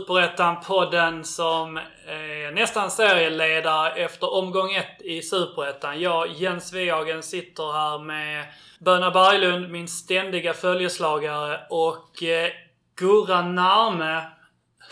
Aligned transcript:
Superettan-podden 0.00 1.24
som 1.24 1.76
är 2.06 2.52
nästan 2.52 2.90
serieledare 2.90 3.90
efter 3.90 4.34
omgång 4.34 4.74
ett 4.74 5.02
i 5.02 5.22
Superettan. 5.22 6.00
Jag, 6.00 6.28
Jens 6.32 6.72
Wehagen, 6.72 7.22
sitter 7.22 7.72
här 7.72 7.98
med 7.98 8.44
Böna 8.78 9.10
Berglund, 9.10 9.70
min 9.70 9.88
ständiga 9.88 10.54
följeslagare 10.54 11.60
och 11.70 12.22
eh, 12.22 12.50
Gurra 12.96 13.42
Narme. 13.42 14.22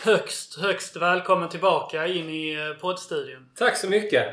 Högst, 0.03 0.59
högst 0.59 0.95
välkommen 0.95 1.49
tillbaka 1.49 2.07
in 2.07 2.29
i 2.29 2.53
eh, 2.53 2.81
poddstudion. 2.81 3.49
Tack 3.57 3.77
så 3.77 3.89
mycket! 3.89 4.27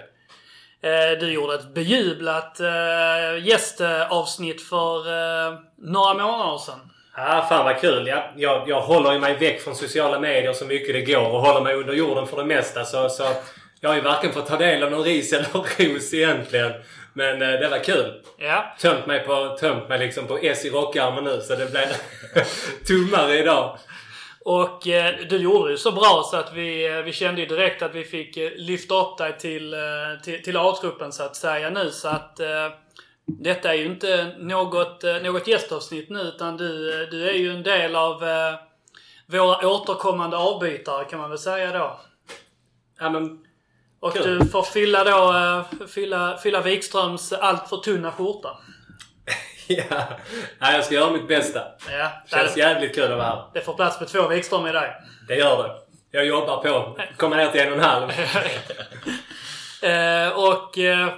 Eh, 0.81 1.19
Du 1.21 1.33
gjorde 1.33 1.55
ett 1.55 1.75
bejublat 1.75 2.61
eh, 2.61 3.47
gästavsnitt 3.47 4.63
för 4.69 4.97
eh, 4.99 5.59
några 5.79 6.15
månader 6.15 6.59
sedan. 6.59 6.91
Ah, 7.19 7.49
fan 7.49 7.65
vad 7.65 7.81
kul! 7.81 8.07
Jag, 8.07 8.23
jag, 8.37 8.69
jag 8.69 8.81
håller 8.81 9.13
ju 9.13 9.19
mig 9.19 9.37
väck 9.37 9.61
från 9.61 9.75
sociala 9.75 10.21
medier 10.21 10.53
så 10.53 10.65
mycket 10.65 10.95
det 10.95 11.13
går 11.13 11.29
och 11.29 11.41
håller 11.41 11.61
mig 11.61 11.75
under 11.75 11.95
jorden 11.95 12.27
för 12.27 12.37
det 12.37 12.45
mesta. 12.45 12.85
Så, 12.85 13.09
så 13.09 13.25
jag 13.81 13.89
har 13.89 13.97
ju 13.97 14.03
varken 14.03 14.33
fått 14.33 14.47
ta 14.47 14.57
del 14.57 14.83
av 14.83 14.91
någon 14.91 15.05
ris 15.05 15.33
eller 15.33 15.49
ros 15.53 16.15
egentligen. 16.15 16.73
Men 17.13 17.43
eh, 17.43 17.49
det 17.49 17.69
var 17.69 17.85
kul. 17.85 18.23
Ja. 18.39 18.75
Tömt 18.81 19.07
mig 19.07 19.21
på, 19.21 19.57
tömt 19.61 19.89
mig 19.89 19.99
liksom 19.99 20.27
på 20.27 20.39
S 20.39 20.65
i 20.65 20.71
rockarmen 20.71 21.25
nu 21.25 21.41
så 21.41 21.57
det 21.57 21.71
blev 21.71 21.87
tummare 22.87 23.39
idag. 23.39 23.79
Och 24.45 24.89
eh, 24.89 25.15
du 25.29 25.37
gjorde 25.37 25.71
det 25.71 25.79
så 25.79 25.93
bra 25.93 26.23
så 26.31 26.37
att 26.37 26.53
vi, 26.55 26.87
eh, 26.87 26.97
vi 26.97 27.13
kände 27.13 27.41
ju 27.41 27.47
direkt 27.47 27.83
att 27.83 27.95
vi 27.95 28.05
fick 28.05 28.37
eh, 28.37 28.51
lyfta 28.57 28.95
upp 28.95 29.19
dig 29.19 29.39
till, 29.39 29.75
eh, 29.75 29.81
till, 30.25 30.43
till 30.43 30.57
A-truppen 30.57 31.13
så 31.13 31.23
att 31.23 31.37
säga 31.37 31.71
nu. 31.71 31.91
Så 31.91 32.09
att 32.09 32.41
eh, 32.41 32.69
detta 33.27 33.71
är 33.75 33.79
ju 33.79 33.85
inte 33.85 34.35
något, 34.39 35.05
eh, 35.05 35.17
något 35.17 35.47
gästavsnitt 35.49 36.11
nu 36.11 36.21
utan 36.21 36.57
du, 36.57 37.03
eh, 37.03 37.09
du 37.09 37.29
är 37.29 37.33
ju 37.35 37.51
en 37.53 37.63
del 37.63 37.97
av 37.97 38.25
eh, 38.25 38.55
våra 39.27 39.69
återkommande 39.69 40.37
avbytare 40.37 41.05
kan 41.05 41.19
man 41.21 41.31
väl 41.31 41.39
säga 41.39 41.73
då. 41.79 42.01
Ja, 43.01 43.11
men, 43.11 43.39
Och 44.01 44.13
Kul. 44.13 44.39
du 44.39 44.47
får 44.47 44.63
fylla 44.63 45.05
då, 45.05 45.33
eh, 45.33 45.87
fylla, 45.89 46.39
fylla 46.39 46.61
Wikströms 46.61 47.33
allt 47.33 47.69
för 47.69 47.77
tunna 47.77 48.13
skjorta. 48.13 48.49
ja. 49.67 49.85
ja, 50.59 50.73
jag 50.73 50.85
ska 50.85 50.95
göra 50.95 51.11
mitt 51.11 51.29
bästa. 51.29 51.61
Ja, 51.91 52.11
Känns 52.27 52.55
det, 52.55 52.61
jävligt 52.61 52.95
kul 52.95 53.05
att 53.05 53.11
vara 53.19 53.23
här. 53.23 53.45
det 53.55 53.61
får 53.61 53.75
plats 53.75 54.01
med 54.01 54.09
två 54.09 54.29
Wikström 54.29 54.67
i 54.67 54.73
dig. 54.73 54.93
Det 55.29 55.35
gör 55.35 55.63
det. 55.63 55.75
Jag 56.11 56.27
jobbar 56.27 56.57
på. 56.63 56.99
Kommer 57.17 57.37
ner 57.37 57.49
till 57.51 57.61
en 57.61 57.73
och 57.73 57.79
en 57.79 57.85
halv. 57.85 58.11
Eh, 59.83 60.29
och 60.29 60.79
eh, 60.79 61.09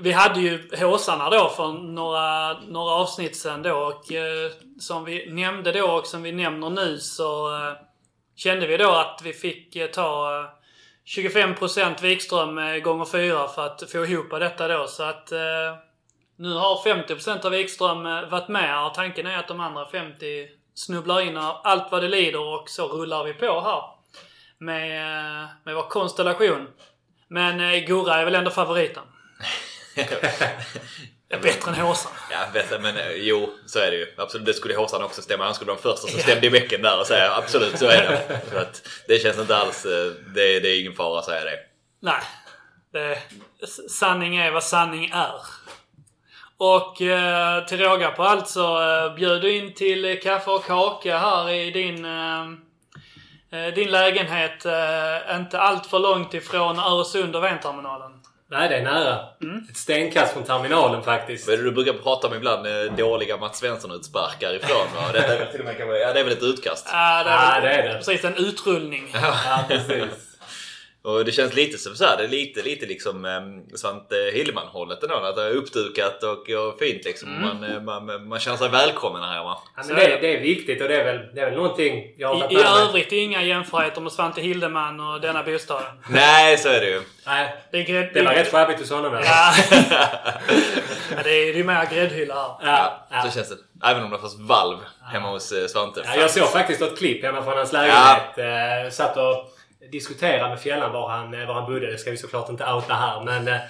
vi 0.00 0.12
hade 0.12 0.40
ju 0.40 0.70
håsarna 0.76 1.30
då 1.30 1.48
för 1.48 1.72
några, 1.72 2.60
några 2.60 2.92
avsnitt 2.92 3.36
sen 3.36 3.62
då 3.62 3.74
och 3.74 4.12
eh, 4.12 4.50
som 4.80 5.04
vi 5.04 5.32
nämnde 5.32 5.72
då 5.72 5.86
och 5.86 6.06
som 6.06 6.22
vi 6.22 6.32
nämner 6.32 6.70
nu 6.70 6.98
så 6.98 7.54
eh, 7.54 7.72
kände 8.36 8.66
vi 8.66 8.76
då 8.76 8.90
att 8.90 9.20
vi 9.24 9.32
fick 9.32 9.76
eh, 9.76 9.86
ta 9.86 10.40
eh, 10.40 10.46
25% 11.06 12.02
Wikström 12.02 12.58
eh, 12.58 12.76
gånger 12.76 13.04
4 13.04 13.48
för 13.48 13.66
att 13.66 13.90
få 13.90 14.04
ihop 14.04 14.30
detta 14.30 14.68
då 14.68 14.86
så 14.86 15.02
att 15.02 15.32
eh, 15.32 15.38
nu 16.36 16.52
har 16.54 16.84
50% 16.84 17.46
av 17.46 17.52
Wikström 17.52 18.06
eh, 18.06 18.28
varit 18.28 18.48
med 18.48 18.68
här. 18.68 18.90
Tanken 18.90 19.26
är 19.26 19.38
att 19.38 19.48
de 19.48 19.60
andra 19.60 19.86
50 19.86 20.48
snubblar 20.74 21.20
in 21.20 21.36
av 21.36 21.60
allt 21.64 21.92
vad 21.92 22.02
det 22.02 22.08
lider 22.08 22.40
och 22.40 22.68
så 22.68 22.88
rullar 22.88 23.24
vi 23.24 23.34
på 23.34 23.60
här. 23.60 23.82
Med, 24.58 25.00
eh, 25.00 25.48
med 25.64 25.74
vår 25.74 25.88
konstellation. 25.88 26.68
Men 27.28 27.60
eh, 27.60 27.84
Gurra 27.86 28.14
är 28.14 28.24
väl 28.24 28.34
ändå 28.34 28.50
favoriten? 28.50 29.02
bättre 31.42 31.70
än 31.70 31.74
Håsa. 31.74 32.08
Ja, 32.30 32.38
bättre, 32.52 32.78
men 32.78 32.96
eh, 32.96 33.12
jo, 33.12 33.50
så 33.66 33.78
är 33.78 33.90
det 33.90 33.96
ju. 33.96 34.06
Absolut, 34.18 34.46
det 34.46 34.54
skulle 34.54 34.74
Håsan 34.74 35.02
också 35.02 35.22
stämma. 35.22 35.44
Han 35.44 35.54
skulle 35.54 35.68
vara 35.72 35.80
den 35.82 35.92
första 35.92 36.08
som 36.08 36.20
stämde 36.20 36.46
i 36.46 36.50
bäcken 36.50 36.82
där 36.82 37.00
och 37.00 37.06
säga 37.06 37.34
absolut, 37.34 37.78
så 37.78 37.86
är 37.86 38.02
det. 38.02 38.40
Så 38.50 38.58
att, 38.58 38.88
det 39.08 39.18
känns 39.18 39.38
inte 39.38 39.56
alls... 39.56 39.84
eh, 39.84 40.12
Det, 40.34 40.60
det 40.60 40.68
är 40.68 40.80
ingen 40.80 40.94
fara 40.94 41.18
att 41.18 41.24
säga 41.24 41.44
det. 41.44 41.58
Nej. 42.00 42.22
Det, 42.92 43.18
sanning 43.90 44.36
är 44.36 44.50
vad 44.50 44.64
sanning 44.64 45.10
är. 45.14 45.32
Och 46.56 47.02
eh, 47.02 47.64
till 47.64 47.78
råga 47.80 48.10
på 48.10 48.22
allt 48.22 48.48
så 48.48 48.82
eh, 48.82 49.14
bjöd 49.14 49.42
du 49.42 49.56
in 49.56 49.74
till 49.74 50.20
kaffe 50.22 50.50
och 50.50 50.64
kaka 50.66 51.18
här 51.18 51.50
i 51.50 51.70
din, 51.70 52.04
eh, 52.04 52.42
eh, 53.52 53.74
din 53.74 53.90
lägenhet. 53.90 54.64
Eh, 54.66 55.36
inte 55.36 55.60
allt 55.60 55.86
för 55.86 55.98
långt 55.98 56.34
ifrån 56.34 56.78
Öresund 56.78 57.36
och 57.36 57.44
Venterminalen. 57.44 58.21
Nej, 58.52 58.68
det 58.68 58.76
är 58.76 58.82
nära. 58.82 59.18
Ett 59.70 59.76
stenkast 59.76 60.32
från 60.32 60.42
terminalen 60.42 61.02
faktiskt. 61.02 61.46
Vad 61.46 61.54
är 61.54 61.58
det 61.58 61.64
du 61.64 61.72
brukar 61.72 61.92
prata 61.92 62.26
om 62.28 62.34
ibland? 62.34 62.66
eh, 62.66 62.96
Dåliga 62.96 63.36
Mats 63.36 63.58
Svensson-utsparkar 63.58 64.54
ifrån. 64.54 64.86
va? 64.96 65.12
Detta 65.12 65.34
är 65.34 65.38
väl 65.38 65.48
till 65.48 65.60
och 65.60 65.66
med 65.66 65.76
ja, 65.80 66.12
det 66.12 66.20
är 66.20 66.24
väl 66.24 66.32
ett 66.32 66.42
utkast. 66.42 66.88
Ja, 66.92 67.22
det 67.24 67.30
är, 67.30 67.60
det 67.60 67.68
är 67.82 67.88
det. 67.88 67.94
precis 67.94 68.24
en 68.24 68.36
utrullning. 68.36 69.10
Ja, 69.14 69.64
precis. 69.68 70.31
Och 71.04 71.24
det 71.24 71.32
känns 71.32 71.54
lite 71.54 71.78
som 71.78 71.94
så 71.94 72.04
här, 72.04 72.16
det 72.16 72.24
är 72.24 72.28
lite, 72.28 72.62
lite 72.62 72.86
liksom 72.86 73.24
eh, 73.24 73.76
Svante 73.76 74.30
Hillman-hållet 74.34 75.02
ändå. 75.02 75.14
Att 75.14 75.36
det 75.36 75.42
är 75.42 75.50
uppdukat 75.50 76.22
och, 76.22 76.50
och 76.50 76.78
fint 76.78 77.04
liksom. 77.04 77.40
Man, 77.42 77.64
eh, 77.64 77.80
man, 77.80 78.28
man 78.28 78.38
känner 78.38 78.56
sig 78.56 78.68
välkommen 78.68 79.22
här 79.22 79.34
hemma. 79.34 79.58
Ja, 79.76 79.82
men 79.88 79.96
det, 79.96 80.18
det 80.20 80.36
är 80.36 80.40
viktigt 80.40 80.82
och 80.82 80.88
det 80.88 80.96
är 81.00 81.04
väl, 81.04 81.34
det 81.34 81.40
är 81.40 81.44
väl 81.44 81.54
någonting 81.54 82.14
jag 82.16 82.28
har 82.28 82.40
tagit 82.40 82.52
I, 82.52 82.54
I 82.54 82.64
med 82.64 82.72
mig. 82.72 82.82
övrigt 82.82 83.12
inga 83.12 83.42
jämförelser 83.42 84.00
med 84.00 84.12
Svante 84.12 84.40
Hildeman 84.40 85.00
och 85.00 85.20
denna 85.20 85.42
bostaden. 85.42 85.86
Nej, 86.10 86.58
så 86.58 86.68
är 86.68 86.80
det 86.80 86.86
ju. 86.90 87.02
Nej, 87.26 87.54
Det, 87.72 87.78
är 87.78 87.84
grädd, 87.84 88.10
det 88.14 88.22
var 88.22 88.32
rätt 88.32 88.50
sjabbigt 88.52 88.80
hos 88.80 88.90
honom. 88.90 89.14
eller? 89.14 89.26
Ja. 89.26 89.52
ja, 91.16 91.22
det 91.24 91.30
är 91.30 91.54
ju 91.54 91.64
mer 91.64 91.86
gräddhylla 91.94 92.34
här. 92.60 92.72
Ja, 92.72 93.06
ja. 93.10 93.22
Så 93.22 93.30
känns 93.30 93.48
det. 93.48 93.56
Även 93.90 94.04
om 94.04 94.10
det 94.10 94.18
fanns 94.18 94.38
valv 94.40 94.78
hemma 95.12 95.30
hos 95.30 95.52
eh, 95.52 95.66
Svante. 95.66 96.02
Ja, 96.04 96.16
jag 96.20 96.30
såg 96.30 96.48
faktiskt 96.48 96.82
ett 96.82 96.98
klipp 96.98 97.24
hemma 97.24 97.42
från 97.42 97.56
hans 97.56 97.72
lägenhet. 97.72 98.22
Ja. 98.84 98.90
satt 98.90 99.16
och 99.16 99.48
diskuterade 99.90 100.48
med 100.48 100.60
Fjällan 100.60 100.92
var 100.92 101.08
han, 101.08 101.34
eh, 101.40 101.46
var 101.46 101.54
han 101.54 101.72
bodde. 101.72 101.90
Det 101.90 101.98
ska 101.98 102.10
vi 102.10 102.16
såklart 102.16 102.48
inte 102.48 102.64
outa 102.64 102.94
här. 102.94 103.24
Men 103.24 103.48
eh, 103.48 103.60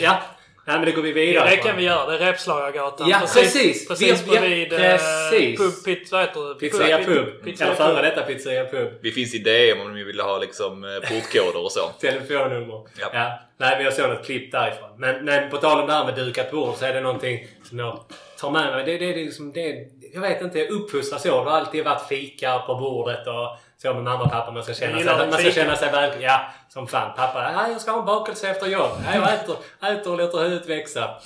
ja, 0.00 0.22
Nej, 0.64 0.76
men 0.76 0.84
det 0.86 0.92
går 0.92 1.02
vi 1.02 1.12
vidare 1.12 1.50
Det 1.50 1.56
på. 1.56 1.62
kan 1.68 1.76
vi 1.76 1.82
göra. 1.84 2.10
Det 2.10 2.14
är 2.24 2.32
Repslagargatan. 2.32 3.08
Ja, 3.08 3.18
precis. 3.34 3.88
Precis 3.88 4.22
Vi- 4.26 4.34
ja, 4.34 4.40
bredvid 4.40 4.72
eh, 4.72 4.78
precis. 4.78 5.58
pub, 5.60 5.84
pit, 5.84 6.12
vad 6.12 6.20
heter 6.20 6.48
det? 6.48 6.54
Pizzeria 6.54 6.98
Pub. 7.04 7.44
Pizzeria 7.44 7.72
Eller 7.74 7.84
före 7.84 7.94
Pub. 7.94 8.04
detta 8.04 8.22
Pizzeria 8.22 8.64
Pub. 8.64 8.88
Vi 9.02 9.12
finns 9.12 9.34
i 9.34 9.38
DM 9.38 9.80
om 9.80 9.94
ni 9.94 10.04
vill 10.04 10.20
ha 10.20 10.38
liksom 10.38 11.00
portkoder 11.08 11.64
och 11.64 11.72
så. 11.72 11.80
Telefonnummer. 12.00 12.86
Ja. 13.00 13.10
Ja. 13.12 13.38
Nej, 13.58 13.76
men 13.76 13.84
jag 13.84 13.92
såg 13.94 14.08
något 14.10 14.24
klipp 14.26 14.52
därifrån. 14.52 14.90
Men, 14.98 15.24
men 15.24 15.50
på 15.50 15.56
tal 15.56 15.80
om 15.80 15.86
det 15.86 15.92
här 15.92 16.04
med 16.04 16.14
dukat 16.14 16.50
bord 16.50 16.74
så 16.74 16.84
är 16.84 16.94
det 16.94 17.00
någonting 17.00 17.46
som 17.64 17.78
jag 17.78 18.00
tar 18.40 18.50
med 18.50 18.72
mig. 18.74 18.84
Det, 18.84 18.92
det, 18.92 18.98
det, 19.12 19.20
är 19.20 19.24
liksom, 19.24 19.52
det, 19.52 19.74
jag 20.14 20.20
vet 20.20 20.42
inte, 20.42 20.58
jag 20.58 20.70
uppfostras 20.70 21.22
så. 21.22 21.44
Det 21.44 21.50
har 21.50 21.58
alltid 21.58 21.84
varit 21.84 22.08
fika 22.08 22.58
på 22.58 22.74
bordet 22.74 23.26
och 23.26 23.56
så 23.82 23.94
med 23.94 24.04
mamma 24.04 24.24
och 24.24 24.30
pappa. 24.30 24.50
Man 24.50 24.62
ska 24.64 24.74
känna, 24.74 24.98
sig, 24.98 25.28
man 25.30 25.32
ska 25.32 25.50
känna 25.50 25.76
sig 25.76 25.92
väl... 25.92 26.22
Ja, 26.22 26.52
som 26.68 26.86
fan. 26.88 27.16
Pappa, 27.16 27.52
ja, 27.52 27.68
jag 27.68 27.80
ska 27.80 27.90
ha 27.90 27.98
en 27.98 28.04
bakelse 28.06 28.48
efter 28.48 28.66
jobb. 28.66 28.90
Ja, 29.06 29.14
jag 29.14 29.34
äter, 29.34 29.56
äter 29.82 30.12
och 30.12 30.18
låter 30.18 30.38
huvudet 30.38 30.68
växa. 30.68 31.20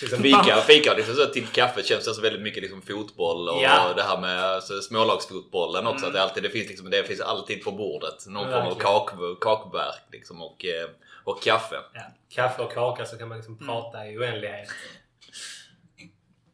Liksom, 0.00 0.22
Fika, 0.22 0.56
fika 0.56 0.94
liksom 0.94 1.14
så 1.14 1.26
till 1.26 1.46
kaffet 1.46 1.86
känns 1.86 2.04
det 2.04 2.14
så 2.14 2.20
väldigt 2.20 2.42
mycket 2.42 2.62
liksom 2.62 2.82
fotboll 2.82 3.48
och 3.48 3.62
Ja. 3.62 3.92
det 3.96 4.02
här 4.02 4.18
med 4.20 4.44
alltså, 4.44 4.80
smålagsfotbollen 4.80 5.86
också. 5.86 6.06
Att 6.06 6.12
det, 6.12 6.22
alltid, 6.22 6.42
det, 6.42 6.50
finns 6.50 6.68
liksom, 6.68 6.90
det 6.90 7.04
finns 7.04 7.20
alltid 7.20 7.64
på 7.64 7.72
bordet 7.72 8.26
någon 8.26 8.52
form 8.52 8.66
av 8.66 8.74
kak, 8.74 9.10
kakverk 9.40 10.02
liksom, 10.12 10.42
och, 10.42 10.64
eh, 10.64 10.88
och 11.24 11.42
kaffe. 11.42 11.76
ja, 11.94 12.00
kaffe 12.34 12.62
och 12.62 12.72
kaka 12.72 13.06
så 13.06 13.18
kan 13.18 13.28
man 13.28 13.36
liksom 13.38 13.58
prata 13.58 14.06
i 14.06 14.18
oändlighet. 14.18 14.68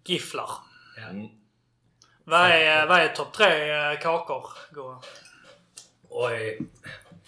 Gifflar. 0.05 0.51
Ja. 0.97 1.03
Mm. 2.31 2.41
Vad 2.43 2.51
är, 2.51 2.87
vad 2.87 2.99
är 3.01 3.09
topp 3.09 3.33
tre 3.33 3.71
eh, 3.71 3.99
kakor? 4.01 4.45
Gå. 4.71 5.03
Oj. 6.09 6.59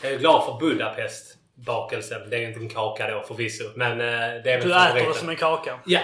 Jag 0.02 0.12
är 0.12 0.18
glad 0.18 0.44
för 0.44 0.58
Budapest. 0.68 1.36
Bakelsen. 1.54 2.30
Det 2.30 2.36
är 2.36 2.48
inte 2.48 2.60
en 2.60 2.68
kaka 2.68 3.10
då 3.10 3.22
förvisso. 3.22 3.64
Men 3.76 3.92
eh, 3.92 4.42
det 4.42 4.52
är 4.52 4.58
väl 4.58 4.68
Du 4.68 4.74
äter 4.74 5.08
det 5.08 5.14
som 5.14 5.28
en 5.28 5.36
kaka. 5.36 5.78
Ja. 5.86 6.00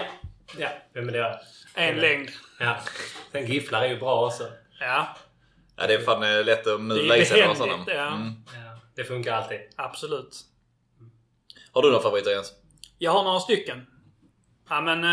Ja, 0.57 0.69
men 0.93 1.07
det 1.07 1.19
är... 1.19 1.39
En 1.75 1.95
längd. 1.95 2.29
Ja. 2.59 2.77
Sen 3.31 3.45
gifflar 3.45 3.81
är 3.81 3.87
ju 3.87 3.99
bra 3.99 4.25
också. 4.25 4.47
Ja, 4.79 5.15
Ja, 5.75 5.87
det 5.87 5.93
är 5.93 5.99
fan 5.99 6.23
eh, 6.23 6.45
lätt 6.45 6.67
att 6.67 6.81
mula 6.81 7.17
i 7.17 7.25
sig 7.25 7.41
några 7.41 7.55
sådana. 7.55 7.85
behändigt, 7.85 7.95
ja. 7.95 8.07
Mm. 8.07 8.33
Ja, 8.45 8.79
det 8.95 9.03
funkar 9.03 9.33
alltid. 9.33 9.59
absolut. 9.75 10.37
Har 11.71 11.81
du 11.81 11.87
några 11.87 12.03
favoriter 12.03 12.31
Jens? 12.31 12.53
Jag 12.97 13.11
har 13.11 13.23
några 13.23 13.39
stycken. 13.39 13.87
Ja 14.69 14.81
men 14.81 15.03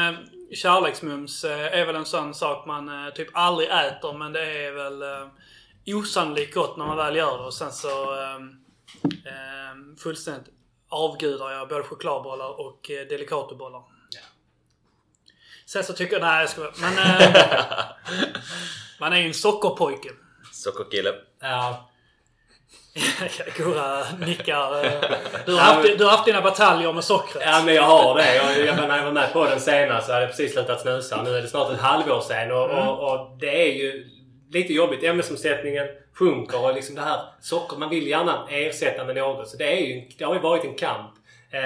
kärleksmums 0.54 1.44
eh, 1.44 1.78
är 1.78 1.86
väl 1.86 1.96
en 1.96 2.04
sån 2.04 2.34
sak 2.34 2.66
man 2.66 3.06
eh, 3.06 3.14
typ 3.14 3.28
aldrig 3.32 3.68
äter 3.68 4.12
men 4.18 4.32
det 4.32 4.66
är 4.66 4.72
väl 4.72 5.02
eh, 5.02 5.28
osannolikt 5.86 6.54
gott 6.54 6.76
när 6.76 6.86
man 6.86 6.96
väl 6.96 7.16
gör 7.16 7.38
det 7.38 7.44
och 7.44 7.54
sen 7.54 7.72
så 7.72 8.14
eh, 8.14 8.34
eh, 9.04 9.96
fullständigt 10.02 10.52
avgudar 10.88 11.50
jag 11.50 11.68
både 11.68 11.82
chokladbollar 11.82 12.60
och 12.60 12.80
delicatobollar. 13.08 13.82
Ja. 14.10 14.20
Sen 15.66 15.84
så 15.84 15.92
tycker 15.92 16.12
jag, 16.12 16.22
nej 16.22 16.40
jag 16.40 16.50
ska 16.50 16.72
men 16.80 16.94
Man 19.00 19.12
är 19.12 19.16
ju 19.16 19.26
en 19.26 19.34
sockerpojke. 19.34 20.08
Sockerkille. 20.52 21.14
Ja. 21.40 21.90
Gurra 23.56 24.04
nickar. 24.26 24.84
eh. 24.84 24.90
Du 25.46 25.52
har, 25.52 25.60
haft, 25.60 25.98
du 25.98 26.04
har 26.04 26.10
haft 26.10 26.24
dina 26.24 26.40
bataljer 26.40 26.92
med 26.92 27.04
sockret. 27.04 27.42
Ja 27.46 27.62
men 27.64 27.74
jag 27.74 27.82
har 27.82 28.14
det. 28.14 28.36
Jag, 28.36 28.66
jag, 28.66 28.76
när 28.88 28.96
jag 28.96 29.04
var 29.04 29.12
med 29.12 29.32
på 29.32 29.44
den 29.44 29.60
senast 29.60 30.06
så 30.06 30.12
hade 30.12 30.24
jag 30.24 30.30
precis 30.30 30.52
slutat 30.52 30.80
snusa. 30.80 31.22
Nu 31.22 31.36
är 31.36 31.42
det 31.42 31.48
snart 31.48 31.72
ett 31.72 31.80
halvår 31.80 32.20
sedan 32.20 32.50
och, 32.52 32.70
och, 32.70 33.12
och 33.12 33.36
det 33.40 33.62
är 33.68 33.72
ju 33.74 34.04
lite 34.50 34.72
jobbigt. 34.72 35.04
Ämnesomsättningen 35.04 35.86
sjunker 36.18 36.64
och 36.64 36.74
liksom 36.74 36.94
det 36.94 37.00
här 37.02 37.20
socker 37.40 37.76
man 37.76 37.90
vill 37.90 38.06
gärna 38.06 38.46
ersätta 38.50 39.04
med 39.04 39.16
något. 39.16 39.48
Så 39.48 39.56
det, 39.56 39.72
är 39.72 39.86
ju, 39.86 40.08
det 40.18 40.24
har 40.24 40.34
ju 40.34 40.40
varit 40.40 40.64
en 40.64 40.74
kamp. 40.74 41.10
Eh, 41.50 41.60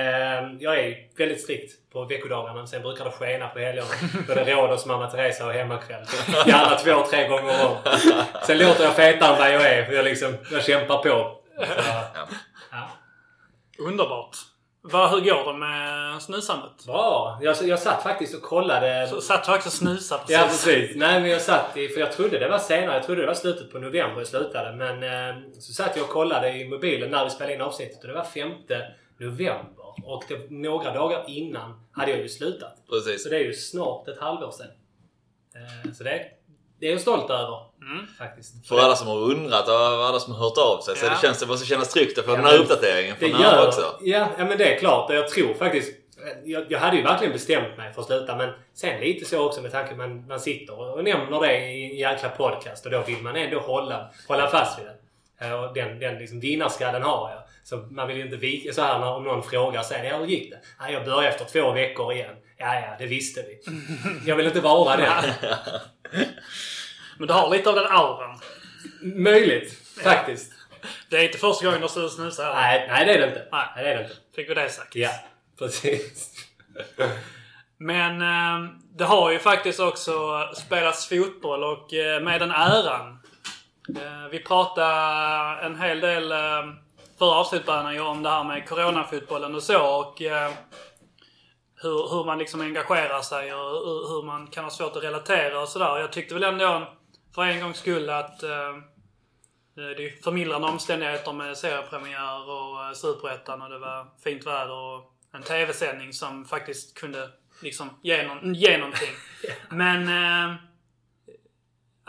jag 0.61 0.79
är 0.79 0.97
väldigt 1.19 1.41
strikt 1.41 1.91
på 1.93 2.05
veckodagarna. 2.05 2.67
Sen 2.67 2.83
brukar 2.83 3.05
det 3.05 3.11
skena 3.11 3.49
på 3.49 3.59
helgerna. 3.59 3.89
Både 4.27 4.45
Rhodos 4.45 4.87
mamma 4.87 5.11
Teresa 5.11 5.47
och 5.47 5.53
hemmakväll. 5.53 6.05
Gärna 6.47 6.77
två, 6.77 7.07
tre 7.11 7.29
gånger 7.29 7.67
om. 7.67 7.77
Sen 8.47 8.59
låter 8.59 8.85
jag 8.85 8.97
fetare 8.97 9.33
än 9.33 9.39
vad 9.39 9.55
jag 9.55 9.73
är. 9.73 9.85
För 9.85 9.93
jag, 9.93 10.05
liksom, 10.05 10.37
jag 10.53 10.65
kämpar 10.65 10.97
på. 10.97 11.37
Så, 11.57 11.65
ja. 12.71 12.89
Underbart. 13.79 14.37
Vad, 14.83 15.11
hur 15.11 15.21
går 15.21 15.53
det 15.53 15.59
med 15.59 16.23
snusandet? 16.23 16.87
Bra! 16.87 17.39
Jag, 17.43 17.57
jag 17.63 17.79
satt 17.79 18.03
faktiskt 18.03 18.35
och 18.35 18.43
kollade. 18.43 19.09
Så 19.09 19.21
satt 19.21 19.45
du 19.45 19.55
också 19.55 19.69
och 19.69 19.73
snusade 19.73 20.21
precis? 20.21 20.37
Ja 20.37 20.45
precis. 20.45 20.97
Nej 20.97 21.21
men 21.21 21.31
jag 21.31 21.41
satt 21.41 21.77
i, 21.77 21.89
för 21.89 22.01
jag 22.01 22.13
trodde 22.13 22.39
det 22.39 22.49
var 22.49 22.59
senare. 22.59 22.97
Jag 22.97 23.05
trodde 23.05 23.21
det 23.21 23.27
var 23.27 23.35
slutet 23.35 23.73
på 23.73 23.79
november 23.79 24.19
jag 24.19 24.27
slutade. 24.27 24.73
Men 24.73 25.03
eh, 25.03 25.43
så 25.59 25.73
satt 25.73 25.97
jag 25.97 26.05
och 26.05 26.11
kollade 26.11 26.53
i 26.53 26.69
mobilen 26.69 27.11
när 27.11 27.25
vi 27.25 27.31
spelade 27.31 27.55
in 27.55 27.61
avsnittet 27.61 28.03
och 28.03 28.09
det 28.09 28.15
var 28.15 28.25
5 28.25 28.51
november. 29.21 29.85
Och 30.05 30.25
det, 30.29 30.51
några 30.51 30.95
dagar 30.95 31.25
innan 31.29 31.81
hade 31.93 32.11
jag 32.11 32.21
ju 32.21 32.29
slutat. 32.29 32.75
Precis. 32.91 33.23
Så 33.23 33.29
det 33.29 33.37
är 33.37 33.45
ju 33.45 33.53
snart 33.53 34.09
ett 34.09 34.21
halvår 34.21 34.51
sedan. 34.51 34.67
Eh, 35.55 35.93
så 35.93 36.05
det, 36.05 36.27
det 36.81 36.87
är 36.87 36.91
jag 36.91 37.01
stolt 37.01 37.31
över. 37.31 37.59
Mm. 37.83 38.07
Faktiskt. 38.19 38.67
För 38.69 38.79
alla 38.79 38.95
som 38.97 39.07
har 39.09 39.17
undrat 39.19 39.69
och 39.69 39.75
alla 39.75 40.21
som 40.21 40.33
har 40.35 40.41
hört 40.41 40.59
av 40.59 40.81
sig 40.81 40.97
så 40.97 41.07
Ja. 41.07 41.11
det, 41.11 41.19
känns, 41.27 41.41
det 41.41 41.47
måste 41.47 41.67
kännas 41.67 41.93
tryggt 41.93 42.19
att 42.19 42.25
få 42.25 42.31
Ja, 42.31 42.37
den 42.37 42.45
här 42.45 42.59
uppdateringen 42.59 43.17
Det 43.21 43.31
från 43.31 43.41
gör, 43.41 43.67
också. 43.69 43.95
ja, 44.01 44.29
ja 44.39 44.45
men 44.45 44.59
det 44.59 44.75
är 44.75 44.79
klart. 44.79 45.11
Och 45.11 45.17
jag 45.17 45.29
tror 45.29 45.55
faktiskt... 45.55 45.97
Jag, 46.45 46.73
jag 46.73 46.79
hade 46.79 46.97
ju 46.97 47.03
verkligen 47.03 47.33
bestämt 47.33 47.77
mig 47.77 47.93
för 47.93 48.01
att 48.01 48.07
sluta 48.07 48.37
men 48.37 48.51
sen 48.75 49.01
lite 49.01 49.25
så 49.25 49.47
också 49.47 49.63
med 49.63 49.73
tanke 49.73 49.95
på 49.95 50.03
att 50.03 50.09
man, 50.09 50.27
man 50.27 50.41
sitter 50.41 50.95
och 50.95 51.05
nämner 51.05 51.41
det 51.41 51.59
i 51.71 51.91
en 51.91 51.97
jäkla 51.97 52.29
podcast 52.29 52.85
och 52.87 52.93
då 52.93 53.03
vill 53.07 53.23
man 53.23 53.37
ändå 53.37 53.59
hålla, 53.61 54.11
hålla 54.29 54.47
fast 54.49 54.79
vid 54.79 54.87
det. 54.87 55.47
Eh, 55.47 55.53
Och 55.65 55.75
den, 55.75 55.99
den 55.99 56.19
liksom 56.19 56.41
vinnarskallen 56.41 57.03
har 57.03 57.31
jag. 57.31 57.40
Så 57.65 57.77
man 57.77 58.09
vill 58.09 58.17
ju 58.17 58.23
inte 58.23 58.37
vika 58.37 58.73
så 58.73 58.83
här 58.83 58.99
när, 58.99 59.13
om 59.13 59.25
någon 59.25 59.43
frågar 59.43 59.83
sen 59.83 60.07
ja, 60.07 60.17
hur 60.17 60.27
gick 60.27 60.51
det? 60.51 60.61
Ja, 60.79 60.91
jag 60.91 61.05
började 61.05 61.29
efter 61.29 61.45
två 61.45 61.73
veckor 61.73 62.13
igen. 62.13 62.37
Ja, 62.57 62.75
ja, 62.75 62.97
det 62.99 63.07
visste 63.07 63.43
vi. 63.43 63.61
Jag 64.27 64.37
vill 64.37 64.47
inte 64.47 64.61
vara 64.61 64.97
den. 64.97 65.33
Men 67.19 67.29
du 67.29 67.35
har 67.35 67.51
lite 67.51 67.69
av 67.69 67.75
den 67.75 67.87
auran. 67.87 68.41
Möjligt, 69.03 69.99
faktiskt. 70.05 70.53
Det 71.11 71.17
är 71.17 71.25
inte 71.25 71.39
första 71.39 71.65
gången 71.65 71.81
du 71.81 71.89
snusar. 71.89 72.55
Nej, 72.55 72.87
nej, 72.89 73.07
det 73.07 73.15
är 73.15 73.19
det 73.19 73.27
inte. 73.27 73.49
Nej. 73.53 73.67
Nej, 73.77 73.85
det 73.85 73.91
är 73.91 73.97
det 73.97 74.03
inte. 74.03 74.17
Fick 74.37 74.51
vi 74.51 74.55
det 74.55 74.69
sagt. 74.69 74.97
Ja, 74.97 75.11
precis. 75.59 76.35
Men 77.79 78.23
eh, 78.23 78.71
det 78.97 79.05
har 79.05 79.31
ju 79.31 79.39
faktiskt 79.39 79.81
också 79.81 80.49
spelats 80.55 81.09
fotboll 81.09 81.65
och 81.65 81.95
eh, 81.95 82.23
med 82.23 82.41
den 82.41 82.51
äran. 82.51 83.19
Eh, 83.97 84.29
vi 84.31 84.39
pratade 84.39 85.67
en 85.67 85.81
hel 85.81 86.01
del 86.01 86.33
eh, 86.33 86.39
förra 87.21 87.35
avsnittet 87.35 87.95
ju 87.95 88.01
om 88.01 88.23
det 88.23 88.31
här 88.31 88.45
med 88.45 88.69
coronafotbollen 88.69 89.55
och 89.55 89.63
så 89.63 90.01
och 90.01 90.23
eh, 90.23 90.53
hur, 91.83 92.11
hur 92.11 92.25
man 92.25 92.39
liksom 92.39 92.61
engagerar 92.61 93.23
sig 93.23 93.55
och 93.55 93.71
hur, 93.71 94.09
hur 94.09 94.23
man 94.23 94.47
kan 94.47 94.65
ha 94.65 94.71
svårt 94.71 94.97
att 94.97 95.03
relatera 95.03 95.61
och 95.61 95.69
sådär. 95.69 95.99
Jag 95.99 96.13
tyckte 96.13 96.35
väl 96.35 96.43
ändå 96.43 96.89
för 97.35 97.43
en 97.43 97.61
gångs 97.61 97.79
skull 97.79 98.11
att 98.11 98.43
eh, 98.43 98.77
det 99.75 99.83
är 99.83 100.23
förmildrande 100.23 100.69
omständigheter 100.69 101.33
med 101.33 101.57
seriepremiär 101.57 102.51
och 102.51 102.85
eh, 102.85 102.93
Superettan 102.93 103.63
och 103.63 103.71
det 103.71 103.79
var 103.79 104.07
fint 104.25 104.47
väder 104.47 104.73
och 104.73 105.13
en 105.33 105.43
TV-sändning 105.43 106.13
som 106.13 106.45
faktiskt 106.45 107.01
kunde 107.01 107.29
liksom 107.63 107.91
ge, 108.03 108.27
någon, 108.27 108.55
ge 108.55 108.79
någonting. 108.79 109.15
Men 109.71 110.09
eh, 110.09 110.57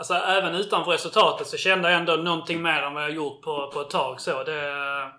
alltså 0.02 0.14
även 0.14 0.56
utanför 0.56 0.92
resultatet 0.92 1.48
så 1.48 1.58
kände 1.58 1.92
jag 1.92 2.00
ändå 2.00 2.16
någonting 2.16 2.62
mer 2.62 2.82
än 2.82 2.94
vad 2.94 3.04
jag 3.04 3.12
gjort 3.12 3.42
på, 3.42 3.72
på 3.74 3.82
ett 3.82 3.90
tag. 3.90 4.22
Så 4.22 4.44
det, 4.44 5.12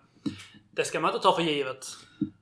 det 0.70 0.84
ska 0.84 1.00
man 1.00 1.10
inte 1.10 1.22
ta 1.22 1.34
för 1.34 1.42
givet. 1.42 1.86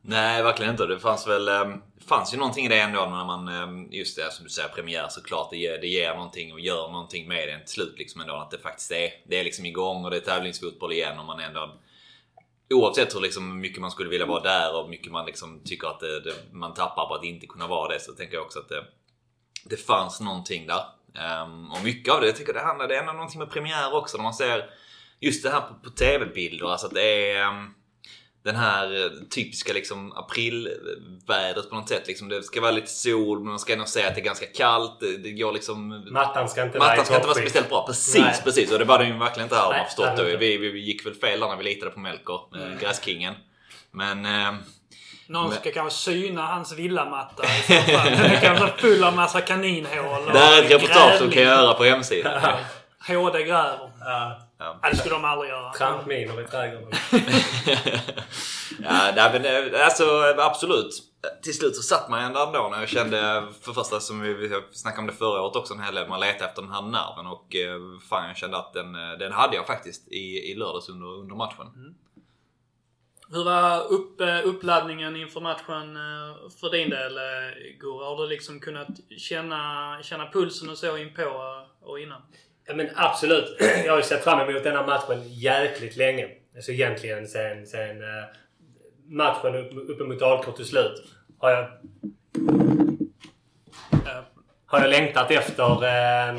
Nej, 0.02 0.42
verkligen 0.42 0.70
inte. 0.72 0.86
Det 0.86 0.98
fanns 0.98 1.26
väl... 1.26 1.44
Det 1.44 2.06
fanns 2.08 2.34
ju 2.34 2.38
någonting 2.38 2.66
i 2.66 2.68
det 2.68 2.80
ändå 2.80 3.00
när 3.00 3.24
man... 3.24 3.48
Eh, 3.48 3.98
just 3.98 4.16
det 4.16 4.32
som 4.32 4.44
du 4.44 4.50
säger, 4.50 4.68
premiär 4.68 5.06
såklart. 5.08 5.50
Det 5.50 5.56
ger, 5.56 5.78
det 5.78 5.86
ger 5.86 6.14
någonting 6.14 6.52
och 6.52 6.60
gör 6.60 6.88
någonting 6.88 7.28
med 7.28 7.48
det 7.48 7.58
till 7.58 7.74
slut 7.74 7.94
liksom 7.98 8.20
ändå. 8.20 8.34
Att 8.34 8.50
det 8.50 8.58
faktiskt 8.58 8.92
är, 8.92 9.10
det 9.26 9.40
är 9.40 9.44
liksom 9.44 9.66
igång 9.66 10.04
och 10.04 10.10
det 10.10 10.16
är 10.16 10.20
tävlingsfotboll 10.20 10.92
igen 10.92 11.18
och 11.18 11.24
man 11.24 11.40
ändå... 11.40 11.78
Oavsett 12.74 13.14
hur 13.14 13.20
liksom 13.20 13.60
mycket 13.60 13.80
man 13.80 13.90
skulle 13.90 14.10
vilja 14.10 14.26
vara 14.26 14.42
där 14.42 14.76
och 14.76 14.90
mycket 14.90 15.12
man 15.12 15.26
liksom 15.26 15.60
tycker 15.64 15.88
att 15.88 16.00
det, 16.00 16.20
det, 16.20 16.34
man 16.52 16.74
tappar 16.74 17.06
på 17.06 17.14
att 17.14 17.24
inte 17.24 17.46
kunna 17.46 17.66
vara 17.66 17.92
det 17.92 18.00
så 18.00 18.12
tänker 18.12 18.34
jag 18.34 18.44
också 18.44 18.58
att 18.58 18.68
det, 18.68 18.84
det 19.64 19.76
fanns 19.76 20.20
någonting 20.20 20.66
där. 20.66 20.84
Ehm, 21.14 21.70
och 21.70 21.84
mycket 21.84 22.14
av 22.14 22.20
det, 22.20 22.26
jag 22.26 22.36
tycker 22.36 22.52
det 22.52 22.60
handlar, 22.60 22.88
det 22.88 22.96
är 22.96 23.00
ändå 23.00 23.12
någonting 23.12 23.38
med 23.38 23.50
premiär 23.50 23.94
också 23.94 24.16
när 24.16 24.22
man 24.22 24.34
ser 24.34 24.70
just 25.20 25.42
det 25.42 25.50
här 25.50 25.60
på, 25.60 25.74
på 25.74 25.90
tv-bilder. 25.90 26.66
Alltså 26.66 26.86
att 26.86 26.94
det 26.94 27.32
är 27.32 27.42
ehm, 27.42 27.74
den 28.42 28.56
här 28.56 29.04
eh, 29.04 29.10
typiska 29.30 29.72
liksom 29.72 30.12
aprilvädret 30.12 31.70
på 31.70 31.74
något 31.74 31.88
sätt. 31.88 32.06
Liksom, 32.06 32.28
det 32.28 32.42
ska 32.42 32.60
vara 32.60 32.70
lite 32.70 32.90
sol 32.90 33.38
men 33.38 33.48
man 33.48 33.58
ska 33.58 33.72
ändå 33.72 33.84
säga 33.84 34.08
att 34.08 34.14
det 34.14 34.20
är 34.20 34.24
ganska 34.24 34.46
kallt. 34.46 35.00
Det, 35.00 35.16
det 35.16 35.30
går 35.30 35.52
liksom... 35.52 36.04
Mattan 36.10 36.48
ska 36.48 36.62
inte 36.62 36.78
Mattan 36.78 37.04
ska 37.04 37.14
inte 37.14 37.26
vara 37.26 37.38
speciellt 37.38 37.68
bra. 37.68 37.86
Precis, 37.86 38.20
Nej. 38.20 38.40
precis. 38.44 38.72
Och 38.72 38.78
det 38.78 38.84
var 38.84 38.98
den 38.98 39.08
ju 39.08 39.18
verkligen 39.18 39.46
inte 39.46 39.56
här 39.56 39.70
Nej, 39.70 39.78
man 39.78 39.86
förstått. 39.86 40.16
det. 40.16 40.36
Vi, 40.36 40.56
vi, 40.56 40.70
vi 40.70 40.80
gick 40.80 41.06
väl 41.06 41.14
fel 41.14 41.40
där 41.40 41.48
när 41.48 41.56
vi 41.56 41.64
litade 41.64 41.90
på 41.90 42.00
Melker, 42.00 42.56
mm. 42.56 42.78
gräskingen. 42.78 43.34
Men... 43.90 44.26
ehm, 44.26 44.56
Någon 45.30 45.48
Men- 45.48 45.58
ska 45.58 45.70
kanske 45.72 45.98
syna 45.98 46.46
hans 46.46 46.72
villamatta 46.72 47.42
i 47.44 47.62
så 47.62 47.72
fall. 47.72 48.10
Den 48.10 48.30
är 48.30 48.40
kanske 48.40 48.80
full 48.80 49.04
av 49.04 49.14
massa 49.16 49.40
kaninhål 49.40 50.26
det 50.32 50.38
här 50.38 50.58
är 50.58 50.64
ett 50.64 50.70
reportage 50.70 51.10
grävling. 51.18 51.30
kan 51.30 51.42
göra 51.42 51.74
på 51.74 51.84
hemsidan. 51.84 52.42
HD 53.08 53.44
gräver. 53.44 53.90
Ja, 54.00 54.38
det 54.90 54.96
skulle 54.96 55.14
de 55.14 55.24
aldrig 55.24 55.50
göra. 55.50 55.72
trampminor 55.72 56.42
i 56.42 56.46
trädgården. 56.46 56.90
ja, 58.78 59.12
nej, 59.16 59.30
men 59.32 59.44
eh, 59.44 59.84
alltså 59.84 60.34
absolut. 60.38 61.02
Till 61.42 61.54
slut 61.56 61.76
så 61.76 61.82
satt 61.82 62.08
man 62.08 62.22
ändå 62.22 62.40
ändå 62.46 62.68
när 62.72 62.80
jag 62.80 62.88
kände, 62.88 63.44
för 63.62 63.72
första 63.72 64.00
som 64.00 64.20
vi, 64.20 64.60
snackade 64.72 65.00
om 65.00 65.06
det 65.06 65.12
förra 65.12 65.42
året 65.42 65.56
också 65.56 65.74
en 65.74 65.80
hel 65.82 65.94
del, 65.94 66.08
man 66.08 66.20
letade 66.20 66.44
efter 66.44 66.62
den 66.62 66.70
här 66.72 66.82
nerven 66.82 67.26
och 67.26 67.56
eh, 67.56 67.80
fan 68.08 68.28
jag 68.28 68.36
kände 68.36 68.56
att 68.56 68.72
den, 68.72 68.94
eh, 68.94 69.18
den 69.18 69.32
hade 69.32 69.56
jag 69.56 69.66
faktiskt 69.66 70.08
i, 70.08 70.50
i 70.52 70.54
lördags 70.54 70.88
under, 70.88 71.06
under 71.06 71.34
matchen. 71.36 71.94
Hur 73.32 73.44
var 73.44 73.92
upp, 73.92 74.20
eh, 74.20 74.40
uppladdningen 74.44 75.16
inför 75.16 75.40
matchen 75.40 75.96
eh, 75.96 76.50
för 76.60 76.70
din 76.70 76.90
del, 76.90 77.16
eh, 77.16 77.22
Gurra? 77.78 78.04
Har 78.04 78.22
du 78.22 78.28
liksom 78.28 78.60
kunnat 78.60 78.88
känna, 79.18 79.98
känna 80.02 80.30
pulsen 80.30 80.70
och 80.70 80.78
så 80.78 80.96
in 80.96 81.14
på 81.14 81.22
eh, 81.22 81.88
och 81.88 82.00
innan? 82.00 82.22
Ja, 82.66 82.74
men 82.74 82.88
absolut. 82.94 83.56
Jag 83.84 83.92
har 83.92 83.98
ju 83.98 84.02
sett 84.02 84.24
fram 84.24 84.48
emot 84.48 84.64
den 84.64 84.76
här 84.76 84.86
matchen 84.86 85.22
jäkligt 85.28 85.96
länge. 85.96 86.28
Alltså 86.56 86.72
egentligen 86.72 87.26
sen, 87.26 87.66
sen 87.66 87.96
matchen 89.06 89.54
upp, 89.54 89.90
uppe 89.90 90.04
mot 90.04 90.22
Alkort 90.22 90.56
till 90.56 90.66
slut. 90.66 91.04
Har 91.38 91.50
jag, 91.50 91.70
har 94.66 94.80
jag 94.80 94.90
längtat 94.90 95.30
efter 95.30 95.70
eh, 95.70 96.34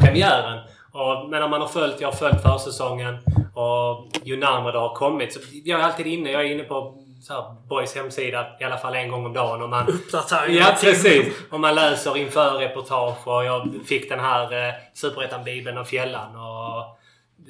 premiären. 0.00 0.60
Och, 0.92 1.30
men 1.30 1.42
om 1.42 1.50
man 1.50 1.60
har 1.60 1.68
följt, 1.68 2.00
jag 2.00 2.08
har 2.08 2.16
följt 2.16 2.42
försäsongen 2.42 3.18
och 3.54 4.06
ju 4.24 4.36
närmare 4.36 4.72
det 4.72 4.78
har 4.78 4.94
kommit. 4.94 5.32
Så 5.32 5.40
jag 5.64 5.80
är 5.80 5.84
alltid 5.84 6.06
inne. 6.06 6.30
Jag 6.30 6.42
är 6.42 6.46
inne 6.46 6.64
på 6.64 7.02
så 7.22 7.32
här, 7.32 7.68
Boys 7.68 7.94
hemsida 7.94 8.46
i 8.60 8.64
alla 8.64 8.78
fall 8.78 8.94
en 8.94 9.10
gång 9.10 9.26
om 9.26 9.32
dagen. 9.32 9.62
Och 9.62 9.68
man, 9.68 9.88
Uppdatering. 9.88 10.56
Ja, 10.56 10.76
precis. 10.80 11.34
Och 11.50 11.60
man 11.60 11.74
läser 11.74 12.16
inför 12.16 12.58
reportage 12.58 13.28
och 13.28 13.44
jag 13.44 13.70
fick 13.86 14.08
den 14.08 14.20
här 14.20 14.68
eh, 14.68 14.74
Superettan-bibeln 14.94 15.78
och 15.78 15.86
fjällan 15.86 16.36
och 16.36 16.98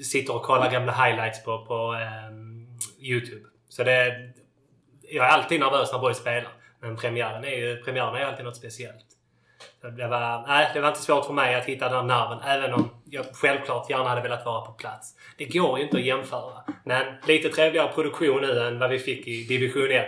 sitter 0.04 0.34
och 0.34 0.42
kollar 0.42 0.70
gamla 0.70 0.92
highlights 0.92 1.44
på, 1.44 1.64
på 1.66 1.74
ehm, 1.74 2.66
Youtube. 3.00 3.46
Så 3.68 3.84
det... 3.84 4.12
Jag 5.10 5.26
är 5.26 5.30
alltid 5.30 5.60
nervös 5.60 5.92
när 5.92 5.98
Boys 5.98 6.16
spelar. 6.16 6.48
Men 6.80 6.96
premiären 6.96 7.44
är 7.44 7.56
ju 7.56 7.82
premiären 7.82 8.14
är 8.14 8.24
alltid 8.24 8.44
något 8.44 8.56
speciellt. 8.56 9.06
Det, 9.90 10.08
var, 10.08 10.46
nej, 10.46 10.70
det 10.74 10.80
var 10.80 10.88
inte 10.88 11.00
svårt 11.00 11.26
för 11.26 11.32
mig 11.32 11.54
att 11.54 11.64
hitta 11.64 11.88
den 11.88 12.06
nerven. 12.06 12.38
Även 12.44 12.72
om 12.74 12.90
jag 13.04 13.24
självklart 13.32 13.90
gärna 13.90 14.08
hade 14.08 14.22
velat 14.22 14.46
vara 14.46 14.60
på 14.66 14.72
plats. 14.72 15.14
Det 15.38 15.44
går 15.44 15.78
ju 15.78 15.84
inte 15.84 15.96
att 15.96 16.04
jämföra. 16.04 16.64
Men 16.84 17.14
lite 17.28 17.48
trevligare 17.48 17.92
produktion 17.92 18.40
nu 18.40 18.60
än 18.60 18.78
vad 18.78 18.90
vi 18.90 18.98
fick 18.98 19.26
i 19.26 19.44
division 19.44 19.90
1. 19.90 20.06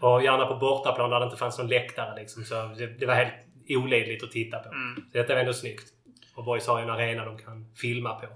Och 0.00 0.22
gärna 0.22 0.46
på 0.46 0.54
bortaplan 0.54 1.10
där 1.10 1.20
det 1.20 1.24
inte 1.24 1.36
fanns 1.36 1.58
någon 1.58 1.68
läktare. 1.68 2.20
Liksom. 2.20 2.44
Så 2.44 2.54
det, 2.54 2.86
det 2.86 3.06
var 3.06 3.14
helt 3.14 3.34
olidligt 3.68 4.24
att 4.24 4.30
titta 4.30 4.58
på. 4.58 4.68
Så 5.12 5.18
detta 5.18 5.34
var 5.34 5.40
ändå 5.40 5.52
snyggt. 5.52 5.88
Och 6.34 6.44
Boys 6.44 6.66
har 6.66 6.78
ju 6.78 6.84
en 6.84 6.90
arena 6.90 7.24
de 7.24 7.38
kan 7.38 7.74
filma 7.76 8.14
på. 8.14 8.26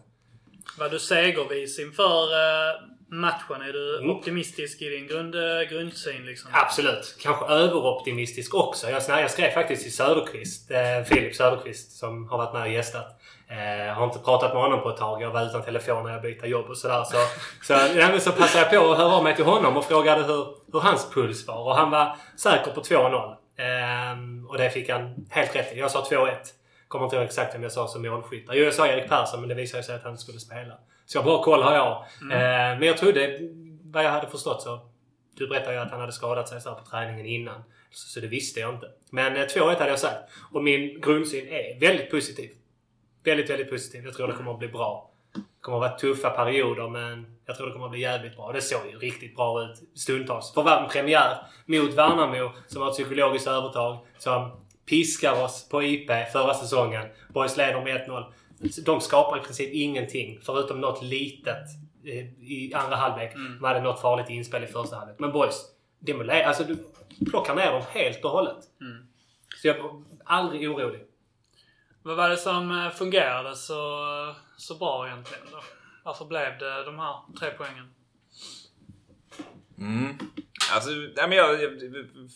Var 0.79 0.89
du 0.89 0.99
segervis 0.99 1.79
inför, 1.79 2.23
eh, 2.23 2.81
matchen? 3.13 3.63
Är 3.63 3.73
du 3.73 3.99
Mm. 3.99 4.11
optimistisk 4.11 4.83
i 4.83 4.89
din 4.89 5.07
grund, 5.07 5.35
eh, 5.35 5.69
grundsyn? 5.71 6.27
Liksom? 6.27 6.51
Absolut. 6.55 7.17
Kanske 7.23 7.45
överoptimistisk 7.47 8.55
också. 8.55 8.91
Jag, 8.91 9.03
jag 9.09 9.31
skrev 9.31 9.51
faktiskt 9.51 9.83
till 9.83 9.97
Söderqvist, 9.97 10.71
eh, 10.71 11.03
Filip 11.05 11.35
Söderqvist, 11.37 11.99
som 11.99 12.29
har 12.29 12.39
varit 12.39 12.53
med 12.53 12.63
och 12.63 12.69
gästat. 12.69 13.07
Eh, 13.49 13.95
har 13.95 14.05
inte 14.05 14.19
pratat 14.19 14.53
med 14.55 14.63
honom 14.63 14.81
på 14.83 14.89
ett 14.91 14.97
tag. 14.97 15.23
Jag 15.23 15.31
var 15.31 15.47
utan 15.47 15.63
telefon 15.63 16.05
när 16.05 16.13
jag 16.13 16.23
bytte 16.23 16.47
jobb 16.47 16.67
och 16.69 16.77
sådär. 16.79 17.05
Så, 17.05 17.17
så, 17.63 17.73
ja, 17.99 18.21
så 18.21 18.33
passade 18.33 18.65
jag 18.65 18.71
på 18.85 18.93
att 18.93 18.99
höra 18.99 19.13
av 19.15 19.25
mig 19.25 19.37
till 19.37 19.45
honom 19.45 19.77
och 19.77 19.85
frågade 19.85 20.23
hur, 20.23 20.47
hur 20.73 20.81
hans 20.81 21.11
puls 21.11 21.47
var. 21.47 21.59
Och 21.69 21.77
han 21.77 21.91
var 21.91 22.17
säker 22.37 22.71
på 22.71 22.81
2-0. 22.81 23.37
Eh, 23.57 24.49
och 24.49 24.59
det 24.59 24.71
fick 24.71 24.89
han 24.91 25.27
helt 25.31 25.57
rätt 25.57 25.73
i. 25.77 25.79
Jag 25.79 25.91
sa 25.91 26.05
2-1. 26.11 26.37
Kommer 26.89 27.05
inte 27.05 27.17
ihåg 27.17 27.25
exakt 27.25 27.55
vem 27.55 27.63
jag 27.63 27.73
sa 27.73 27.89
som 27.89 28.03
målskytt. 28.03 28.47
Jo, 28.53 28.65
jag 28.65 28.75
sa 28.75 28.87
Erik 28.87 29.09
Persson, 29.09 29.41
men 29.41 29.49
det 29.49 29.55
visade 29.55 29.83
sig 29.83 29.95
att 29.95 30.03
han 30.03 30.19
skulle 30.19 30.39
spela. 30.39 30.75
Så 31.13 31.23
bra 31.23 31.43
koll 31.43 31.63
har 31.63 31.75
jag. 31.75 31.93
Eh, 32.21 32.79
men 32.79 32.83
jag 32.83 32.99
trodde, 32.99 33.39
vad 33.83 34.05
jag 34.05 34.11
hade 34.11 34.27
förstått 34.27 34.63
så 34.63 34.81
du 35.37 35.49
berättade 35.49 35.73
ju 35.73 35.81
att 35.81 35.91
han 35.91 36.01
hade 36.01 36.13
skadat 36.13 36.49
sig 36.49 36.61
så 36.61 36.69
här 36.69 36.77
på 36.77 36.85
träningen 36.85 37.27
innan. 37.27 37.63
Så, 37.91 38.09
så 38.09 38.21
det 38.21 38.27
visste 38.27 38.61
jag 38.61 38.75
inte. 38.75 38.87
Men 39.11 39.37
eh, 39.37 39.41
2-1 39.41 39.79
hade 39.79 39.91
jag 39.91 39.99
sagt. 39.99 40.33
Och 40.53 40.65
min 40.65 41.01
grundsyn 41.01 41.49
är 41.49 41.81
väldigt 41.81 42.11
positiv. 42.11 42.51
Väldigt, 43.25 43.51
väldigt 43.51 43.71
positiv. 43.71 44.05
Jag 44.05 44.15
tror 44.15 44.27
det 44.29 44.33
kommer 44.33 44.53
att 44.53 44.59
bli 44.59 44.69
bra. 44.69 45.11
Det 45.35 45.41
kommer 45.61 45.77
att 45.77 45.81
vara 45.81 45.99
tuffa 45.99 46.31
perioder 46.31 46.89
men 46.89 47.37
jag 47.47 47.57
tror 47.57 47.67
det 47.67 47.73
kommer 47.73 47.87
att 47.87 47.93
bli 47.93 48.01
jävligt 48.01 48.37
bra. 48.37 48.53
Det 48.53 48.61
såg 48.61 48.81
ju 48.93 48.99
riktigt 48.99 49.37
bra 49.37 49.63
ut 49.63 49.99
stundtals. 49.99 50.55
För 50.55 50.83
en 50.83 50.89
premiär 50.89 51.37
mot 51.67 51.95
Värnamo 51.95 52.53
som 52.67 52.83
har 52.83 52.89
ett 52.89 52.95
psykologiskt 52.95 53.47
övertag. 53.47 53.99
Som 54.19 54.51
piskar 54.87 55.45
oss 55.45 55.69
på 55.69 55.83
IP 55.83 56.11
förra 56.33 56.55
säsongen. 56.55 57.07
Boys 57.29 57.57
leder 57.57 57.85
med 57.85 58.09
1-0. 58.09 58.25
De 58.85 59.01
skapar 59.01 59.39
i 59.39 59.41
princip 59.41 59.75
ingenting 59.75 60.41
förutom 60.43 60.81
något 60.81 61.03
litet 61.03 61.67
eh, 62.05 62.43
i 62.43 62.73
andra 62.75 62.97
halvlek. 62.97 63.35
De 63.35 63.65
hade 63.65 63.81
något 63.81 64.01
farligt 64.01 64.31
inspel 64.31 64.65
i 64.65 64.67
första 64.67 64.97
halvlek. 64.97 65.19
Men 65.19 65.33
boys, 65.33 65.65
demolerar, 65.99 66.43
alltså 66.43 66.65
du 66.65 66.77
plockar 67.31 67.55
ner 67.55 67.73
dem 67.73 67.83
helt 67.91 68.25
och 68.25 68.31
hållet. 68.31 68.65
Så 69.63 69.69
jag 69.69 69.77
är 69.77 69.83
aldrig 70.25 70.71
orolig. 70.71 71.01
Vad 72.03 72.17
var 72.17 72.29
det 72.29 72.37
som 72.37 72.71
eh, 72.71 72.91
fungerade 72.91 73.57
så, 73.57 73.75
så 74.57 74.75
bra 74.75 75.07
egentligen 75.07 75.45
då? 75.51 75.61
Varför 76.05 76.25
blev 76.25 76.59
det 76.59 76.85
de 76.85 76.99
här 76.99 77.15
tre 77.41 77.51
poängen? 77.59 77.95
Mm. 79.79 80.19
Alltså, 80.73 80.91
nej, 80.91 81.29
men 81.29 81.33
jag 81.33 81.63
jag 81.63 81.71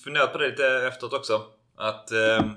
funderat 0.04 0.32
på 0.32 0.38
det 0.38 0.48
lite 0.48 0.66
efteråt 0.66 1.12
också. 1.12 1.42
Att 1.76 2.12
ehm, 2.12 2.56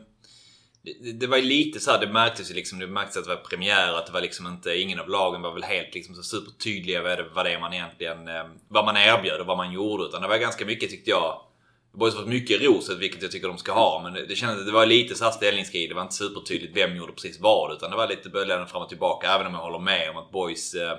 det, 1.13 1.27
var 1.27 1.37
ju 1.37 1.43
lite 1.43 1.79
så 1.79 1.91
här, 1.91 1.99
det 1.99 2.07
märktes 2.07 2.51
ju 2.51 2.55
liksom. 2.55 2.79
Det 2.79 2.87
märktes 2.87 3.17
att 3.17 3.23
det 3.23 3.35
var 3.35 3.41
premiär. 3.41 3.93
Att 3.93 4.05
det 4.05 4.11
var 4.11 4.21
liksom 4.21 4.47
inte, 4.47 4.77
ingen 4.77 4.99
av 4.99 5.09
lagen 5.09 5.41
var 5.41 5.53
väl 5.53 5.63
helt 5.63 5.93
liksom 5.93 6.15
så 6.15 6.23
supertydliga 6.23 7.01
vad 7.01 7.17
det, 7.17 7.25
vad 7.33 7.45
det 7.45 7.51
är 7.51 7.59
man 7.59 7.73
egentligen, 7.73 8.27
eh, 8.27 8.43
vad 8.67 8.85
man 8.85 8.97
erbjöd 8.97 9.41
och 9.41 9.47
vad 9.47 9.57
man 9.57 9.71
gjorde. 9.71 10.03
Utan 10.03 10.21
det 10.21 10.27
var 10.27 10.37
ganska 10.37 10.65
mycket 10.65 10.89
tyckte 10.89 11.09
jag. 11.09 11.41
Boys 11.93 12.15
fått 12.15 12.27
mycket 12.27 12.61
roset, 12.61 12.97
vilket 12.97 13.21
jag 13.21 13.31
tycker 13.31 13.47
de 13.47 13.57
ska 13.57 13.71
ha. 13.71 14.01
Men 14.03 14.13
det, 14.13 14.35
kändes 14.35 14.65
det 14.65 14.71
var 14.71 14.85
lite 14.85 15.15
så 15.15 15.23
här 15.23 15.31
ställningskrig. 15.31 15.89
Det 15.89 15.95
var 15.95 16.01
inte 16.01 16.15
supertydligt 16.15 16.77
vem 16.77 16.95
gjorde 16.95 17.13
precis 17.13 17.39
vad. 17.39 17.73
Utan 17.73 17.91
det 17.91 17.97
var 17.97 18.07
lite 18.07 18.29
böljande 18.29 18.67
fram 18.67 18.81
och 18.81 18.89
tillbaka. 18.89 19.27
Även 19.35 19.47
om 19.47 19.53
jag 19.53 19.61
håller 19.61 19.79
med 19.79 20.09
om 20.09 20.17
att 20.17 20.31
Boys 20.31 20.73
eh, 20.73 20.97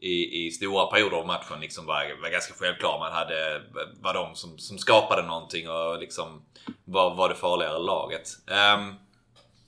i, 0.00 0.46
i 0.46 0.50
stora 0.50 0.86
perioder 0.86 1.16
av 1.16 1.26
matchen 1.26 1.60
liksom 1.60 1.86
var, 1.86 2.22
var 2.22 2.30
ganska 2.30 2.54
självklar. 2.54 2.98
Man 2.98 3.12
hade, 3.12 3.62
var 4.00 4.14
de 4.14 4.34
som, 4.34 4.58
som 4.58 4.78
skapade 4.78 5.22
någonting 5.22 5.70
och 5.70 5.98
liksom 5.98 6.42
var, 6.84 7.14
var 7.14 7.28
det 7.28 7.34
farligare 7.34 7.78
laget. 7.78 8.28
Um, 8.46 8.94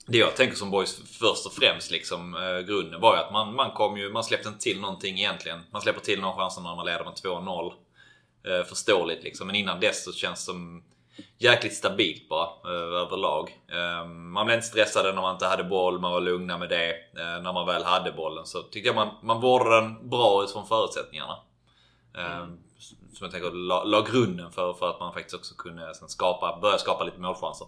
det 0.09 0.17
jag 0.17 0.35
tänker 0.35 0.55
som 0.55 0.71
boys 0.71 1.01
först 1.19 1.45
och 1.45 1.53
främst 1.53 1.91
liksom 1.91 2.35
eh, 2.35 2.59
grunden 2.59 3.01
var 3.01 3.15
ju 3.15 3.21
att 3.21 3.31
man, 3.31 3.55
man 3.55 3.71
kom 3.71 3.97
ju, 3.97 4.09
man 4.09 4.23
släppte 4.23 4.47
inte 4.47 4.61
till 4.61 4.79
någonting 4.81 5.17
egentligen. 5.17 5.59
Man 5.71 5.81
släpper 5.81 6.01
till 6.01 6.21
någon 6.21 6.37
chans 6.37 6.57
när 6.57 6.75
man 6.75 6.85
leder 6.85 7.05
med 7.05 7.13
2-0. 7.13 7.73
Eh, 8.47 8.65
förståeligt 8.65 9.23
liksom. 9.23 9.47
Men 9.47 9.55
innan 9.55 9.79
dess 9.79 10.03
så 10.03 10.11
känns 10.11 10.39
det 10.39 10.45
som 10.45 10.83
jäkligt 11.37 11.73
stabilt 11.75 12.29
bara 12.29 12.47
eh, 12.65 13.01
överlag. 13.01 13.57
Eh, 13.71 14.07
man 14.07 14.45
blev 14.45 14.57
inte 14.57 14.67
stressad 14.67 15.15
när 15.15 15.21
man 15.21 15.35
inte 15.35 15.45
hade 15.45 15.63
boll, 15.63 15.99
man 15.99 16.11
var 16.11 16.21
lugna 16.21 16.57
med 16.57 16.69
det. 16.69 16.89
Eh, 16.91 17.41
när 17.41 17.53
man 17.53 17.65
väl 17.65 17.83
hade 17.83 18.11
bollen 18.11 18.45
så 18.45 18.61
tyckte 18.61 18.87
jag 18.89 18.95
man, 18.95 19.09
man 19.23 19.41
vårdade 19.41 19.75
den 19.75 20.09
bra 20.09 20.43
utifrån 20.43 20.67
förutsättningarna. 20.67 21.37
Eh, 22.17 22.45
Som 23.13 23.25
jag 23.25 23.31
tänker 23.31 23.51
la, 23.51 23.83
la 23.83 24.01
grunden 24.01 24.51
för, 24.51 24.73
för 24.73 24.89
att 24.89 24.99
man 24.99 25.13
faktiskt 25.13 25.35
också 25.35 25.55
kunde 25.55 25.95
sen 25.95 26.09
skapa, 26.09 26.59
börja 26.61 26.77
skapa 26.77 27.03
lite 27.03 27.19
målchanser. 27.19 27.67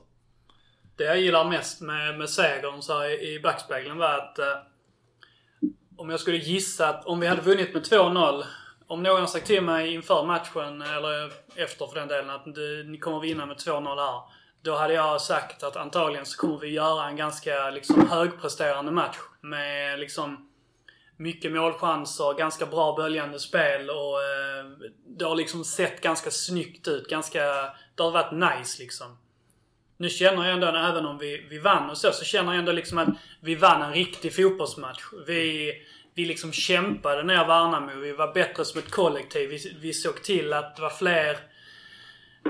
Det 1.01 1.07
jag 1.07 1.19
gillar 1.19 1.49
mest 1.49 1.81
med, 1.81 2.17
med 2.17 2.29
segern 2.29 2.81
så 2.81 2.99
här, 2.99 3.23
i, 3.23 3.39
backspegeln 3.39 3.97
var 3.97 4.17
att 4.17 4.39
eh, 4.39 4.57
om 5.97 6.09
jag 6.09 6.19
skulle 6.19 6.37
gissa 6.37 6.89
att 6.89 7.05
om 7.05 7.19
vi 7.19 7.27
hade 7.27 7.41
vunnit 7.41 7.73
med 7.73 7.83
2-0 7.83 8.43
om 8.87 9.03
någon 9.03 9.27
sagt 9.27 9.47
till 9.47 9.63
mig 9.63 9.93
inför 9.93 10.25
matchen, 10.25 10.81
eller 10.81 11.31
efter 11.55 11.87
för 11.87 11.99
den 11.99 12.07
delen, 12.07 12.29
att 12.29 12.55
du, 12.55 12.83
ni 12.83 12.97
kommer 12.97 13.19
vinna 13.19 13.45
med 13.45 13.57
2-0 13.57 13.95
här. 13.95 14.21
Då 14.61 14.75
hade 14.75 14.93
jag 14.93 15.21
sagt 15.21 15.63
att 15.63 15.75
antagligen 15.75 16.25
så 16.25 16.37
kommer 16.37 16.59
vi 16.59 16.67
göra 16.67 17.07
en 17.07 17.15
ganska 17.15 17.69
liksom, 17.69 18.09
högpresterande 18.09 18.91
match. 18.91 19.17
Med 19.41 19.99
liksom 19.99 20.49
mycket 21.17 21.51
målchanser, 21.51 22.37
ganska 22.37 22.65
bra 22.65 22.95
böljande 22.95 23.39
spel 23.39 23.89
och 23.89 24.21
eh, 24.21 24.89
det 25.17 25.25
har 25.25 25.35
liksom 25.35 25.63
sett 25.63 26.01
ganska 26.01 26.31
snyggt 26.31 26.87
ut. 26.87 27.09
Ganska, 27.09 27.43
det 27.95 28.03
har 28.03 28.11
varit 28.11 28.59
nice 28.59 28.83
liksom. 28.83 29.17
Nu 30.01 30.09
känner 30.09 30.43
jag 30.43 30.53
ändå, 30.53 30.67
även 30.67 31.05
om 31.05 31.17
vi, 31.17 31.45
vi 31.49 31.59
vann 31.59 31.89
och 31.89 31.97
så, 31.97 32.11
så 32.11 32.25
känner 32.25 32.51
jag 32.51 32.59
ändå 32.59 32.71
liksom 32.71 32.97
att 32.97 33.07
vi 33.39 33.55
vann 33.55 33.81
en 33.81 33.93
riktig 33.93 34.35
fotbollsmatch. 34.35 35.01
Vi, 35.27 35.73
vi 36.15 36.25
liksom 36.25 36.51
kämpade 36.51 37.23
ner 37.23 37.45
Värnamo. 37.45 37.99
Vi 37.99 38.11
var 38.11 38.33
bättre 38.33 38.65
som 38.65 38.79
ett 38.79 38.91
kollektiv. 38.91 39.49
Vi, 39.49 39.77
vi 39.81 39.93
såg 39.93 40.23
till 40.23 40.53
att 40.53 40.75
det 40.75 40.81
var 40.81 40.89
fler... 40.89 41.37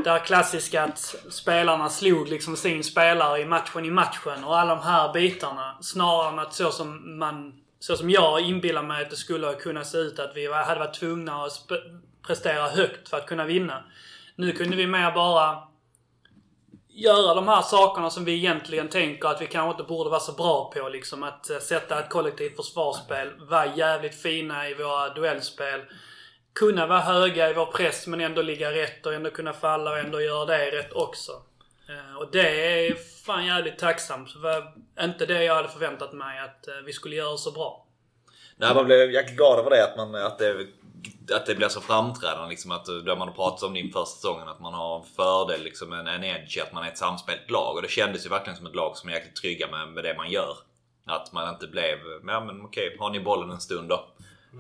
Det 0.03 0.09
här 0.09 0.19
klassiska 0.19 0.83
att 0.83 1.15
spelarna 1.29 1.89
slog 1.89 2.29
liksom 2.29 2.57
sin 2.57 2.83
spelare 2.83 3.41
i 3.41 3.45
matchen 3.45 3.85
i 3.85 3.91
matchen 3.91 4.43
och 4.43 4.59
alla 4.59 4.75
de 4.75 4.83
här 4.83 5.13
bitarna. 5.13 5.77
Snarare 5.81 6.29
än 6.29 6.39
att 6.39 6.53
så 6.53 6.71
som 6.71 7.19
man... 7.19 7.53
Så 7.79 7.97
som 7.97 8.09
jag 8.09 8.41
inbillar 8.41 8.83
mig 8.83 9.01
att 9.01 9.09
det 9.09 9.15
skulle 9.15 9.53
kunna 9.53 9.83
se 9.83 9.97
ut 9.97 10.19
att 10.19 10.31
vi 10.35 10.53
hade 10.53 10.79
varit 10.79 10.99
tvungna 10.99 11.45
att 11.45 11.71
prestera 12.27 12.69
högt 12.69 13.09
för 13.09 13.17
att 13.17 13.25
kunna 13.25 13.45
vinna. 13.45 13.83
Nu 14.35 14.51
kunde 14.51 14.77
vi 14.77 14.87
mer 14.87 15.11
bara 15.11 15.70
göra 17.01 17.33
de 17.33 17.47
här 17.47 17.61
sakerna 17.61 18.09
som 18.09 18.25
vi 18.25 18.33
egentligen 18.33 18.89
tänker 18.89 19.27
att 19.27 19.41
vi 19.41 19.47
kanske 19.47 19.71
inte 19.71 19.93
borde 19.93 20.09
vara 20.09 20.19
så 20.19 20.31
bra 20.31 20.71
på. 20.75 20.89
Liksom 20.89 21.23
att 21.23 21.49
eh, 21.49 21.57
sätta 21.57 21.99
ett 21.99 22.09
kollektivt 22.09 22.55
försvarsspel, 22.55 23.29
vara 23.39 23.75
jävligt 23.75 24.21
fina 24.21 24.69
i 24.69 24.73
våra 24.73 25.09
duellspel. 25.09 25.81
Kunna 26.53 26.87
vara 26.87 26.99
höga 26.99 27.49
i 27.49 27.53
vår 27.53 27.65
press 27.65 28.07
men 28.07 28.21
ändå 28.21 28.41
ligga 28.41 28.71
rätt 28.71 29.05
och 29.05 29.13
ändå 29.13 29.29
kunna 29.29 29.53
falla 29.53 29.91
och 29.91 29.99
ändå 29.99 30.21
göra 30.21 30.45
det 30.45 30.71
rätt 30.71 30.93
också. 30.93 31.31
Eh, 31.89 32.17
och 32.17 32.31
det 32.31 32.87
är 32.87 32.95
fan 33.25 33.45
jävligt 33.45 33.79
tacksamt. 33.79 34.33
Det 34.33 34.39
var 34.39 34.73
inte 35.01 35.25
det 35.25 35.43
jag 35.43 35.55
hade 35.55 35.69
förväntat 35.69 36.13
mig 36.13 36.39
att 36.39 36.67
eh, 36.67 36.73
vi 36.85 36.93
skulle 36.93 37.15
göra 37.15 37.37
så 37.37 37.51
bra. 37.51 37.85
Nej, 38.55 38.75
man 38.75 38.85
blev 38.85 39.11
jäkligt 39.11 39.37
glad 39.37 39.59
över 39.59 39.69
det. 39.69 39.83
Att, 39.83 39.97
man, 39.97 40.15
att, 40.15 40.39
det, 40.39 40.67
att 41.33 41.45
det 41.45 41.55
blir 41.55 41.67
så 41.67 41.81
framträdande. 41.81 42.49
Liksom, 42.49 42.71
att, 42.71 42.85
det 42.85 43.15
man 43.15 43.27
har 43.27 43.35
pratat 43.35 43.63
om 43.63 43.73
din 43.73 43.91
första 43.91 44.15
säsongen. 44.15 44.47
Att 44.47 44.59
man 44.59 44.73
har 44.73 44.99
en 44.99 45.05
fördel, 45.15 45.63
liksom, 45.63 45.93
en, 45.93 46.07
en 46.07 46.23
edge, 46.23 46.57
att 46.61 46.73
man 46.73 46.83
är 46.83 46.87
ett 46.87 46.97
samspelt 46.97 47.49
lag. 47.49 47.75
Och 47.75 47.81
det 47.81 47.87
kändes 47.91 48.25
ju 48.25 48.29
verkligen 48.29 48.57
som 48.57 48.65
ett 48.65 48.75
lag 48.75 48.97
som 48.97 49.09
är 49.09 49.13
jäkligt 49.13 49.35
trygga 49.35 49.67
med, 49.71 49.87
med 49.87 50.03
det 50.03 50.17
man 50.17 50.29
gör. 50.29 50.57
Att 51.05 51.31
man 51.33 51.49
inte 51.49 51.67
blev, 51.67 51.97
ja 52.27 52.39
men 52.39 52.61
okej, 52.61 52.95
har 52.99 53.09
ni 53.09 53.19
bollen 53.19 53.51
en 53.51 53.61
stund 53.61 53.89
då? 53.89 54.07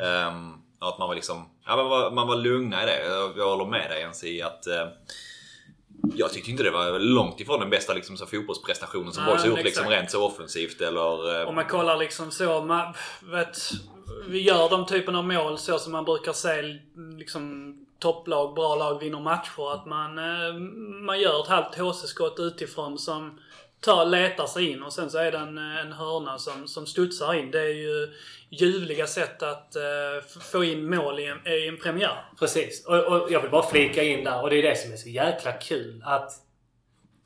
Ehm, 0.03 0.53
och 0.81 0.87
att 0.87 0.99
man 0.99 1.07
var 1.07 1.15
liksom, 1.15 1.49
ja 1.65 1.75
man 1.75 1.89
var, 1.89 2.11
man 2.11 2.27
var 2.27 2.35
lugna 2.35 2.83
i 2.83 2.85
det. 2.85 3.05
Jag, 3.05 3.37
jag 3.37 3.49
håller 3.49 3.65
med 3.65 3.89
dig 3.89 3.99
Jens 3.99 4.23
i 4.23 4.41
att 4.41 4.67
eh, 4.67 4.87
jag 6.15 6.33
tyckte 6.33 6.51
inte 6.51 6.63
det 6.63 6.71
var 6.71 6.99
långt 6.99 7.39
ifrån 7.39 7.59
den 7.59 7.69
bästa 7.69 7.93
liksom, 7.93 8.17
så 8.17 8.25
fotbollsprestationen 8.25 9.13
som 9.13 9.25
Boys 9.25 9.41
har 9.41 9.49
gjort 9.49 9.63
liksom, 9.63 9.87
rent 9.87 10.11
så 10.11 10.25
offensivt 10.25 10.81
eller... 10.81 11.41
eh, 11.41 11.47
Om 11.47 11.55
man 11.55 11.65
kollar 11.65 11.97
liksom 11.97 12.31
så, 12.31 12.61
man, 12.61 12.93
vet, 13.21 13.57
vi 14.27 14.41
gör 14.41 14.69
de 14.69 14.85
typen 14.85 15.15
av 15.15 15.27
mål 15.27 15.57
så 15.57 15.79
som 15.79 15.91
man 15.91 16.05
brukar 16.05 16.33
se 16.33 16.61
liksom 17.17 17.75
topplag, 17.99 18.55
bra 18.55 18.75
lag 18.75 18.99
vinner 18.99 19.19
matcher. 19.19 19.73
Att 19.73 19.85
man, 19.85 20.17
eh, 20.17 20.53
man 21.05 21.19
gör 21.19 21.41
ett 21.43 21.47
halvt 21.47 21.75
HC-skott 21.75 22.39
utifrån 22.39 22.97
som 22.97 23.39
tar, 23.79 24.05
letar 24.05 24.47
sig 24.47 24.69
in 24.71 24.83
och 24.83 24.93
sen 24.93 25.09
så 25.09 25.17
är 25.17 25.31
det 25.31 25.37
en, 25.37 25.57
eh, 25.57 25.79
en 25.79 25.93
hörna 25.93 26.37
som, 26.37 26.67
som 26.67 26.85
studsar 26.85 27.33
in. 27.33 27.51
Det 27.51 27.59
är 27.59 27.73
ju 27.73 28.13
ljuvliga 28.49 29.07
sätt 29.07 29.43
att 29.43 29.75
uh, 29.75 30.41
få 30.51 30.63
in 30.63 30.95
mål 30.95 31.19
i 31.19 31.25
en, 31.25 31.47
i 31.47 31.67
en 31.67 31.77
premiär. 31.77 32.25
Precis. 32.39 32.85
Och, 32.85 32.97
och 32.97 33.31
jag 33.31 33.41
vill 33.41 33.51
bara 33.51 33.69
flika 33.69 34.03
in 34.03 34.23
där. 34.23 34.41
Och 34.41 34.49
det 34.49 34.55
är 34.55 34.63
det 34.63 34.75
som 34.75 34.91
är 34.93 34.97
så 34.97 35.09
jäkla 35.09 35.51
kul. 35.51 36.03
Att 36.05 36.31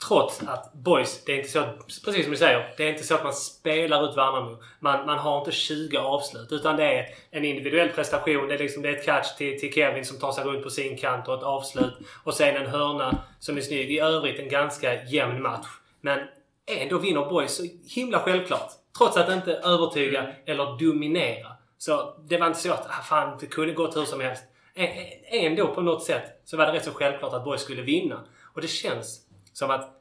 trots 0.07 0.43
att 0.47 0.73
boys, 0.73 1.23
det 1.25 1.31
är 1.31 1.37
inte 1.37 1.49
så 1.49 1.59
att, 1.59 1.87
precis 2.05 2.23
som 2.23 2.31
du 2.31 2.37
säger, 2.37 2.73
det 2.77 2.83
är 2.83 2.89
inte 2.89 3.03
så 3.03 3.15
att 3.15 3.23
man 3.23 3.33
spelar 3.33 4.09
ut 4.09 4.17
Värnamo. 4.17 4.57
Man, 4.79 5.05
man 5.05 5.17
har 5.17 5.39
inte 5.39 5.51
20 5.51 5.97
avslut. 5.97 6.51
Utan 6.51 6.77
det 6.77 6.83
är 6.83 7.07
en 7.31 7.45
individuell 7.45 7.89
prestation. 7.89 8.47
Det 8.47 8.53
är, 8.53 8.59
liksom, 8.59 8.83
det 8.83 8.89
är 8.89 8.93
ett 8.93 9.05
catch 9.05 9.35
till, 9.37 9.59
till 9.59 9.73
Kevin 9.73 10.05
som 10.05 10.19
tar 10.19 10.31
sig 10.31 10.43
runt 10.43 10.63
på 10.63 10.69
sin 10.69 10.97
kant 10.97 11.27
och 11.27 11.37
ett 11.37 11.43
avslut. 11.43 11.93
Och 12.23 12.33
sen 12.33 12.55
en 12.55 12.67
hörna 12.67 13.23
som 13.39 13.57
är 13.57 13.61
snygg. 13.61 13.91
I 13.91 13.99
övrigt 13.99 14.39
en 14.39 14.49
ganska 14.49 15.03
jämn 15.03 15.41
match. 15.41 15.67
Men 16.01 16.19
ändå 16.81 16.97
vinner 16.97 17.25
boys 17.25 17.55
så 17.55 17.63
himla 17.95 18.19
självklart. 18.19 18.71
Trots 18.97 19.17
att 19.17 19.29
inte 19.29 19.53
övertyga 19.53 20.27
eller 20.45 20.79
dominera. 20.79 21.47
Så 21.77 22.15
det 22.29 22.37
var 22.37 22.47
inte 22.47 22.59
så 22.59 22.73
att 22.73 22.87
ah, 22.87 23.03
fan, 23.03 23.37
det 23.39 23.45
kunde 23.45 23.73
gått 23.73 23.95
hur 23.95 24.05
som 24.05 24.21
helst. 24.21 24.43
ändå 25.25 25.67
på 25.67 25.81
något 25.81 26.03
sätt 26.03 26.41
så 26.45 26.57
var 26.57 26.65
det 26.65 26.73
rätt 26.73 26.85
så 26.85 26.91
självklart 26.91 27.33
att 27.33 27.43
Boys 27.43 27.61
skulle 27.61 27.81
vinna. 27.81 28.19
Och 28.53 28.61
det 28.61 28.67
känns 28.67 29.21
som 29.53 29.71
att 29.71 29.94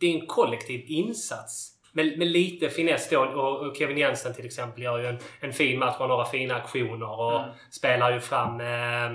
det 0.00 0.06
är 0.06 0.20
en 0.20 0.26
kollektiv 0.26 0.84
insats. 0.86 1.76
Med, 1.92 2.18
med 2.18 2.28
lite 2.28 2.68
finess 2.68 3.08
då. 3.10 3.20
Och, 3.20 3.66
och 3.66 3.76
Kevin 3.76 3.98
Jensen 3.98 4.34
till 4.34 4.46
exempel 4.46 4.82
gör 4.82 4.98
ju 4.98 5.06
en, 5.06 5.18
en 5.40 5.52
fin 5.52 5.78
match 5.78 5.96
och 5.98 6.08
några 6.08 6.24
fina 6.24 6.54
aktioner 6.54 7.20
och 7.20 7.40
mm. 7.40 7.50
spelar 7.70 8.12
ju 8.12 8.20
fram 8.20 8.60
eh, 8.60 9.06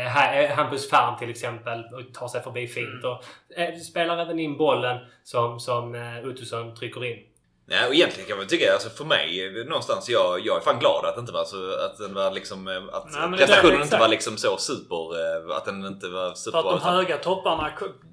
eh, 0.00 0.50
Hampus 0.56 0.90
Färm 0.90 1.18
till 1.18 1.30
exempel 1.30 1.84
och 1.94 2.14
tar 2.14 2.28
sig 2.28 2.42
förbi 2.42 2.66
fint. 2.66 3.04
Mm. 3.04 3.10
Och 3.10 3.24
eh, 3.58 3.74
spelar 3.74 4.18
även 4.18 4.38
in 4.38 4.56
bollen 4.56 4.98
som, 5.22 5.60
som 5.60 5.94
eh, 5.94 6.26
Uttusson 6.26 6.74
trycker 6.74 7.04
in. 7.04 7.18
Nej, 7.70 7.86
och 7.86 7.94
egentligen 7.94 8.28
kan 8.28 8.38
man 8.38 8.46
tycka, 8.46 8.72
alltså 8.72 8.90
för 8.90 9.04
mig 9.04 9.52
någonstans, 9.66 10.08
jag, 10.08 10.40
jag 10.46 10.56
är 10.56 10.60
fan 10.60 10.78
glad 10.78 11.04
att 11.04 11.18
inte 11.18 11.32
var 11.32 11.44
så, 11.44 11.72
att 11.72 11.98
den 11.98 12.14
var 12.14 12.30
liksom, 12.30 12.68
eh, 12.68 12.82
att 12.92 13.12
Nej, 13.12 13.38
prestationen 13.38 13.82
inte 13.82 13.98
var 13.98 14.08
liksom 14.08 14.36
så 14.36 14.56
super, 14.56 15.20
eh, 15.20 15.56
att 15.56 15.64
den 15.64 15.86
inte 15.86 16.08
var 16.08 16.34
super. 16.34 16.62
För 16.62 16.74
att 16.74 16.82
de 16.82 16.88
höga 16.88 17.16
topparna, 17.16 17.70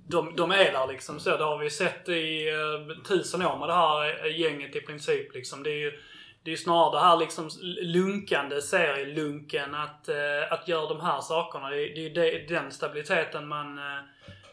de, 0.08 0.36
de 0.36 0.52
är 0.52 0.72
där 0.72 0.88
liksom 0.88 1.20
så. 1.20 1.38
Det 1.38 1.44
har 1.44 1.58
vi 1.58 1.70
sett 1.70 2.10
i 2.10 2.52
uh, 2.52 3.04
tusen 3.08 3.46
år 3.46 3.58
med 3.58 3.70
det 3.70 3.74
här 3.74 4.26
gänget 4.26 4.76
i 4.76 4.82
princip 4.82 5.34
liksom. 5.34 5.64
Det 5.64 5.70
är 5.70 5.80
ju 5.80 6.00
det 6.44 6.52
är 6.52 6.56
snarare 6.56 6.92
det 6.92 7.06
här 7.06 7.18
liksom 7.18 7.50
lunkande 7.82 8.62
serielunken 8.62 9.76
att, 9.76 10.10
att 10.50 10.68
göra 10.68 10.90
de 10.90 11.02
här 11.02 11.22
sakerna. 11.22 11.70
Det, 11.70 11.76
det 11.76 12.30
är 12.30 12.40
ju 12.40 12.46
den 12.46 12.72
stabiliteten 12.72 13.48
man, 13.48 13.80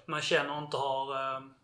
man 0.07 0.21
känner 0.21 0.59
inte 0.59 0.77
har 0.77 1.07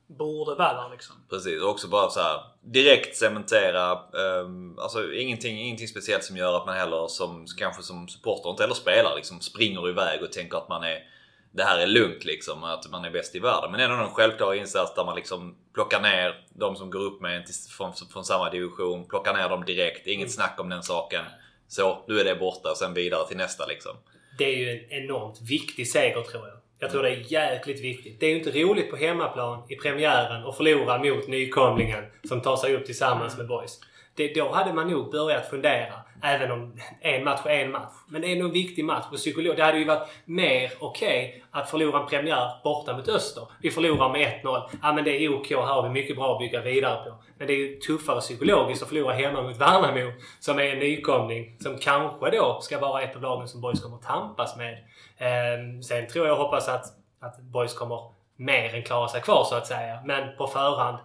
borde 0.09 0.55
vara 0.55 0.83
där 0.83 0.91
liksom. 0.91 1.17
Precis, 1.31 1.63
och 1.63 1.71
också 1.71 1.89
bara 1.89 2.11
så 2.11 2.21
här 2.21 2.41
direkt 2.63 3.17
cementera, 3.17 3.99
um, 4.13 4.79
alltså 4.79 5.13
ingenting, 5.13 5.61
ingenting 5.61 5.89
speciellt 5.89 6.25
som 6.25 6.37
gör 6.37 6.57
att 6.57 6.67
man 6.67 6.77
heller 6.77 7.07
som 7.09 7.47
kanske 7.59 7.83
som 7.83 8.09
supporter 8.09 8.51
inte 8.51 8.63
heller 8.63 8.75
spelar 8.75 9.17
liksom 9.17 9.41
springer 9.41 9.89
iväg 9.89 10.23
och 10.23 10.33
tänker 10.33 10.59
att 10.59 10.69
man 10.69 10.83
är 10.85 11.05
det 11.53 11.63
här 11.63 11.79
är 11.79 11.87
lugnt 11.87 12.25
liksom, 12.25 12.65
att 12.65 12.91
man 12.91 13.05
är 13.05 13.11
bäst 13.11 13.35
i 13.35 13.39
världen. 13.39 13.73
Men 13.73 13.81
ändå 13.81 13.97
en 13.97 14.11
självklar 14.11 14.55
insats 14.55 14.95
där 14.95 15.05
man 15.05 15.17
liksom 15.17 15.57
plockar 15.75 16.01
ner 16.01 16.47
de 16.51 16.77
som 16.77 16.91
går 16.91 17.01
upp 17.01 17.21
med 17.21 17.37
en 17.37 17.45
till, 17.45 17.55
från, 17.55 17.93
från 18.13 18.25
samma 18.25 18.51
division. 18.51 19.09
Plockar 19.09 19.35
ner 19.35 19.49
dem 19.49 19.65
direkt, 19.65 20.07
inget 20.07 20.25
mm. 20.25 20.29
snack 20.29 20.61
om 20.61 20.69
den 20.69 20.83
saken. 20.83 21.25
Så, 21.69 22.05
nu 22.09 22.21
är 22.21 22.25
det 22.25 22.35
borta 22.35 22.71
och 22.71 22.77
sen 22.77 22.95
vidare 22.95 23.29
till 23.29 23.37
nästa 23.37 23.67
liksom. 23.67 23.97
Det 24.39 24.45
är 24.45 24.57
ju 24.57 24.71
en 24.71 25.03
enormt 25.03 25.41
viktig 25.51 25.89
seger 25.89 26.23
tror 26.23 26.49
jag. 26.49 26.58
Jag 26.81 26.91
tror 26.91 27.03
det 27.03 27.11
är 27.11 27.33
jäkligt 27.33 27.81
viktigt. 27.81 28.21
Det 28.21 28.27
är 28.27 28.31
ju 28.31 28.39
inte 28.39 28.51
roligt 28.51 28.91
på 28.91 28.97
hemmaplan 28.97 29.63
i 29.69 29.77
premiären 29.77 30.45
att 30.47 30.57
förlora 30.57 30.99
mot 30.99 31.29
nykomlingen 31.29 32.05
som 32.29 32.41
tar 32.41 32.57
sig 32.57 32.77
upp 32.77 32.87
tillsammans 32.87 33.37
med 33.37 33.47
boys. 33.47 33.81
Det, 34.19 34.35
då 34.35 34.53
hade 34.53 34.73
man 34.73 34.91
nog 34.91 35.11
börjat 35.11 35.51
fundera. 35.51 35.95
Även 36.23 36.51
om 36.51 36.81
en 37.01 37.25
match 37.25 37.41
är 37.45 37.65
en 37.65 37.71
match. 37.71 37.93
Men 38.09 38.23
det 38.23 38.33
är 38.33 38.37
nog 38.37 38.47
en 38.47 38.53
viktig 38.53 38.85
match 38.85 39.05
på 39.11 39.17
psykolog. 39.17 39.57
Det 39.57 39.63
hade 39.65 39.79
ju 39.79 39.85
varit 39.85 40.09
mer 40.25 40.73
okej 40.79 41.29
okay 41.29 41.43
att 41.51 41.71
förlora 41.71 42.01
en 42.01 42.07
premiär 42.07 42.51
borta 42.65 42.97
mot 42.97 43.09
Öster. 43.09 43.49
Vi 43.63 43.71
förlorar 43.71 44.13
med 44.13 44.43
1-0. 44.43 44.71
Ja 44.83 44.93
men 44.93 45.05
det 45.05 45.11
är 45.11 45.35
OK. 45.35 45.51
Här 45.51 45.57
har 45.57 45.83
vi 45.83 45.89
mycket 45.89 46.17
bra 46.17 46.33
att 46.33 46.39
bygga 46.39 46.61
vidare 46.61 47.05
på. 47.05 47.15
Men 47.39 47.47
det 47.47 47.53
är 47.53 47.57
ju 47.57 47.77
tuffare 47.77 48.21
psykologiskt 48.21 48.83
att 48.83 48.89
förlora 48.89 49.15
hemma 49.15 49.43
mot 49.43 49.57
Värnamo. 49.57 50.13
Som 50.41 50.59
är 50.59 50.63
en 50.63 50.79
nykomling. 50.79 51.57
Som 51.61 51.79
kanske 51.79 52.31
då 52.31 52.59
ska 52.61 52.79
vara 52.79 53.03
ett 53.03 53.17
av 53.17 53.23
lagen 53.23 53.49
som 53.49 53.61
Boys 53.61 53.83
kommer 53.83 53.99
tampas 53.99 54.57
med. 54.57 54.79
Ehm, 55.19 55.83
sen 55.83 56.07
tror 56.07 56.27
jag 56.27 56.39
och 56.39 56.45
hoppas 56.45 56.69
att, 56.69 56.85
att 57.21 57.41
Boys 57.41 57.75
kommer 57.75 58.13
mer 58.37 58.75
än 58.75 58.83
klara 58.83 59.09
sig 59.09 59.21
kvar 59.21 59.45
så 59.45 59.55
att 59.55 59.67
säga. 59.67 60.01
Men 60.05 60.37
på 60.37 60.47
förhand 60.47 60.99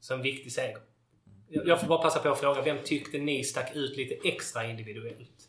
som 0.00 0.22
viktig 0.22 0.52
seger. 0.52 0.78
Jag 1.48 1.80
får 1.80 1.86
bara 1.86 2.02
passa 2.02 2.18
på 2.18 2.28
att 2.28 2.40
fråga, 2.40 2.62
vem 2.62 2.78
tyckte 2.84 3.18
ni 3.18 3.44
stack 3.44 3.76
ut 3.76 3.96
lite 3.96 4.28
extra 4.28 4.64
individuellt? 4.64 5.48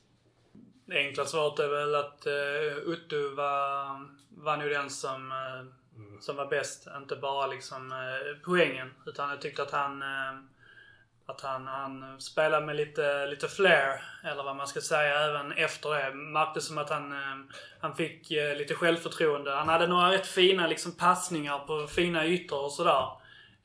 Det 0.85 0.97
enkla 0.97 1.25
svaret 1.25 1.59
är 1.59 1.67
väl 1.67 1.95
att 1.95 2.27
uh, 2.27 2.93
Uttu 2.93 3.29
var, 3.29 4.05
var 4.29 4.57
nog 4.57 4.69
den 4.69 4.89
som, 4.89 5.31
uh, 5.31 5.59
mm. 5.95 6.21
som 6.21 6.35
var 6.35 6.45
bäst. 6.45 6.87
Inte 6.97 7.15
bara 7.15 7.47
liksom 7.47 7.91
uh, 7.91 8.37
poängen. 8.45 8.93
Utan 9.05 9.29
jag 9.29 9.41
tyckte 9.41 9.61
att 9.61 9.71
han 9.71 10.01
uh, 10.01 10.39
att 11.25 11.41
han, 11.41 11.67
han 11.67 12.21
spelade 12.21 12.65
med 12.65 12.75
lite, 12.75 13.25
lite 13.25 13.47
flair, 13.47 14.03
eller 14.23 14.43
vad 14.43 14.55
man 14.55 14.67
ska 14.67 14.81
säga, 14.81 15.19
även 15.19 15.51
efter 15.51 15.89
det. 15.89 16.15
Märktes 16.15 16.65
som 16.65 16.77
att 16.77 16.89
han, 16.89 17.13
han 17.79 17.95
fick 17.95 18.29
lite 18.29 18.73
självförtroende. 18.73 19.51
Han 19.51 19.69
hade 19.69 19.87
några 19.87 20.11
rätt 20.11 20.27
fina 20.27 20.67
liksom, 20.67 20.91
passningar 20.91 21.59
på 21.59 21.87
fina 21.87 22.25
ytor 22.25 22.63
och 22.63 22.71
sådär. 22.71 23.18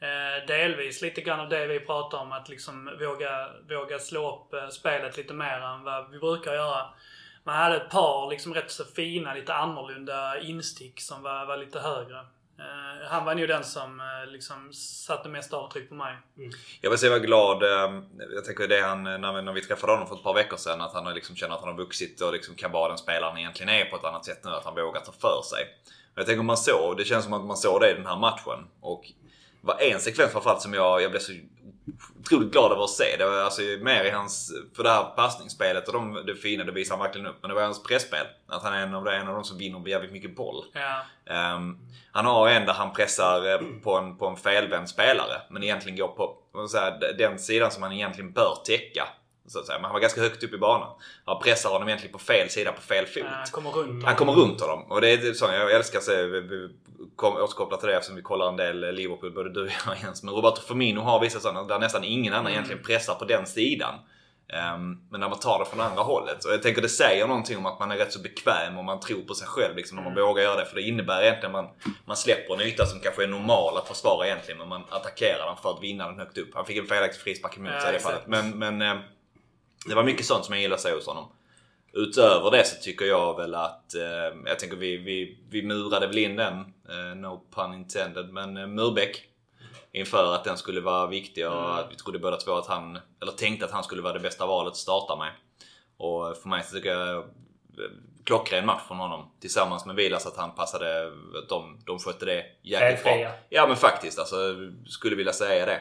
Eh, 0.05 0.47
delvis 0.47 1.03
lite 1.03 1.21
grann 1.21 1.41
av 1.41 1.49
det 1.49 1.67
vi 1.67 1.81
pratar 1.81 2.19
om, 2.19 2.33
att 2.33 2.49
liksom 2.49 2.91
våga, 3.01 3.49
våga 3.69 3.99
slå 3.99 4.35
upp 4.35 4.55
eh, 4.55 4.69
spelet 4.69 5.17
lite 5.17 5.35
mer 5.35 5.61
än 5.61 5.83
vad 5.83 6.11
vi 6.11 6.19
brukar 6.19 6.55
göra. 6.55 6.87
Man 7.45 7.57
hade 7.57 7.77
ett 7.77 7.91
par 7.91 8.31
liksom 8.31 8.55
rätt 8.55 8.71
så 8.71 8.85
fina, 8.85 9.35
lite 9.35 9.55
annorlunda 9.55 10.41
instick 10.41 11.01
som 11.01 11.23
var, 11.23 11.47
var 11.47 11.57
lite 11.57 11.79
högre. 11.81 12.19
Uh, 12.59 13.07
han 13.09 13.25
var 13.25 13.35
nog 13.35 13.49
den 13.49 13.65
som 13.65 14.01
uh, 14.01 14.33
liksom 14.33 14.73
satte 14.73 15.29
mest 15.29 15.53
avtryck 15.53 15.89
på 15.89 15.95
mig. 15.95 16.17
Mm. 16.39 16.51
Jag 16.81 16.91
vill 16.91 16.99
säga 16.99 17.13
jag 17.13 17.19
var 17.19 17.27
glad. 17.27 17.63
Uh, 17.63 18.03
jag 18.35 18.45
tänker 18.45 18.69
det 18.69 18.81
han, 18.81 19.03
när 19.03 19.33
vi, 19.33 19.43
när 19.43 19.53
vi 19.53 19.61
träffade 19.61 19.93
honom 19.93 20.09
för 20.09 20.15
ett 20.15 20.23
par 20.23 20.35
veckor 20.35 20.57
sedan, 20.57 20.81
att 20.81 20.95
han 20.95 21.15
liksom 21.15 21.37
känner 21.37 21.55
att 21.55 21.61
han 21.61 21.69
har 21.69 21.77
vuxit 21.77 22.21
och 22.21 22.33
liksom 22.33 22.55
kan 22.55 22.73
vara 22.73 22.89
den 22.89 22.99
spelaren 22.99 23.39
egentligen 23.39 23.75
är 23.75 23.85
på 23.85 23.97
ett 23.97 24.05
annat 24.05 24.25
sätt 24.25 24.41
nu. 24.45 24.51
Att 24.51 24.65
han 24.65 24.75
vågar 24.75 25.01
ta 25.01 25.13
för 25.13 25.43
sig. 25.43 25.67
Jag 26.15 26.27
tänker 26.27 26.43
man 26.43 26.57
såg, 26.57 26.97
det 26.97 27.05
känns 27.05 27.25
som 27.25 27.33
att 27.33 27.45
man 27.45 27.57
såg 27.57 27.81
det 27.81 27.91
i 27.91 27.95
den 27.95 28.07
här 28.07 28.17
matchen. 28.17 28.67
Och 28.81 29.05
var 29.65 29.81
en 29.81 30.01
sekvens 30.01 30.33
framförallt 30.33 30.63
som 30.63 30.75
jag, 30.75 31.03
jag 31.03 31.11
blev 31.11 31.21
så 31.21 31.33
otroligt 32.21 32.53
glad 32.53 32.73
över 32.73 32.85
att 32.85 32.91
se. 32.91 33.17
Det 33.19 33.25
var 33.25 33.39
alltså 33.39 33.63
mer 33.63 34.05
i 34.05 34.11
hans, 34.11 34.53
för 34.77 34.83
det 34.83 34.91
här 34.91 35.05
passningsspelet 35.05 35.89
och 35.89 35.95
de, 35.95 36.23
det 36.27 36.35
fina, 36.35 36.65
det 36.65 36.73
visar 36.73 36.97
han 36.97 37.05
verkligen 37.05 37.27
upp. 37.27 37.37
Men 37.41 37.49
det 37.49 37.55
var 37.55 37.63
hans 37.63 37.83
pressspel. 37.83 38.27
Att 38.47 38.63
han 38.63 38.75
är 38.75 38.83
en 38.83 38.95
av, 38.95 39.09
en 39.09 39.29
av 39.29 39.35
de 39.35 39.45
som 39.45 39.59
vinner 39.59 39.89
jävligt 39.89 40.13
mycket 40.13 40.37
boll. 40.37 40.65
Ja. 40.73 41.55
Um, 41.55 41.79
han 42.13 42.27
har 42.27 42.49
en 42.49 42.67
där 42.67 42.73
han 42.73 42.93
pressar 42.93 43.53
eh, 43.53 43.59
på 43.83 43.95
en, 43.95 44.17
på 44.17 44.27
en 44.27 44.37
felvänd 44.37 44.89
spelare. 44.89 45.41
Men 45.51 45.63
egentligen 45.63 45.99
går 45.99 46.09
på, 46.09 46.39
säga, 46.69 46.91
den 47.19 47.39
sidan 47.39 47.71
som 47.71 47.83
han 47.83 47.93
egentligen 47.93 48.33
bör 48.33 48.59
täcka. 48.65 49.09
Så 49.47 49.59
att 49.59 49.67
säga. 49.67 49.79
Men 49.79 49.85
han 49.85 49.93
var 49.93 50.01
ganska 50.01 50.21
högt 50.21 50.43
upp 50.43 50.53
i 50.53 50.59
banan. 50.59 50.89
Han 51.25 51.39
pressar 51.39 51.71
honom 51.71 51.89
egentligen 51.89 52.13
på 52.13 52.19
fel 52.19 52.51
sida, 52.51 52.73
på 52.73 52.81
fel 52.81 53.07
fot. 53.07 53.23
Han 53.27 53.47
kommer 53.47 53.71
runt, 53.71 54.05
han 54.05 54.17
kommer 54.17 54.33
runt 54.33 54.61
honom. 54.61 54.93
Och 54.93 55.01
det 55.01 55.13
är 55.13 55.33
så 55.33 55.45
jag 55.45 55.73
älskar 55.73 55.99
att 55.99 56.05
se, 56.05 56.23
återkopplat 57.23 57.81
till 57.81 57.89
det 57.89 57.97
eftersom 57.97 58.17
vi 58.17 58.23
kollar 58.23 58.49
en 58.49 58.57
del 58.57 58.95
Liverpool, 58.95 59.35
både 59.35 59.53
du 59.53 59.63
och 59.63 59.71
jag 59.87 59.97
Jens. 60.03 60.23
Men 60.23 60.35
Roberto 60.35 60.61
Firmino 60.61 61.01
har 61.01 61.21
vissa 61.21 61.41
sådana 61.41 61.63
där 61.63 61.79
nästan 61.79 62.05
ingen 62.05 62.33
annan 62.33 62.47
mm. 62.47 62.53
egentligen 62.53 62.83
pressar 62.83 63.15
på 63.15 63.25
den 63.25 63.47
sidan. 63.47 63.95
Um, 64.75 65.01
men 65.11 65.21
när 65.21 65.29
man 65.29 65.39
tar 65.39 65.59
det 65.59 65.65
från 65.65 65.81
andra 65.81 66.03
hållet. 66.03 66.45
Och 66.45 66.53
jag 66.53 66.63
tänker 66.63 66.83
det 66.83 66.89
säger 66.89 67.27
någonting 67.27 67.59
om 67.59 67.67
att 67.67 67.81
man 67.81 67.91
är 67.91 67.97
rätt 67.97 68.13
så 68.13 68.19
bekväm 68.19 68.79
och 68.79 68.85
man 68.85 69.01
tror 69.01 69.23
på 69.23 69.35
sig 69.35 69.49
själv 69.49 69.77
liksom, 69.77 69.97
när 69.97 70.03
man 70.03 70.13
mm. 70.13 70.25
vågar 70.25 70.43
göra 70.43 70.57
det. 70.57 70.67
För 70.67 70.75
det 70.75 70.83
innebär 70.83 71.23
egentligen 71.23 71.55
att 71.55 71.65
man, 71.65 71.95
man 72.05 72.17
släpper 72.17 72.55
en 72.55 72.61
yta 72.61 72.87
som 72.87 73.01
kanske 73.01 73.23
är 73.23 73.29
normal 73.29 73.77
att 73.77 73.89
försvara 73.89 74.27
egentligen. 74.27 74.59
Men 74.59 74.69
man 74.69 74.85
attackerar 74.91 75.47
den 75.47 75.57
för 75.57 75.71
att 75.71 75.83
vinna 75.83 76.07
den 76.07 76.19
högt 76.19 76.39
upp. 76.39 76.51
Han 76.55 76.67
fick 76.67 76.77
en 76.77 76.87
felaktig 76.87 77.21
frispark 77.21 77.57
emot 77.57 77.81
sig 77.81 77.91
i 77.91 77.93
det 77.93 78.01
fallet. 78.01 78.27
Men, 78.27 78.59
men 78.59 78.83
um, 78.83 79.03
det 79.87 79.95
var 79.95 80.05
mycket 80.05 80.27
sånt 80.27 80.45
som 80.45 80.55
jag 80.55 80.63
gillade 80.63 80.75
att 80.75 80.83
se 80.83 80.93
hos 80.93 81.07
honom. 81.07 81.33
Utöver 81.97 82.51
det 82.51 82.65
så 82.65 82.83
tycker 82.83 83.05
jag 83.05 83.37
väl 83.37 83.55
att, 83.55 83.95
eh, 83.95 84.39
jag 84.47 84.59
tänker 84.59 84.77
vi, 84.77 84.97
vi, 84.97 85.39
vi 85.51 85.63
murade 85.63 86.07
väl 86.07 86.19
in 86.19 86.37
den, 86.37 86.55
eh, 86.89 87.17
no 87.17 87.47
pun 87.55 87.75
intended, 87.75 88.33
men 88.33 88.57
eh, 88.57 88.67
Murbeck. 88.67 89.23
Inför 89.93 90.35
att 90.35 90.45
den 90.45 90.57
skulle 90.57 90.81
vara 90.81 91.07
viktig 91.07 91.47
och 91.47 91.53
mm. 91.53 91.71
att 91.71 91.87
vi 91.91 91.97
trodde 91.97 92.19
båda 92.19 92.37
två 92.37 92.53
att 92.53 92.67
han, 92.67 92.99
eller 93.23 93.33
tänkte 93.33 93.65
att 93.65 93.71
han 93.71 93.85
skulle 93.85 94.03
vara 94.03 94.13
det 94.13 94.21
bästa 94.21 94.47
valet 94.47 94.71
att 94.71 94.77
starta 94.77 95.17
med. 95.17 95.33
Och 95.97 96.37
för 96.37 96.49
mig 96.49 96.63
så 96.65 96.77
tycker 96.77 96.89
jag 96.89 97.17
eh, 97.17 97.25
klockren 98.25 98.67
match 98.67 98.83
från 98.89 98.99
honom. 98.99 99.31
Tillsammans 99.41 99.87
med 99.87 99.97
Vilas 99.97 100.27
att 100.27 100.37
han 100.37 100.55
passade, 100.55 101.07
att 101.07 101.49
de, 101.49 101.79
de 101.87 101.99
skötte 101.99 102.25
det 102.25 102.45
jäkligt 102.63 103.05
bra. 103.05 103.33
Ja 103.49 103.67
men 103.67 103.77
faktiskt 103.77 104.19
alltså, 104.19 104.37
skulle 104.87 105.17
vilja 105.17 105.33
säga 105.33 105.67
det. 105.67 105.81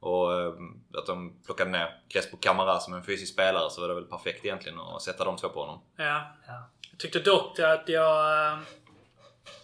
Och 0.00 0.40
ehm, 0.40 0.80
att 0.94 1.06
de 1.06 1.32
plockade 1.46 1.70
ner 1.70 2.00
Crespo 2.08 2.36
Camara 2.36 2.80
som 2.80 2.94
en 2.94 3.04
fysisk 3.04 3.32
spelare 3.32 3.70
så 3.70 3.80
var 3.80 3.88
det 3.88 3.94
väl 3.94 4.04
perfekt 4.04 4.44
egentligen 4.44 4.78
att 4.80 5.02
sätta 5.02 5.24
de 5.24 5.36
två 5.36 5.48
på 5.48 5.60
honom. 5.60 5.80
Ja. 5.96 6.22
ja. 6.46 6.70
Jag 6.90 6.98
tyckte 6.98 7.18
dock 7.18 7.58
att 7.58 7.88
jag... 7.88 8.52
Ehm, 8.52 8.58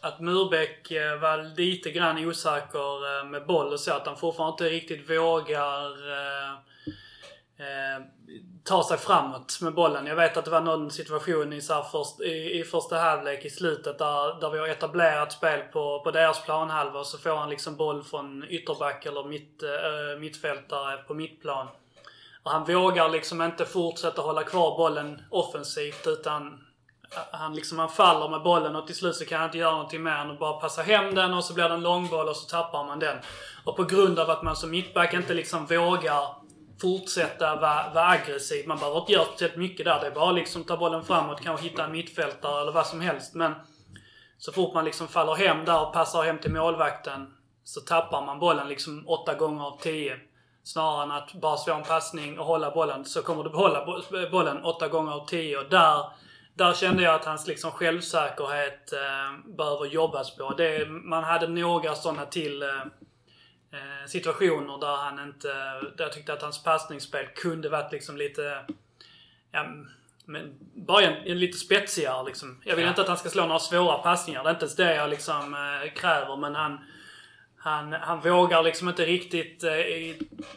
att 0.01 0.21
Murbeck 0.21 0.91
eh, 0.91 1.21
var 1.21 1.57
lite 1.57 1.91
grann 1.91 2.27
osäker 2.27 3.19
eh, 3.19 3.25
med 3.25 3.47
boll 3.47 3.73
och 3.73 3.81
så. 3.81 3.93
Att 3.93 4.07
han 4.07 4.17
fortfarande 4.17 4.53
inte 4.53 4.69
riktigt 4.69 5.11
vågar 5.11 5.91
eh, 6.13 6.55
ta 8.65 8.85
sig 8.85 8.99
framåt 8.99 9.59
med 9.61 9.75
bollen. 9.75 10.07
Jag 10.07 10.17
vet 10.17 10.37
att 10.37 10.45
det 10.45 10.51
var 10.51 10.61
någon 10.61 10.91
situation 10.91 11.53
i, 11.53 11.61
så 11.61 11.83
först, 11.93 12.21
i, 12.21 12.61
i 12.61 12.65
första 12.65 12.99
halvlek 12.99 13.45
i 13.45 13.51
slutet 13.51 13.99
där, 13.99 14.41
där 14.41 14.51
vi 14.51 14.59
har 14.59 14.69
etablerat 14.69 15.33
spel 15.33 15.61
på, 15.73 16.01
på 16.05 16.11
deras 16.11 16.45
planhalva 16.45 16.99
och 16.99 17.07
så 17.07 17.19
får 17.19 17.37
han 17.37 17.51
liksom 17.51 17.77
boll 17.77 18.05
från 18.05 18.45
ytterback 18.49 19.07
eller 19.07 19.25
mitt, 19.25 19.63
äh, 19.63 20.21
mittfältare 20.21 20.97
på 20.97 21.15
mittplan. 21.15 21.67
Och 22.43 22.51
han 22.51 22.65
vågar 22.65 23.09
liksom 23.09 23.43
inte 23.43 23.65
fortsätta 23.65 24.23
hålla 24.23 24.43
kvar 24.43 24.77
bollen 24.77 25.23
offensivt 25.31 26.07
utan 26.07 26.61
han, 27.33 27.55
liksom, 27.55 27.79
han 27.79 27.89
faller 27.89 28.29
med 28.29 28.43
bollen 28.43 28.77
och 28.77 28.87
till 28.87 28.97
slut 28.97 29.17
så 29.17 29.25
kan 29.25 29.39
han 29.39 29.49
inte 29.49 29.59
göra 29.59 29.73
någonting 29.73 30.03
mer 30.03 30.17
än 30.17 30.31
att 30.31 30.39
bara 30.39 30.61
passa 30.61 30.83
hem 30.83 31.15
den 31.15 31.35
och 31.35 31.45
så 31.45 31.55
blir 31.55 31.69
det 31.69 31.75
en 31.75 31.83
långboll 31.83 32.29
och 32.29 32.37
så 32.37 32.49
tappar 32.49 32.85
man 32.85 32.99
den. 32.99 33.17
Och 33.65 33.77
på 33.77 33.85
grund 33.85 34.19
av 34.19 34.31
att 34.31 34.43
man 34.43 34.57
som 34.57 34.71
mittback 34.71 35.15
inte 35.15 35.35
liksom 35.35 35.67
vågar 35.67 36.44
fortsätta 36.85 37.57
vara, 37.57 37.91
vara 37.95 38.09
aggressiv. 38.09 38.69
Man 38.69 38.79
behöver 38.79 39.01
inte 39.01 39.13
göra 39.13 39.25
speciellt 39.25 39.57
mycket 39.57 39.87
där. 39.87 40.01
Det 40.01 40.07
är 40.07 40.11
bara 40.11 40.33
liksom 40.33 40.65
ta 40.65 40.77
bollen 40.77 41.05
framåt, 41.05 41.41
kanske 41.41 41.69
hitta 41.69 41.85
en 41.85 41.93
mittfältare 41.93 42.61
eller 42.61 42.73
vad 42.73 42.87
som 42.87 43.01
helst. 43.01 43.35
Men 43.35 43.55
så 44.39 44.53
fort 44.53 44.75
man 44.75 44.85
liksom 44.85 45.09
faller 45.09 45.35
hem 45.35 45.65
där 45.65 45.87
och 45.87 45.93
passar 45.93 46.23
hem 46.23 46.39
till 46.39 46.53
målvakten 46.53 47.35
så 47.65 47.81
tappar 47.81 48.27
man 48.27 48.39
bollen 48.39 48.69
liksom 48.69 49.09
åtta 49.09 49.35
gånger 49.35 49.65
av 49.65 49.81
tio. 49.81 50.17
Snarare 50.65 51.03
än 51.03 51.11
att 51.11 51.35
bara 51.35 51.57
slå 51.57 51.75
en 51.75 51.83
passning 51.83 52.39
och 52.39 52.47
hålla 52.47 52.71
bollen 52.71 53.05
så 53.05 53.23
kommer 53.23 53.45
du 53.45 53.51
behålla 53.51 53.87
bollen 54.31 54.65
åtta 54.65 54.89
gånger 54.89 55.13
av 55.13 55.27
tio. 55.27 55.59
Och 55.59 55.71
där, 55.71 56.05
där 56.55 56.73
kände 56.73 57.03
jag 57.03 57.15
att 57.15 57.25
hans 57.25 57.47
liksom 57.47 57.71
självsäkerhet 57.71 58.93
eh, 58.93 59.55
behöver 59.57 59.87
jobbas 59.87 60.37
på. 60.37 60.55
Det, 60.57 60.89
man 60.89 61.25
hade 61.25 61.47
några 61.47 61.95
sådana 61.95 62.27
till 62.27 62.63
eh, 62.63 62.69
eh, 62.69 62.85
situationer 64.07 64.79
där 64.79 64.97
han 64.97 65.19
inte... 65.19 65.49
Där 65.97 66.05
jag 66.05 66.13
tyckte 66.13 66.33
att 66.33 66.43
hans 66.43 66.63
passningsspel 66.63 67.27
kunde 67.35 67.69
varit 67.69 67.93
liksom 67.93 68.17
lite... 68.17 68.65
Ja, 69.53 69.67
men 70.25 70.59
bara 70.75 71.03
en, 71.03 71.27
en 71.27 71.39
lite 71.39 71.59
spetsigare 71.59 72.27
liksom. 72.27 72.63
Jag 72.65 72.77
vill 72.77 72.85
ja. 72.85 72.89
inte 72.89 73.03
att 73.03 73.09
han 73.09 73.19
ska 73.19 73.29
slå 73.29 73.47
några 73.47 73.59
svåra 73.59 73.99
passningar. 73.99 74.43
Det 74.43 74.49
är 74.49 74.55
inte 74.55 74.65
ens 74.65 74.77
det 74.77 74.95
jag 74.95 75.11
liksom 75.11 75.55
eh, 75.55 75.93
kräver. 75.93 76.37
Men 76.37 76.55
han 76.55 76.79
han, 77.65 77.93
han 77.93 78.21
vågar 78.21 78.63
liksom 78.63 78.89
inte 78.89 79.05
riktigt 79.05 79.65
eh, 79.65 79.71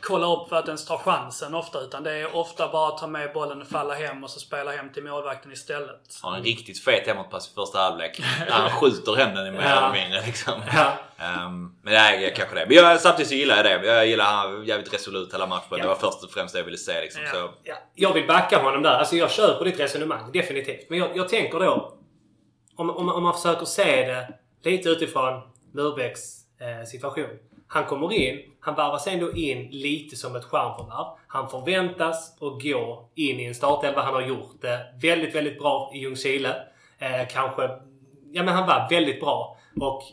kolla 0.02 0.28
upp 0.28 0.50
för 0.50 0.56
att 0.56 0.68
ens 0.68 0.86
ta 0.86 0.98
chansen 0.98 1.56
ofta. 1.56 1.82
Utan 1.82 2.04
det 2.04 2.12
är 2.12 2.36
ofta 2.36 2.72
bara 2.72 2.88
att 2.88 2.98
ta 2.98 3.08
med 3.08 3.34
bollen 3.34 3.62
och 3.62 3.68
falla 3.68 3.94
hem 3.94 4.24
och 4.24 4.30
så 4.30 4.40
spela 4.40 4.72
hem 4.72 4.90
till 4.94 5.04
målvakten 5.04 5.52
istället. 5.52 6.20
Han 6.22 6.32
har 6.32 6.38
en 6.38 6.44
riktigt 6.44 6.84
fet 6.84 7.08
hemåtpass 7.08 7.52
i 7.52 7.54
första 7.54 7.80
halvlek. 7.80 8.22
när 8.40 8.52
han 8.52 8.70
skjuter 8.70 9.16
hem 9.16 9.36
den 9.36 9.54
mer 9.54 9.62
eller 9.62 9.94
mindre 9.94 10.26
liksom. 10.26 10.54
Ja. 10.74 10.94
Um, 11.46 11.76
men 11.82 11.94
det 11.94 12.00
är 12.00 12.36
kanske 12.36 12.56
det. 12.56 12.66
Men 12.68 12.76
jag, 12.76 13.02
samtidigt 13.02 13.30
så 13.30 13.36
gillar 13.36 13.56
jag 13.56 13.66
det. 13.66 13.88
Jag 13.88 14.08
gillar 14.08 14.26
han 14.26 14.66
jävligt 14.66 14.94
resolut 14.94 15.34
hela 15.34 15.48
matchen. 15.48 15.68
Ja. 15.70 15.78
Det 15.78 15.88
var 15.88 15.96
först 15.96 16.24
och 16.24 16.32
främst 16.32 16.54
det 16.54 16.60
jag 16.60 16.66
ville 16.66 16.78
se. 16.78 17.02
Liksom, 17.02 17.22
ja. 17.24 17.32
Så. 17.32 17.50
Ja. 17.64 17.76
Jag 17.96 18.14
vill 18.14 18.28
backa 18.28 18.60
honom 18.60 18.84
där. 18.84 18.98
Alltså 18.98 19.16
jag 19.16 19.32
köper 19.32 19.66
ditt 19.66 19.80
resonemang. 19.80 20.32
Definitivt. 20.32 20.90
Men 20.90 21.00
jag, 21.00 21.18
jag 21.18 21.30
tänker 21.30 21.60
då. 21.60 21.98
Om, 22.76 22.90
om, 22.90 23.10
om 23.10 23.24
man 23.24 23.34
försöker 23.34 23.66
se 23.66 24.08
det 24.08 24.34
lite 24.70 24.90
utifrån 24.90 25.42
Lurbäcks 25.74 26.47
Eh, 26.60 26.86
situation. 26.86 27.30
Han 27.68 27.86
kommer 27.86 28.14
in, 28.14 28.40
han 28.60 28.76
varvas 28.76 29.08
ändå 29.08 29.32
in 29.34 29.68
lite 29.72 30.16
som 30.16 30.36
ett 30.36 30.46
stjärnförvärv. 30.46 31.06
Han 31.28 31.50
förväntas 31.50 32.34
att 32.34 32.64
gå 32.64 33.10
in 33.16 33.40
i 33.40 33.46
en 33.46 33.56
startelva. 33.56 34.02
Han 34.02 34.14
har 34.14 34.22
gjort 34.22 34.62
det 34.62 34.80
väldigt, 35.02 35.36
väldigt 35.36 35.60
bra 35.60 35.92
i 35.94 35.98
Ljungskile. 35.98 36.56
Eh, 36.98 37.28
kanske... 37.30 37.70
Ja 38.32 38.44
men 38.44 38.54
han 38.54 38.68
var 38.68 38.88
väldigt 38.90 39.20
bra. 39.20 39.58
Och 39.82 40.04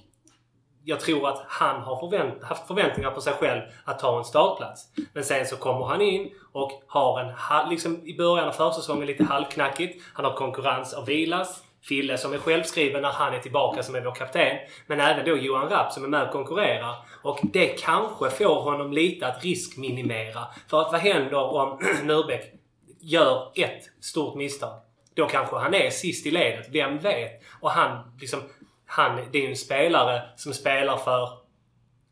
jag 0.85 1.01
tror 1.01 1.29
att 1.29 1.45
han 1.49 1.81
har 1.81 1.97
förvänt, 1.97 2.43
haft 2.43 2.67
förväntningar 2.67 3.11
på 3.11 3.21
sig 3.21 3.33
själv 3.33 3.63
att 3.85 3.99
ta 3.99 4.19
en 4.19 4.25
startplats. 4.25 4.89
Men 5.13 5.25
sen 5.25 5.47
så 5.47 5.57
kommer 5.57 5.87
han 5.87 6.01
in 6.01 6.31
och 6.53 6.83
har 6.87 7.21
en, 7.21 7.71
liksom 7.71 8.07
i 8.07 8.17
början 8.17 8.49
av 8.49 8.53
försäsongen 8.53 9.07
lite 9.07 9.25
halvknackigt. 9.25 10.03
Han 10.13 10.25
har 10.25 10.33
konkurrens 10.33 10.95
av 10.95 11.07
Vilas. 11.07 11.63
Fille 11.89 12.19
som 12.19 12.33
är 12.33 12.39
självskriven 12.39 13.03
när 13.03 13.09
han 13.09 13.35
är 13.35 13.39
tillbaka 13.39 13.83
som 13.83 13.95
är 13.95 14.01
vår 14.01 14.15
kapten. 14.15 14.59
Men 14.87 15.01
även 15.01 15.25
då 15.25 15.37
Johan 15.37 15.69
Rapp 15.69 15.93
som 15.93 16.05
är 16.05 16.09
med 16.09 16.23
och 16.23 16.33
konkurrerar. 16.33 16.95
Och 17.23 17.41
det 17.43 17.67
kanske 17.67 18.31
får 18.31 18.63
honom 18.63 18.93
lite 18.93 19.27
att 19.27 19.45
riskminimera. 19.45 20.47
För 20.69 20.81
att 20.81 20.93
vad 20.93 21.01
händer 21.01 21.39
om 21.39 21.79
Nurbeck 22.03 22.53
gör 23.01 23.53
ett 23.55 23.83
stort 24.01 24.35
misstag? 24.35 24.81
Då 25.15 25.27
kanske 25.27 25.57
han 25.57 25.75
är 25.75 25.91
sist 25.91 26.27
i 26.27 26.31
ledet. 26.31 26.67
Vem 26.73 26.99
vet? 26.99 27.43
Och 27.61 27.71
han, 27.71 28.17
liksom, 28.21 28.41
han, 28.87 29.21
det 29.33 29.39
är 29.39 29.43
ju 29.43 29.49
en 29.49 29.57
spelare 29.57 30.23
som 30.37 30.53
spelar 30.53 30.97
för 30.97 31.29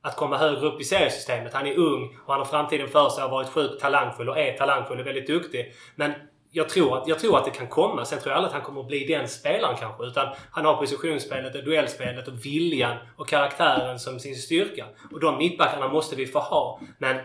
att 0.03 0.17
komma 0.17 0.37
högre 0.37 0.67
upp 0.67 0.81
i 0.81 0.85
seriesystemet. 0.85 1.55
Han 1.55 1.67
är 1.67 1.79
ung 1.79 2.19
och 2.27 2.33
han 2.33 2.41
har 2.41 2.47
framtiden 2.47 2.89
för 2.89 3.09
sig. 3.09 3.23
Har 3.23 3.31
varit 3.31 3.49
sjukt 3.49 3.81
talangfull 3.81 4.29
och 4.29 4.39
är 4.39 4.59
talangfull 4.59 5.01
och 5.01 5.07
väldigt 5.07 5.27
duktig. 5.27 5.73
Men 5.95 6.13
jag 6.55 6.69
tror, 6.69 6.99
att, 6.99 7.09
jag 7.09 7.19
tror 7.19 7.39
att 7.39 7.45
det 7.45 7.51
kan 7.51 7.67
komma. 7.67 8.05
Sen 8.05 8.19
tror 8.19 8.31
jag 8.31 8.37
aldrig 8.37 8.49
att 8.49 8.55
han 8.55 8.63
kommer 8.63 8.81
att 8.81 8.87
bli 8.87 9.05
den 9.07 9.29
spelaren 9.29 9.77
kanske. 9.77 10.05
Utan 10.05 10.35
han 10.51 10.65
har 10.65 10.77
positionsspelet, 10.77 11.55
och 11.55 11.65
duellspelet 11.65 12.29
och 12.29 12.47
viljan 12.47 12.97
och 13.17 13.29
karaktären 13.29 13.99
som 13.99 14.21
sin 14.21 14.37
styrka. 14.37 14.87
Och 15.13 15.21
de 15.21 15.39
mittbackarna 15.39 15.89
måste 15.89 16.17
vi 16.17 16.27
få 16.27 16.39
ha. 16.39 16.81
Men 16.99 17.17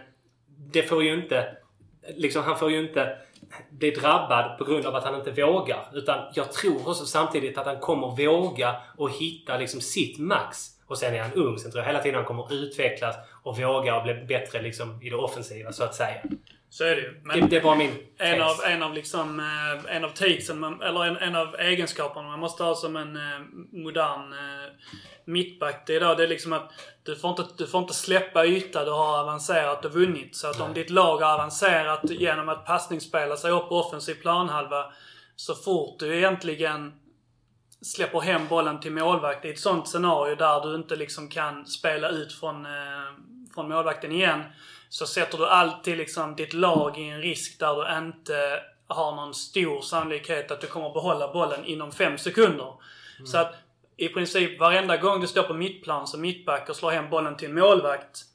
det 0.71 0.83
får 0.83 1.03
ju 1.03 1.13
inte... 1.13 1.57
Liksom, 2.15 2.43
han 2.43 2.57
får 2.57 2.71
ju 2.71 2.79
inte 2.79 3.17
bli 3.69 3.91
drabbad 3.91 4.57
på 4.57 4.63
grund 4.63 4.85
av 4.85 4.95
att 4.95 5.03
han 5.03 5.15
inte 5.15 5.31
vågar. 5.31 5.89
Utan 5.93 6.19
jag 6.33 6.51
tror 6.51 6.89
också 6.89 7.05
samtidigt 7.05 7.57
att 7.57 7.65
han 7.65 7.79
kommer 7.79 8.25
våga 8.25 8.75
och 8.97 9.11
hitta 9.11 9.57
liksom 9.57 9.81
sitt 9.81 10.19
max. 10.19 10.67
Och 10.87 10.97
sen 10.97 11.13
är 11.13 11.21
han 11.21 11.33
ung. 11.33 11.57
Sen 11.57 11.71
tror 11.71 11.83
jag 11.83 11.87
hela 11.87 12.03
tiden 12.03 12.15
han 12.15 12.25
kommer 12.25 12.53
utvecklas 12.53 13.15
och 13.43 13.57
våga 13.57 13.97
och 13.97 14.03
bli 14.03 14.13
bättre 14.13 14.61
liksom 14.61 15.01
i 15.03 15.09
det 15.09 15.15
offensiva, 15.15 15.71
så 15.71 15.83
att 15.83 15.95
säga. 15.95 16.21
Så 16.69 16.83
är 16.83 16.95
det 16.95 17.01
ju. 17.01 17.21
Men 17.23 17.39
det, 17.39 17.47
det 17.47 17.59
var 17.59 17.75
min 17.75 17.95
en 18.17 18.41
av, 18.41 18.55
en 18.65 18.83
av 18.83 18.93
liksom, 18.93 19.39
eh, 19.39 19.95
en 19.95 20.03
av 20.03 20.09
takesen, 20.09 20.81
eller 20.81 21.05
en, 21.05 21.17
en 21.17 21.35
av 21.35 21.55
egenskaperna 21.55 22.27
man 22.27 22.39
måste 22.39 22.63
ha 22.63 22.75
som 22.75 22.95
en 22.95 23.15
eh, 23.15 23.39
modern 23.71 24.33
eh, 24.33 24.71
mittback. 25.25 25.83
Det 25.87 25.95
är, 25.95 25.99
då, 25.99 26.15
det 26.15 26.23
är 26.23 26.27
liksom 26.27 26.53
att 26.53 26.71
du 27.03 27.15
får, 27.15 27.29
inte, 27.29 27.45
du 27.57 27.67
får 27.67 27.81
inte 27.81 27.93
släppa 27.93 28.45
yta 28.45 28.85
du 28.85 28.91
har 28.91 29.19
avancerat 29.19 29.85
och 29.85 29.93
vunnit. 29.93 30.35
Så 30.35 30.47
att 30.47 30.61
om 30.61 30.73
ditt 30.73 30.89
lag 30.89 31.17
har 31.17 31.33
avancerat 31.33 32.01
genom 32.03 32.49
att 32.49 32.65
passningsspela 32.65 33.37
sig 33.37 33.51
upp 33.51 33.69
på 33.69 33.79
offensiv 33.79 34.13
planhalva. 34.13 34.85
Så 35.35 35.55
fort 35.55 35.99
du 35.99 36.17
egentligen 36.17 36.93
släpper 37.81 38.19
hem 38.19 38.47
bollen 38.47 38.79
till 38.79 38.91
målvakt 38.91 39.45
i 39.45 39.49
ett 39.49 39.59
sånt 39.59 39.87
scenario 39.87 40.35
där 40.35 40.61
du 40.61 40.75
inte 40.75 40.95
liksom 40.95 41.29
kan 41.29 41.65
spela 41.65 42.09
ut 42.09 42.33
från, 42.33 42.67
från 43.53 43.69
målvakten 43.69 44.11
igen 44.11 44.43
så 44.89 45.05
sätter 45.05 45.37
du 45.37 45.47
alltid 45.47 45.97
liksom 45.97 46.35
ditt 46.35 46.53
lag 46.53 46.97
i 46.97 47.09
en 47.09 47.21
risk 47.21 47.59
där 47.59 47.75
du 47.75 48.05
inte 48.05 48.59
har 48.87 49.15
någon 49.15 49.33
stor 49.33 49.81
sannolikhet 49.81 50.51
att 50.51 50.61
du 50.61 50.67
kommer 50.67 50.93
behålla 50.93 51.33
bollen 51.33 51.65
inom 51.65 51.91
fem 51.91 52.17
sekunder. 52.17 52.73
Mm. 53.17 53.27
Så 53.27 53.37
att 53.37 53.55
i 53.97 54.09
princip 54.09 54.59
varenda 54.59 54.97
gång 54.97 55.21
du 55.21 55.27
står 55.27 55.43
på 55.43 55.53
mittplan 55.53 56.07
som 56.07 56.21
mittback 56.21 56.69
och 56.69 56.75
slår 56.75 56.91
hem 56.91 57.09
bollen 57.09 57.37
till 57.37 57.49
en 57.49 57.55
målvakt 57.59 58.25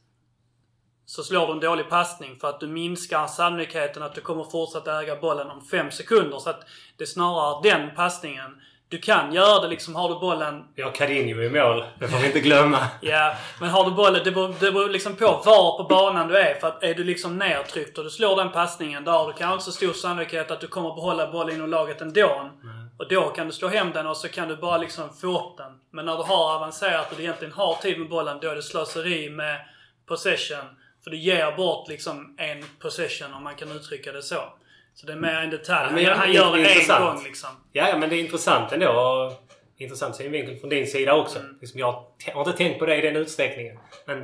så 1.05 1.23
slår 1.23 1.47
du 1.47 1.53
en 1.53 1.59
dålig 1.59 1.89
passning 1.89 2.35
för 2.35 2.49
att 2.49 2.59
du 2.59 2.67
minskar 2.67 3.27
sannolikheten 3.27 4.03
att 4.03 4.15
du 4.15 4.21
kommer 4.21 4.43
fortsätta 4.43 5.01
äga 5.01 5.15
bollen 5.15 5.49
om 5.49 5.61
fem 5.65 5.91
sekunder. 5.91 6.39
Så 6.39 6.49
att 6.49 6.67
det 6.97 7.03
är 7.03 7.07
snarare 7.07 7.69
den 7.69 7.95
passningen 7.95 8.61
du 8.93 8.99
kan 8.99 9.33
göra 9.33 9.61
det 9.61 9.67
liksom. 9.67 9.95
Har 9.95 10.09
du 10.09 10.19
bollen... 10.19 10.63
Vi 10.75 10.81
har 10.81 10.91
Carino 10.91 11.41
i 11.41 11.49
mål. 11.49 11.83
Det 11.99 12.07
får 12.07 12.17
vi 12.17 12.25
inte 12.25 12.39
glömma. 12.39 12.77
ja, 13.01 13.35
men 13.59 13.69
har 13.69 13.85
du 13.85 13.91
bollen... 13.91 14.21
Det 14.23 14.31
beror, 14.31 14.55
det 14.59 14.71
beror 14.71 14.89
liksom 14.89 15.15
på 15.15 15.25
var 15.45 15.77
på 15.77 15.83
banan 15.89 16.27
du 16.27 16.37
är. 16.37 16.59
För 16.59 16.67
att 16.67 16.83
är 16.83 16.93
du 16.93 17.03
liksom 17.03 17.37
nedtryckt 17.37 17.97
och 17.97 18.03
du 18.03 18.09
slår 18.09 18.35
den 18.35 18.51
passningen, 18.51 19.03
då 19.03 19.11
har 19.11 19.27
du 19.27 19.33
kanske 19.33 19.53
inte 19.53 19.65
så 19.65 19.71
stor 19.71 19.93
sannolikhet 19.93 20.51
att 20.51 20.61
du 20.61 20.67
kommer 20.67 20.95
behålla 20.95 21.31
bollen 21.31 21.55
inom 21.55 21.69
laget 21.69 22.01
ändå. 22.01 22.51
Mm. 22.63 22.89
Och 22.97 23.07
då 23.09 23.29
kan 23.29 23.47
du 23.47 23.53
slå 23.53 23.67
hem 23.67 23.91
den 23.91 24.07
och 24.07 24.17
så 24.17 24.29
kan 24.29 24.47
du 24.47 24.55
bara 24.55 24.77
liksom 24.77 25.13
få 25.21 25.27
upp 25.27 25.57
den. 25.57 25.71
Men 25.91 26.05
när 26.05 26.17
du 26.17 26.23
har 26.23 26.55
avancerat 26.55 27.11
och 27.11 27.17
du 27.17 27.23
egentligen 27.23 27.53
har 27.53 27.75
tid 27.75 27.99
med 27.99 28.09
bollen, 28.09 28.37
då 28.41 28.49
är 28.49 28.55
det 28.55 28.63
slöseri 28.63 29.29
med 29.29 29.59
possession. 30.07 30.65
För 31.03 31.11
du 31.11 31.17
ger 31.17 31.51
bort 31.57 31.89
liksom 31.89 32.35
en 32.37 32.63
possession 32.79 33.33
om 33.33 33.43
man 33.43 33.55
kan 33.55 33.71
uttrycka 33.71 34.11
det 34.11 34.21
så. 34.21 34.53
Så 34.95 35.05
det 35.07 35.13
är 35.13 35.17
mer 35.17 35.35
en 35.35 35.49
detalj. 35.49 36.03
Ja, 36.03 36.11
men 36.11 36.19
han 36.19 36.33
gör 36.33 36.57
det 36.57 36.81
en 36.81 37.01
gång 37.01 37.23
liksom. 37.23 37.49
Ja, 37.71 37.89
ja, 37.89 37.97
men 37.97 38.09
det 38.09 38.15
är 38.15 38.19
intressant 38.19 38.71
ändå. 38.71 39.33
Intressant 39.77 40.15
synvinkel 40.15 40.57
från 40.57 40.69
din 40.69 40.87
sida 40.87 41.13
också. 41.13 41.39
Mm. 41.39 41.57
Liksom, 41.61 41.79
jag 41.79 42.05
har 42.33 42.47
inte 42.47 42.57
tänkt 42.57 42.79
på 42.79 42.85
det 42.85 42.95
i 42.95 43.01
den 43.01 43.15
utsträckningen. 43.15 43.79
Men 44.05 44.19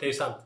det 0.00 0.06
är 0.06 0.06
ju 0.06 0.12
sant. 0.12 0.36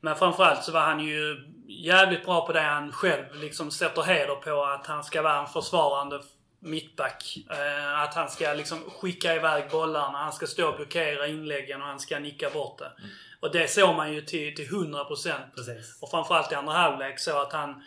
Men 0.00 0.16
framförallt 0.16 0.64
så 0.64 0.72
var 0.72 0.80
han 0.80 1.00
ju 1.00 1.36
jävligt 1.68 2.24
bra 2.24 2.46
på 2.46 2.52
det 2.52 2.60
han 2.60 2.92
själv 2.92 3.24
liksom 3.34 3.70
sätter 3.70 4.02
heder 4.02 4.34
på. 4.34 4.64
Att 4.64 4.86
han 4.86 5.04
ska 5.04 5.22
vara 5.22 5.40
en 5.40 5.46
försvarande 5.46 6.20
mittback. 6.60 7.38
Eh, 7.50 8.00
att 8.00 8.14
han 8.14 8.30
ska 8.30 8.52
liksom 8.52 8.78
skicka 8.78 9.34
iväg 9.34 9.70
bollarna. 9.70 10.18
Han 10.18 10.32
ska 10.32 10.46
stå 10.46 10.68
och 10.68 10.76
blockera 10.76 11.26
inläggen 11.26 11.82
och 11.82 11.88
han 11.88 12.00
ska 12.00 12.18
nicka 12.18 12.50
bort 12.50 12.78
det. 12.78 12.92
Mm. 12.98 13.10
Och 13.40 13.52
det 13.52 13.70
såg 13.70 13.96
man 13.96 14.12
ju 14.12 14.20
till, 14.20 14.54
till 14.54 14.68
100%. 14.68 15.32
Precis. 15.54 15.98
Och 16.02 16.10
framförallt 16.10 16.52
i 16.52 16.54
andra 16.54 16.72
halvlek 16.72 17.18
så 17.18 17.42
att 17.42 17.52
han 17.52 17.82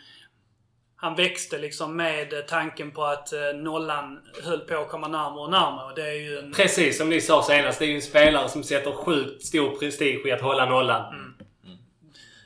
han 1.00 1.14
växte 1.14 1.58
liksom 1.58 1.96
med 1.96 2.46
tanken 2.48 2.90
på 2.90 3.04
att 3.04 3.32
eh, 3.32 3.40
nollan 3.54 4.20
höll 4.44 4.60
på 4.60 4.76
att 4.76 4.88
komma 4.88 5.08
närmare 5.08 5.40
och 5.40 5.50
närmare. 5.50 5.86
Och 5.86 5.94
det 5.94 6.08
är 6.08 6.12
ju 6.12 6.38
en... 6.38 6.52
Precis 6.52 6.98
som 6.98 7.08
ni 7.08 7.20
sa 7.20 7.42
senast. 7.42 7.78
Det 7.78 7.84
är 7.84 7.86
ju 7.86 7.94
en 7.94 8.02
spelare 8.02 8.48
som 8.48 8.62
sätter 8.62 8.92
sjukt 8.92 9.46
stor 9.46 9.76
prestige 9.76 10.26
i 10.26 10.32
att 10.32 10.40
hålla 10.40 10.66
nollan. 10.66 11.14
Mm. 11.14 11.32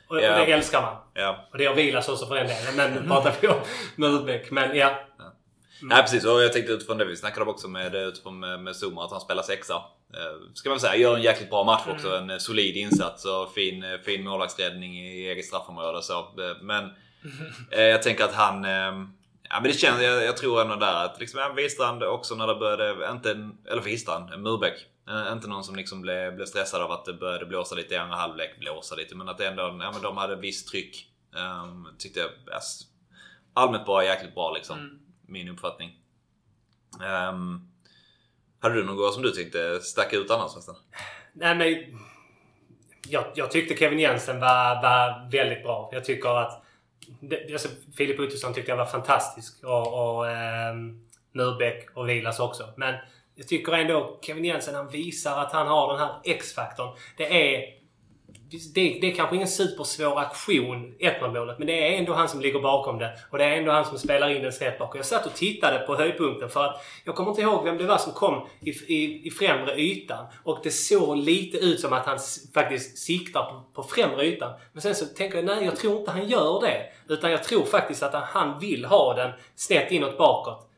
Och, 0.07 0.17
yeah. 0.17 0.41
och, 0.41 0.47
det 0.47 0.53
älskar 0.53 0.81
man. 0.81 0.95
Yeah. 1.17 1.35
Och 1.51 1.57
det 1.57 1.63
gör 1.63 1.73
Vilas 1.73 2.09
också 2.09 2.25
för 2.25 2.35
den 2.35 2.47
delen. 2.47 2.75
Men 2.75 2.93
nu 2.93 3.07
pratar 3.07 3.35
vi 3.41 3.47
om 3.47 3.59
Murbeck. 3.95 4.51
Men 4.51 4.77
ja. 4.77 4.87
Mm. 4.89 5.29
Nej 5.81 6.01
precis 6.01 6.25
och 6.25 6.43
jag 6.43 6.53
tänkte 6.53 6.71
utifrån 6.71 6.97
det 6.97 7.05
vi 7.05 7.15
snackade 7.15 7.41
om 7.41 7.49
också 7.49 7.67
med, 7.67 7.95
utifrån 7.95 8.39
med, 8.39 8.59
med 8.59 8.75
Zuma 8.75 9.05
att 9.05 9.11
han 9.11 9.21
spelar 9.21 9.43
sexa. 9.43 9.73
Eh, 10.13 10.53
ska 10.53 10.69
man 10.69 10.79
säga. 10.79 10.95
Gör 10.95 11.15
en 11.15 11.21
jäkligt 11.21 11.49
bra 11.49 11.63
match 11.63 11.83
också. 11.87 12.07
Mm. 12.07 12.29
En 12.29 12.39
solid 12.39 12.75
insats 12.75 13.25
och 13.25 13.53
fin, 13.53 13.85
fin 14.05 14.23
målvaktsräddning 14.23 14.99
i 14.99 15.29
eget 15.29 15.45
straffområde. 15.45 16.01
Så. 16.01 16.19
Eh, 16.19 16.61
men 16.61 16.83
Eh, 16.85 16.89
jag 17.69 18.03
tänker 18.03 18.23
att 18.23 18.33
han... 18.33 18.65
Ehm, 18.65 19.13
ja 19.49 19.59
men 19.61 19.71
det 19.71 19.77
känns, 19.77 20.01
jag, 20.01 20.25
jag 20.25 20.37
tror 20.37 20.61
ändå 20.61 20.75
där 20.75 21.05
att 21.05 21.19
liksom, 21.19 21.39
Wistrand 21.55 22.03
också 22.03 22.35
när 22.35 22.47
det 22.47 22.55
började, 22.55 23.11
inte, 23.11 23.49
eller 23.71 23.81
Wistrand, 23.81 24.39
Murbeck. 24.39 24.87
Eh, 25.09 25.31
inte 25.31 25.47
någon 25.47 25.63
som 25.63 25.75
liksom 25.75 26.01
blev, 26.01 26.35
blev 26.35 26.45
stressad 26.45 26.81
av 26.81 26.91
att 26.91 27.05
det 27.05 27.13
började 27.13 27.45
blåsa 27.45 27.75
lite 27.75 27.93
i 27.93 27.97
andra 27.97 28.15
halvlek. 28.15 28.59
Blåsa 28.59 28.95
lite, 28.95 29.15
men 29.15 29.29
att 29.29 29.39
ändå, 29.39 29.61
ja 29.61 29.91
men 29.93 30.01
de 30.01 30.17
hade 30.17 30.35
visst 30.35 30.67
tryck. 30.67 31.09
Um, 31.35 31.87
tyckte 31.97 32.19
jag 32.19 32.29
alltså, 32.53 32.85
allmänt 33.53 33.85
bara 33.85 34.05
jäkligt 34.05 34.35
bra 34.35 34.51
liksom. 34.51 34.79
Mm. 34.79 34.99
Min 35.27 35.49
uppfattning. 35.49 35.99
Um, 37.29 37.71
hade 38.59 38.75
du 38.75 38.83
något 38.83 39.13
som 39.13 39.23
du 39.23 39.31
tyckte 39.31 39.79
stack 39.79 40.13
ut 40.13 40.31
annars 40.31 40.51
förresten? 40.51 40.75
Nej 41.33 41.55
men... 41.55 41.99
Jag, 43.07 43.25
jag 43.35 43.51
tyckte 43.51 43.75
Kevin 43.75 43.99
Jensen 43.99 44.39
var, 44.39 44.81
var 44.81 45.31
väldigt 45.31 45.63
bra. 45.63 45.89
Jag 45.93 46.05
tycker 46.05 46.29
att... 46.29 46.62
Det, 47.19 47.53
alltså, 47.53 47.67
Filip 47.97 48.19
Ottosson 48.19 48.53
tyckte 48.53 48.71
jag 48.71 48.77
var 48.77 48.85
fantastisk. 48.85 49.63
Och, 49.63 50.17
och 50.17 50.29
eh, 50.29 50.75
Murbeck 51.31 51.89
och 51.93 52.09
Vilas 52.09 52.39
också. 52.39 52.73
Men 52.77 52.95
jag 53.35 53.47
tycker 53.47 53.73
ändå 53.73 54.19
Kevin 54.21 54.45
Jensen 54.45 54.75
han 54.75 54.89
visar 54.89 55.39
att 55.39 55.51
han 55.51 55.67
har 55.67 55.93
den 55.93 55.99
här 55.99 56.15
X-faktorn. 56.23 56.95
Det 57.17 57.55
är... 57.55 57.82
Det, 58.73 58.97
det 59.01 59.11
är 59.11 59.15
kanske 59.15 59.35
ingen 59.35 59.47
supersvår 59.47 60.19
aktion, 60.19 60.95
1 60.99 61.21
målet 61.21 61.57
men 61.57 61.67
det 61.67 61.87
är 61.87 61.97
ändå 61.97 62.13
han 62.13 62.29
som 62.29 62.41
ligger 62.41 62.59
bakom 62.59 62.99
det. 62.99 63.17
Och 63.29 63.37
det 63.37 63.43
är 63.43 63.51
ändå 63.57 63.71
han 63.71 63.85
som 63.85 63.97
spelar 63.97 64.29
in 64.29 64.41
den 64.41 64.53
snett 64.53 64.79
bak. 64.79 64.97
Jag 64.97 65.05
satt 65.05 65.25
och 65.25 65.33
tittade 65.33 65.79
på 65.79 65.95
höjdpunkten 65.95 66.49
för 66.49 66.65
att 66.65 66.85
jag 67.03 67.15
kommer 67.15 67.29
inte 67.29 67.41
ihåg 67.41 67.63
vem 67.63 67.77
det 67.77 67.85
var 67.85 67.97
som 67.97 68.13
kom 68.13 68.47
i, 68.61 68.69
i, 68.69 69.27
i 69.27 69.31
främre 69.31 69.75
ytan. 69.75 70.25
Och 70.43 70.59
det 70.63 70.71
såg 70.71 71.17
lite 71.17 71.57
ut 71.57 71.79
som 71.79 71.93
att 71.93 72.05
han 72.05 72.19
faktiskt 72.53 72.97
siktar 72.97 73.43
på, 73.43 73.63
på 73.73 73.83
främre 73.83 74.25
ytan. 74.25 74.53
Men 74.73 74.81
sen 74.81 74.95
så 74.95 75.05
tänker 75.05 75.35
jag, 75.35 75.45
nej 75.45 75.65
jag 75.65 75.75
tror 75.75 75.99
inte 75.99 76.11
han 76.11 76.27
gör 76.27 76.61
det. 76.61 76.85
Utan 77.13 77.31
jag 77.31 77.43
tror 77.43 77.63
faktiskt 77.63 78.03
att 78.03 78.13
han 78.13 78.59
vill 78.59 78.85
ha 78.85 79.13
den 79.13 79.31
snett 79.55 79.91
inåt 79.91 80.17
bakåt. 80.17 80.69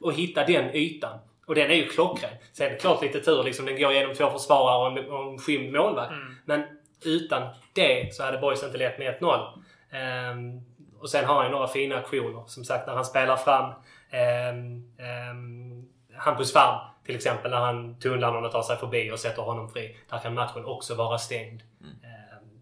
Och 0.00 0.12
hitta 0.12 0.44
den 0.44 0.74
ytan. 0.74 1.18
Och 1.46 1.54
den 1.54 1.70
är 1.70 1.74
ju 1.74 1.88
klockren. 1.88 2.30
Sen 2.52 2.66
är 2.66 2.70
det 2.70 2.76
klart 2.76 3.02
lite 3.02 3.20
tur 3.20 3.44
liksom. 3.44 3.66
Den 3.66 3.80
går 3.80 3.92
genom 3.92 4.14
två 4.14 4.30
försvarare 4.30 4.90
och 4.90 4.98
en, 4.98 5.10
och 5.10 5.32
en 5.32 5.38
skymd 5.38 5.72
målvakt. 5.72 6.12
Men 6.44 6.62
utan 7.04 7.42
det 7.72 8.14
så 8.14 8.22
hade 8.22 8.38
Boys 8.38 8.62
inte 8.62 8.78
lett 8.78 8.98
med 8.98 9.18
1-0. 9.20 9.62
Ehm, 9.90 10.60
och 11.00 11.10
sen 11.10 11.24
har 11.24 11.34
han 11.34 11.44
ju 11.44 11.50
några 11.50 11.68
fina 11.68 11.96
aktioner. 11.96 12.42
Som 12.46 12.64
sagt 12.64 12.86
när 12.86 12.94
han 12.94 13.04
spelar 13.04 13.36
fram 13.36 13.72
ehm, 14.10 14.92
ehm, 14.98 15.88
Hampus 16.16 16.52
Farm 16.52 16.78
till 17.06 17.16
exempel. 17.16 17.50
När 17.50 17.58
han 17.58 18.00
tunnlar 18.00 18.32
någon 18.32 18.44
och 18.44 18.52
tar 18.52 18.62
sig 18.62 18.76
förbi 18.76 19.10
och 19.10 19.18
sätter 19.18 19.42
honom 19.42 19.68
fri. 19.68 19.96
Där 20.10 20.18
kan 20.18 20.34
matchen 20.34 20.64
också 20.64 20.94
vara 20.94 21.18
stängd. 21.18 21.62
Ehm, 21.82 22.60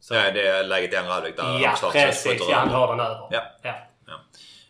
Så 0.00 0.14
ja, 0.14 0.30
det 0.30 0.46
är 0.48 0.64
läget 0.64 0.92
i 0.92 0.96
andra 0.96 1.12
halvlek 1.12 1.36
där 1.36 1.58
ja, 1.60 1.68
Amsterdam 1.70 1.92
precis. 1.92 2.42
Ja, 2.50 2.56
han 2.56 2.68
drar 2.68 2.96
den 2.96 3.00
över. 3.06 3.28
Ja. 3.30 3.42
ja. 3.62 3.74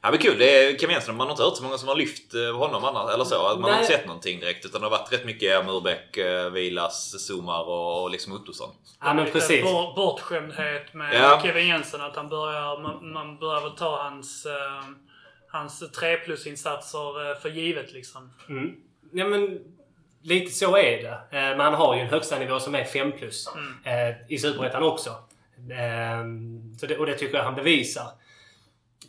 Ja 0.06 0.10
men 0.10 0.20
kul, 0.20 0.38
det 0.38 0.64
är 0.64 0.78
Kevin 0.78 0.94
Jensen. 0.94 1.16
Man 1.16 1.26
har 1.26 1.32
inte 1.32 1.42
hört 1.42 1.56
så 1.56 1.62
många 1.62 1.78
som 1.78 1.88
har 1.88 1.96
lyft 1.96 2.34
eh, 2.34 2.56
honom 2.58 2.84
annars, 2.84 3.14
eller 3.14 3.24
så. 3.24 3.34
Man 3.34 3.62
har 3.62 3.70
Nej. 3.70 3.80
inte 3.80 3.92
sett 3.92 4.06
någonting 4.06 4.40
direkt. 4.40 4.64
Utan 4.64 4.80
det 4.80 4.86
har 4.86 4.90
varit 4.98 5.12
rätt 5.12 5.24
mycket 5.24 5.66
Murbeck, 5.66 6.16
eh, 6.16 6.50
Vilas, 6.50 7.26
Zumar 7.26 7.68
och, 7.68 8.02
och 8.02 8.10
liksom 8.10 8.32
Ottosson. 8.32 8.70
Ja, 9.00 9.14
men 9.14 9.30
precis. 9.32 9.62
bort- 9.64 9.94
Bortskämdhet 9.96 10.94
med 10.94 11.14
Ja. 11.14 11.40
Kevin 11.44 11.66
Jensen. 11.68 12.00
Att 12.00 12.16
han 12.16 12.28
börjar, 12.28 12.82
man, 12.82 13.12
man 13.12 13.38
börjar 13.38 13.60
väl 13.60 13.70
ta 13.76 14.02
hans, 14.02 14.46
eh, 14.46 14.84
hans 15.52 15.90
3 15.92 16.16
plus-insatser 16.16 17.30
eh, 17.30 17.38
för 17.38 17.48
givet 17.48 17.92
liksom. 17.92 18.32
Mm. 18.48 18.70
Ja, 19.12 19.24
men 19.26 19.58
lite 20.22 20.50
så 20.52 20.76
är 20.76 21.02
det. 21.30 21.38
Eh, 21.38 21.56
Man 21.56 21.74
har 21.74 21.94
ju 21.94 22.00
en 22.00 22.08
högsta 22.08 22.38
nivå 22.38 22.60
som 22.60 22.74
är 22.74 22.84
5 22.84 23.12
plus. 23.12 23.48
Mm. 23.54 24.14
I 24.28 24.38
Superettan 24.38 24.82
också. 24.82 25.10
Eh, 25.70 26.24
Så 26.80 26.86
det, 26.86 26.98
och 26.98 27.06
det 27.06 27.14
tycker 27.14 27.36
jag 27.36 27.44
han 27.44 27.54
bevisar. 27.54 28.06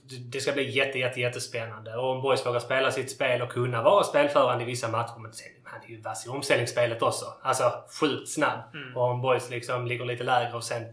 Det- 0.09 0.41
ska 0.41 0.51
bli 0.51 0.69
jätte, 0.69 0.99
jätte, 0.99 1.19
jättespännande. 1.19 1.95
Och 1.95 2.11
om 2.11 2.21
Boys 2.21 2.45
vågar 2.45 2.59
spela 2.59 2.91
sitt 2.91 3.11
spel 3.11 3.41
och 3.41 3.49
kunna 3.49 3.83
vara 3.83 4.03
spelförande 4.03 4.63
i 4.63 4.67
vissa 4.67 4.87
matcher. 4.87 5.19
Men 5.19 5.33
sen, 5.33 5.47
han 5.63 5.81
är 5.81 5.87
ju 5.89 6.01
vass 6.01 6.25
i 6.25 6.29
omställningsspelet 6.29 7.01
också. 7.01 7.25
Alltså 7.41 7.73
sjukt 8.01 8.29
snabb. 8.29 8.59
Mm. 8.73 8.97
Och 8.97 9.03
om 9.03 9.21
Boys 9.21 9.49
liksom 9.49 9.87
ligger 9.87 10.05
lite 10.05 10.23
lägre 10.23 10.53
och 10.53 10.63
sen 10.63 10.83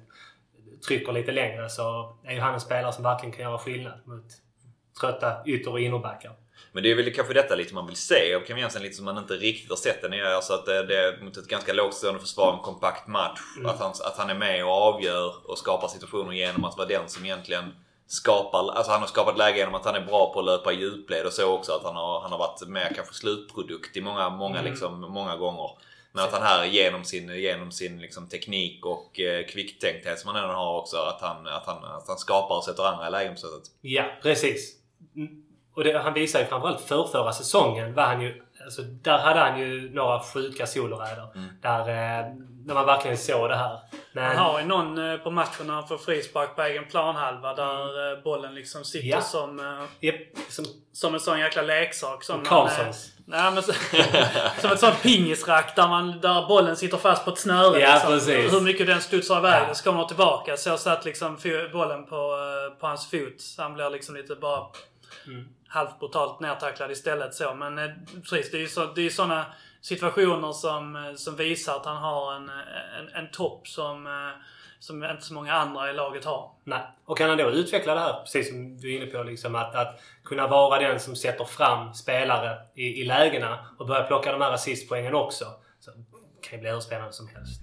trycker 0.89 1.13
lite 1.13 1.33
längre 1.33 1.69
så 1.69 2.17
är 2.25 2.33
ju 2.33 2.41
han 2.41 2.55
en 2.55 2.61
spelare 2.61 2.93
som 2.93 3.05
verkligen 3.05 3.33
kan 3.33 3.45
göra 3.45 3.59
skillnad 3.59 4.07
mot 4.07 4.25
trötta 5.01 5.47
ytter 5.47 5.71
och 5.71 5.81
innerbackar. 5.81 6.33
Men 6.73 6.83
det 6.83 6.91
är 6.91 6.95
väl 6.95 7.15
kanske 7.15 7.35
detta 7.35 7.55
lite 7.55 7.75
man 7.75 7.87
vill 7.87 7.97
se 7.97 8.35
av 8.35 8.41
Kevin 8.41 8.61
Jensen, 8.61 8.83
lite 8.83 8.95
som 8.95 9.05
man 9.05 9.19
inte 9.19 9.35
riktigt 9.35 9.71
har 9.71 9.77
sett 9.77 10.03
den. 10.03 10.13
Är 10.13 10.23
alltså 10.25 10.53
att 10.53 10.67
det, 10.67 10.87
det 10.87 10.97
är 10.97 11.25
mot 11.25 11.37
ett 11.37 11.49
ganska 11.49 11.73
lågt 11.73 11.95
stående 11.95 12.21
försvar, 12.21 12.53
en 12.53 12.59
kompakt 12.59 13.07
match. 13.09 13.41
Att, 13.65 13.79
han, 13.81 13.91
att 13.91 14.17
han 14.17 14.31
är 14.31 14.35
med 14.35 14.65
och 14.65 14.71
avgör 14.71 15.51
och 15.51 15.59
skapar 15.59 15.89
situationer 15.89 16.33
genom 16.33 16.65
att 16.65 16.77
vara 16.77 16.89
den 16.89 17.09
som 17.09 17.25
egentligen 17.25 17.65
skapar, 18.07 18.59
alltså 18.59 18.93
han 18.93 19.01
har 19.01 19.09
skapat 19.09 19.39
läge 19.39 19.59
genom 19.59 19.75
att 19.75 19.85
han 19.85 19.95
är 19.95 20.07
bra 20.07 20.33
på 20.33 20.39
att 20.39 20.45
löpa 20.45 20.73
i 20.73 20.77
djupled 20.77 21.27
och 21.27 21.33
så 21.33 21.53
också 21.53 21.73
att 21.73 21.85
han 21.85 21.97
har, 21.97 22.21
han 22.21 22.33
har 22.33 22.39
varit 22.39 22.69
med 22.69 22.93
kanske 22.97 23.15
slutprodukt 23.15 23.97
i 23.97 24.01
många, 24.01 24.31
många, 24.31 24.63
liksom, 24.63 25.01
många 25.01 25.37
gånger. 25.37 25.71
Men 26.13 26.25
att 26.25 26.33
han 26.33 26.43
här 26.43 26.65
genom 26.65 27.05
sin, 27.05 27.29
genom 27.29 27.73
sin 27.73 28.01
liksom, 28.01 28.29
teknik 28.29 28.87
och 28.87 29.21
eh, 29.21 29.47
kvicktänkthet 29.47 30.19
som 30.19 30.35
han 30.35 30.45
ändå 30.45 30.55
har 30.55 30.81
också, 30.81 30.97
att 30.97 31.21
han, 31.21 31.47
att 31.47 31.67
han, 31.67 31.85
att 31.85 32.09
han 32.09 32.19
skapar 32.19 32.57
och 32.57 32.65
sätter 32.65 32.83
andra 32.83 33.09
i 33.09 33.11
lägen 33.11 33.35
på 33.35 33.41
sättet. 33.41 33.63
Ja, 33.81 34.05
precis. 34.23 34.77
Mm. 35.17 35.45
Och 35.75 35.85
det, 35.85 35.99
han 35.99 36.15
visar 36.15 36.41
ju 36.41 36.47
framförallt 36.47 36.81
för 36.81 37.05
förra 37.05 37.33
säsongen 37.33 37.95
var 37.95 38.03
han 38.03 38.21
ju... 38.23 38.43
Alltså, 38.65 38.83
där 38.83 39.19
hade 39.19 39.41
han 39.41 39.61
ju 39.61 39.95
några 39.95 40.21
sjuka 40.21 40.67
soloräder. 40.67 41.29
Där, 41.63 41.89
eh, 41.89 42.35
där 42.65 42.75
man 42.75 42.87
verkligen 42.87 43.19
såg 43.19 43.49
det 43.49 43.57
här. 43.57 43.79
Men, 44.13 44.25
Han 44.25 44.37
har 44.37 44.61
ju 44.61 44.67
någon 44.67 45.11
eh, 45.11 45.17
på 45.17 45.31
matchen 45.31 45.67
när 45.67 45.75
han 45.75 45.89
får 45.89 45.99
frispark 45.99 46.57
på 46.57 46.63
egen 46.63 46.85
planhalva 46.89 47.55
där 47.55 48.13
eh, 48.13 48.23
bollen 48.23 48.55
liksom 48.55 48.85
sitter 48.85 49.09
Ja. 49.09 49.21
som, 49.21 49.61
eh, 49.61 49.85
Japp, 50.01 50.17
som 50.49 50.65
som 50.93 51.15
en 51.15 51.21
sån 51.21 51.41
jäkla 51.41 51.63
leksak. 51.63 52.25
Som 52.25 52.43
Karlssons. 52.45 53.07
Eh, 53.09 53.23
nej, 53.27 53.53
men 53.53 53.63
så, 53.63 53.73
som 54.61 54.71
ett 54.73 54.81
sånt 54.81 55.03
pingisrack 55.03 55.77
där, 55.77 55.89
man, 55.89 56.21
där 56.21 56.47
bollen 56.49 56.77
sitter 56.77 56.97
fast 56.97 57.25
på 57.25 57.31
ett 57.31 57.39
snöre. 57.39 57.81
Ja, 57.81 57.93
liksom. 57.95 58.11
precis. 58.11 58.53
Hur 58.53 58.61
mycket 58.61 58.87
den 58.87 59.01
studsar 59.01 59.39
iväg 59.39 59.63
Ja. 59.69 59.75
så 59.75 59.85
kommer 59.85 59.99
den 59.99 60.09
tillbaka. 60.09 60.57
Så 60.57 60.69
jag 60.69 60.81
satt 60.81 61.05
liksom 61.05 61.39
bollen 61.73 62.07
på, 62.07 62.17
eh, 62.17 62.79
på 62.81 62.87
hans 62.87 63.11
fot. 63.11 63.43
Han 63.59 63.75
blir 63.75 63.91
liksom 63.91 64.15
lite 64.17 64.35
bara 64.35 64.67
Mm. 65.27 65.45
halvt 65.69 65.99
brutalt 66.01 66.41
nedtacklad 66.41 66.91
istället. 66.91 67.35
Så. 67.35 67.55
Men 67.55 67.79
eh, 67.79 67.91
precis, 68.31 68.51
det 68.51 68.57
är 68.57 68.61
ju 68.61 68.69
så, 68.69 68.85
det 68.87 69.07
är 69.07 69.11
såna 69.11 69.45
situationer 69.85 70.53
som, 70.53 70.97
eh, 70.97 71.15
som 71.15 71.37
visar 71.37 71.77
att 71.77 71.87
han 71.87 71.97
har 71.97 72.35
en, 72.35 72.49
en, 72.99 73.09
en 73.15 73.31
topp 73.31 73.69
som, 73.69 74.07
eh, 74.07 74.43
som 74.81 75.05
inte 75.05 75.23
så 75.23 75.35
många 75.35 75.53
andra 75.53 75.91
i 75.91 75.95
laget 75.95 76.25
har. 76.25 76.51
Nej. 76.65 76.83
Och 77.05 77.19
kan 77.19 77.29
han 77.29 77.39
då 77.39 77.51
utveckla 77.51 77.95
det 77.95 78.01
här, 78.01 78.21
precis 78.21 78.49
som 78.49 78.81
du 78.81 78.95
är 78.95 78.97
inne 78.97 79.07
på, 79.07 79.23
liksom, 79.23 79.55
att, 79.55 79.75
att 79.75 80.01
kunna 80.25 80.47
vara 80.47 80.79
den 80.79 81.01
som 81.01 81.17
sätter 81.17 81.45
fram 81.45 81.95
spelare 81.95 82.59
i, 82.75 83.01
i 83.01 83.05
lägena 83.05 83.59
och 83.79 83.87
börja 83.87 84.03
plocka 84.03 84.33
de 84.33 84.41
här 84.41 84.53
assistpoängen 84.53 85.15
också. 85.15 85.45
Så 85.81 85.91
det 85.91 86.49
kan 86.49 86.59
ju 86.59 86.61
bli 86.61 86.71
hur 86.71 86.81
spännande 86.81 87.13
som 87.13 87.29
helst. 87.29 87.61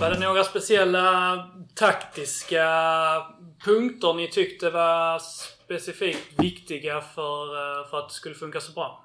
Var 0.00 0.10
det 0.10 0.18
några 0.18 0.44
speciella 0.44 1.38
taktiska 1.74 2.64
punkter 3.64 4.14
ni 4.14 4.28
tyckte 4.28 4.70
var 4.70 5.18
specifikt 5.18 6.40
viktiga 6.42 7.00
för, 7.00 7.44
eh, 7.80 7.88
för 7.90 7.98
att 7.98 8.08
det 8.08 8.14
skulle 8.14 8.34
funka 8.34 8.60
så 8.60 8.72
bra? 8.72 9.04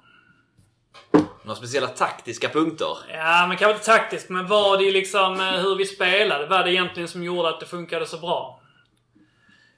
Några 1.42 1.56
speciella 1.56 1.88
taktiska 1.88 2.48
punkter? 2.48 2.96
Ja, 3.12 3.46
men 3.48 3.56
kanske 3.56 3.74
inte 3.74 3.86
taktiskt, 3.86 4.28
men 4.30 4.46
var 4.46 4.78
det 4.78 4.90
liksom 4.90 5.40
eh, 5.40 5.46
hur 5.46 5.76
vi 5.76 5.84
spelade? 5.86 6.46
Vad 6.46 6.64
det 6.64 6.72
egentligen 6.72 7.08
som 7.08 7.22
gjorde 7.24 7.48
att 7.48 7.60
det 7.60 7.66
funkade 7.66 8.06
så 8.06 8.18
bra? 8.18 8.60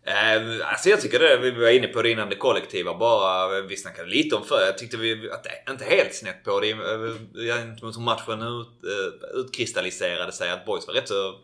Eh, 0.07 0.69
alltså 0.69 0.89
jag 0.89 1.01
tycker 1.01 1.19
det, 1.19 1.37
vi 1.37 1.51
var 1.51 1.69
inne 1.71 1.87
på 1.87 2.03
det 2.03 2.11
innan 2.11 2.29
det 2.29 2.37
kollektiva 2.37 2.95
bara. 2.95 3.61
Vi 3.61 3.77
snackade 3.77 4.09
lite 4.09 4.37
om 4.37 4.45
förr. 4.45 4.61
Jag 4.67 4.79
tyckte 4.79 4.97
vi, 4.97 5.31
att 5.31 5.45
det 5.45 5.73
inte 5.73 5.85
helt 5.85 6.15
snett 6.15 6.45
på 6.45 6.61
det. 6.61 6.71
eh, 6.71 6.77
Gentemot 7.35 7.97
hur 7.97 8.03
matchen 8.03 8.43
ut, 8.43 8.69
eh, 8.85 9.41
utkristalliserade 9.41 10.33
sig. 10.33 10.51
Att 10.51 10.67
boys 10.67 10.87
var 10.87 10.95
rätt 10.95 11.09
så, 11.09 11.35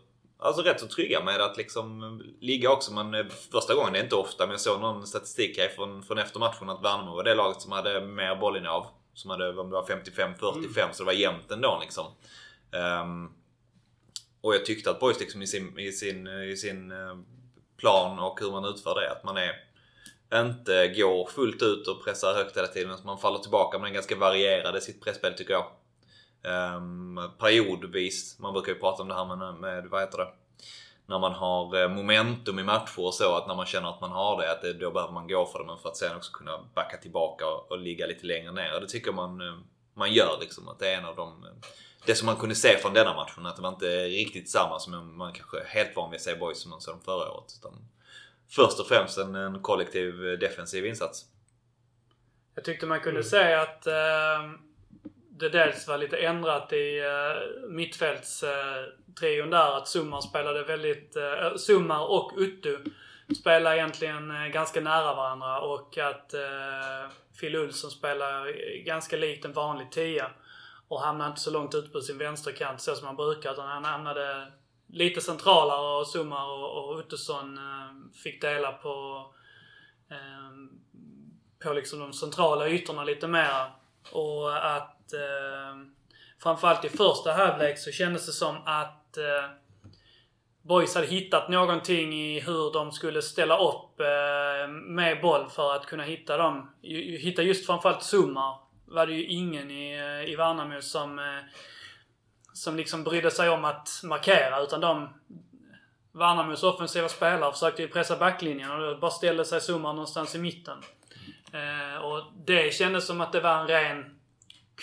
alltså 0.43 0.61
rätt 0.61 0.79
så 0.79 0.87
trygga 0.87 1.23
med 1.23 1.41
att 1.41 1.57
liksom 1.57 2.21
ligga 2.39 2.71
också. 2.71 2.93
Men 2.93 3.13
eh, 3.13 3.25
första 3.51 3.75
gången, 3.75 3.93
det 3.93 3.99
är 3.99 4.03
inte 4.03 4.15
ofta, 4.15 4.45
men 4.45 4.51
jag 4.51 4.61
såg 4.61 4.81
någon 4.81 5.07
statistik 5.07 5.57
här 5.57 5.67
från, 5.67 6.03
från 6.03 6.17
efter 6.17 6.39
matchen 6.39 6.69
att 6.69 6.83
Värnamo 6.83 7.15
var 7.15 7.23
det 7.23 7.35
laget 7.35 7.61
som 7.61 7.71
hade 7.71 8.01
mer 8.01 8.35
bollinnehav. 8.35 8.87
Som 9.13 9.31
hade, 9.31 9.49
om 9.49 9.69
det 9.69 9.75
var 9.75 9.83
55-45, 9.83 10.91
så 10.91 11.03
det 11.03 11.05
var 11.05 11.13
jämnt 11.13 11.51
ändå 11.51 11.77
liksom. 11.81 12.05
Ehm, 12.71 13.29
och 14.41 14.55
jag 14.55 14.65
tyckte 14.65 14.91
att 14.91 14.99
Boys 14.99 15.19
liksom 15.19 15.41
i 15.41 15.47
sin, 15.47 15.79
i 15.79 15.91
sin, 15.91 16.27
i 16.27 16.57
sin 16.57 16.91
eh, 16.91 17.17
plan 17.77 18.19
och 18.19 18.39
hur 18.39 18.51
man 18.51 18.65
utför 18.65 18.95
det, 18.95 19.11
att 19.11 19.23
man 19.23 19.37
är 19.37 19.51
inte 20.33 20.87
går 20.87 21.29
fullt 21.29 21.61
ut 21.61 21.87
och 21.87 22.03
pressar 22.03 22.33
högt 22.33 22.57
hela 22.57 22.67
tiden. 22.67 22.97
Man 23.05 23.17
faller 23.17 23.39
tillbaka. 23.39 23.79
Man 23.79 23.89
är 23.89 23.93
ganska 23.93 24.15
varierad 24.15 24.77
i 24.77 24.81
sitt 24.81 25.03
presspel 25.03 25.33
tycker 25.33 25.53
jag. 25.53 25.65
Um, 26.43 27.19
periodvis. 27.39 28.39
Man 28.39 28.53
brukar 28.53 28.71
ju 28.71 28.79
prata 28.79 29.01
om 29.01 29.07
det 29.07 29.15
här 29.15 29.35
med, 29.35 29.55
med 29.55 29.85
vad 29.85 30.01
heter 30.01 30.17
det? 30.17 30.27
När 31.05 31.19
man 31.19 31.31
har 31.31 31.81
eh, 31.81 31.89
momentum 31.89 32.59
i 32.59 32.63
matcher 32.63 32.99
och 32.99 33.13
så. 33.13 33.35
Att 33.35 33.47
när 33.47 33.55
man 33.55 33.65
känner 33.65 33.89
att 33.89 34.01
man 34.01 34.11
har 34.11 34.41
det, 34.41 34.51
att 34.51 34.61
det, 34.61 34.73
då 34.73 34.91
behöver 34.91 35.13
man 35.13 35.27
gå 35.27 35.45
för 35.45 35.59
det. 35.59 35.65
Men 35.65 35.77
för 35.77 35.89
att 35.89 35.97
sen 35.97 36.15
också 36.15 36.31
kunna 36.31 36.59
backa 36.75 36.97
tillbaka 36.97 37.47
och, 37.47 37.71
och 37.71 37.77
ligga 37.77 38.05
lite 38.05 38.25
längre 38.25 38.51
ner. 38.51 38.75
Och 38.75 38.81
det 38.81 38.87
tycker 38.87 39.07
jag 39.07 39.15
man, 39.15 39.41
eh, 39.41 39.57
man 39.93 40.13
gör 40.13 40.37
liksom. 40.39 40.67
Att 40.67 40.79
det 40.79 40.93
är 40.93 40.97
en 40.97 41.05
av 41.05 41.15
de... 41.15 41.43
Eh, 41.43 41.51
det 42.05 42.15
som 42.15 42.25
man 42.25 42.35
kunde 42.35 42.55
se 42.55 42.77
från 42.77 42.93
denna 42.93 43.13
matchen. 43.13 43.45
Att 43.45 43.55
det 43.55 43.61
var 43.61 43.69
inte 43.69 44.05
riktigt 44.05 44.49
samma 44.49 44.79
som 44.79 45.17
man 45.17 45.33
kanske 45.33 45.59
är 45.59 45.65
helt 45.65 45.95
van 45.95 46.11
vid 46.11 46.17
att 46.17 46.23
se 46.23 46.35
boys 46.35 46.61
som 46.61 46.71
man 46.71 46.81
såg 46.81 46.93
dem 46.93 47.01
förra 47.05 47.31
året. 47.31 47.53
Utan 47.59 47.73
först 48.49 48.79
och 48.79 48.87
främst 48.87 49.17
en, 49.17 49.35
en 49.35 49.61
kollektiv 49.61 50.39
defensiv 50.39 50.85
insats. 50.85 51.25
Jag 52.55 52.63
tyckte 52.63 52.85
man 52.85 52.99
kunde 52.99 53.23
säga 53.23 53.61
att 53.61 53.87
eh, 53.87 54.51
det 55.43 55.49
dels 55.49 55.87
var 55.87 55.97
lite 55.97 56.17
ändrat 56.17 56.73
i 56.73 56.99
eh, 56.99 57.05
uh, 57.05 57.69
mittfältstrion 57.69 59.53
eh, 59.53 59.59
där. 59.59 59.77
Att 59.77 59.87
Summar 59.87 60.21
spelade 60.21 60.63
väldigt... 60.63 61.17
Uh, 61.17 61.55
Summar 61.57 62.11
och 62.11 62.31
Uttu 62.37 62.77
spelade 63.39 63.77
egentligen 63.77 64.31
uh, 64.31 64.47
ganska 64.47 64.81
nära 64.81 65.15
varandra 65.15 65.59
och 65.59 65.97
att 65.97 66.33
uh, 66.33 67.11
Phil 67.39 67.55
Olsson 67.55 67.91
spelar 67.91 68.51
ganska 68.85 69.17
likt 69.17 69.45
en 69.45 69.53
vanlig 69.53 69.91
tia. 69.91 70.31
Och 70.87 71.01
hamnade 71.01 71.29
inte 71.29 71.41
så 71.41 71.51
långt 71.51 71.75
ut 71.75 71.93
på 71.93 72.01
sin 72.01 72.17
vänsterkant 72.17 72.81
så 72.81 72.95
som 72.95 73.07
han 73.07 73.15
brukar. 73.15 73.53
Utan 73.53 73.67
han 73.67 73.85
hamnade 73.85 74.51
lite 74.87 75.21
centralare 75.21 75.99
och 75.99 76.07
Summar 76.07 76.45
och, 76.45 76.89
och 76.89 76.99
Uttusson 76.99 77.59
fick 78.23 78.41
dela 78.41 78.71
på 78.71 79.25
på 81.63 81.73
liksom 81.73 81.99
de 81.99 82.13
centrala 82.13 82.69
ytorna 82.69 83.03
lite 83.03 83.27
mer. 83.27 83.71
Och 84.11 84.75
att 84.75 85.02
eh, 85.13 85.77
framförallt 86.43 86.85
i 86.85 86.89
första 86.89 87.31
halvlek 87.31 87.79
så 87.79 87.91
kändes 87.91 88.25
det 88.25 88.31
som 88.31 88.55
att 88.65 89.17
eh, 89.17 89.49
Boys 90.61 90.95
hade 90.95 91.07
hittat 91.07 91.49
någonting 91.49 92.13
i 92.13 92.39
hur 92.39 92.73
de 92.73 92.91
skulle 92.91 93.21
ställa 93.21 93.57
upp 93.57 93.99
eh, 93.99 94.67
med 94.71 95.21
boll 95.21 95.49
för 95.49 95.75
att 95.75 95.85
kunna 95.85 96.03
hitta 96.03 96.37
dem. 96.37 96.69
Hitta 97.19 97.41
just 97.41 97.65
framförallt 97.65 98.03
Summar 98.03 98.57
var 98.85 99.07
det 99.07 99.13
ju 99.13 99.25
ingen 99.25 99.71
i, 99.71 99.93
eh, 99.93 100.31
i 100.31 100.35
Värnamo 100.35 100.81
som, 100.81 101.19
eh, 101.19 101.39
som 102.53 102.75
liksom 102.75 103.03
brydde 103.03 103.31
sig 103.31 103.49
om 103.49 103.65
att 103.65 103.89
markera. 104.03 104.61
Utan 104.61 104.81
de 104.81 105.09
Värnamos 106.11 106.63
offensiva 106.63 107.09
spelare 107.09 107.51
försökte 107.51 107.81
ju 107.81 107.87
pressa 107.87 108.17
backlinjen 108.17 108.71
och 108.71 108.79
då 108.79 108.97
bara 108.97 109.11
ställde 109.11 109.45
sig 109.45 109.61
Summar 109.61 109.93
någonstans 109.93 110.35
i 110.35 110.39
mitten. 110.39 110.77
Eh, 111.53 112.03
och 112.03 112.23
det 112.45 112.73
kändes 112.73 113.07
som 113.07 113.21
att 113.21 113.31
det 113.31 113.39
var 113.39 113.57
en 113.57 113.67
ren 113.67 114.12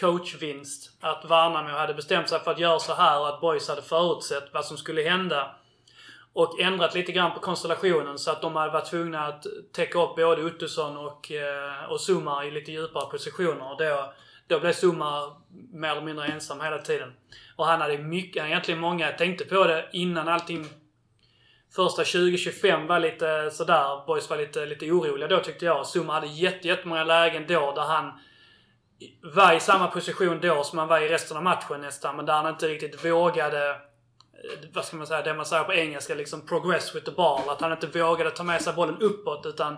coachvinst. 0.00 0.90
Att 1.00 1.24
Värnamo 1.24 1.68
hade 1.68 1.94
bestämt 1.94 2.28
sig 2.28 2.40
för 2.40 2.50
att 2.50 2.58
göra 2.58 2.78
så 2.78 2.94
här 2.94 3.20
och 3.20 3.28
att 3.28 3.40
Boys 3.40 3.68
hade 3.68 3.82
förutsett 3.82 4.44
vad 4.52 4.64
som 4.64 4.76
skulle 4.76 5.02
hända. 5.02 5.54
Och 6.32 6.60
ändrat 6.60 6.94
lite 6.94 7.12
grann 7.12 7.34
på 7.34 7.40
konstellationen 7.40 8.18
så 8.18 8.30
att 8.30 8.42
de 8.42 8.56
hade 8.56 8.72
varit 8.72 8.90
tvungna 8.90 9.26
att 9.26 9.46
täcka 9.72 10.02
upp 10.02 10.16
både 10.16 10.44
Ottosson 10.44 10.96
och, 10.96 11.32
eh, 11.32 11.90
och 11.90 12.00
Sumar 12.00 12.44
i 12.44 12.50
lite 12.50 12.72
djupare 12.72 13.10
positioner. 13.10 13.72
Och 13.72 13.78
då, 13.78 14.12
då 14.46 14.60
blev 14.60 14.72
Sumar 14.72 15.32
mer 15.72 15.90
eller 15.90 16.02
mindre 16.02 16.26
ensam 16.26 16.60
hela 16.60 16.78
tiden. 16.78 17.12
Och 17.56 17.66
han 17.66 17.80
hade 17.80 17.98
mycket, 17.98 18.46
egentligen 18.46 18.80
många 18.80 19.12
tänkte 19.12 19.44
på 19.44 19.64
det 19.64 19.88
innan 19.92 20.28
allting 20.28 20.66
första 21.74 22.02
20-25 22.02 22.86
var 22.86 22.98
lite 22.98 23.50
sådär, 23.50 24.06
boys 24.06 24.30
var 24.30 24.36
lite, 24.36 24.66
lite 24.66 24.90
oroliga 24.90 25.28
då 25.28 25.38
tyckte 25.38 25.64
jag. 25.64 25.86
Summa 25.86 26.12
hade 26.12 26.26
jättemånga 26.26 27.04
lägen 27.04 27.46
då 27.48 27.72
där 27.72 27.82
han 27.82 28.12
var 29.22 29.52
i 29.52 29.60
samma 29.60 29.86
position 29.86 30.40
då 30.42 30.64
som 30.64 30.78
han 30.78 30.88
var 30.88 31.00
i 31.00 31.08
resten 31.08 31.36
av 31.36 31.42
matchen 31.42 31.80
nästan. 31.80 32.16
Men 32.16 32.26
där 32.26 32.34
han 32.34 32.48
inte 32.48 32.68
riktigt 32.68 33.04
vågade, 33.04 33.70
eh, 33.70 33.76
vad 34.72 34.84
ska 34.84 34.96
man 34.96 35.06
säga, 35.06 35.22
det 35.22 35.34
man 35.34 35.46
säger 35.46 35.64
på 35.64 35.72
engelska 35.72 36.14
liksom 36.14 36.46
progress 36.46 36.94
with 36.94 37.06
the 37.06 37.12
ball. 37.12 37.48
Att 37.48 37.60
han 37.60 37.72
inte 37.72 37.98
vågade 37.98 38.30
ta 38.30 38.42
med 38.42 38.62
sig 38.62 38.72
bollen 38.72 38.98
uppåt 39.00 39.46
utan 39.46 39.76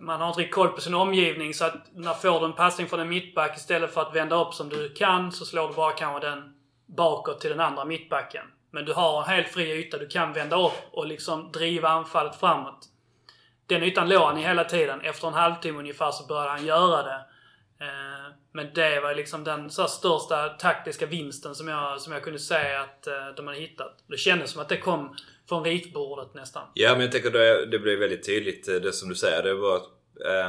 man 0.00 0.20
har 0.20 0.28
inte 0.28 0.40
riktigt 0.40 0.54
koll 0.54 0.68
på 0.68 0.80
sin 0.80 0.94
omgivning 0.94 1.54
så 1.54 1.64
att 1.64 1.74
när 1.94 2.14
får 2.14 2.40
du 2.40 2.46
en 2.46 2.52
passning 2.52 2.86
från 2.86 3.00
en 3.00 3.08
mittback 3.08 3.56
istället 3.56 3.94
för 3.94 4.00
att 4.00 4.14
vända 4.14 4.36
upp 4.36 4.54
som 4.54 4.68
du 4.68 4.94
kan 4.94 5.32
så 5.32 5.44
slår 5.44 5.68
du 5.68 5.74
bara 5.74 5.92
kanske 5.92 6.26
den 6.26 6.54
bakåt 6.86 7.40
till 7.40 7.50
den 7.50 7.60
andra 7.60 7.84
mittbacken. 7.84 8.44
Men 8.70 8.84
du 8.84 8.92
har 8.92 9.22
en 9.22 9.28
helt 9.28 9.48
fri 9.48 9.72
yta. 9.72 9.98
Du 9.98 10.06
kan 10.06 10.32
vända 10.32 10.56
upp 10.66 10.72
och 10.92 11.06
liksom 11.06 11.52
driva 11.52 11.88
anfallet 11.88 12.36
framåt. 12.36 12.88
Den 13.66 13.82
ytan 13.82 14.08
låg 14.08 14.22
han 14.22 14.38
i 14.38 14.42
hela 14.42 14.64
tiden. 14.64 15.00
Efter 15.00 15.28
en 15.28 15.34
halvtimme 15.34 15.78
ungefär 15.78 16.10
så 16.10 16.26
började 16.26 16.50
han 16.50 16.66
göra 16.66 17.02
det. 17.02 17.24
Eh, 17.80 18.34
men 18.52 18.74
det 18.74 19.00
var 19.00 19.14
liksom 19.14 19.44
den 19.44 19.70
så 19.70 19.86
största 19.86 20.48
taktiska 20.48 21.06
vinsten 21.06 21.54
som 21.54 21.68
jag, 21.68 22.00
som 22.00 22.12
jag 22.12 22.22
kunde 22.22 22.38
säga 22.38 22.80
att 22.80 23.06
eh, 23.06 23.28
de 23.36 23.46
hade 23.46 23.58
hittat. 23.58 24.04
Det 24.06 24.16
kändes 24.16 24.50
som 24.50 24.62
att 24.62 24.68
det 24.68 24.78
kom 24.78 25.16
från 25.48 25.64
ritbordet 25.64 26.34
nästan. 26.34 26.68
Ja, 26.74 26.92
men 26.92 27.00
jag 27.00 27.12
tänker 27.12 27.30
det, 27.30 27.66
det 27.66 27.78
blev 27.78 27.98
väldigt 27.98 28.26
tydligt 28.26 28.68
eh, 28.68 28.74
det 28.74 28.92
som 28.92 29.08
du 29.08 29.14
säger. 29.14 29.42
Det 29.42 29.54
var 29.54 29.76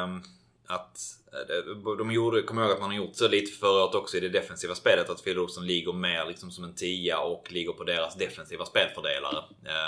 um, 0.04 0.24
att 0.68 0.98
ehm, 1.68 1.98
de 1.98 2.12
gjorde, 2.12 2.42
kommer 2.42 2.62
ihåg 2.62 2.72
att 2.72 2.80
man 2.80 2.90
har 2.90 2.98
gjort 2.98 3.16
så 3.16 3.28
lite 3.28 3.52
förra 3.52 3.84
året 3.84 3.96
också 3.96 4.18
i 4.18 4.20
det 4.20 4.30
defensiva 4.30 4.76
spelet. 4.76 5.10
Att 5.10 5.24
Phil 5.24 5.40
Olsson 5.40 5.68
ligger 5.68 5.94
mer 5.94 6.26
liksom 6.26 6.52
som 6.52 6.64
en 6.64 6.76
tia 6.76 7.20
och 7.20 7.52
ligger 7.52 7.74
på 7.74 7.84
deras 7.84 8.16
defensiva 8.16 8.66
spelfördelare. 8.66 9.44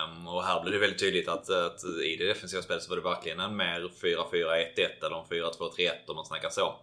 Um, 0.09 0.27
och 0.27 0.43
här 0.43 0.61
blev 0.61 0.73
det 0.73 0.79
väldigt 0.79 0.99
tydligt 0.99 1.27
att, 1.27 1.49
att, 1.49 1.83
i 2.03 2.15
det 2.15 2.25
defensiva 2.25 2.61
spelet 2.61 2.83
så 2.83 2.89
var 2.89 2.97
det 2.97 3.03
verkligen 3.03 3.39
en 3.39 3.55
mer 3.55 3.91
4-4-1-1 4.01 5.05
eller 5.05 5.19
en 5.19 5.43
4-2-3-1 5.43 5.89
om 6.07 6.15
man 6.15 6.25
snackar 6.25 6.49
så. 6.49 6.75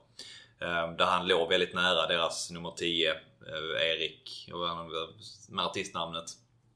Um, 0.60 0.96
där 0.96 1.04
han 1.04 1.26
låg 1.26 1.48
väldigt 1.48 1.74
nära 1.74 2.06
deras 2.06 2.50
nummer 2.50 2.70
10, 2.76 3.10
uh, 3.12 3.18
eh, 3.48 3.88
Erik, 3.88 4.50
och 4.52 4.60
med 5.48 5.64
artistnamnet. 5.64 6.24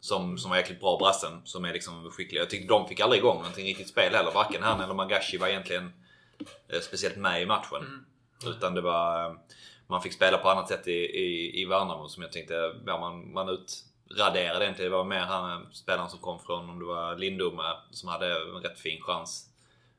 Som, 0.01 0.39
som 0.39 0.51
var 0.51 0.59
jäkligt 0.59 0.81
bra 0.81 0.99
brassen, 0.99 1.41
som 1.45 1.65
är 1.65 1.73
liksom 1.73 2.11
skicklig. 2.11 2.41
Jag 2.41 2.51
tyckte 2.51 2.69
de 2.69 2.89
fick 2.89 3.01
aldrig 3.01 3.21
igång 3.21 3.37
någonting 3.37 3.67
riktigt 3.67 3.89
spel 3.89 4.15
heller. 4.15 4.33
Varken 4.33 4.63
han 4.63 4.81
eller 4.81 4.95
Magashi 4.95 5.37
var 5.37 5.49
egentligen 5.49 5.93
Eh, 6.69 6.81
speciellt 6.81 7.17
med 7.17 7.43
i 7.43 7.47
matchen. 7.47 7.81
Mm. 7.81 8.05
Utan 8.47 8.75
det 8.75 8.81
var... 8.81 9.25
Eh, 9.25 9.37
man 9.87 10.03
fick 10.03 10.13
spela 10.13 10.39
på 10.39 10.51
annat 10.51 10.69
sätt 10.69 10.89
i, 10.89 10.93
i, 10.93 11.61
i 11.63 11.65
Värnamo 11.65 12.09
som 12.09 12.23
jag 12.23 12.33
tänkte 12.33 12.55
ja, 12.87 13.01
man, 13.01 13.33
man 13.33 13.49
utraderade 13.49 14.69
inte. 14.69 14.83
Det 14.83 14.89
var 14.89 15.05
mer 15.05 15.21
han 15.21 15.67
spelaren 15.73 16.11
som 16.11 16.19
kom 16.19 16.39
från, 16.39 16.71
om 16.71 16.79
det 16.79 16.85
var 16.85 17.17
Lindome, 17.17 17.63
som 17.91 18.09
hade 18.09 18.27
en 18.27 18.63
rätt 18.63 18.81
fin 18.81 19.03
chans. 19.03 19.49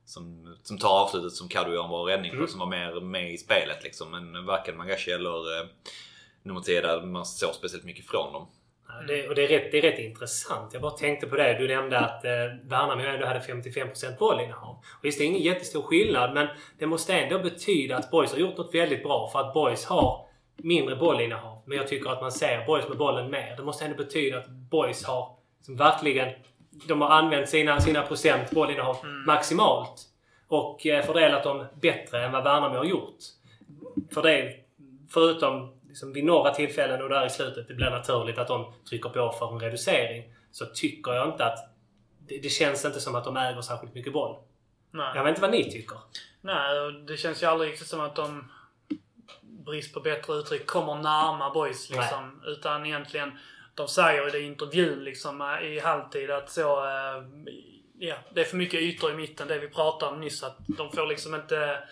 Som, 0.06 0.56
som 0.63 0.78
tar 0.78 0.89
avslutet 0.89 1.32
som 1.32 1.50
Kaddo 1.50 1.74
gör 1.74 1.84
en 1.84 1.89
bra 1.89 2.08
räddning 2.08 2.32
på, 2.32 2.38
mm. 2.38 2.48
som 2.48 2.60
var 2.60 2.68
mer 2.68 3.02
med 3.02 3.34
i 3.34 3.38
spelet 3.38 3.84
liksom. 3.84 4.12
Men 4.12 4.46
varken 4.46 4.78
Magashi 4.78 5.12
eller 5.12 5.60
eh, 5.60 5.68
nummer 6.44 6.62
10 6.62 6.82
där 6.82 7.02
man 7.02 7.26
såg 7.26 7.56
speciellt 7.56 7.86
mycket 7.86 8.06
från 8.06 8.34
dem. 8.34 8.48
Det, 9.08 9.28
och 9.28 9.36
det 9.36 9.44
är, 9.44 9.48
rätt, 9.48 9.72
det 9.72 9.78
är 9.78 9.82
rätt 9.82 10.00
intressant. 10.00 10.74
Jag 10.74 10.82
bara 10.82 10.92
tänkte 10.92 11.28
på 11.28 11.36
det. 11.36 11.54
Du 11.54 11.68
nämnde 11.68 12.00
att 12.00 12.26
eh, 12.26 12.32
Värnamo 12.63 13.02
ändå 13.02 13.26
hade 13.26 13.39
55% 13.39 14.18
bollinnehav. 14.20 14.84
Visst, 15.02 15.18
det 15.18 15.24
är 15.24 15.26
ingen 15.26 15.42
jättestor 15.42 15.82
skillnad 15.82 16.34
men 16.34 16.48
det 16.80 16.86
måste 16.86 17.13
ändå 17.13 17.39
betyda 17.39 17.98
att 17.98 18.12
Boys 18.12 18.32
har 18.32 18.39
gjort 18.39 18.58
något 18.58 18.76
väldigt 18.76 19.04
bra 19.04 19.30
för 19.32 19.39
att 19.39 19.54
Boys 19.54 19.86
har 19.86 20.26
mindre 20.58 20.96
bollinnehav. 20.96 21.63
Men 21.66 21.78
jag 21.78 21.88
tycker 21.88 22.10
att 22.10 22.22
man 22.22 22.32
ser 22.32 22.66
Boys 22.66 22.88
med 22.88 22.98
bollen 22.98 23.32
mer. 23.32 23.56
Det 23.58 23.63
måste 23.63 23.86
ändå 23.86 23.98
betyda 23.98 24.38
att 24.38 24.50
Boys 24.50 25.04
har 25.04 25.38
som 25.62 25.76
verkligen 25.76 26.30
de 26.88 27.01
har 27.01 27.09
använt 27.09 27.49
sina, 27.49 27.81
sina 27.81 28.01
procent 28.01 28.51
bollinnehav 28.51 28.97
mm. 29.03 29.25
maximalt. 29.25 30.01
Och 30.47 30.86
eh, 30.86 31.05
fördelat 31.05 31.43
dem 31.43 31.65
bättre 31.81 32.25
än 32.25 32.31
vad 32.31 32.43
Värnamo 32.43 32.77
har 32.77 32.86
gjort. 32.86 33.17
För 34.13 34.21
det, 34.21 34.53
förutom 35.09 35.73
liksom 35.88 36.13
vid 36.13 36.25
några 36.25 36.53
tillfällen 36.53 37.01
och 37.01 37.09
där 37.09 37.25
i 37.25 37.29
slutet 37.29 37.67
det 37.67 37.73
blir 37.73 37.89
naturligt 37.89 38.38
att 38.38 38.47
de 38.47 38.73
trycker 38.89 39.09
på 39.09 39.31
för 39.39 39.53
en 39.53 39.59
reducering. 39.59 40.33
Så 40.51 40.65
tycker 40.65 41.12
jag 41.12 41.27
inte 41.27 41.45
att... 41.45 41.59
Det, 42.27 42.38
det 42.38 42.49
känns 42.49 42.86
inte 42.86 42.99
som 43.01 43.15
att 43.15 43.23
de 43.23 43.38
äger 43.38 43.62
särskilt 43.62 43.93
mycket 43.93 44.13
boll. 44.13 44.36
Nej. 44.91 45.12
Jag 45.15 45.23
vet 45.23 45.29
inte 45.29 45.41
vad 45.41 45.51
ni 45.51 45.71
tycker. 45.71 45.97
Nej, 46.41 46.91
det 47.07 47.17
känns 47.17 47.43
ju 47.43 47.47
aldrig 47.47 47.71
riktigt 47.71 47.88
som 47.88 48.01
att 48.01 48.15
de, 48.15 48.51
brist 49.41 49.93
på 49.93 49.99
bättre 49.99 50.33
uttryck, 50.33 50.65
kommer 50.65 50.95
närma 50.95 51.49
boys 51.53 51.89
liksom. 51.89 52.41
Nej. 52.43 52.51
Utan 52.51 52.86
egentligen, 52.86 53.39
de 53.75 53.88
säger 53.88 54.27
i 54.27 54.31
det 54.31 54.41
intervjun 54.41 55.03
liksom 55.03 55.41
eh, 55.41 55.67
i 55.67 55.79
halvtid 55.79 56.31
att 56.31 56.49
så... 56.49 56.86
Eh, 56.86 57.23
ja, 57.97 58.15
det 58.33 58.41
är 58.41 58.45
för 58.45 58.57
mycket 58.57 58.81
ytor 58.81 59.12
i 59.12 59.15
mitten, 59.15 59.47
det 59.47 59.59
vi 59.59 59.67
pratade 59.67 60.12
om 60.12 60.19
nyss. 60.19 60.43
Att 60.43 60.57
de 60.67 60.91
får 60.91 61.07
liksom 61.07 61.36
inte 61.36 61.83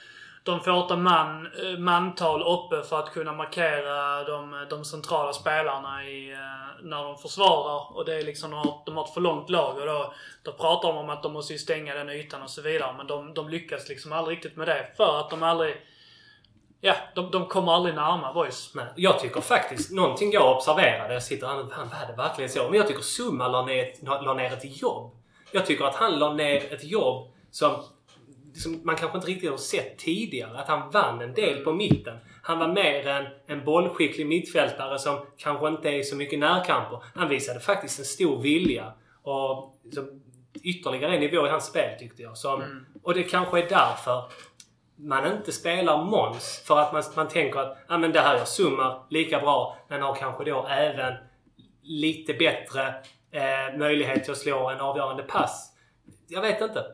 de 0.44 0.60
får 0.60 0.82
inte 0.82 0.96
man, 0.96 1.46
eh, 1.46 1.78
mantal 1.78 2.42
uppe 2.42 2.88
för 2.88 3.00
att 3.00 3.14
kunna 3.14 3.34
markera 3.34 4.24
de, 4.24 4.66
de 4.70 4.86
centrala 4.86 5.34
spelarna 5.34 6.06
i, 6.06 6.32
eh, 6.32 6.84
när 6.84 7.04
de 7.04 7.18
försvarar. 7.18 7.98
Och 7.98 8.06
det 8.06 8.16
är 8.16 8.24
liksom, 8.24 8.52
de 8.86 8.98
har, 8.98 9.04
ett 9.04 9.14
för 9.14 9.22
långt 9.22 9.50
lag 9.50 9.78
och 9.78 9.86
då, 9.86 10.14
då 10.44 10.52
pratar 10.52 10.88
de 10.88 10.98
om 10.98 11.10
att 11.10 11.24
de 11.24 11.34
måste 11.34 11.58
stänga 11.58 11.94
den 11.94 12.10
ytan 12.10 12.42
och 12.42 12.50
så 12.50 12.62
vidare. 12.62 12.94
Men 12.98 13.08
de, 13.08 13.34
de 13.34 13.50
lyckas 13.50 13.90
liksom 13.90 14.12
aldrig 14.12 14.38
riktigt 14.38 14.56
med 14.56 14.68
det. 14.68 14.88
För 14.98 15.20
att 15.20 15.30
de 15.30 15.44
aldrig... 15.44 15.76
Ja, 16.84 16.96
de, 17.16 17.32
de 17.32 17.48
kommer 17.48 17.72
aldrig 17.72 17.96
närma 17.96 18.34
boys. 18.34 18.72
Men 18.74 18.88
jag 18.96 19.20
tycker 19.20 19.42
faktiskt, 19.42 19.92
någonting 19.92 20.32
jag 20.32 20.56
observerade, 20.56 21.14
jag 21.14 21.24
sitter 21.24 21.48
här 21.48 21.56
var 21.56 22.08
det 22.08 22.14
verkligen 22.18 22.50
så? 22.50 22.64
Men 22.70 22.74
jag 22.74 22.88
tycker 22.88 23.02
Summa 23.02 23.48
la 23.48 23.66
ner, 23.66 23.84
ett, 23.84 24.04
la 24.04 24.34
ner 24.34 24.54
ett 24.54 24.82
jobb. 24.82 25.16
Jag 25.52 25.66
tycker 25.66 25.86
att 25.86 25.96
han 25.96 26.20
la 26.20 26.34
ner 26.34 26.74
ett 26.74 26.84
jobb 26.84 27.32
som 27.52 27.84
liksom, 28.54 28.82
man 28.84 28.96
kanske 28.96 29.18
inte 29.18 29.28
riktigt 29.28 29.50
har 29.50 29.58
sett 29.58 29.98
tidigare. 29.98 30.60
Att 30.60 30.68
han 30.68 30.92
vann 30.92 31.22
en 31.22 31.34
del 31.34 31.64
på 31.64 31.74
mitten. 31.74 32.18
Han 32.44 32.60
var 32.60 32.68
mer 32.68 33.08
en, 33.08 33.26
en 33.48 33.66
bollskicklig 33.66 34.28
mittfältare 34.28 35.00
som 35.00 35.26
kanske 35.38 35.68
inte 35.68 35.90
är 35.90 36.04
så 36.04 36.16
mycket 36.16 36.40
närkamper. 36.40 37.04
Han 37.16 37.30
visade 37.30 37.60
faktiskt 37.60 38.00
en 38.00 38.06
stor 38.06 38.42
vilja. 38.42 38.94
Och 39.24 39.76
liksom, 39.84 40.22
ytterligare 40.64 41.14
en 41.14 41.20
nivå 41.20 41.48
i 41.48 41.50
hans 41.50 41.66
spel 41.66 42.00
tyckte 42.00 42.22
jag. 42.22 42.38
Som, 42.38 42.62
mm. 42.62 42.86
Och 43.04 43.14
det 43.14 43.24
kanske 43.24 43.60
är 43.60 43.70
därför 43.70 44.24
man 45.02 45.32
inte 45.32 45.52
spelar 45.52 46.04
Måns. 46.04 46.64
För 46.68 46.80
att 46.80 46.94
man, 46.94 47.04
man 47.16 47.28
tänker 47.28 47.60
att 47.60 47.78
ah, 47.88 47.98
men 47.98 48.12
det 48.12 48.20
här 48.20 48.38
gör 48.38 48.46
Summar 48.46 49.04
lika 49.10 49.40
bra, 49.40 49.78
men 49.88 50.02
har 50.02 50.16
kanske 50.16 50.44
då 50.44 50.68
även 50.68 51.14
lite 51.84 52.34
bättre 52.34 52.88
eh, 53.32 53.78
möjlighet 53.78 54.24
till 54.24 54.32
att 54.32 54.38
slå 54.38 54.70
en 54.70 54.80
avgörande 54.80 55.24
pass. 55.24 55.74
Jag 56.28 56.42
vet 56.42 56.62
inte. 56.62 56.86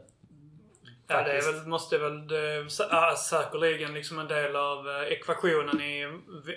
Ja, 1.09 1.23
det 1.23 1.31
är 1.31 1.53
väl, 1.53 1.67
måste 1.67 1.97
väl 1.97 2.27
det 2.27 2.37
är 2.39 2.63
sä- 2.63 3.15
säkerligen 3.15 3.93
liksom 3.93 4.19
en 4.19 4.27
del 4.27 4.55
av 4.55 4.89
eh, 4.89 5.01
ekvationen 5.11 5.81
i 5.81 6.05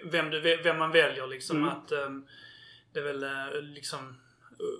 vem, 0.04 0.30
du, 0.30 0.62
vem 0.62 0.78
man 0.78 0.90
väljer. 0.90 1.26
Liksom 1.26 1.56
Mm. 1.56 1.68
att 1.68 1.92
ehm, 1.92 2.26
Det 2.92 3.00
är 3.00 3.04
väl 3.04 3.22
eh, 3.22 3.60
liksom 3.62 4.20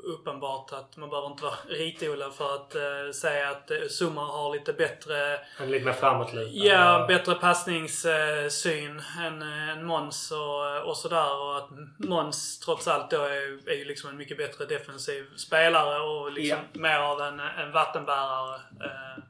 uppenbart 0.04 0.72
att 0.72 0.96
man 0.96 1.10
behöver 1.10 1.30
inte 1.30 1.42
vara 1.42 1.54
ritola 1.68 2.30
för 2.30 2.54
att 2.54 2.74
eh, 2.74 3.12
säga 3.14 3.50
att 3.50 3.70
uh, 3.70 3.88
Sumar 3.88 4.24
har 4.24 4.52
lite 4.52 4.72
bättre 4.72 5.40
Han 5.56 5.66
är 5.66 5.70
lite 5.70 5.84
mer 5.84 5.92
framåtlutad. 5.92 6.50
Ja, 6.52 7.04
bättre 7.08 7.34
passningssyn 7.34 9.02
än, 9.20 9.42
eh, 9.42 9.68
än 9.68 9.86
Måns 9.86 10.32
och, 10.32 10.88
och 10.88 10.96
sådär. 10.96 11.40
Och 11.40 11.56
att 11.56 11.68
Måns 11.98 12.58
trots 12.58 12.88
allt 12.88 13.10
då 13.10 13.22
är, 13.22 13.68
är 13.70 13.76
ju 13.76 13.84
liksom 13.84 14.10
en 14.10 14.16
mycket 14.16 14.36
bättre 14.36 14.64
defensiv 14.64 15.26
spelare 15.36 16.00
och 16.00 16.32
liksom 16.32 16.58
mer 16.72 16.98
av 16.98 17.20
en, 17.20 17.40
en 17.40 17.72
vattenbärare. 17.72 18.54
Eh, 18.54 19.22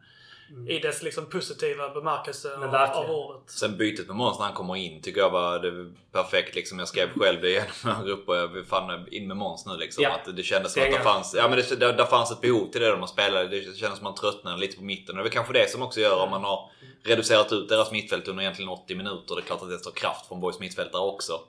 I 0.68 0.78
dess 0.78 1.03
liksom 1.03 1.26
positiva 1.26 1.88
bemärkelse 1.88 2.57
av, 2.57 2.74
av 2.74 3.11
ordet. 3.11 3.51
Sen 3.51 3.76
bytet 3.76 4.07
med 4.07 4.16
Måns 4.16 4.38
när 4.38 4.46
han 4.46 4.55
kommer 4.55 4.76
in 4.76 5.03
tycker 5.03 5.20
jag 5.20 5.30
var 5.30 5.59
det 5.59 5.92
perfekt. 6.12 6.55
Liksom. 6.55 6.78
Jag 6.78 6.88
skrev 6.88 7.09
själv 7.18 7.40
det 7.40 7.51
i 7.51 7.57
en 7.57 7.62
av 7.62 7.68
mina 7.84 8.05
grupper. 8.05 8.34
Jag 8.34 8.66
fan 8.66 9.07
in 9.11 9.28
med 9.28 9.36
Måns 9.36 9.66
nu 9.66 9.76
liksom. 9.76 10.05
Ja. 10.05 10.11
Att 10.11 10.36
det 10.36 10.42
kändes 10.42 10.72
som 10.72 10.82
att 10.82 10.90
det 10.90 10.98
fanns, 10.98 11.34
ja, 11.38 11.48
men 11.48 11.59
det, 11.59 11.80
där, 11.80 11.92
där 11.92 12.05
fanns 12.05 12.32
ett 12.32 12.40
behov 12.40 12.70
till 12.70 12.80
det 12.80 12.90
de 12.90 13.09
spelade. 13.09 13.48
Det 13.48 13.62
kändes 13.62 13.80
som 13.80 13.92
att 13.92 14.03
man 14.03 14.14
tröttnade 14.14 14.59
lite 14.59 14.76
på 14.76 14.82
mitten. 14.84 15.18
Och 15.18 15.24
det 15.24 15.28
är 15.28 15.32
kanske 15.32 15.53
det 15.53 15.70
som 15.70 15.82
också 15.82 16.01
gör 16.01 16.22
om 16.22 16.30
man 16.30 16.44
har 16.44 16.70
reducerat 17.03 17.53
ut 17.53 17.68
deras 17.68 17.92
mittfält 17.92 18.28
under 18.28 18.42
egentligen 18.42 18.68
80 18.68 18.94
minuter. 18.94 19.34
Det 19.34 19.40
är 19.40 19.44
klart 19.44 19.62
att 19.62 19.70
det 19.70 19.78
tar 19.78 19.90
kraft 19.90 20.26
från 20.26 20.40
Boys 20.40 20.61
mittfältare 20.61 21.03
också. 21.03 21.40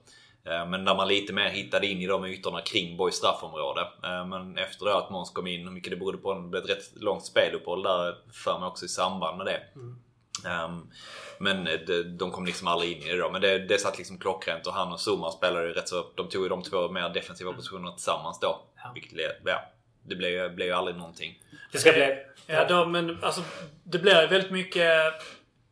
Eh, 0.46 0.66
Men 0.68 0.84
när 0.84 0.96
man 0.96 1.08
lite 1.08 1.34
mer 1.34 1.50
hittade 1.50 1.88
in 1.88 2.02
i 2.02 2.08
de 2.08 2.26
ytorna 2.26 2.62
kring 2.62 2.98
Boys 2.98 3.16
straffområde. 3.16 3.82
Eh, 4.04 4.26
Men 4.26 4.58
efter 4.58 4.86
det 4.86 4.96
att 4.98 5.10
Måns 5.10 5.30
kom 5.32 5.48
in, 5.48 5.64
hur 5.64 5.72
mycket 5.72 5.92
det 5.92 5.98
berodde 5.98 6.18
på, 6.18 6.34
det 6.34 6.42
blev 6.42 6.64
ett 6.64 6.70
rätt 6.70 6.92
långt 6.96 7.26
speluppehåll 7.26 7.84
där 7.84 8.16
för 8.34 8.60
mig 8.60 8.68
också 8.68 8.86
i 8.86 8.88
samband 8.88 9.38
med 9.38 9.46
det. 9.46 9.62
Ehm, 10.50 10.88
men 11.40 11.68
eh, 11.68 11.80
de, 11.88 12.04
de 12.04 12.32
kom 12.32 12.46
liksom 12.46 12.68
aldrig 12.68 12.92
in 12.92 13.04
i 13.04 13.12
det 13.12 13.18
då. 13.18 13.30
Men 13.32 13.42
det, 13.42 13.60
det 13.60 13.78
satt 13.78 13.98
liksom 13.98 14.18
klockrent 14.20 14.68
och 14.68 14.74
han 14.74 14.94
och 14.94 15.00
Zuma 15.08 15.32
spelade 15.32 15.68
ju 15.68 15.74
rätt 15.74 15.90
så... 15.90 16.06
De 16.16 16.30
tog 16.30 16.44
ju 16.44 16.50
de 16.50 16.64
två 16.64 16.90
mer 16.90 17.10
defensiva 17.10 17.54
positionerna 17.54 17.92
tillsammans 17.92 18.40
då. 18.40 18.62
Ja. 18.84 18.92
Vilket, 18.94 19.20
ja, 19.46 19.62
det 20.04 20.16
blev 20.16 20.56
blev 20.56 20.68
ju 20.68 20.74
aldrig 20.74 20.98
någonting. 20.98 21.40
Det 21.72 21.78
ska 21.78 21.92
bli... 21.92 22.18
Ja, 22.48 22.66
då, 22.68 22.86
men 22.86 23.24
alltså 23.24 23.42
det 23.84 24.00
blir 24.00 24.22
ju 24.22 24.28
väldigt 24.28 24.52
mycket... 24.52 25.14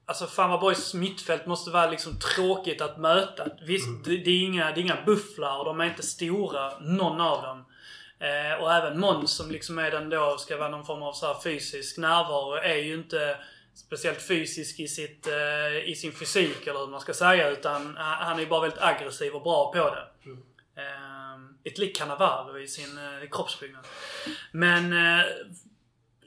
Alltså 0.10 0.28
fan 0.28 0.50
vad 0.50 0.60
Boys 0.60 0.94
mittfält 0.94 1.46
måste 1.46 1.72
vara 1.72 1.90
liksom 1.90 2.20
tråkigt 2.20 2.82
att 2.82 2.98
möta. 2.98 3.48
Visst, 3.62 3.88
det, 4.06 4.18
det, 4.18 4.30
är 4.30 4.44
inga, 4.44 4.72
det 4.72 4.80
är 4.80 4.82
inga 4.82 5.06
bufflar 5.06 5.60
och 5.60 5.66
de 5.66 5.80
är 5.80 5.86
inte 5.86 6.04
stora, 6.04 6.80
någon 6.80 7.22
av 7.22 7.42
dem. 7.42 7.66
Eh, 8.20 8.62
och 8.62 8.74
även 8.74 9.00
Måns 9.00 9.32
som 9.32 9.52
liksom 9.52 9.80
är 9.80 9.92
den 9.92 10.10
då, 10.10 10.38
ska 10.38 10.58
vara 10.58 10.70
någon 10.70 10.86
form 10.86 11.04
av 11.04 11.14
så 11.14 11.42
fysisk 11.44 11.98
närvaro, 11.98 12.54
är 12.54 12.76
ju 12.76 12.94
inte 12.94 13.38
speciellt 13.74 14.22
fysisk 14.22 14.80
i, 14.80 14.88
sitt, 14.88 15.28
eh, 15.28 15.90
i 15.90 15.96
sin 15.96 16.12
fysik 16.12 16.68
eller 16.68 16.80
hur 16.80 16.88
man 16.88 17.02
ska 17.02 17.14
säga. 17.14 17.50
Utan 17.50 17.98
han 17.98 18.28
han 18.28 18.36
är 18.36 18.40
ju 18.40 18.50
bara 18.50 18.62
väldigt 18.62 18.82
aggressiv 18.82 19.34
och 19.36 19.44
bra 19.44 19.72
på 19.72 19.96
det. 19.96 20.32
Eh, 20.82 21.40
ett 21.64 21.78
likt 21.78 21.98
Cannavaro 21.98 22.60
i 22.60 22.68
sin 22.68 22.98
eh, 22.98 23.30
kroppsbyggnad. 23.32 23.86
Men 24.52 24.94
eh, 24.94 25.26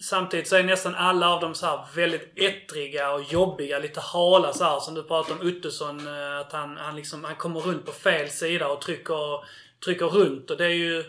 Samtidigt 0.03 0.49
så 0.49 0.57
är 0.57 0.63
nästan 0.63 0.95
alla 0.95 1.29
av 1.35 1.41
dem 1.41 1.55
så 1.55 1.67
här 1.67 1.81
väldigt 1.95 2.33
ettriga 2.37 3.13
och 3.13 3.23
jobbiga, 3.23 3.79
lite 3.79 4.01
hala 4.01 4.53
så 4.53 4.65
här 4.65 4.81
Som 4.81 4.95
du 4.95 5.03
pratade 5.03 5.41
om 5.41 5.47
Uttesson, 5.47 6.07
eh, 6.07 6.39
att 6.39 6.53
han, 6.53 6.77
han 6.77 6.97
liksom, 6.97 7.25
han 7.25 7.37
kommer 7.37 7.61
runt 7.61 7.87
på 7.87 7.93
fel 7.93 8.31
sida 8.31 8.69
och 8.69 8.81
trycker, 8.81 9.45
trycker 9.85 10.07
runt 10.07 10.51
och 10.51 10.57
det 10.57 10.65
är 10.65 10.69
ju... 10.69 11.05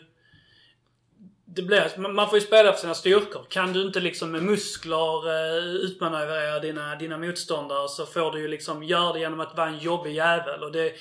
Det 1.45 1.61
blir, 1.61 1.97
man- 1.97 2.29
får 2.29 2.39
ju 2.39 2.45
spela 2.45 2.71
för 2.71 2.79
sina 2.79 2.93
styrkor. 2.93 3.45
Kan 3.49 3.73
du 3.73 3.81
inte 3.81 3.99
liksom 3.99 4.31
med 4.31 4.43
muskler 4.43 5.29
eh, 5.29 5.63
utmanövrera 5.63 6.59
dina, 6.59 6.95
dina 6.95 7.17
motståndare 7.17 7.89
så 7.89 8.05
får 8.05 8.31
du 8.31 8.39
ju 8.39 8.47
liksom 8.47 8.83
göra 8.83 9.13
det 9.13 9.19
genom 9.19 9.39
att 9.39 9.57
vara 9.57 9.67
en 9.67 9.79
jobbig 9.79 10.15
jävel. 10.15 10.63
Och 10.63 10.71
det, 10.71 10.93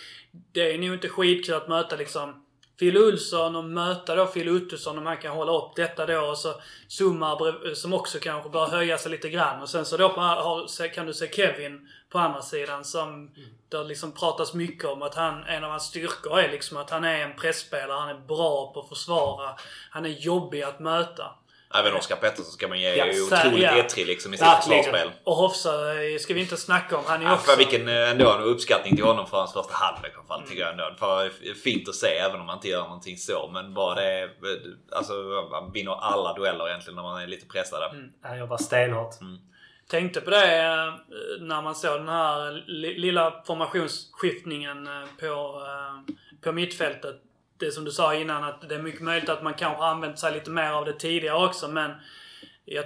det 0.53 0.75
är 0.75 0.79
nog 0.79 0.95
inte 0.95 1.09
skitkul 1.09 1.55
att 1.55 1.69
möta 1.69 1.97
liksom 1.97 2.42
Phil 2.83 2.97
Ulsson 2.97 3.57
och 3.57 3.65
möta 3.65 4.15
då 4.15 4.27
Phil 4.27 4.49
Ottosson 4.49 4.99
om 4.99 5.07
han 5.07 5.17
kan 5.17 5.37
hålla 5.37 5.53
upp 5.53 5.77
detta 5.77 6.07
då. 6.07 6.21
Och 6.21 6.39
så 6.39 6.55
Summar 6.89 7.75
som 7.75 7.93
också 7.93 8.19
kanske 8.19 8.51
bör 8.51 8.67
höja 8.67 8.99
sig 8.99 9.11
lite 9.11 9.31
grann. 9.31 9.63
Och 9.63 9.69
sen 9.69 9.85
så 9.85 9.97
då 9.97 10.09
har, 10.09 10.89
kan 10.89 11.07
du 11.07 11.15
se 11.15 11.33
Kevin 11.33 11.89
på 12.09 12.19
andra 12.19 12.43
sidan 12.43 12.85
som 12.85 13.31
det 13.69 13.85
liksom 13.85 14.13
pratas 14.13 14.55
mycket 14.55 14.85
om 14.85 15.03
att 15.03 15.15
han, 15.15 15.45
en 15.45 15.65
av 15.65 15.71
hans 15.71 15.83
styrkor 15.83 16.39
är 16.39 16.51
liksom 16.51 16.77
att 16.77 16.91
han 16.91 17.05
är 17.05 17.19
en 17.19 17.37
pressspelare. 17.37 18.01
Han 18.01 18.17
är 18.17 18.27
bra 18.27 18.73
på 18.73 18.81
att 18.81 18.89
försvara. 18.89 19.57
Han 19.91 20.05
är 20.05 20.11
jobbig 20.11 20.63
att 20.63 20.81
möta. 20.81 21.35
Även 21.75 21.95
Oskar 21.95 22.17
Pettersson 22.17 22.53
ska 22.53 22.69
man 22.69 22.81
ge 22.81 22.95
Ja, 22.97 23.05
är 23.05 23.23
otroligt 23.23 23.63
ja. 23.63 23.77
ettrig 23.77 24.07
liksom 24.07 24.35
i 24.35 24.37
sitt 24.37 24.47
försvarsspel. 24.47 25.11
Och 25.25 25.37
Hofsa 25.37 26.03
eh, 26.05 26.19
ska 26.19 26.35
vi 26.35 26.41
inte 26.41 26.57
snacka 26.57 26.97
om. 26.97 27.05
Han 27.07 27.21
är 27.23 27.27
Ja, 27.27 27.35
också... 27.35 27.51
för 27.51 27.59
vilken 27.59 27.89
eh, 27.89 28.11
ändå 28.11 28.31
en 28.33 28.43
uppskattning 28.43 28.97
till 28.97 29.05
honom 29.05 29.27
för 29.27 29.37
hans 29.37 29.53
första 29.53 29.75
halvlek 29.75 30.13
fall, 30.29 30.43
tycker 30.49 30.61
jag 30.61 30.71
ändå. 30.71 30.95
För 30.99 31.25
det 31.25 31.51
är 31.51 31.55
fint 31.55 31.89
att 31.89 31.95
se 31.95 32.07
även 32.07 32.41
om 32.41 32.49
han 32.49 32.57
inte 32.59 32.69
gör 32.69 32.83
någonting 32.83 33.17
så. 33.17 33.51
Men 33.53 33.75
bara 33.75 33.95
det 33.95 34.29
Alltså 34.93 35.13
han 35.53 35.73
vinner 35.73 35.93
alla 36.01 36.33
dueller 36.35 36.69
egentligen 36.69 36.95
när 36.97 37.03
man 37.03 37.23
är 37.23 37.27
lite 37.27 37.47
pressad. 37.47 37.81
Han 38.23 38.39
jobbar 38.39 38.57
stenhårt. 38.57 39.15
Tänkte 39.91 40.21
på 40.21 40.31
det 40.31 40.57
eh, 40.63 40.93
när 41.41 41.63
man 41.63 41.75
såg 41.75 42.01
den 42.01 42.09
här 42.09 42.65
li- 42.67 42.99
lilla 42.99 43.43
formationsskiftningen 43.47 44.87
eh, 44.87 45.03
på, 45.21 45.63
eh, 45.67 46.15
på 46.45 46.53
mittfältet. 46.53 47.17
Det 47.63 47.73
som 47.73 47.85
du 47.85 47.91
sa 47.91 48.15
innan 48.15 48.45
att 48.45 48.69
det 48.69 48.75
är 48.75 48.83
mycket 48.83 49.01
möjligt 49.01 49.29
att 49.29 49.43
man 49.43 49.55
kanske 49.55 49.85
använt 49.85 50.19
sig 50.19 50.33
lite 50.33 50.51
mer 50.51 50.71
av 50.71 50.85
det 50.85 50.93
tidigare 50.93 51.47
också 51.47 51.69
men 51.69 51.91
jag, 52.65 52.85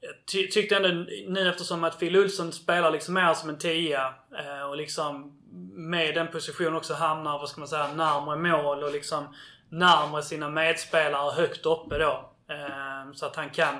jag 0.00 0.14
ty- 0.32 0.48
tyckte 0.48 0.76
ändå 0.76 0.88
nu 1.28 1.48
eftersom 1.48 1.84
att 1.84 1.98
Phil 1.98 2.16
Olsson 2.16 2.52
spelar 2.52 2.90
liksom 2.90 3.14
mer 3.14 3.34
som 3.34 3.48
en 3.48 3.58
tia 3.58 4.14
eh, 4.38 4.62
och 4.68 4.76
liksom 4.76 5.38
med 5.72 6.14
den 6.14 6.28
positionen 6.28 6.74
också 6.76 6.94
hamnar, 6.94 7.38
vad 7.38 7.48
ska 7.48 7.60
man 7.60 7.68
säga, 7.68 7.88
närmare 7.94 8.36
mål 8.36 8.82
och 8.84 8.92
liksom 8.92 9.34
närmare 9.68 10.22
sina 10.22 10.48
medspelare 10.48 11.30
högt 11.32 11.66
uppe 11.66 11.98
då. 11.98 12.32
Eh, 12.50 13.12
Så 13.14 13.26
att 13.26 13.36
han 13.36 13.50
kan 13.50 13.74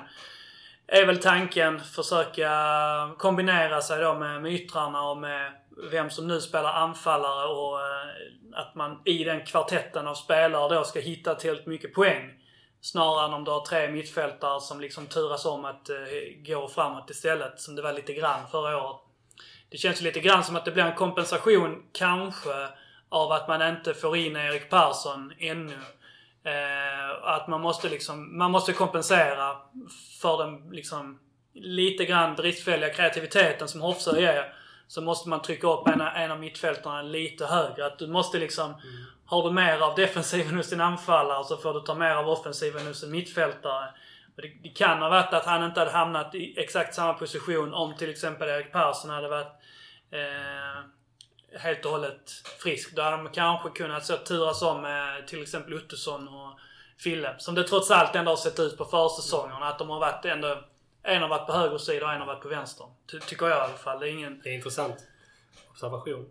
är 0.87 1.05
väl 1.05 1.17
tanken 1.17 1.79
försöka 1.79 2.51
kombinera 3.17 3.81
sig 3.81 4.01
då 4.01 4.13
med, 4.13 4.41
med 4.41 4.53
yttrarna 4.53 5.01
och 5.03 5.17
med 5.17 5.51
vem 5.91 6.09
som 6.09 6.27
nu 6.27 6.41
spelar 6.41 6.73
anfallare 6.73 7.47
och 7.47 7.79
eh, 7.81 8.07
att 8.53 8.75
man 8.75 9.01
i 9.05 9.23
den 9.23 9.45
kvartetten 9.45 10.07
av 10.07 10.15
spelare 10.15 10.75
då 10.75 10.83
ska 10.83 10.99
hitta 10.99 11.35
tillräckligt 11.35 11.67
mycket 11.67 11.93
poäng. 11.93 12.33
Snarare 12.81 13.25
än 13.25 13.33
om 13.33 13.43
du 13.43 13.51
har 13.51 13.65
tre 13.65 13.91
mittfältare 13.91 14.61
som 14.61 14.81
liksom 14.81 15.07
turas 15.07 15.45
om 15.45 15.65
att 15.65 15.89
eh, 15.89 15.95
gå 16.45 16.67
framåt 16.67 17.09
istället, 17.09 17.59
som 17.59 17.75
det 17.75 17.81
var 17.81 17.93
lite 17.93 18.13
grann 18.13 18.47
förra 18.51 18.83
året. 18.83 19.01
Det 19.69 19.77
känns 19.77 20.01
lite 20.01 20.19
grann 20.19 20.43
som 20.43 20.55
att 20.55 20.65
det 20.65 20.71
blir 20.71 20.83
en 20.83 20.95
kompensation, 20.95 21.83
kanske, 21.91 22.67
av 23.09 23.31
att 23.31 23.47
man 23.47 23.69
inte 23.69 23.93
får 23.93 24.17
in 24.17 24.35
Erik 24.35 24.69
Persson 24.69 25.33
ännu. 25.39 25.77
Eh, 26.43 27.23
att 27.23 27.47
man 27.47 27.61
måste 27.61 27.89
liksom, 27.89 28.37
man 28.37 28.51
måste 28.51 28.73
kompensera 28.73 29.55
för 30.21 30.37
den 30.37 30.69
liksom 30.71 31.19
lite 31.53 32.05
grann 32.05 32.35
bristfälliga 32.35 32.93
kreativiteten 32.93 33.67
som 33.67 33.81
Hofsö 33.81 34.19
ger. 34.19 34.53
Så 34.89 35.01
måste 35.01 35.29
man 35.29 35.41
trycka 35.41 35.67
upp 35.67 35.87
en, 35.87 36.01
en 36.01 36.31
av 36.31 36.39
mittfältarna 36.39 37.01
lite 37.01 37.45
högre. 37.45 37.85
Att 37.85 37.99
du 37.99 38.07
måste 38.07 38.37
liksom, 38.37 38.75
har 39.25 39.43
du 39.43 39.51
mer 39.51 39.79
av 39.79 39.95
defensiven 39.95 40.55
hos 40.55 40.69
din 40.69 40.81
anfallare 40.81 41.43
så 41.43 41.57
får 41.57 41.73
du 41.73 41.79
ta 41.79 41.95
mer 41.95 42.15
av 42.15 42.29
offensiven 42.29 42.87
hos 42.87 43.03
en 43.03 43.11
mittfältare. 43.11 43.93
Det, 44.35 44.47
det 44.63 44.69
kan 44.69 45.01
ha 45.01 45.09
varit 45.09 45.33
att 45.33 45.45
han 45.45 45.63
inte 45.63 45.79
hade 45.79 45.91
hamnat 45.91 46.35
i 46.35 46.59
exakt 46.59 46.95
samma 46.95 47.13
position 47.13 47.73
om 47.73 47.95
till 47.95 48.09
exempel 48.09 48.49
Erik 48.49 48.71
Persson 48.71 49.09
hade 49.09 49.29
varit 49.29 49.53
eh, 50.11 50.83
helt 51.59 51.85
och 51.85 51.91
hållet 51.91 52.31
frisk. 52.63 52.95
Då 52.95 53.01
hade 53.01 53.17
de 53.17 53.29
kanske 53.29 53.69
kunnat 53.69 54.05
så 54.05 54.17
turas 54.17 54.61
om 54.61 54.81
med 54.81 55.27
till 55.27 55.41
exempel 55.41 55.73
Ottosson 55.73 56.27
och 56.27 56.59
Fille. 56.97 57.35
Som 57.37 57.55
det 57.55 57.63
trots 57.63 57.91
allt 57.91 58.15
ändå 58.15 58.31
har 58.31 58.37
sett 58.37 58.59
ut 58.59 58.77
på 58.77 58.85
försäsongerna. 58.85 59.67
Att 59.67 59.79
de 59.79 59.89
har 59.89 59.99
varit 59.99 60.25
ändå... 60.25 60.63
En 61.09 61.21
har 61.21 61.29
varit 61.29 61.47
på 61.47 61.53
höger 61.53 61.77
sida 61.77 62.05
och 62.05 62.11
en 62.13 62.19
har 62.19 62.27
varit 62.27 62.41
på 62.41 62.47
vänster. 62.47 62.85
Ty- 63.11 63.19
tycker 63.19 63.45
jag 63.47 63.57
i 63.57 63.61
alla 63.61 63.73
fall. 63.77 63.99
Det 63.99 64.09
är 64.09 64.11
ingen... 64.11 64.41
Det 64.43 64.49
är 64.49 64.53
intressant 64.53 64.95
observation. 65.71 66.29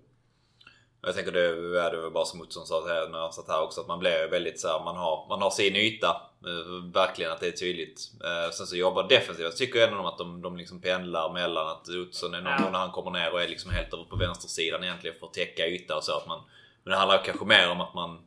Jag 1.03 1.15
tänker 1.15 1.33
det 1.33 1.41
är 1.81 1.91
det 1.91 1.97
var 2.01 2.11
bara 2.11 2.25
som 2.25 2.41
Ottosson 2.41 2.67
sa 2.67 2.89
här, 2.89 3.09
när 3.09 3.19
han 3.19 3.33
satt 3.33 3.49
här 3.49 3.63
också 3.63 3.81
att 3.81 3.87
man 3.87 3.99
blir 3.99 4.29
väldigt 4.31 4.61
så 4.61 4.69
här, 4.69 4.85
man 4.85 4.97
har, 4.97 5.27
man 5.29 5.43
har 5.43 5.51
sin 5.51 5.77
yta. 5.77 6.23
Eh, 6.47 6.93
verkligen 6.93 7.33
att 7.33 7.41
det 7.41 7.47
är 7.47 7.51
tydligt. 7.53 8.01
Eh, 8.25 8.51
sen 8.51 8.67
så 8.67 8.77
jobbar 8.77 9.09
defensivt. 9.09 9.45
Jag 9.45 9.57
tycker 9.57 9.89
ändå 9.89 10.09
att 10.09 10.19
de, 10.19 10.43
de 10.43 10.57
liksom 10.57 10.81
pendlar 10.81 11.33
mellan 11.33 11.69
att 11.69 11.89
Ottosson 11.89 12.35
är 12.35 12.41
någon 12.41 12.53
Ja. 12.53 12.63
gång 12.63 12.73
när 12.73 12.79
han 12.79 12.91
kommer 12.91 13.11
ner 13.11 13.33
och 13.33 13.43
är 13.43 13.49
liksom 13.49 13.71
helt 13.71 13.95
över 13.95 14.05
på 14.05 14.17
vänstersidan 14.17 14.85
egentligen 14.85 15.17
för 15.21 15.27
att 15.27 15.33
täcka 15.35 15.67
yta 15.67 15.97
och 15.97 16.05
så. 16.05 16.17
Att 16.17 16.27
man, 16.27 16.41
men 16.85 16.91
det 16.91 16.97
handlar 16.97 17.25
kanske 17.25 17.45
mer 17.45 17.71
om 17.71 17.81
att 17.81 17.95
man 17.95 18.25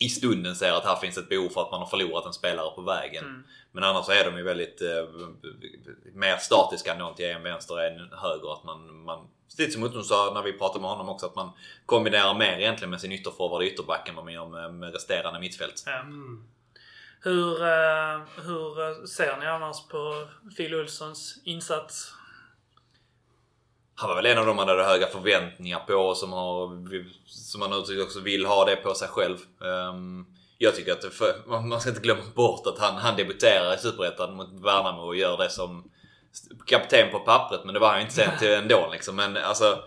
i 0.00 0.08
stunden 0.08 0.56
ser 0.56 0.72
att 0.72 0.84
här 0.84 0.96
finns 0.96 1.18
ett 1.18 1.28
behov 1.28 1.48
för 1.48 1.60
att 1.62 1.70
man 1.70 1.80
har 1.80 1.86
förlorat 1.86 2.26
en 2.26 2.32
spelare 2.32 2.70
på 2.74 2.82
vägen. 2.82 3.24
Mm. 3.24 3.44
Men 3.78 3.88
annars 3.88 4.06
så 4.06 4.12
är 4.12 4.24
de 4.24 4.36
ju 4.36 4.42
väldigt 4.42 4.82
eh, 4.82 5.04
mer 6.14 6.36
statiska 6.36 6.92
ändå 6.92 7.14
till 7.14 7.26
en 7.26 7.42
vänster 7.42 7.78
än 7.78 7.98
höger. 7.98 8.52
Att 8.52 8.64
man, 8.64 9.04
man, 9.04 9.28
lite 9.58 9.72
som 9.72 9.82
Ottosson 9.82 10.04
sa 10.04 10.32
när 10.34 10.42
vi 10.42 10.52
pratade 10.52 10.80
med 10.80 10.90
honom 10.90 11.08
också, 11.08 11.26
att 11.26 11.34
man 11.34 11.50
kombinerar 11.86 12.34
mer 12.34 12.58
egentligen 12.58 12.90
med 12.90 13.00
sin 13.00 13.12
ytterforward 13.12 13.62
och 13.62 13.66
ytterback 13.66 14.08
än 14.08 14.14
vad 14.14 14.24
man 14.24 14.34
gör 14.34 14.46
med, 14.46 14.74
med 14.74 14.92
resterande 14.92 15.40
mittfält. 15.40 15.82
Ja. 15.86 16.04
Hur, 17.20 17.62
eh, 17.62 18.20
hur 18.44 18.80
eh, 18.80 19.04
ser 19.04 19.36
ni 19.36 19.46
annars 19.46 19.88
på 19.88 20.26
Phil 20.56 20.74
Olssons 20.74 21.38
insats? 21.44 22.14
Han 23.94 24.08
var 24.08 24.16
väl 24.16 24.26
en 24.26 24.38
av 24.38 24.46
dem 24.46 24.56
man 24.56 24.68
hade 24.68 24.84
höga 24.84 25.06
förväntningar 25.06 25.80
på 25.80 25.94
och 25.94 26.16
som, 26.16 26.32
har, 26.32 26.86
som 27.26 27.60
man 27.60 27.72
uttryckt 27.72 28.02
också 28.02 28.20
vill 28.20 28.46
ha 28.46 28.64
det 28.64 28.76
på 28.76 28.94
sig 28.94 29.08
själv. 29.08 29.38
Um, 29.58 30.37
jag 30.58 30.76
tycker 30.76 30.92
att 30.92 31.14
för, 31.14 31.42
man 31.46 31.80
ska 31.80 31.90
inte 31.90 32.02
glömma 32.02 32.22
bort 32.34 32.66
att 32.66 32.78
han, 32.78 32.94
han 32.96 33.16
debuterar 33.16 33.74
i 33.74 33.78
Superettan 33.78 34.36
mot 34.36 34.48
Värnamo 34.52 35.02
och 35.02 35.16
gör 35.16 35.38
det 35.38 35.50
som 35.50 35.90
kapten 36.66 37.10
på 37.10 37.18
pappret. 37.18 37.64
Men 37.64 37.74
det 37.74 37.80
var 37.80 37.88
han 37.88 37.98
ju 37.98 38.02
inte 38.02 38.14
sen 38.14 38.38
till 38.38 38.52
ändå 38.54 38.88
liksom. 38.92 39.16
Men 39.16 39.36
alltså 39.36 39.82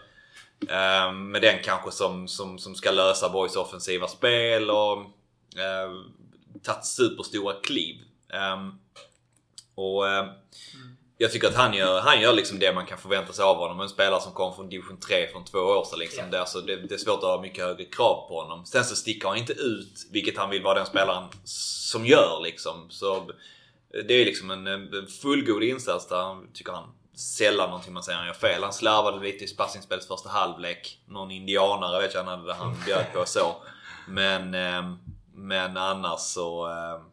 um, 0.59 1.31
med 1.31 1.41
den 1.41 1.63
kanske 1.63 1.91
som, 1.91 2.27
som, 2.27 2.59
som 2.59 2.75
ska 2.75 2.91
lösa 2.91 3.29
Boys 3.29 3.55
offensiva 3.55 4.07
spel 4.07 4.69
och 4.69 4.97
uh, 4.97 6.01
tagit 6.63 6.85
superstora 6.85 7.53
kliv. 7.63 7.95
Um, 8.53 8.79
och 9.75 10.03
uh, 10.03 10.25
jag 11.21 11.31
tycker 11.31 11.47
att 11.47 11.55
han 11.55 11.73
gör, 11.73 12.01
han 12.01 12.21
gör 12.21 12.33
liksom 12.33 12.59
det 12.59 12.73
man 12.73 12.85
kan 12.85 12.97
förvänta 12.97 13.33
sig 13.33 13.45
av 13.45 13.57
honom. 13.57 13.79
En 13.79 13.89
spelare 13.89 14.21
som 14.21 14.31
kom 14.31 14.55
från 14.55 14.69
division 14.69 14.99
3 14.99 15.27
från 15.27 15.45
två 15.45 15.59
år 15.59 15.83
sedan. 15.83 15.99
Liksom. 15.99 16.19
Yeah. 16.19 16.31
Det, 16.31 16.37
är 16.37 16.41
alltså, 16.41 16.61
det, 16.61 16.75
det, 16.75 16.93
är 16.93 16.97
svårt 16.97 17.17
att 17.17 17.29
ha 17.29 17.41
mycket 17.41 17.63
högre 17.63 17.85
krav 17.85 18.27
på 18.27 18.41
honom. 18.41 18.65
Sen 18.65 18.83
så 18.83 18.95
sticker 18.95 19.27
han 19.27 19.37
inte 19.37 19.53
ut, 19.53 20.07
vilket 20.11 20.37
han 20.37 20.49
vill 20.49 20.63
vara 20.63 20.75
den 20.75 20.85
spelaren 20.85 21.29
som 21.43 22.05
gör. 22.05 22.41
Liksom. 22.43 22.89
Så 22.89 23.31
det 24.07 24.13
är 24.13 24.25
liksom 24.25 24.51
en, 24.51 24.67
en 24.67 25.07
fullgod 25.21 25.63
insats 25.63 26.07
där 26.07 26.17
han, 26.17 26.47
tycker 26.53 26.71
han 26.71 26.93
sällan 27.15 27.69
någonting 27.69 27.93
man 27.93 28.03
säger 28.03 28.17
han 28.17 28.27
gör 28.27 28.33
fel. 28.33 28.63
Han 28.63 28.73
slarvade 28.73 29.23
lite 29.23 29.45
i 29.45 29.55
passningsspelets 29.55 30.07
första 30.07 30.29
halvlek. 30.29 30.99
Någon 31.07 31.31
indianare 31.31 32.01
vet 32.01 32.13
jag 32.13 32.23
han, 32.23 32.39
hade, 32.39 32.53
han 32.53 32.75
bjöd 32.85 33.05
på 33.13 33.25
så. 33.25 33.55
Men, 34.07 34.53
ehm, 34.53 34.97
men 35.33 35.77
annars 35.77 36.19
så 36.19 36.65
ehm, 36.67 37.10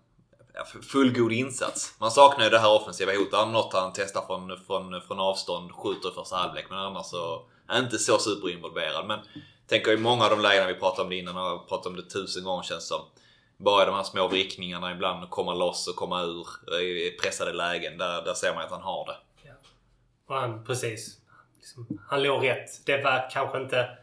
fullgod 0.65 1.33
insats. 1.33 1.95
Man 1.99 2.11
saknar 2.11 2.45
ju 2.45 2.51
det 2.51 2.59
här 2.59 2.73
offensiva 2.73 3.13
hotet. 3.13 3.49
Något 3.49 3.73
han 3.73 3.93
testar 3.95 4.27
från, 4.27 4.61
från, 4.67 5.01
från 5.01 5.21
avstånd, 5.21 5.73
skjuter 5.73 6.09
i 6.09 6.13
första 6.13 6.37
halvlek. 6.37 6.67
Men 6.71 6.79
annars 6.79 7.07
så 7.07 7.43
är 7.69 7.79
inte 7.79 7.99
så 7.99 8.19
superinvolverad. 8.19 9.07
Men 9.07 9.19
tänker 9.67 9.93
i 9.93 9.97
många 9.97 10.25
av 10.25 10.31
de 10.31 10.41
lägena 10.41 10.67
vi 10.67 10.75
pratade 10.75 11.03
om 11.03 11.11
det 11.11 11.17
innan 11.17 11.37
och 11.37 11.69
pratat 11.69 11.87
om 11.87 11.97
det 11.97 12.11
tusen 12.11 12.45
gånger 12.45 12.63
känns 12.63 12.89
som. 12.89 13.01
Bara 13.57 13.85
de 13.85 13.95
här 13.95 14.03
små 14.03 14.29
vrickningarna 14.29 14.93
ibland, 14.93 15.25
och 15.25 15.31
komma 15.31 15.55
loss 15.55 15.89
och 15.89 15.97
komma 15.97 16.23
ur 16.23 16.47
eh, 16.73 16.79
i 16.79 17.17
pressade 17.23 17.53
lägen. 17.53 17.99
Där, 17.99 18.25
där 18.25 18.35
ser 18.35 18.55
man 18.55 18.65
att 18.65 18.71
han 18.71 18.83
har 18.83 19.07
det. 19.07 19.17
Ja. 19.49 19.55
Och 20.27 20.37
han, 20.37 20.65
precis. 20.65 21.19
Liksom, 21.57 21.99
han 22.09 22.23
låg 22.23 22.45
rätt. 22.45 22.87
Det 22.87 23.03
var 23.03 23.31
kanske 23.33 23.59
inte... 23.59 23.99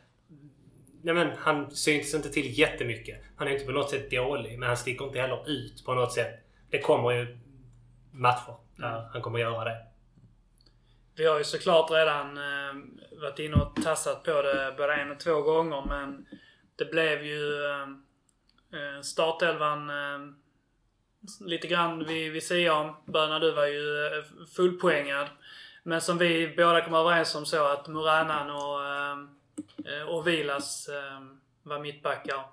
Nej 1.02 1.14
men 1.14 1.32
han 1.38 1.76
syntes 1.76 2.14
inte 2.14 2.30
till 2.30 2.60
jättemycket. 2.60 3.22
Han 3.36 3.48
är 3.48 3.52
inte 3.52 3.66
på 3.66 3.72
något 3.72 3.90
sätt 3.90 4.12
dålig, 4.12 4.60
men 4.60 4.68
han 4.68 4.78
sticker 4.78 5.06
inte 5.06 5.20
heller 5.20 5.50
ut 5.50 5.86
på 5.86 5.94
något 5.94 6.14
sätt 6.14 6.45
det 6.76 6.82
kommer 6.82 7.12
ju 7.12 7.38
matcher 8.12 8.56
där 8.76 9.10
han 9.14 9.22
kommer 9.22 9.40
göra 9.40 9.64
det. 9.64 9.78
Vi 11.16 11.26
har 11.26 11.38
ju 11.38 11.44
såklart 11.44 11.92
redan 11.92 12.38
eh, 12.38 12.74
varit 13.22 13.40
inne 13.40 13.56
och 13.56 13.76
tassat 13.84 14.24
på 14.24 14.42
det 14.42 14.74
både 14.78 14.94
en 14.94 15.12
och 15.12 15.20
två 15.20 15.42
gånger 15.42 15.84
men 15.88 16.26
det 16.76 16.86
blev 16.86 17.26
ju 17.26 17.66
eh, 17.66 17.82
eh 18.80 19.02
startelvan 19.02 19.90
eh, 19.90 20.20
lite 21.40 21.68
grann 21.68 22.06
vid, 22.06 22.32
vid 22.32 22.44
sidan. 22.44 22.94
Böna 23.06 23.40
du 23.40 23.52
var 23.52 23.66
ju 23.66 24.06
eh, 24.06 24.24
fullpoängad. 24.56 25.28
Men 25.84 26.02
som 26.02 26.18
vi 26.18 26.54
båda 26.58 26.82
kom 26.82 26.94
överens 26.94 27.36
om 27.36 27.46
så 27.46 27.66
att 27.66 27.88
Muranan 27.88 28.50
och, 28.50 28.86
eh, 29.92 30.08
och 30.08 30.28
Vilas 30.28 30.90
var 31.64 31.80
mittbackar. 31.80 32.44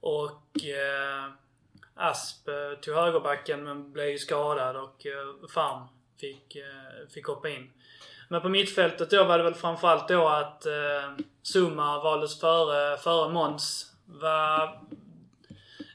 Och 0.00 0.56
Asp 2.00 2.48
eh, 2.48 2.80
tog 2.80 2.94
högerbacken 2.94 3.64
men 3.64 3.92
blev 3.92 4.16
skadad 4.16 4.76
och 4.76 5.06
eh, 5.06 5.48
Farm 5.54 5.82
fick, 6.20 6.56
eh, 6.56 7.08
fick 7.14 7.26
hoppa 7.26 7.48
in. 7.48 7.70
Men 8.28 8.40
på 8.40 8.48
mittfältet 8.48 9.10
då 9.10 9.24
var 9.24 9.38
det 9.38 9.44
väl 9.44 9.54
framförallt 9.54 10.08
då 10.08 10.28
att 10.28 10.66
eh, 10.66 10.72
Zuma 11.42 12.02
valdes 12.02 12.40
före, 12.40 12.96
före 12.96 13.32
Måns. 13.32 13.86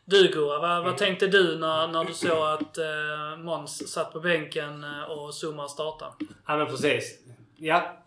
Du 0.05 0.27
Gurra, 0.27 0.59
vad, 0.59 0.83
vad 0.83 0.97
tänkte 0.97 1.27
du 1.27 1.57
när, 1.57 1.87
när 1.87 2.03
du 2.03 2.13
såg 2.13 2.47
att 2.47 2.77
eh, 2.77 3.37
Måns 3.37 3.91
satt 3.93 4.13
på 4.13 4.19
bänken 4.19 4.85
och 5.07 5.33
Zuma 5.43 5.67
startade? 5.67 6.11
Ja 6.47 6.57
men 6.57 6.67
precis. 6.67 7.19
Ja. 7.57 7.97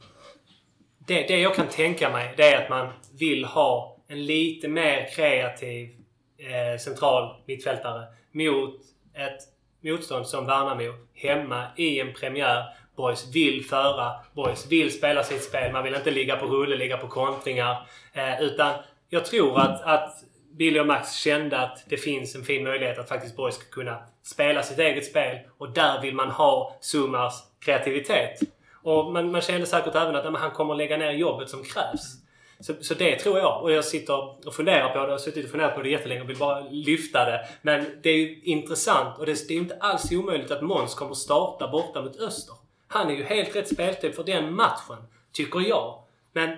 Det, 0.98 1.22
det 1.22 1.40
jag 1.40 1.54
kan 1.54 1.68
tänka 1.68 2.10
mig 2.10 2.34
det 2.36 2.52
är 2.52 2.64
att 2.64 2.70
man 2.70 2.92
vill 3.18 3.44
ha 3.44 3.96
en 4.08 4.26
lite 4.26 4.68
mer 4.68 5.10
kreativ 5.14 5.97
eh, 6.38 6.78
central 6.78 7.36
mittfältare 7.46 8.06
mot 8.32 8.74
ett 9.14 9.38
motstånd 9.80 10.26
som 10.26 10.46
Värnamo 10.46 10.94
hemma 11.14 11.66
i 11.76 12.00
en 12.00 12.14
premiär. 12.14 12.64
Boys 12.96 13.34
vill 13.34 13.64
föra. 13.64 14.12
Boys 14.32 14.66
vill 14.70 14.92
spela 14.92 15.24
sitt 15.24 15.42
spel. 15.42 15.72
Man 15.72 15.84
vill 15.84 15.94
inte 15.94 16.10
ligga 16.10 16.36
på 16.36 16.46
rulle, 16.46 16.76
ligga 16.76 16.96
på 16.96 17.08
kontringar. 17.08 17.86
Eh, 18.12 18.42
utan 18.42 18.74
jag 19.08 19.24
tror 19.24 19.60
att, 19.60 19.82
att 19.82 20.24
Billy 20.52 20.80
och 20.80 20.86
Max 20.86 21.12
kände 21.12 21.58
att 21.58 21.84
det 21.88 21.96
finns 21.96 22.34
en 22.34 22.44
fin 22.44 22.64
möjlighet 22.64 22.98
att 22.98 23.08
faktiskt 23.08 23.36
Boys 23.36 23.54
ska 23.54 23.70
kunna 23.70 24.02
spela 24.22 24.62
sitt 24.62 24.78
eget 24.78 25.06
spel. 25.06 25.38
Och 25.58 25.70
där 25.70 26.00
vill 26.02 26.14
man 26.14 26.30
ha 26.30 26.76
Summars 26.80 27.34
kreativitet. 27.60 28.40
Och 28.82 29.12
man, 29.12 29.30
man 29.30 29.40
kände 29.40 29.66
säkert 29.66 29.94
även 29.94 30.16
att 30.16 30.40
han 30.40 30.50
kommer 30.50 30.74
lägga 30.74 30.96
ner 30.96 31.10
jobbet 31.10 31.48
som 31.48 31.62
krävs. 31.62 32.27
Så, 32.60 32.74
så 32.80 32.94
det 32.94 33.16
tror 33.16 33.38
jag. 33.38 33.62
Och 33.62 33.72
jag 33.72 33.84
sitter 33.84 34.46
och 34.46 34.54
funderar 34.54 34.88
på 34.88 34.98
det. 34.98 35.04
Jag 35.04 35.10
har 35.10 35.18
suttit 35.18 35.44
och 35.44 35.50
funderat 35.50 35.74
på 35.74 35.82
det 35.82 35.88
jättelänge 35.88 36.20
och 36.20 36.28
vill 36.28 36.36
bara 36.36 36.60
lyfta 36.70 37.24
det. 37.24 37.48
Men 37.62 37.86
det 38.02 38.10
är 38.10 38.16
ju 38.16 38.40
intressant 38.42 39.18
och 39.18 39.26
det, 39.26 39.48
det 39.48 39.54
är 39.54 39.58
inte 39.58 39.76
alls 39.80 40.12
omöjligt 40.12 40.50
att 40.50 40.62
Måns 40.62 40.94
kommer 40.94 41.14
starta 41.14 41.68
borta 41.68 42.02
mot 42.02 42.20
Öster. 42.20 42.54
Han 42.88 43.10
är 43.10 43.14
ju 43.14 43.24
helt 43.24 43.56
rätt 43.56 43.68
speltyp 43.68 44.14
för 44.14 44.24
den 44.24 44.54
matchen, 44.54 44.96
tycker 45.32 45.60
jag. 45.60 46.02
Men 46.32 46.56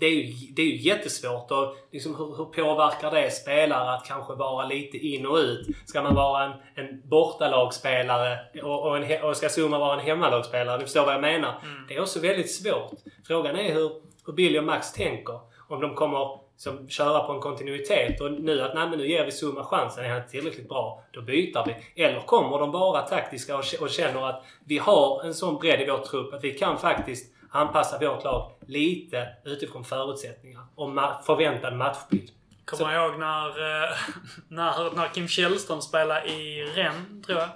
det 0.00 0.06
är 0.06 0.10
ju, 0.10 0.52
det 0.52 0.62
är 0.62 0.66
ju 0.66 0.76
jättesvårt 0.76 1.50
och 1.50 1.76
liksom 1.92 2.16
hur, 2.16 2.36
hur 2.36 2.44
påverkar 2.44 3.10
det 3.10 3.30
spelare 3.30 3.94
att 3.94 4.06
kanske 4.06 4.34
vara 4.34 4.66
lite 4.66 4.96
in 4.96 5.26
och 5.26 5.36
ut? 5.36 5.66
Ska 5.86 6.02
man 6.02 6.14
vara 6.14 6.44
en, 6.44 6.52
en 6.74 7.02
bortalagsspelare 7.04 8.38
och, 8.62 8.86
och, 8.86 8.96
en, 8.96 9.22
och 9.22 9.36
ska 9.36 9.48
Zuma 9.48 9.78
vara 9.78 10.00
en 10.00 10.06
hemmalagsspelare? 10.06 10.78
Ni 10.78 10.84
förstår 10.84 11.04
vad 11.04 11.14
jag 11.14 11.20
menar? 11.20 11.54
Mm. 11.62 11.86
Det 11.88 11.94
är 11.94 12.00
också 12.00 12.20
väldigt 12.20 12.50
svårt. 12.50 12.92
Frågan 13.26 13.56
är 13.56 13.74
hur, 13.74 13.90
hur 14.30 14.36
Billy 14.36 14.58
och 14.58 14.64
Max 14.64 14.92
tänker. 14.92 15.40
Om 15.68 15.80
de 15.80 15.94
kommer 15.94 16.38
som, 16.56 16.88
köra 16.88 17.20
på 17.20 17.32
en 17.32 17.40
kontinuitet 17.40 18.20
och 18.20 18.32
nu 18.32 18.60
att 18.62 18.74
nej, 18.74 18.88
men 18.88 18.98
nu 18.98 19.08
ger 19.08 19.24
vi 19.24 19.30
Zuma 19.30 19.64
chansen. 19.64 20.04
Är 20.04 20.08
han 20.08 20.18
inte 20.18 20.30
tillräckligt 20.30 20.68
bra, 20.68 21.04
då 21.12 21.22
byter 21.22 21.66
vi. 21.66 22.02
Eller 22.04 22.20
kommer 22.20 22.58
de 22.58 22.72
bara 22.72 23.02
taktiska 23.02 23.56
och, 23.56 23.64
och 23.80 23.90
känner 23.90 24.28
att 24.28 24.44
vi 24.64 24.78
har 24.78 25.24
en 25.24 25.34
sån 25.34 25.58
bredd 25.58 25.80
i 25.80 25.86
vår 25.90 25.98
trupp 25.98 26.34
att 26.34 26.44
vi 26.44 26.50
kan 26.50 26.78
faktiskt 26.78 27.34
anpassa 27.50 27.98
vårt 27.98 28.24
lag 28.24 28.52
lite 28.66 29.28
utifrån 29.44 29.84
förutsättningar 29.84 30.62
och 30.74 30.88
ma 30.90 31.22
förväntad 31.22 31.76
matchbild. 31.76 32.30
Kommer 32.78 32.94
jag 32.94 33.10
ihåg 33.10 33.18
när, 33.18 33.48
eh, 33.48 33.90
när, 34.48 34.96
när 34.96 35.08
Kim 35.08 35.28
Källström 35.28 35.80
spelade 35.80 36.28
i 36.28 36.64
Rennes, 36.64 37.26
tror 37.26 37.38
jag. 37.38 37.48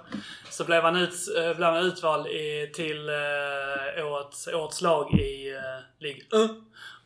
Så 0.49 0.65
blev 0.65 0.83
han, 0.83 0.95
ut, 0.95 1.13
eh, 1.37 1.57
blev 1.57 1.69
han 1.69 1.85
utvald 1.85 2.27
i, 2.27 2.71
till 2.75 3.09
uh, 3.09 4.05
årets, 4.05 4.47
årets 4.47 4.81
lag 4.81 5.13
i 5.13 5.53
uh, 5.53 5.59
Ligue 5.99 6.21
1. 6.21 6.51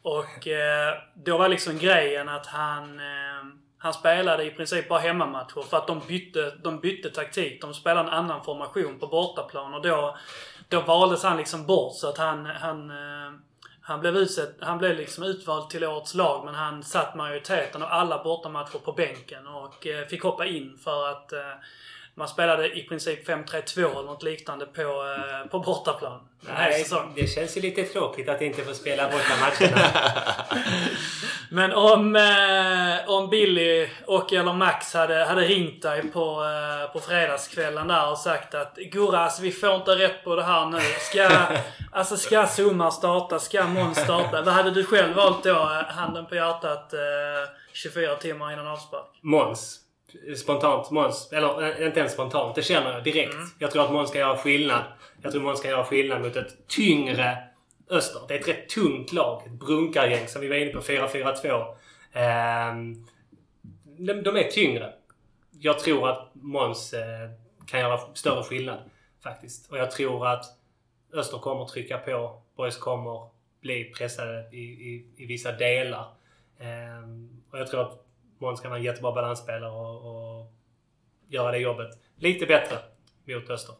Och 0.01 0.47
uh, 0.47 1.23
då 1.25 1.37
var 1.37 1.49
liksom 1.49 1.77
grejen 1.77 2.29
att 2.29 2.45
han, 2.45 2.99
uh, 2.99 3.45
han 3.77 3.93
spelade 3.93 4.43
i 4.43 4.51
princip 4.51 4.89
bara 4.89 4.99
hemmamatcher 4.99 5.61
för 5.69 5.77
att 5.77 5.87
de 5.87 6.01
bytte, 6.07 6.51
de 6.63 6.79
bytte 6.79 7.09
taktik. 7.09 7.61
De 7.61 7.73
spelade 7.73 8.09
en 8.09 8.15
annan 8.15 8.43
formation 8.43 8.99
på 8.99 9.07
bortaplan 9.07 9.73
och 9.73 9.81
då, 9.81 10.17
då 10.67 10.81
valdes 10.81 11.23
han 11.23 11.37
liksom 11.37 11.65
bort 11.65 11.95
så 11.95 12.09
att 12.09 12.17
han, 12.17 12.45
han 12.45 12.91
han 13.89 13.99
blev, 13.99 14.17
utsett, 14.17 14.55
han 14.59 14.77
blev 14.77 14.97
liksom 14.97 15.23
utvald 15.23 15.69
till 15.69 15.83
årets 15.83 16.13
lag 16.13 16.45
men 16.45 16.55
han 16.55 16.83
satt 16.83 17.15
majoriteten 17.15 17.83
av 17.83 17.89
alla 17.91 18.23
bortamatcher 18.23 18.79
på 18.79 18.91
bänken 18.91 19.47
och 19.47 19.87
eh, 19.87 20.07
fick 20.07 20.23
hoppa 20.23 20.45
in 20.45 20.77
för 20.83 21.07
att 21.07 21.33
eh, 21.33 21.39
man 22.19 22.27
spelade 22.27 22.79
i 22.79 22.83
princip 22.83 23.27
5-3-2 23.27 23.79
eller 23.79 24.03
något 24.03 24.23
liknande 24.23 24.65
på, 24.65 24.81
eh, 24.81 25.49
på 25.49 25.59
bortaplan. 25.59 26.19
Nej, 26.41 26.85
det 27.15 27.27
känns 27.27 27.57
ju 27.57 27.61
lite 27.61 27.83
tråkigt 27.83 28.29
att 28.29 28.41
inte 28.41 28.63
få 28.63 28.73
spela 28.73 29.09
bortamatcherna. 29.09 29.81
Men 31.51 31.73
om, 31.73 32.15
eh, 32.15 33.09
om 33.09 33.29
Billy 33.29 33.89
och 34.05 34.33
eller 34.33 34.53
Max 34.53 34.93
hade, 34.93 35.25
hade 35.25 35.41
ringt 35.41 35.81
dig 35.81 36.11
på, 36.11 36.43
eh, 36.43 36.93
på 36.93 36.99
fredagskvällen 36.99 37.87
där 37.87 38.11
och 38.11 38.17
sagt 38.17 38.53
att 38.53 38.75
Gurra, 38.75 39.19
alltså, 39.19 39.41
vi 39.41 39.51
får 39.51 39.75
inte 39.75 39.91
rätt 39.91 40.23
på 40.23 40.35
det 40.35 40.43
här 40.43 40.65
nu. 40.65 40.79
Ska, 40.99 41.29
alltså, 41.91 42.17
ska 42.17 42.47
Sumar 42.47 42.91
starta? 42.91 43.39
Ska 43.39 43.67
Måns 43.67 43.99
starta? 43.99 44.41
Vad 44.41 44.53
hade 44.53 44.71
du 44.71 44.83
själv 44.83 45.15
valt 45.15 45.43
då? 45.43 45.83
Handen 45.87 46.25
på 46.25 46.35
hjärtat 46.35 46.93
eh, 46.93 46.99
24 47.73 48.15
timmar 48.15 48.53
innan 48.53 48.67
avspark? 48.67 49.19
Måns 49.21 49.88
spontant 50.37 50.91
Måns, 50.91 51.33
eller 51.33 51.81
eh, 51.81 51.87
inte 51.87 51.99
ens 51.99 52.13
spontant, 52.13 52.55
det 52.55 52.61
känner 52.61 52.93
jag 52.93 53.03
direkt. 53.03 53.33
Mm. 53.33 53.47
Jag 53.59 53.71
tror 53.71 53.83
att 53.85 53.91
Måns 53.91 54.09
ska 54.09 54.19
göra 54.19 54.37
skillnad. 54.37 54.83
Jag 55.21 55.31
tror 55.31 55.41
Måns 55.41 55.59
ska 55.59 55.67
göra 55.67 55.85
skillnad 55.85 56.21
mot 56.21 56.35
ett 56.35 56.67
tyngre 56.67 57.37
Öster. 57.89 58.21
Det 58.27 58.35
är 58.35 58.39
ett 58.39 58.47
rätt 58.47 58.69
tungt 58.69 59.13
lag. 59.13 59.43
Ett 59.45 59.51
brunkargäng 59.51 60.27
som 60.27 60.41
vi 60.41 60.47
var 60.47 60.55
inne 60.55 60.71
på, 60.71 60.79
4-4-2. 60.79 61.61
Eh, 62.13 62.75
de, 63.83 64.13
de 64.23 64.35
är 64.35 64.51
tyngre. 64.51 64.93
jag 65.51 65.79
tror 65.79 66.09
att 66.09 66.29
Måns 66.33 66.93
eh, 66.93 67.29
kan 67.65 67.79
göra 67.79 67.99
större 68.13 68.43
skillnad. 68.43 68.79
Faktiskt. 69.23 69.71
Och 69.71 69.77
jag 69.77 69.91
tror 69.91 70.27
att 70.27 70.45
Öster 71.13 71.37
kommer 71.37 71.65
trycka 71.65 71.97
på. 71.97 72.41
Boys 72.55 72.77
kommer 72.77 73.29
bli 73.61 73.83
pressade 73.83 74.49
i, 74.51 74.63
i, 74.63 75.05
i 75.17 75.25
vissa 75.25 75.51
delar. 75.51 76.05
Ehm, 76.59 77.41
och 77.51 77.59
jag 77.59 77.67
tror 77.67 77.81
att 77.81 78.05
Måns 78.39 78.61
kan 78.61 78.71
vara 78.71 78.79
en 78.79 78.85
jättebra 78.85 79.11
balansspelare 79.11 79.71
och, 79.71 79.95
och 80.39 80.53
göra 81.27 81.51
det 81.51 81.57
jobbet 81.57 81.89
lite 82.17 82.45
bättre 82.45 82.77
mot 83.27 83.49
Öster. 83.49 83.75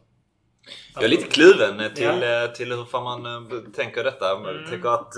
Jag 0.94 1.04
är 1.04 1.08
lite 1.08 1.30
kluven 1.30 1.94
till, 1.94 2.04
Ja. 2.04 2.44
eh, 2.44 2.50
till 2.52 2.72
hur 2.72 2.84
fan 2.84 3.04
man 3.04 3.26
eh, 3.26 3.58
tänker 3.76 4.04
detta. 4.04 4.36
Mm. 4.36 4.56
Jag 4.60 4.70
tänker 4.70 4.88
att... 4.88 5.12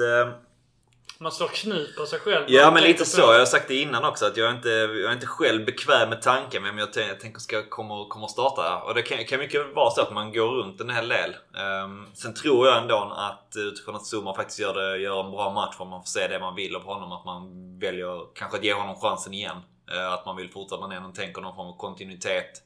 Eh, 1.22 1.24
Man 1.24 1.32
slår 1.32 1.48
knut 1.48 1.96
på 1.96 2.06
sig 2.06 2.18
själv. 2.18 2.44
Ja 2.48 2.70
men 2.70 2.82
lite 2.82 3.04
så. 3.04 3.20
Jag 3.20 3.38
har 3.38 3.46
sagt 3.46 3.68
det 3.68 3.74
innan 3.74 4.04
också 4.04 4.26
att 4.26 4.36
jag 4.36 4.48
är 4.50 4.54
inte, 4.54 4.68
jag 4.68 5.10
är 5.10 5.12
inte 5.12 5.26
själv 5.26 5.64
bekväm 5.64 6.08
med 6.08 6.22
tanken 6.22 6.62
vem 6.62 6.78
jag, 6.78 6.88
jag 6.94 7.20
tänker 7.20 7.40
ska 7.40 7.62
komma 7.68 8.08
kommer 8.08 8.26
starta. 8.26 8.82
Och 8.82 8.94
det 8.94 9.02
kan, 9.02 9.24
kan 9.24 9.38
mycket 9.38 9.74
vara 9.74 9.90
så 9.90 10.02
att 10.02 10.12
man 10.12 10.32
går 10.32 10.48
runt 10.48 10.80
en 10.80 10.90
hel 10.90 11.08
del. 11.08 11.36
Ehm, 11.56 12.06
sen 12.14 12.34
tror 12.34 12.66
jag 12.66 12.82
ändå 12.82 13.14
att 13.16 13.56
utifrån 13.56 13.96
att 13.96 14.14
Zuma 14.14 14.34
faktiskt 14.34 14.60
gör, 14.60 14.74
det, 14.74 14.98
gör 14.98 15.24
en 15.24 15.30
bra 15.30 15.52
match 15.52 15.74
och 15.78 15.86
man 15.86 16.00
får 16.00 16.06
se 16.06 16.28
det 16.28 16.38
man 16.38 16.54
vill 16.54 16.76
av 16.76 16.82
honom. 16.82 17.12
Att 17.12 17.24
man 17.24 17.42
väljer 17.78 18.34
kanske 18.34 18.58
att 18.58 18.64
ge 18.64 18.72
honom 18.72 18.96
chansen 18.96 19.34
igen. 19.34 19.56
Eh, 19.92 20.12
att 20.12 20.26
man 20.26 20.36
vill 20.36 20.50
fortsätta 20.50 20.80
man 20.80 20.92
ändå 20.92 21.10
tänker 21.10 21.42
någon 21.42 21.56
form 21.56 21.66
av 21.68 21.76
kontinuitet. 21.76 22.62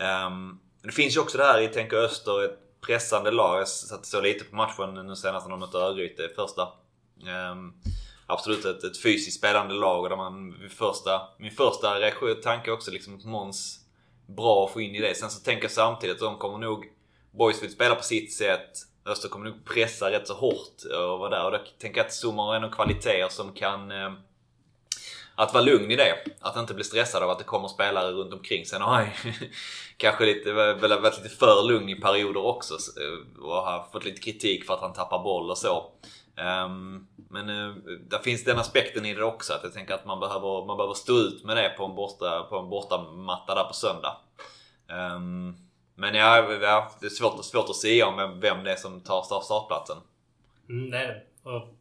Ehm, 0.00 0.58
det 0.82 0.92
finns 0.92 1.16
ju 1.16 1.20
också 1.20 1.38
det 1.38 1.44
här 1.44 1.60
i 1.60 1.68
Tänker 1.68 1.96
Öster, 1.96 2.44
ett 2.44 2.58
pressande 2.86 3.30
lag. 3.30 3.60
Jag 3.60 3.68
satt 3.68 4.06
så 4.06 4.20
lite 4.20 4.44
på 4.44 4.56
matchen 4.56 4.94
nu 4.94 5.16
senast 5.16 5.46
när 5.46 5.50
de 5.50 5.60
mötte 5.60 5.78
Örgryte 5.78 6.22
i 6.22 6.28
första. 6.28 6.68
Ehm, 7.26 7.72
absolut 8.26 8.64
ett, 8.64 8.84
ett 8.84 9.02
fysiskt 9.02 9.38
spelande 9.38 9.74
lag 9.74 10.02
och 10.02 10.08
där 10.08 10.16
man 10.16 10.60
vid 10.60 10.72
första, 10.72 11.20
min 11.38 11.50
första 11.50 12.00
reaktion, 12.00 12.40
tanke 12.42 12.70
också 12.70 12.90
liksom 12.90 13.16
att 13.16 13.24
Måns 13.24 13.80
bra 14.26 14.64
att 14.64 14.72
få 14.72 14.80
in 14.80 14.94
i 14.94 15.00
det. 15.00 15.14
Sen 15.14 15.30
så 15.30 15.40
tänker 15.40 15.64
jag 15.64 15.70
samtidigt 15.70 16.16
att 16.16 16.20
de 16.20 16.38
kommer 16.38 16.58
nog, 16.58 16.84
Boys 17.30 17.62
vill 17.62 17.72
spela 17.72 17.94
på 17.94 18.02
sitt 18.02 18.32
sätt. 18.32 18.70
Öster 19.06 19.28
kommer 19.28 19.50
nog 19.50 19.64
pressa 19.64 20.10
rätt 20.10 20.28
så 20.28 20.34
hårt 20.34 20.82
och 20.84 21.18
vara 21.18 21.30
där. 21.30 21.44
Och 21.44 21.52
då 21.52 21.58
tänker 21.78 21.98
jag 22.00 22.06
att 22.06 22.12
Zuma 22.24 22.42
har 22.42 22.56
ändå 22.56 22.70
kvaliteter 22.70 23.28
som 23.28 23.52
kan 23.52 23.90
eh, 23.90 24.12
att 25.34 25.54
vara 25.54 25.64
lugn 25.64 25.90
i 25.90 25.96
det. 25.96 26.14
Att 26.40 26.56
inte 26.56 26.74
bli 26.74 26.84
stressad 26.84 27.22
av 27.22 27.30
att 27.30 27.38
det 27.38 27.44
kommer 27.44 27.68
spelare 27.68 28.12
runt 28.12 28.32
omkring. 28.32 28.66
Sen 28.66 28.82
har 28.82 28.94
han 28.94 29.06
kanske 29.96 30.24
lite, 30.24 30.52
varit 30.52 31.22
lite 31.22 31.36
för 31.36 31.68
lugn 31.68 31.88
i 31.88 31.94
perioder 31.94 32.46
också. 32.46 32.74
Eh, 32.74 33.42
och 33.42 33.54
har 33.54 33.86
fått 33.92 34.04
lite 34.04 34.20
kritik 34.20 34.66
för 34.66 34.74
att 34.74 34.80
han 34.80 34.92
tappar 34.92 35.18
boll 35.18 35.50
och 35.50 35.58
så. 35.58 35.92
Ehm, 36.38 37.06
men 37.30 37.48
uh, 37.48 37.76
där 38.08 38.18
finns 38.18 38.44
den 38.44 38.58
aspekten 38.58 39.06
i 39.06 39.14
det 39.14 39.24
också. 39.24 39.52
Att 39.52 39.62
jag 39.62 39.72
tänker 39.72 39.94
att 39.94 40.06
man 40.06 40.20
behöver, 40.20 40.66
man 40.66 40.76
behöver 40.76 40.94
stå 40.94 41.12
ut 41.12 41.44
med 41.44 41.56
det 41.56 41.68
på 41.68 41.84
en, 41.84 41.94
borta, 41.94 42.46
på 42.50 42.58
en 42.58 42.68
bortamatta 42.68 43.54
där 43.54 43.64
på 43.64 43.74
söndag. 43.74 44.16
Ehm, 44.88 45.56
men 45.94 46.14
ja, 46.14 46.52
ja, 46.52 46.90
det 47.00 47.06
är 47.06 47.10
svårt, 47.10 47.44
svårt 47.44 47.70
att 47.70 47.76
säga 47.76 48.06
om 48.06 48.40
vem, 48.40 48.64
det 48.64 48.72
är 48.72 48.76
som 48.76 49.00
tar 49.00 49.42
startplatsen. 49.42 49.96
Mm, 50.68 50.90
det 50.90 50.98
är 50.98 51.08
det. 51.08 51.50
Och, 51.50 51.77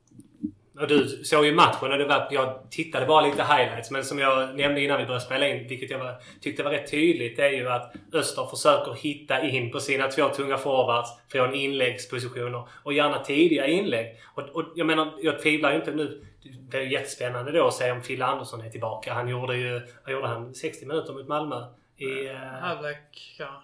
och 0.79 0.87
du 0.87 1.07
såg 1.07 1.45
ju 1.45 1.53
matchen 1.53 1.91
och 1.91 1.97
det 1.97 2.05
var, 2.05 2.27
jag 2.31 2.59
tittade 2.69 3.05
bara 3.05 3.25
lite 3.25 3.43
highlights. 3.43 3.91
Men 3.91 4.03
som 4.03 4.19
jag 4.19 4.55
nämnde 4.55 4.81
innan 4.81 4.97
vi 4.97 5.05
började 5.05 5.25
spela 5.25 5.47
in, 5.47 5.67
vilket 5.67 5.91
jag 5.91 5.99
var, 5.99 6.15
tyckte 6.41 6.63
var 6.63 6.71
rätt 6.71 6.91
tydligt, 6.91 7.37
det 7.37 7.43
är 7.43 7.51
ju 7.51 7.69
att 7.69 7.93
Öster 8.13 8.45
försöker 8.45 8.93
hitta 8.93 9.41
in 9.41 9.71
på 9.71 9.79
sina 9.79 10.07
två 10.07 10.29
tunga 10.29 10.57
forwards 10.57 11.09
från 11.31 11.53
inläggspositioner. 11.53 12.67
Och 12.83 12.93
gärna 12.93 13.19
tidiga 13.19 13.67
inlägg. 13.67 14.15
Och, 14.33 14.43
och 14.43 14.63
jag 14.75 14.87
menar, 14.87 15.13
jag 15.21 15.41
tvivlar 15.41 15.71
ju 15.71 15.75
inte 15.75 15.91
nu. 15.91 16.25
Det 16.71 16.77
är 16.77 16.81
ju 16.81 16.91
jättespännande 16.91 17.51
då 17.51 17.67
att 17.67 17.73
se 17.73 17.91
om 17.91 18.01
Fille 18.01 18.25
Andersson 18.25 18.61
är 18.61 18.69
tillbaka. 18.69 19.13
Han 19.13 19.27
gjorde 19.27 19.57
ju, 19.57 19.81
vad 20.03 20.13
gjorde 20.13 20.27
han? 20.27 20.53
60 20.53 20.85
minuter 20.85 21.13
mot 21.13 21.27
Malmö? 21.27 21.65
I, 21.97 22.27
eh, 22.27 22.35
Halvlek, 22.35 23.35
ja. 23.39 23.63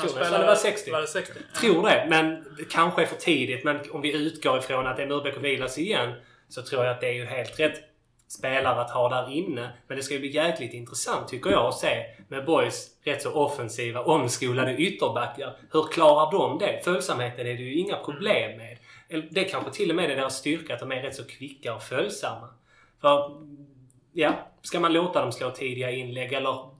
Tror 0.00 0.18
nästan 0.18 0.40
det 0.40 0.46
var 0.46 0.54
60. 0.54 0.90
Var 0.90 1.00
det 1.00 1.06
60? 1.06 1.32
Tror 1.60 1.88
det, 1.88 2.06
men 2.08 2.44
det 2.58 2.64
kanske 2.70 3.02
är 3.02 3.06
för 3.06 3.16
tidigt. 3.16 3.64
Men 3.64 3.80
om 3.90 4.00
vi 4.00 4.12
utgår 4.26 4.58
ifrån 4.58 4.86
att 4.86 4.96
det 4.96 5.02
är 5.02 5.06
Murbeck 5.06 5.36
och 5.36 5.44
Vilas 5.44 5.78
igen 5.78 6.12
så 6.52 6.62
tror 6.62 6.84
jag 6.84 6.94
att 6.94 7.00
det 7.00 7.08
är 7.08 7.12
ju 7.12 7.24
helt 7.24 7.60
rätt 7.60 7.80
spelare 8.28 8.80
att 8.80 8.90
ha 8.90 9.08
där 9.08 9.32
inne. 9.32 9.70
Men 9.86 9.96
det 9.96 10.02
ska 10.02 10.14
ju 10.14 10.20
bli 10.20 10.34
jäkligt 10.34 10.74
intressant 10.74 11.28
tycker 11.28 11.50
jag 11.50 11.66
att 11.66 11.78
se 11.78 12.04
med 12.28 12.44
Boys 12.44 12.90
rätt 13.04 13.22
så 13.22 13.32
offensiva, 13.32 14.00
omskolade 14.00 14.76
ytterbackar. 14.76 15.56
Hur 15.72 15.82
klarar 15.82 16.32
de 16.32 16.58
det? 16.58 16.84
Följsamheten 16.84 17.46
är 17.46 17.54
det 17.54 17.62
ju 17.62 17.74
inga 17.74 17.96
problem 17.96 18.56
med. 18.56 18.78
Det 19.30 19.44
kanske 19.44 19.70
till 19.70 19.90
och 19.90 19.96
med 19.96 20.10
är 20.10 20.16
deras 20.16 20.36
styrka 20.36 20.74
att 20.74 20.80
de 20.80 20.92
är 20.92 21.02
rätt 21.02 21.14
så 21.14 21.24
kvicka 21.24 21.74
och 21.74 21.82
följsamma. 21.82 22.48
För, 23.00 23.30
ja, 24.12 24.32
ska 24.62 24.80
man 24.80 24.92
låta 24.92 25.20
dem 25.20 25.32
slå 25.32 25.50
tidiga 25.50 25.90
inlägg 25.90 26.32
eller? 26.32 26.71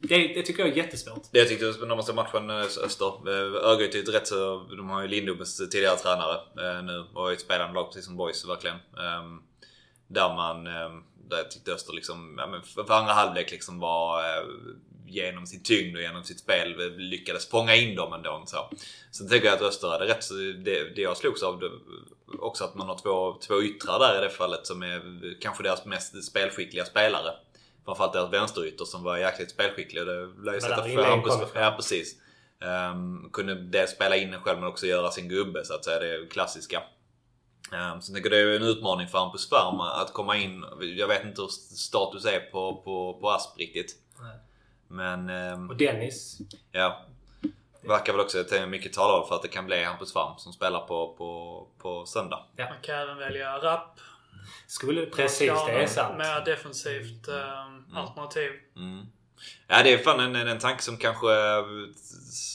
Det, 0.00 0.16
det 0.34 0.42
tycker 0.42 0.62
jag 0.62 0.72
är 0.72 0.76
jättesvårt. 0.76 1.22
Det 1.32 1.38
jag 1.38 1.48
tyckte 1.48 1.64
när 1.64 1.96
man 1.96 2.02
såg 2.02 2.14
matchen 2.14 2.50
eh, 2.50 2.56
Öster. 2.56 3.06
Eh, 3.06 3.70
Örgryte 3.70 3.98
är 3.98 4.02
ett 4.02 4.14
rätt 4.14 4.26
så... 4.26 4.66
De 4.76 4.90
har 4.90 5.02
ju 5.02 5.08
Lindobes 5.08 5.56
tidigare 5.70 5.96
tränare 5.96 6.34
eh, 6.34 6.82
nu 6.82 7.04
och 7.14 7.28
är 7.28 7.32
ett 7.32 7.40
spelande 7.40 7.74
lag 7.74 7.86
precis 7.86 8.04
som 8.04 8.16
Boys 8.16 8.48
verkligen. 8.48 8.76
Ehm, 8.76 9.42
där 10.08 10.34
man... 10.34 10.66
Ehm, 10.66 11.02
där 11.28 11.36
jag 11.36 11.50
tyckte 11.50 11.72
Öster 11.72 11.92
liksom... 11.92 12.34
Ja, 12.38 12.46
men 12.46 12.62
för 12.62 12.94
andra 12.94 13.12
halvlek 13.12 13.50
liksom 13.50 13.78
var... 13.80 14.22
Genom 15.08 15.46
sin 15.46 15.62
tyngd 15.62 15.96
och 15.96 16.02
genom 16.02 16.24
sitt 16.24 16.40
spel 16.40 16.96
lyckades 16.96 17.48
fånga 17.48 17.74
in 17.74 17.96
dem 17.96 18.12
ändå. 18.12 18.42
Så. 18.46 18.70
Sen 19.10 19.28
tycker 19.28 19.46
jag 19.46 19.54
att 19.54 19.62
Öster 19.62 19.88
hade 19.88 20.06
rätt 20.06 20.24
så... 20.24 20.34
Det, 20.34 20.94
det 20.96 21.02
jag 21.02 21.16
slogs 21.16 21.42
av 21.42 21.58
det, 21.58 21.70
också 22.38 22.64
att 22.64 22.74
man 22.74 22.88
har 22.88 22.98
två, 22.98 23.38
två 23.46 23.62
yttrar 23.62 23.98
där 23.98 24.18
i 24.18 24.24
det 24.24 24.30
fallet 24.30 24.66
som 24.66 24.82
är 24.82 25.02
kanske 25.40 25.62
deras 25.62 25.84
mest 25.84 26.24
spelskickliga 26.24 26.84
spelare. 26.84 27.34
Framförallt 27.86 28.12
deras 28.12 28.32
vänsterytter 28.32 28.84
som 28.84 29.04
var 29.04 29.16
jäkligt 29.16 29.50
spelskickliga. 29.50 30.04
Det 30.04 30.26
lär 30.44 30.54
ju 30.54 30.60
sätta 30.60 31.02
Hampus. 31.04 31.32
Ja, 31.54 31.72
precis. 31.76 32.16
Um, 32.60 33.30
kunde 33.32 33.54
dels 33.54 33.90
spela 33.90 34.16
in 34.16 34.30
den 34.30 34.40
själv 34.40 34.58
men 34.58 34.68
också 34.68 34.86
göra 34.86 35.10
sin 35.10 35.28
gubbe 35.28 35.64
så 35.64 35.74
att 35.74 35.84
säga. 35.84 36.00
Det 36.00 36.14
är 36.14 36.30
klassiska. 36.30 36.82
Um, 37.72 38.00
så 38.00 38.10
jag 38.10 38.14
tänker 38.14 38.30
det 38.30 38.38
är 38.38 38.56
en 38.56 38.62
utmaning 38.62 39.08
för 39.08 39.18
Hampus 39.18 39.50
Färm 39.50 39.80
att 39.80 40.12
komma 40.12 40.36
in. 40.36 40.64
Jag 40.80 41.08
vet 41.08 41.24
inte 41.24 41.40
hur 41.40 41.48
status 41.76 42.24
är 42.24 42.40
på, 42.40 42.82
på, 42.84 43.18
på 43.20 43.30
Asp 43.30 43.58
riktigt. 43.58 43.96
Nej. 44.20 44.38
Men 44.88 45.28
ehm, 45.28 45.70
Och 45.70 45.76
Dennis. 45.76 46.38
ja. 46.72 47.06
Verkar 47.82 48.12
väl 48.12 48.20
också, 48.20 48.44
jag 48.50 48.68
mycket 48.68 48.92
talar 48.92 49.26
för 49.26 49.34
att 49.34 49.42
det 49.42 49.48
kan 49.48 49.66
bli 49.66 49.84
Hampus 49.84 50.12
Färm 50.12 50.38
som 50.38 50.52
spelar 50.52 50.80
på, 50.80 51.14
på, 51.18 51.68
på 51.78 52.06
söndag. 52.06 52.44
Man 52.58 52.66
kan 52.82 52.94
även 52.94 53.18
välja 53.18 53.58
rapp. 53.58 54.00
Skulle 54.66 55.06
precis, 55.06 55.52
det 55.66 55.72
är 55.72 55.86
sant. 55.86 56.18
Mer 56.18 56.44
defensivt 56.44 57.28
eh, 57.28 57.98
alternativ. 57.98 58.50
Mm. 58.76 59.06
Ja, 59.68 59.82
det 59.82 59.92
är 59.92 59.98
fan 59.98 60.20
en, 60.20 60.36
en, 60.48 60.58
tanke 60.58 60.82
som 60.82 60.96
kanske 60.96 61.26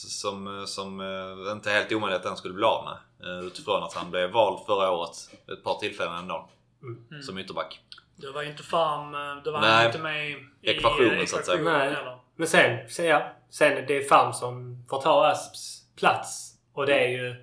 som, 0.08 0.64
som 0.66 1.00
eh, 1.00 1.52
inte 1.52 1.70
är 1.70 1.74
helt 1.74 1.92
omöjligt 1.92 2.16
att 2.16 2.22
den 2.22 2.36
skulle 2.36 2.54
bli 2.54 2.64
av 2.64 2.84
med. 2.84 3.28
Eh, 3.28 3.46
Utifrån 3.46 3.82
att 3.82 3.94
han 3.94 4.10
blev 4.10 4.30
vald 4.30 4.66
förra 4.66 4.90
året 4.90 5.16
ett 5.52 5.64
par 5.64 5.78
tillfällen 5.78 6.14
ändå. 6.14 6.48
Mm. 6.82 7.22
Som 7.22 7.38
ytterback. 7.38 7.80
Det 8.16 8.30
var 8.30 8.42
ju 8.42 8.50
inte 8.50 8.62
Farm, 8.62 9.14
eh, 9.14 9.42
det 9.44 9.50
var 9.50 9.60
Nej. 9.60 9.86
inte 9.86 9.98
med 9.98 10.30
i 10.30 10.36
Ekvationen, 10.62 11.20
eh, 11.20 11.24
så 11.24 11.36
att 11.36 11.46
säga. 11.46 11.62
Nej. 11.62 11.96
Men 12.36 12.48
sen, 12.48 12.88
sen, 12.88 13.06
ja, 13.06 13.32
sen 13.50 13.86
det 13.86 13.96
är 13.96 14.08
Fam 14.08 14.32
som 14.32 14.84
får 14.90 15.02
ta 15.02 15.26
Asps 15.26 15.82
plats. 15.96 16.52
Och 16.72 16.86
det 16.86 16.94
är 16.94 17.08
ju, 17.08 17.34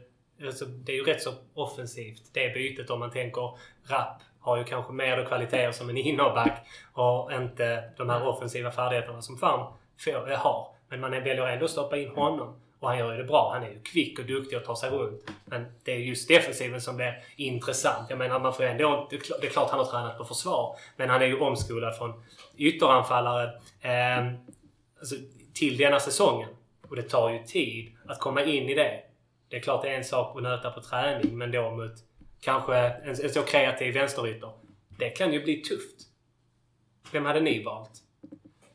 alltså, 0.46 0.66
det 0.66 0.92
är 0.92 0.96
ju 0.96 1.04
rätt 1.04 1.22
så 1.22 1.34
offensivt 1.54 2.22
det 2.34 2.54
bytet 2.54 2.90
om 2.90 3.00
man 3.00 3.12
tänker 3.12 3.58
Rapp 3.88 4.22
har 4.50 4.58
ju 4.58 4.64
kanske 4.64 4.94
mer 4.94 5.26
kvaliteter 5.26 5.72
som 5.72 5.90
en 5.90 5.98
innerback 5.98 6.68
och 6.94 7.32
inte 7.34 7.84
de 7.98 8.10
här 8.10 8.28
offensiva 8.28 8.72
färdigheterna 8.72 9.22
som 9.22 9.38
Fan 9.38 9.74
eh, 10.08 10.40
har. 10.40 10.68
Men 10.90 11.00
man 11.00 11.12
väljer 11.12 11.48
ändå 11.48 11.66
att 11.66 11.72
stoppa 11.72 11.98
in 11.98 12.10
honom. 12.10 12.56
Och 12.80 12.88
han 12.88 12.98
gör 12.98 13.12
ju 13.12 13.18
det 13.18 13.24
bra. 13.24 13.52
Han 13.54 13.64
är 13.64 13.70
ju 13.70 13.82
kvick 13.82 14.20
och 14.20 14.26
duktig 14.26 14.58
och 14.58 14.66
tar 14.66 14.76
sig 14.76 14.90
runt. 14.90 15.32
Men 15.46 15.66
det 15.84 15.92
är 15.92 15.98
just 15.98 16.28
defensiven 16.28 16.82
som 16.82 16.96
blir 16.96 17.24
intressant. 17.36 18.10
Jag 18.10 18.18
menar, 18.20 18.40
man 18.40 18.54
får 18.54 18.64
ändå... 18.64 19.08
Det 19.10 19.16
är 19.16 19.20
klart- 19.20 19.42
det 19.42 19.48
är 19.48 19.52
klart 19.52 19.70
han 19.70 19.80
har 19.80 19.86
tränat 19.86 20.18
på 20.18 20.24
försvar. 20.24 20.76
Men 20.96 21.10
han 21.10 21.22
är 21.22 21.26
ju 21.26 21.40
omskolad 21.40 21.98
från 21.98 22.24
ytteranfallare 22.58 23.44
eh, 23.82 24.28
alltså, 25.00 25.16
till 25.54 25.78
denna 25.78 26.00
säsongen. 26.00 26.50
Och 26.90 26.96
det 26.96 27.02
tar 27.02 27.30
ju 27.30 27.44
tid 27.44 27.92
att 28.08 28.20
komma 28.20 28.44
in 28.44 28.70
i 28.70 28.74
det. 28.74 29.02
Det 29.50 29.56
är 29.58 29.62
klart 29.62 29.82
det 29.82 29.90
är 29.90 29.98
en 29.98 30.04
sak 30.04 30.38
att 30.38 30.44
nöta 30.44 30.72
på 30.72 30.82
träning, 30.82 31.38
men 31.38 31.52
då 31.52 31.72
mot 31.72 31.92
kanske 32.42 32.76
en, 32.78 33.10
en 33.10 33.30
så 33.30 33.44
kreativ 33.44 33.94
vänsterytter. 33.94 34.52
Det 34.90 35.10
kan 35.10 35.34
ju 35.34 35.44
bli 35.44 35.56
tufft. 35.56 35.96
Vem 37.12 37.26
hade 37.26 37.40
ni 37.40 37.64
valt? 37.64 37.92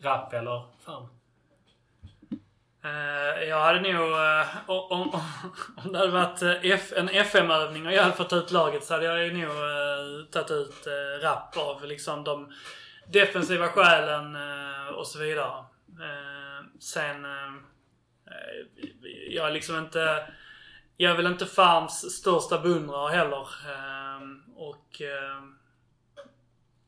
Rapp 0.00 0.32
eller 0.32 0.66
fan? 0.84 1.08
Uh, 2.84 2.90
eh, 2.90 3.48
jag 3.48 3.60
hade 3.60 3.80
nog... 3.80 4.10
Uh, 4.10 4.70
om, 4.70 4.90
om, 4.90 5.20
om 5.84 5.92
det 5.92 5.98
hade 5.98 6.10
varit 6.10 6.42
eh, 6.42 6.70
F, 6.72 6.92
en 6.96 7.08
FM-övning 7.08 7.86
och 7.86 7.92
jag 7.92 8.02
hade 8.02 8.16
fått 8.16 8.32
ut 8.32 8.50
laget 8.50 8.84
så 8.84 8.94
hade 8.94 9.06
jag 9.06 9.26
ju 9.26 9.32
nog 9.32 9.50
uh, 9.50 10.24
tagit 10.30 10.50
ut 10.50 10.86
uh, 10.86 11.22
Rapp 11.22 11.56
av 11.56 11.84
liksom 11.84 12.24
de 12.24 12.52
defensiva 13.12 13.68
skälen 13.68 14.36
och 14.94 15.06
så 15.06 15.18
vidare. 15.18 15.64
Sen... 16.80 17.26
jag 19.28 19.48
är 19.48 19.52
liksom 19.52 19.78
inte... 19.78 20.26
Jag 20.96 21.12
är 21.12 21.16
väl 21.16 21.26
inte 21.26 21.46
Farms 21.46 21.92
största 21.92 22.58
beundrare 22.58 23.16
heller. 23.16 23.48
Eh, 23.68 24.20
och... 24.56 25.00
eh, 25.02 25.42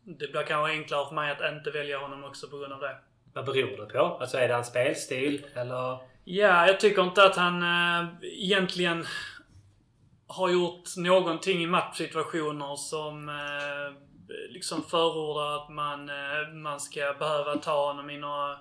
det 0.07 0.33
blir 0.33 0.43
kanske 0.43 0.73
enklare 0.73 1.07
för 1.09 1.15
mig 1.15 1.31
att 1.31 1.53
inte 1.53 1.71
välja 1.71 1.99
honom 1.99 2.25
också 2.25 2.49
på 2.49 2.59
grund 2.59 2.73
av 2.73 2.81
det. 2.81 2.97
Vad 3.33 3.45
beror 3.45 3.87
det 3.87 3.93
på? 3.93 3.99
Alltså 3.99 4.39
är 4.39 4.49
det 4.49 4.55
hans 4.55 4.69
spelstil 4.69 5.47
eller? 5.55 5.99
Ja, 6.25 6.67
jag 6.67 6.81
tycker 6.81 7.03
inte 7.03 7.25
att 7.25 7.37
han 7.37 7.63
äh, 7.63 8.09
egentligen 8.23 9.05
har 10.27 10.49
gjort 10.49 10.97
någonting 10.97 11.63
i 11.63 11.67
matchsituationer 11.67 12.77
som 12.77 13.29
äh, 13.29 13.35
liksom 14.51 14.83
förordar 14.83 15.57
att 15.57 15.69
man, 15.69 16.09
äh, 16.09 16.49
man 16.55 16.81
ska 16.81 17.15
behöva 17.19 17.57
ta 17.57 17.87
honom 17.87 18.11
i 18.11 18.19
några, 18.19 18.59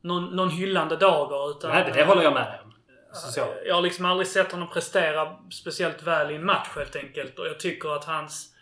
någon, 0.00 0.36
någon 0.36 0.50
hyllande 0.50 0.96
dager. 0.96 1.50
Utan, 1.50 1.70
Nej, 1.70 1.90
det 1.94 2.04
håller 2.04 2.22
jag 2.22 2.34
med 2.34 2.58
om. 2.64 2.73
Social. 3.14 3.48
Eh, 3.48 3.54
jag 3.66 3.74
har 3.74 3.82
liksom 3.82 4.04
aldrig 4.04 4.26
sett 4.26 4.52
honom 4.52 4.70
prestera 4.70 5.36
speciellt 5.50 6.02
väl 6.02 6.30
i 6.30 6.34
en 6.34 6.44
match 6.44 6.68
helt 6.76 6.96
enkelt. 6.96 7.38
Och 7.38 7.46
jag 7.46 7.60
tycker 7.60 7.96
att 7.96 8.04
hans, 8.04 8.54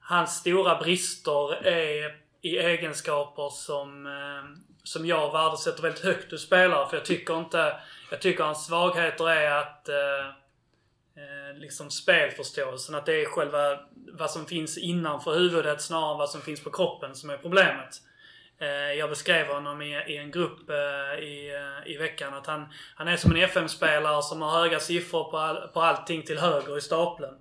hans 0.00 0.36
stora 0.36 0.78
brister 0.78 1.66
är 1.66 2.16
i 2.42 2.58
egenskaper 2.58 3.48
som, 3.50 4.06
eh, 4.06 4.62
som 4.84 5.06
jag 5.06 5.32
värdesätter 5.32 5.82
väldigt 5.82 6.04
högt 6.04 6.30
hos 6.30 6.42
spelare. 6.42 6.88
För 6.88 6.96
jag 6.96 7.04
tycker 7.04 7.38
inte... 7.38 7.80
Jag 8.10 8.20
tycker 8.20 8.44
hans 8.44 8.66
svagheter 8.66 9.30
är 9.30 9.50
att... 9.50 9.88
Eh, 9.88 11.56
liksom 11.60 11.90
spelförståelsen. 11.90 12.94
Att 12.94 13.06
det 13.06 13.22
är 13.22 13.26
själva 13.26 13.80
vad 14.12 14.30
som 14.30 14.46
finns 14.46 14.78
innanför 14.78 15.34
huvudet 15.34 15.82
snarare 15.82 16.12
än 16.12 16.18
vad 16.18 16.30
som 16.30 16.40
finns 16.40 16.64
på 16.64 16.70
kroppen 16.70 17.14
som 17.14 17.30
är 17.30 17.36
problemet. 17.36 18.02
Eh, 18.60 18.92
jag 18.98 19.10
beskrev 19.10 19.46
honom 19.46 19.82
i, 19.82 20.16
en 20.16 20.30
grupp 20.30 20.70
eh, 20.70 21.24
i, 21.24 21.54
eh, 21.54 21.92
i 21.92 21.96
veckan 21.96 22.34
att 22.34 22.46
han, 22.46 22.68
han 22.94 23.08
är 23.08 23.16
som 23.16 23.30
en 23.30 23.42
FM-spelare 23.42 24.22
som 24.22 24.42
har 24.42 24.60
höga 24.60 24.80
siffror 24.80 25.30
på, 25.30 25.38
all, 25.38 25.68
på 25.68 25.80
allting 25.80 26.22
till 26.22 26.38
höger 26.38 26.78
i 26.78 26.80
stapeln. 26.80 27.34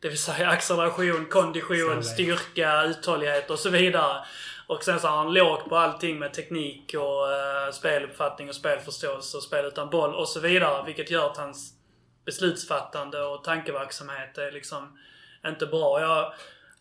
Det 0.00 0.08
vill 0.08 0.18
säga 0.18 0.48
acceleration, 0.48 1.26
kondition, 1.26 2.04
styrka, 2.04 2.82
uthållighet 2.82 3.50
och 3.50 3.58
så 3.58 3.70
vidare. 3.70 4.24
Och 4.66 4.84
sen 4.84 5.00
så 5.00 5.08
har 5.08 5.16
han 5.16 5.34
lågt 5.34 5.68
på 5.68 5.76
allting 5.76 6.18
med 6.18 6.34
teknik 6.34 6.94
och 6.94 7.28
uh, 7.28 7.72
speluppfattning 7.72 8.48
och 8.48 8.54
spelförståelse 8.54 9.36
och 9.36 9.42
spel 9.42 9.64
utan 9.64 9.90
boll 9.90 10.14
och 10.14 10.28
så 10.28 10.40
vidare. 10.40 10.86
Vilket 10.86 11.10
gör 11.10 11.26
att 11.26 11.36
hans 11.36 11.72
beslutsfattande 12.24 13.22
och 13.22 13.44
tankeverksamhet 13.44 14.38
är 14.38 14.52
liksom 14.52 14.98
inte 15.46 15.66
bra. 15.66 16.00
Jag, 16.00 16.32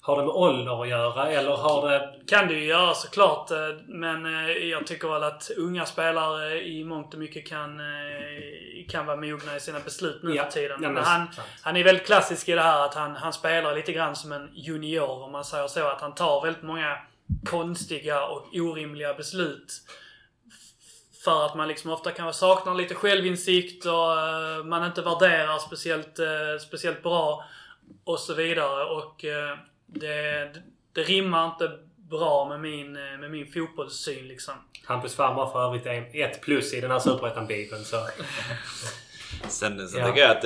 har 0.07 0.17
det 0.17 0.23
med 0.23 0.33
ålder 0.35 0.81
att 0.81 0.89
göra 0.89 1.29
eller 1.29 1.51
har 1.51 1.89
det... 1.89 2.13
Kan 2.27 2.47
det 2.47 2.53
ju 2.53 2.65
göra 2.65 2.93
såklart. 2.93 3.51
Eh, 3.51 3.57
men 3.87 4.25
eh, 4.25 4.51
jag 4.51 4.87
tycker 4.87 5.07
väl 5.07 5.23
att 5.23 5.51
unga 5.57 5.85
spelare 5.85 6.67
i 6.67 6.83
mångt 6.83 7.13
och 7.13 7.19
mycket 7.19 7.47
kan, 7.47 7.79
eh, 7.79 8.87
kan 8.89 9.05
vara 9.05 9.17
mogna 9.17 9.55
i 9.55 9.59
sina 9.59 9.79
beslut 9.79 10.23
nu 10.23 10.35
Ja. 10.35 10.43
för 10.43 10.51
tiden. 10.51 10.79
Ja, 10.83 10.89
men 10.89 11.03
han, 11.03 11.33
sant. 11.33 11.47
han 11.61 11.75
är 11.77 11.83
väldigt 11.83 12.05
klassisk 12.05 12.49
i 12.49 12.51
det 12.51 12.61
här 12.61 12.85
att 12.85 12.93
han, 12.93 13.15
han 13.15 13.33
spelar 13.33 13.75
lite 13.75 13.91
grann 13.93 14.15
som 14.15 14.31
en 14.31 14.49
junior 14.53 15.23
om 15.23 15.31
man 15.31 15.45
säger 15.45 15.67
så. 15.67 15.87
Att 15.87 16.01
han 16.01 16.15
tar 16.15 16.41
väldigt 16.43 16.63
många 16.63 16.97
konstiga 17.45 18.25
och 18.25 18.47
orimliga 18.53 19.13
beslut. 19.13 19.73
För 21.23 21.45
att 21.45 21.55
man 21.55 21.67
liksom 21.67 21.91
ofta 21.91 22.11
kan 22.11 22.33
sakna 22.33 22.73
lite 22.73 22.95
självinsikt 22.95 23.85
och 23.85 24.65
man 24.65 24.85
inte 24.85 25.01
värderar 25.01 25.57
speciellt, 25.57 26.19
speciellt 26.61 27.03
bra. 27.03 27.43
Och 28.03 28.19
så 28.19 28.33
vidare. 28.33 28.85
Och 28.85 29.25
det, 29.87 30.51
det 30.93 31.01
rimmar 31.03 31.45
inte 31.45 31.71
bra 32.09 32.49
med 32.49 32.59
min, 32.59 32.95
eh, 32.95 33.17
med 33.19 33.31
min 33.31 33.51
fotbollssyn 33.51 34.27
liksom. 34.27 34.53
Hampus 34.85 35.15
farmor 35.15 35.49
för 35.51 35.65
övrigt 35.67 35.85
är 35.85 36.21
ett 36.25 36.41
plus 36.41 36.73
i 36.73 36.81
den 36.81 36.91
här 36.91 36.99
Superettan-bibeln. 36.99 37.83
Så 37.83 37.97
Sen, 39.47 39.87
sen 39.89 39.99
Ja. 39.99 40.07
tycker 40.07 40.21
jag 40.21 40.31
att 40.31 40.41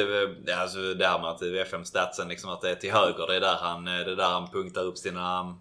det, 0.45 0.53
alltså 0.55 0.93
det 0.93 1.07
här 1.07 1.19
med 1.19 1.29
att 1.29 1.41
FM-statsen 1.67 2.27
liksom 2.27 2.49
att 2.49 2.61
det 2.61 2.69
är 2.69 2.75
till 2.75 2.91
höger. 2.91 3.27
Det 3.27 3.35
är 3.35 3.39
där 3.41 3.55
han, 3.59 3.85
det 3.85 3.91
är 3.91 4.15
där 4.15 4.29
han 4.29 4.49
punktar 4.51 4.81
upp 4.81 4.97
sina, 4.97 5.57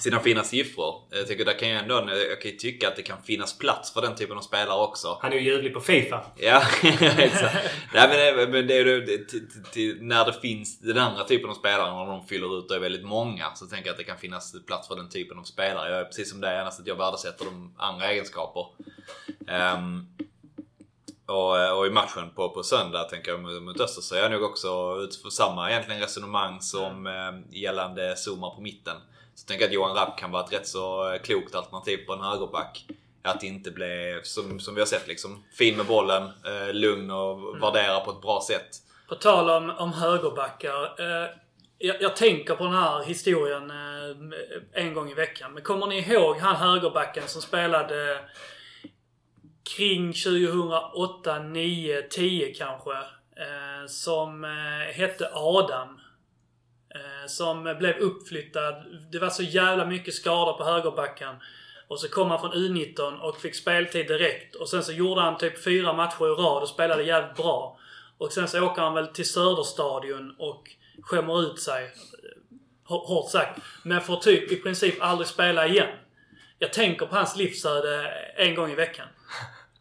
sina 0.00 0.20
fina 0.20 0.42
siffror. 0.44 1.02
Jag 1.10 1.26
tycker 1.28 1.44
där 1.44 1.58
kan 1.58 1.68
jag 1.68 1.82
ändå, 1.82 1.94
jag 2.30 2.40
kan 2.42 2.50
ju 2.50 2.56
tycka 2.56 2.88
att 2.88 2.96
det 2.96 3.02
kan 3.02 3.22
finnas 3.22 3.58
plats 3.58 3.92
för 3.92 4.00
den 4.02 4.14
typen 4.14 4.36
av 4.36 4.42
spelare 4.42 4.80
också. 4.80 5.18
han 5.22 5.32
är 5.32 5.36
ju 5.36 5.42
ljuvlig 5.42 5.74
på 5.74 5.80
Fifa. 5.80 6.24
Ja, 6.36 6.62
exakt. 7.18 7.56
Nej, 7.94 8.08
men, 8.08 8.36
det- 8.36 8.48
men 8.52 8.66
det 8.66 8.74
är 8.78 8.84
ju 9.76 9.98
när 10.00 10.24
det 10.24 10.32
finns 10.32 10.78
den 10.80 10.98
andra 10.98 11.24
typen 11.24 11.50
av 11.50 11.54
spelare, 11.54 11.90
när 12.04 12.06
de 12.12 12.26
fyller 12.26 12.58
ut 12.58 12.70
och 12.70 12.76
är 12.76 12.80
väldigt 12.80 13.04
många, 13.04 13.54
så 13.54 13.66
tänker 13.66 13.86
jag 13.86 13.92
att 13.92 13.98
det 13.98 14.04
kan 14.04 14.18
finnas 14.18 14.54
plats 14.66 14.88
för 14.88 14.96
den 14.96 15.08
typen 15.08 15.38
av 15.38 15.42
spelare. 15.44 15.90
Jag 15.90 16.00
är 16.00 16.04
precis 16.04 16.30
som 16.30 16.40
dig, 16.40 16.58
endast 16.58 16.80
att 16.80 16.86
jag 16.86 16.96
värdesätter 16.96 17.44
de 17.44 17.74
andra 17.78 18.10
egenskaper. 18.10 18.66
Ehm, 19.48 20.06
och, 21.26 21.78
och 21.78 21.86
i 21.86 21.90
matchen 21.90 22.30
på, 22.34 22.48
på 22.48 22.62
söndag, 22.62 23.04
tänker 23.04 23.30
jag, 23.30 23.40
mot 23.42 23.62
mot 23.62 23.80
Öster, 23.80 24.02
så 24.02 24.14
är 24.14 24.18
jag 24.22 24.30
nog 24.30 24.42
också 24.42 24.96
utifrån 25.00 25.30
samma 25.30 25.70
egentligen 25.70 26.00
resonemang 26.00 26.60
som 26.60 27.06
eh, 27.06 27.58
gällande 27.60 28.14
Zuma 28.16 28.50
på 28.50 28.60
mitten. 28.60 28.96
Så 29.34 29.46
tänker 29.46 29.64
jag 29.64 29.68
att 29.68 29.74
Johan 29.74 29.96
Rapp 29.96 30.18
kan 30.18 30.30
vara 30.30 30.44
ett 30.44 30.52
rätt 30.52 30.66
så 30.66 31.12
eh, 31.12 31.20
klokt 31.20 31.54
alternativ 31.54 31.96
på 32.06 32.12
en 32.12 32.20
högerback. 32.20 32.86
Att 33.22 33.40
det 33.40 33.46
inte 33.46 33.70
blir, 33.70 34.22
som, 34.22 34.60
som 34.60 34.74
vi 34.74 34.80
har 34.80 34.86
sett, 34.86 35.08
liksom, 35.08 35.44
fin 35.52 35.76
med 35.76 35.86
bollen, 35.86 36.22
eh, 36.22 36.72
lugn 36.72 37.10
och 37.10 37.62
värdera 37.62 38.00
på 38.00 38.10
ett 38.10 38.22
bra 38.22 38.40
sätt. 38.46 38.68
På 39.08 39.14
tal 39.14 39.50
om, 39.50 39.70
om 39.70 39.92
högerbackar. 39.92 40.82
Eh, 40.82 41.30
jag, 41.78 42.02
jag 42.02 42.16
tänker 42.16 42.54
på 42.54 42.64
den 42.64 42.72
här 42.72 43.04
historien 43.04 43.70
eh, 43.70 44.82
en 44.84 44.94
gång 44.94 45.10
i 45.10 45.14
veckan. 45.14 45.54
Men 45.54 45.62
kommer 45.62 45.86
ni 45.86 45.98
ihåg 45.98 46.36
han 46.36 46.56
högerbacken 46.56 47.22
som 47.26 47.42
spelade 47.42 48.18
kring 49.76 50.12
2008, 50.12 51.38
9, 51.38 52.02
10 52.02 52.54
kanske? 52.54 52.92
Eh, 53.36 53.86
som 53.86 54.44
eh, 54.44 54.94
hette 54.94 55.30
Adam. 55.32 56.00
Eh, 56.94 57.26
som 57.26 57.76
blev 57.78 57.96
uppflyttad. 57.96 58.74
Det 59.12 59.18
var 59.18 59.30
så 59.30 59.42
jävla 59.42 59.86
mycket 59.86 60.14
skador 60.14 60.52
på 60.52 60.64
högerbacken. 60.64 61.34
Och 61.88 62.00
så 62.00 62.08
kom 62.08 62.30
han 62.30 62.40
från 62.40 62.52
U19 62.52 63.18
och 63.18 63.40
fick 63.40 63.54
speltid 63.54 64.08
direkt. 64.08 64.54
Och 64.54 64.68
sen 64.68 64.82
så 64.82 64.92
gjorde 64.92 65.20
han 65.20 65.38
typ 65.38 65.64
fyra 65.64 65.92
matcher 65.92 66.26
i 66.26 66.42
rad 66.42 66.62
och 66.62 66.68
spelade 66.68 67.02
jävligt 67.02 67.36
bra. 67.36 67.78
Och 68.18 68.32
sen 68.32 68.48
så 68.48 68.66
åker 68.66 68.82
han 68.82 68.94
väl 68.94 69.06
till 69.06 69.28
Söderstadion 69.28 70.34
och 70.38 70.70
skämmer 71.02 71.42
ut 71.42 71.60
sig. 71.60 71.90
Hårt 72.84 73.30
sagt. 73.30 73.60
Men 73.82 74.00
får 74.00 74.16
typ 74.16 74.52
i 74.52 74.56
princip 74.56 75.02
aldrig 75.02 75.28
spela 75.28 75.66
igen. 75.66 75.88
Jag 76.58 76.72
tänker 76.72 77.06
på 77.06 77.16
hans 77.16 77.36
livsöde 77.36 78.08
en 78.36 78.54
gång 78.54 78.70
i 78.70 78.74
veckan. 78.74 79.08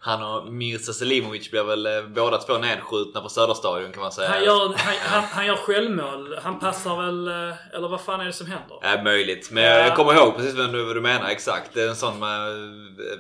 Han 0.06 0.24
och 0.24 0.54
Mirza 0.54 0.94
Selimovic 0.94 1.52
blev 1.52 1.66
väl 1.66 1.86
eh, 1.86 2.02
båda 2.08 2.38
två 2.38 2.58
nedskjutna 2.58 3.22
på 3.22 3.30
Söderstadion 3.30 3.92
kan 3.92 4.02
man 4.02 4.12
säga. 4.12 4.30
Han 4.30 4.44
gör, 4.44 4.74
han, 4.78 4.94
han, 5.00 5.24
han 5.24 5.46
gör 5.46 5.56
självmål. 5.56 6.40
Han 6.44 6.60
passar 6.60 7.02
väl... 7.06 7.28
eh, 7.28 7.56
Eller 7.76 7.88
vad 7.88 8.02
fan 8.02 8.20
är 8.22 8.26
det 8.26 8.34
som 8.34 8.48
händer? 8.48 8.80
Är 8.82 9.04
möjligt. 9.04 9.52
Men 9.52 9.64
Ja. 9.64 9.70
jag 9.78 9.96
kommer 9.96 10.14
ihåg 10.14 10.36
precis 10.38 10.56
vad 10.56 10.72
du, 10.74 10.94
du 10.94 11.02
menar 11.02 11.30
exakt. 11.30 11.74
Det 11.74 11.82
är 11.82 11.88
en 11.90 11.96
sån 11.96 12.20
med... 12.20 12.52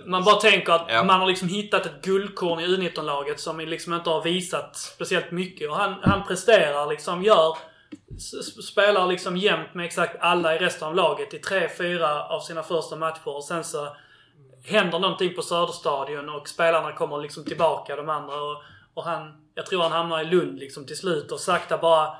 Man 0.05 0.23
bara 0.23 0.35
tänker 0.35 0.73
att 0.73 0.85
Ja. 0.89 1.03
man 1.03 1.19
har 1.19 1.27
liksom 1.27 1.47
hittat 1.47 1.85
ett 1.85 2.01
guldkorn 2.01 2.59
i 2.59 2.67
U19-laget 2.67 3.39
som 3.39 3.59
liksom 3.59 3.93
inte 3.93 4.09
har 4.09 4.23
visat 4.23 4.75
speciellt 4.77 5.31
mycket. 5.31 5.69
Och 5.69 5.75
han, 5.75 5.95
han 6.03 6.23
presterar 6.27 6.87
liksom, 6.89 7.23
gör... 7.23 7.57
Spelar 8.69 9.07
liksom 9.07 9.37
jämnt 9.37 9.73
med 9.73 9.85
exakt 9.85 10.15
alla 10.19 10.55
i 10.55 10.57
resten 10.57 10.87
av 10.87 10.95
laget 10.95 11.33
i 11.33 11.39
tre, 11.39 11.69
fyra 11.77 12.23
av 12.23 12.39
sina 12.39 12.63
första 12.63 12.95
matcher. 12.95 13.27
Och 13.27 13.43
sen 13.43 13.63
så 13.63 13.95
händer 14.65 14.99
någonting 14.99 15.35
på 15.35 15.41
Söderstadion 15.41 16.29
och 16.29 16.49
spelarna 16.49 16.91
kommer 16.91 17.17
liksom 17.17 17.45
tillbaka, 17.45 17.95
de 17.95 18.09
andra. 18.09 18.35
Och, 18.41 18.61
och 18.93 19.03
han... 19.03 19.33
Jag 19.55 19.65
tror 19.65 19.81
han 19.83 19.91
hamnar 19.91 20.21
i 20.21 20.25
Lund 20.25 20.59
liksom 20.59 20.85
till 20.85 20.97
slut 20.97 21.31
och 21.31 21.39
sakta 21.39 21.77
bara, 21.77 22.15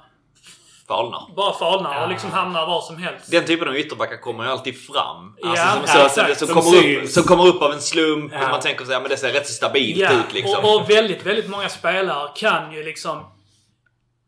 Falnar. 0.88 1.36
bara 1.36 1.54
falnar 1.54 1.94
Ja. 1.96 2.04
och 2.04 2.10
liksom 2.10 2.32
hamnar 2.32 2.66
var 2.68 2.82
som 2.82 2.98
helst. 2.98 3.32
Den 3.32 3.46
typen 3.46 3.68
av 3.68 3.76
ytterbackar 3.78 4.18
kommer 4.18 4.44
ju 4.44 4.50
alltid 4.50 4.86
fram. 4.88 5.36
Alltså, 5.44 5.64
Ja, 5.66 5.72
som, 5.72 5.82
ja, 5.82 6.10
så, 6.10 6.22
exakt. 6.22 6.40
som, 6.40 6.48
Som 6.48 6.62
kommer 6.62 6.98
upp, 7.04 7.10
som 7.10 7.24
kommer 7.24 7.48
upp 7.48 7.62
av 7.62 7.72
en 7.72 7.82
slump 7.82 8.34
Ja. 8.34 8.44
och 8.46 8.50
man 8.50 8.60
tänker 8.60 8.86
men 8.86 9.10
det 9.10 9.18
ser 9.18 9.32
rätt 9.34 9.48
så 9.48 9.54
stabilt 9.54 9.98
Ja, 9.98 10.12
ut 10.12 10.34
liksom. 10.34 10.64
och, 10.66 10.76
och 10.82 10.90
väldigt, 10.90 11.26
väldigt 11.26 11.50
många 11.50 11.70
spelare 11.70 12.30
kan 12.36 12.72
ju 12.74 12.84
liksom 12.84 13.26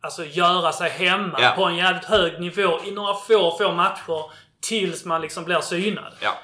Alltså 0.01 0.25
göra 0.25 0.71
sig 0.71 0.89
hemma 0.89 1.37
Ja. 1.41 1.53
på 1.57 1.63
en 1.65 1.75
jävligt 1.75 2.05
hög 2.05 2.39
nivå 2.39 2.79
i 2.85 2.91
några 2.91 3.13
få, 3.13 3.57
få 3.57 3.71
matcher 3.71 4.31
tills 4.67 5.05
man 5.05 5.21
liksom 5.21 5.43
blir 5.45 5.61
synad. 5.61 6.13
Ja. 6.21 6.37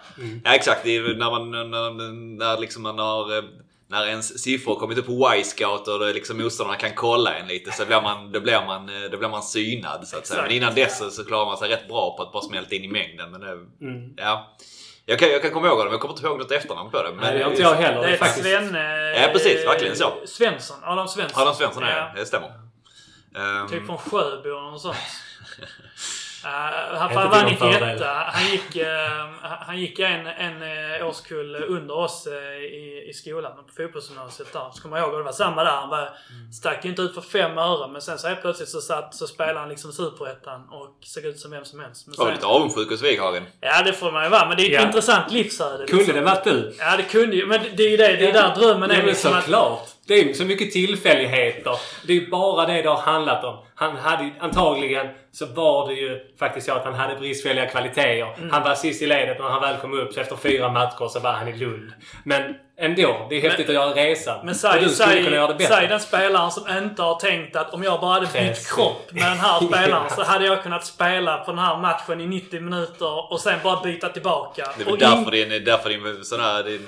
ja 0.43 0.55
exakt. 0.55 0.81
Det 0.83 0.95
är 0.95 1.01
när 1.15 1.31
man, 1.31 1.51
när, 1.51 2.37
när 2.37 2.57
liksom 2.57 2.83
man 2.83 2.99
har... 2.99 3.37
eh, 3.37 3.43
När 3.87 4.05
ens 4.07 4.43
siffror 4.43 4.75
kommit 4.75 4.97
upp 4.97 5.05
på 5.05 5.33
Y-scout 5.35 5.87
och 5.87 6.13
liksom 6.13 6.37
motståndarna 6.37 6.77
kan 6.79 6.93
kolla 6.95 7.35
en 7.35 7.47
lite 7.47 7.71
så 7.71 7.85
blir 7.85 8.01
man, 8.01 8.31
då, 8.31 8.39
blir 8.39 8.61
man, 8.65 8.89
eh, 8.89 9.09
då 9.11 9.17
blir 9.17 9.29
man 9.29 9.43
synad. 9.43 10.07
Så 10.07 10.17
att 10.17 10.27
säga. 10.27 10.41
Men 10.41 10.51
innan 10.51 10.75
dess 10.75 10.97
så, 10.97 11.09
så 11.09 11.25
klarar 11.25 11.45
man 11.45 11.57
sig 11.57 11.69
rätt 11.69 11.87
bra 11.87 12.15
på 12.17 12.23
att 12.23 12.31
bara 12.33 12.43
smälta 12.43 12.75
in 12.75 12.83
i 12.83 12.87
mängden. 12.87 13.31
Men 13.31 13.41
det, 13.41 13.51
Mm. 13.51 14.13
ja. 14.17 14.55
jag, 15.05 15.19
kan, 15.19 15.29
jag 15.29 15.41
kan 15.41 15.51
komma 15.51 15.67
ihåg 15.67 15.77
det 15.79 15.83
men 15.83 15.91
jag 15.91 16.01
kommer 16.01 16.13
inte 16.13 16.27
ihåg 16.27 16.39
något 16.39 16.51
efternamn 16.51 16.91
på 16.91 17.03
det. 17.03 17.09
Men 17.09 17.17
Nej, 17.17 17.33
det 17.33 17.39
gör 17.39 17.49
inte 17.49 17.61
jag 17.61 17.73
heller. 17.75 18.01
Det 18.01 18.13
är 18.13 18.17
faktiskt... 18.17 18.45
Svenne... 18.45 19.13
Ja, 19.21 19.29
precis. 19.33 19.65
Verkligen 19.67 19.95
så. 19.95 20.13
Svensson. 20.25 20.77
Adam 20.83 21.07
Svensson. 21.07 21.41
Adam 21.41 21.55
Svensson 21.55 21.83
är 21.83 21.97
Ja. 21.97 22.11
det. 22.15 22.19
Det 22.19 22.25
stämmer. 22.25 22.51
Typ 23.69 23.85
från 23.85 23.97
Sjöbo 23.97 24.47
eller 24.49 24.71
något 24.71 24.81
sånt. 24.81 24.95
Uh, 26.45 26.97
han, 26.97 27.15
var 27.15 27.23
någon 27.23 27.45
91. 27.45 27.59
fördel. 27.59 28.03
Han 28.03 28.51
gick, 28.51 28.75
uh, 28.75 28.85
han 29.41 29.79
gick 29.79 29.99
en, 29.99 30.27
en 30.27 30.61
uh, 30.61 31.07
årskull 31.07 31.55
under 31.55 31.95
oss 31.97 32.27
uh, 32.27 32.33
i, 32.63 33.05
i 33.09 33.13
skolan 33.13 33.51
på 33.55 33.73
fotbollsgymnasiet 33.83 34.53
där. 34.53 34.69
Så 34.73 34.81
kommer 34.81 34.97
jag 34.97 35.07
ihåg, 35.07 35.19
det 35.19 35.23
var 35.23 35.31
samma 35.31 35.63
där. 35.63 35.71
Han 35.71 35.89
var, 35.89 36.09
stack 36.53 36.85
ju 36.85 36.89
inte 36.89 37.01
ut 37.01 37.13
för 37.13 37.21
fem 37.21 37.57
öre 37.57 37.87
men 37.91 38.01
sen 38.01 38.19
så 38.19 38.27
helt 38.27 38.41
plötsligt 38.41 38.69
så, 38.69 38.81
satt, 38.81 39.15
så 39.15 39.27
spelade 39.27 39.59
han 39.59 39.69
liksom 39.69 39.91
Superettan 39.91 40.61
och 40.71 40.97
såg 41.01 41.25
ut 41.25 41.39
som 41.39 41.51
vem 41.51 41.65
som 41.65 41.79
helst. 41.79 42.07
Men 42.07 42.15
sen, 42.15 42.33
lite 42.33 42.45
avundsjuk 42.45 42.89
hos 42.89 43.03
Wighagen. 43.03 43.43
ja 43.59 43.81
det 43.85 43.93
får 43.93 44.11
man 44.11 44.23
ju 44.23 44.29
vara 44.29 44.47
men 44.47 44.57
det 44.57 44.63
är 44.63 44.67
ett 44.67 44.81
Ja. 44.81 44.87
intressant 44.87 45.31
livsöde. 45.31 45.85
Kunde 45.85 46.03
liksom. 46.03 46.15
det 46.15 46.21
varit 46.21 46.43
du? 46.43 46.73
Ja 46.79 46.97
det 46.97 47.03
kunde 47.03 47.35
ju, 47.35 47.45
men 47.45 47.59
det 47.75 47.83
är 47.83 47.89
ju 47.89 47.97
det, 47.97 48.07
det 48.07 48.29
är 48.29 48.33
där 48.33 48.55
drömmen 48.55 48.89
Ja, 48.89 48.95
är 48.95 49.03
liksom 49.03 49.33
att... 49.33 49.47
Det 50.07 50.13
är 50.13 50.33
så 50.33 50.45
mycket 50.45 50.71
tillfälligheter. 50.71 51.75
Det 52.07 52.17
är 52.17 52.29
bara 52.29 52.65
det 52.65 52.81
det 52.81 52.89
har 52.89 52.97
handlat 52.97 53.43
om. 53.43 53.57
Han 53.75 53.95
hade 53.95 54.31
antagligen 54.39 55.07
så 55.31 55.45
var 55.45 55.87
det 55.87 55.93
ju 55.93 56.19
faktiskt 56.39 56.67
så 56.67 56.73
att 56.73 56.83
han 56.83 56.93
hade 56.93 57.15
bristfälliga 57.15 57.65
kvaliteter. 57.65 58.37
Mm. 58.37 58.49
Han 58.51 58.63
var 58.63 58.75
sist 58.75 59.01
i 59.01 59.07
ledet 59.07 59.39
när 59.39 59.49
han 59.49 59.61
väl 59.61 59.77
kom 59.77 59.93
upp. 59.93 60.13
Så 60.13 60.19
efter 60.21 60.35
fyra 60.35 60.71
matcher 60.71 61.07
så 61.07 61.19
var 61.19 61.31
han 61.31 61.47
i 61.47 61.57
Lund. 61.57 61.93
Men 62.23 62.55
ändå. 62.81 63.27
Det 63.29 63.37
är 63.37 63.41
häftigt 63.41 63.69
att 63.69 63.75
göra 63.75 63.91
resan. 63.91 64.45
Men 64.45 64.55
säg, 64.55 64.89
säg, 64.89 65.23
kunna 65.23 65.35
göra 65.35 65.47
det 65.47 65.53
bättre. 65.53 65.75
säg 65.75 65.87
den 65.87 65.99
spelaren 65.99 66.51
som 66.51 66.77
inte 66.77 67.01
har 67.01 67.15
tänkt 67.15 67.55
att 67.55 67.73
om 67.73 67.83
jag 67.83 68.01
bara 68.01 68.13
hade 68.13 68.27
bytt 68.33 68.67
kropp 68.67 69.11
med 69.11 69.23
den 69.23 69.39
här 69.39 69.67
spelaren 69.67 70.09
så 70.15 70.23
hade 70.23 70.45
jag 70.45 70.63
kunnat 70.63 70.85
spela 70.85 71.37
på 71.37 71.51
den 71.51 71.59
här 71.59 71.77
matchen 71.77 72.21
i 72.21 72.27
90 72.27 72.61
minuter 72.61 73.31
och 73.31 73.39
sen 73.39 73.59
bara 73.63 73.83
byta 73.83 74.09
tillbaka. 74.09 74.67
Det 74.77 74.83
är 74.83 74.85
väl 74.85 74.99
därför 74.99 75.31
din, 75.31 75.63
därför 75.65 75.89
din, 75.89 76.25
sån 76.25 76.39
här, 76.39 76.63
din, 76.63 76.85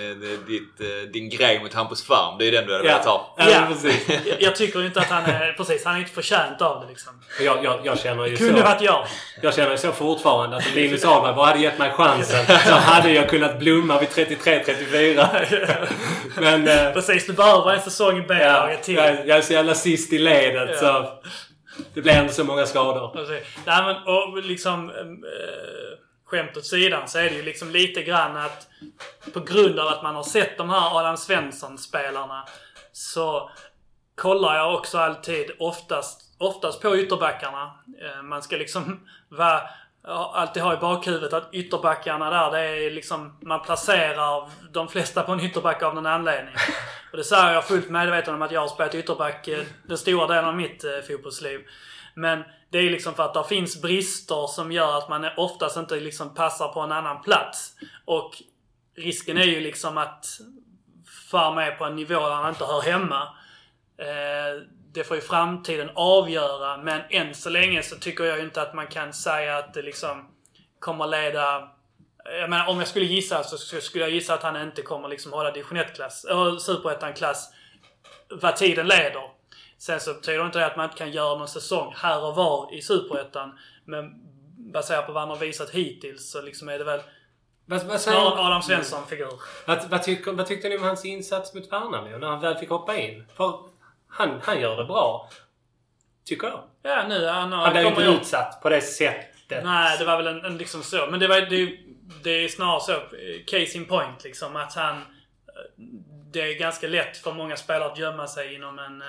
ditt, 0.47 0.81
eh, 0.81 1.11
din 1.13 1.29
grej 1.29 1.59
mot 1.63 1.73
Hampus 1.73 2.03
Farm. 2.03 2.37
Det 2.39 2.47
är 2.47 2.51
den 2.51 2.65
du 2.65 2.71
hade 2.73 2.83
velat 2.83 3.05
ha. 3.05 3.35
Ja, 3.37 3.65
precis. 3.67 4.09
jag, 4.09 4.35
jag 4.39 4.55
tycker 4.55 4.79
ju 4.79 4.85
inte 4.85 4.99
att 4.99 5.09
han 5.09 5.23
är... 5.23 5.53
Precis, 5.57 5.85
han 5.85 5.95
är 5.95 5.99
inte 5.99 6.11
förtjänt 6.11 6.61
av 6.61 6.81
det 6.81 6.87
liksom. 6.87 7.13
Jag, 7.41 7.63
jag, 7.63 7.79
jag 7.83 7.99
känner 7.99 8.25
ju 8.25 8.37
Kunde 8.37 8.57
så. 8.57 8.63
varit 8.63 8.81
jag. 8.81 9.05
Jag 9.41 9.55
känner 9.55 9.71
ju 9.71 9.77
så 9.77 9.91
fortfarande 9.91 10.57
att 10.57 10.75
Linus 10.75 11.05
Ahlberg 11.05 11.35
bara 11.35 11.45
hade 11.45 11.59
gett 11.59 11.79
mig 11.79 11.91
chansen 11.91 12.45
så 12.45 12.73
hade 12.73 13.11
jag 13.11 13.29
kunnat 13.29 13.59
blomma 13.59 13.99
vid 13.99 14.09
33-34. 14.09 15.82
Men... 16.37 16.67
eh, 16.67 16.93
Precis, 16.93 17.25
du 17.27 17.33
behöver 17.33 17.73
en 17.73 17.81
säsong 17.81 18.17
i 18.17 18.21
B-laget 18.21 18.83
till. 18.83 18.95
jag, 18.95 19.27
jag 19.27 19.37
är 19.37 19.41
så 19.41 19.53
jävla 19.53 19.75
sist 19.75 20.13
i 20.13 20.19
ledet 20.19 20.79
så 20.79 21.19
det 21.93 22.01
blir 22.01 22.13
ändå 22.13 22.33
så 22.33 22.43
många 22.43 22.65
skador. 22.65 23.09
Precis. 23.13 23.47
Nej 23.65 23.83
men 23.83 23.95
och 24.03 24.37
liksom... 24.43 24.89
Äh, 24.89 24.95
skämt 26.25 26.57
åt 26.57 26.65
sidan 26.65 27.07
så 27.07 27.19
är 27.19 27.23
det 27.23 27.35
ju 27.35 27.43
liksom 27.43 27.69
lite 27.71 28.03
grann 28.03 28.37
att 28.37 28.67
på 29.33 29.39
grund 29.39 29.79
av 29.79 29.87
att 29.87 30.03
man 30.03 30.15
har 30.15 30.23
sett 30.23 30.57
de 30.57 30.69
här 30.69 30.99
Adam 30.99 31.17
Svensson-spelarna 31.17 32.45
så 32.91 33.49
kollar 34.15 34.55
jag 34.57 34.73
också 34.73 34.97
alltid 34.97 35.51
oftast, 35.59 36.21
oftast 36.37 36.81
på 36.81 36.97
ytterbackarna. 36.97 37.63
Eh, 38.01 38.23
Man 38.23 38.41
ska 38.41 38.55
liksom 38.55 38.99
vara, 39.29 39.61
alltid 40.07 40.63
ha 40.63 40.73
i 40.73 40.77
bakhuvudet 40.77 41.33
att 41.33 41.53
ytterbackarna 41.53 42.29
där, 42.29 42.51
det 42.51 42.85
är 42.85 42.91
liksom, 42.91 43.37
man 43.41 43.61
placerar 43.61 44.49
de 44.71 44.87
flesta 44.87 45.23
på 45.23 45.31
en 45.31 45.39
ytterback 45.39 45.83
av 45.83 45.95
någon 45.95 46.05
anledning. 46.05 46.53
Och 47.11 47.17
det 47.17 47.23
säger 47.23 47.53
jag 47.53 47.67
fullt 47.67 47.89
medveten 47.89 48.35
om 48.35 48.41
att 48.41 48.51
jag 48.51 48.61
har 48.61 48.67
spelat 48.67 48.95
ytterback 48.95 49.47
eh, 49.47 49.63
den 49.87 49.97
stora 49.97 50.27
delen 50.27 50.45
av 50.45 50.55
mitt 50.55 50.83
eh, 50.83 50.91
fotbollsliv. 51.07 51.59
Men 52.15 52.43
det 52.69 52.77
är 52.77 52.89
liksom 52.89 53.13
för 53.13 53.23
att 53.23 53.33
det 53.33 53.43
finns 53.43 53.81
brister 53.81 54.47
som 54.47 54.71
gör 54.71 54.97
att 54.97 55.09
man 55.09 55.25
oftast 55.37 55.77
inte 55.77 55.99
liksom 55.99 56.33
passar 56.33 56.67
på 56.67 56.79
en 56.79 56.91
annan 56.91 57.21
plats. 57.21 57.73
Och 58.05 58.43
risken 58.97 59.37
är 59.37 59.43
ju 59.43 59.59
liksom 59.59 59.97
att 59.97 60.25
Farm 61.31 61.57
är 61.57 61.71
på 61.71 61.85
en 61.85 61.95
nivå 61.95 62.19
där 62.19 62.35
han 62.35 62.49
inte 62.49 62.65
hör 62.65 62.81
hemma. 62.81 63.27
Det 64.93 65.03
får 65.03 65.15
ju 65.15 65.21
framtiden 65.21 65.89
avgöra, 65.95 66.77
men 66.77 67.01
än 67.09 67.35
så 67.35 67.49
länge 67.49 67.83
så 67.83 67.95
tycker 67.95 68.23
jag 68.23 68.39
inte 68.39 68.61
att 68.61 68.73
man 68.73 68.87
kan 68.87 69.13
säga 69.13 69.57
att 69.57 69.73
det 69.73 69.81
liksom 69.81 70.27
kommer 70.79 71.07
leda... 71.07 71.69
Jag 72.25 72.49
menar, 72.49 72.67
om 72.67 72.79
jag 72.79 72.87
skulle 72.87 73.05
gissa 73.05 73.43
så 73.43 73.81
skulle 73.81 74.03
jag 74.03 74.11
gissa 74.11 74.33
att 74.33 74.43
han 74.43 74.61
inte 74.61 74.81
kommer 74.81 75.07
liksom 75.07 75.33
hålla 75.33 75.51
division 75.51 75.77
1-klass, 75.77 76.25
eller 76.25 76.57
superettan-klass, 76.57 77.49
vad 78.29 78.55
tiden 78.55 78.87
leder. 78.87 79.23
Sen 79.77 79.99
så 79.99 80.13
betyder 80.13 80.45
inte 80.45 80.59
det 80.59 80.65
att 80.65 80.77
man 80.77 80.85
inte 80.85 80.97
kan 80.97 81.11
göra 81.11 81.37
någon 81.37 81.47
säsong 81.47 81.93
här 81.97 82.23
och 82.23 82.35
var 82.35 82.73
i 82.73 82.81
superettan. 82.81 83.59
Men 83.85 84.13
baserat 84.57 85.05
på 85.05 85.11
vad 85.11 85.21
han 85.21 85.29
har 85.29 85.37
visat 85.37 85.69
hittills 85.69 86.31
så 86.31 86.41
liksom 86.41 86.69
är 86.69 86.77
det 86.77 86.83
väl 86.83 87.01
Vad, 87.65 87.83
vad, 87.83 88.01
säger, 88.01 88.47
Adam 88.47 88.61
Svensson-figur. 88.61 89.41
vad, 89.65 89.89
vad, 89.89 90.03
tycker, 90.03 90.31
vad 90.31 90.47
tyckte 90.47 90.69
ni 90.69 90.77
om 90.77 90.83
hans 90.83 91.05
insats 91.05 91.53
mot 91.53 91.71
Värnamo 91.71 92.17
när 92.17 92.27
han 92.27 92.41
väl 92.41 92.55
fick 92.55 92.69
hoppa 92.69 92.97
in? 92.97 93.25
För 93.35 93.59
han, 94.13 94.39
han 94.43 94.61
gör 94.61 94.77
det 94.77 94.85
bra. 94.85 95.29
Tycker 96.25 96.47
jag. 96.47 96.63
Ja, 96.83 97.07
nu 97.07 97.27
han, 97.27 97.51
Han 97.53 97.73
blev 97.73 97.85
inte 97.85 98.01
utsatt 98.01 98.59
på 98.61 98.69
det 98.69 98.81
sättet. 98.81 99.63
Nej, 99.63 99.97
det 99.99 100.05
var 100.05 100.17
väl 100.17 100.27
en, 100.27 100.45
en 100.45 100.57
liksom 100.57 100.83
så. 100.83 101.07
Men 101.11 101.19
det, 101.19 101.27
var, 101.27 101.41
det, 101.41 101.77
det 102.23 102.43
är 102.43 102.47
snarare 102.47 102.79
så. 102.81 102.91
eh, 102.91 102.99
Case 103.47 103.77
in 103.77 103.85
point 103.85 104.23
liksom. 104.23 104.55
Att 104.55 104.73
han... 104.75 104.95
eh, 104.97 105.03
Det 106.33 106.41
är 106.41 106.59
ganska 106.59 106.87
lätt 106.87 107.17
för 107.17 107.31
många 107.31 107.55
spelare 107.57 107.91
att 107.91 107.97
gömma 107.97 108.27
sig 108.27 108.55
inom 108.55 108.79
en... 108.79 109.01
eh, 109.01 109.07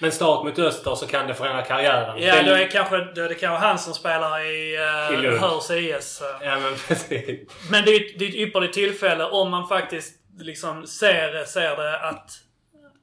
Men 0.00 0.12
start 0.12 0.44
mot 0.44 0.58
Öster 0.58 0.94
så 0.94 1.06
kan 1.06 1.26
det 1.26 1.34
förändra 1.34 1.62
karriären. 1.62 2.22
Ja, 2.22 2.42
då 2.42 2.52
är, 2.52 2.70
kanske, 2.70 2.98
då 2.98 3.22
är 3.22 3.28
det 3.28 3.34
kanske 3.34 3.66
han 3.66 3.78
som 3.78 3.94
spelar 3.94 4.40
i, 4.40 4.74
I 5.12 5.16
Lund. 5.16 5.38
Hörs 5.40 5.70
IS. 5.70 6.22
Ja, 6.42 6.58
men 6.58 6.74
precis. 6.88 7.48
Men 7.70 7.84
det 7.84 7.90
är, 7.90 8.18
det 8.18 8.24
är 8.24 8.28
ett 8.28 8.34
ypperligt 8.34 8.74
tillfälle 8.74 9.24
om 9.24 9.50
man 9.50 9.68
faktiskt 9.68 10.14
liksom 10.40 10.86
ser, 10.86 11.44
ser 11.44 11.76
det 11.76 11.98
att, 12.00 12.30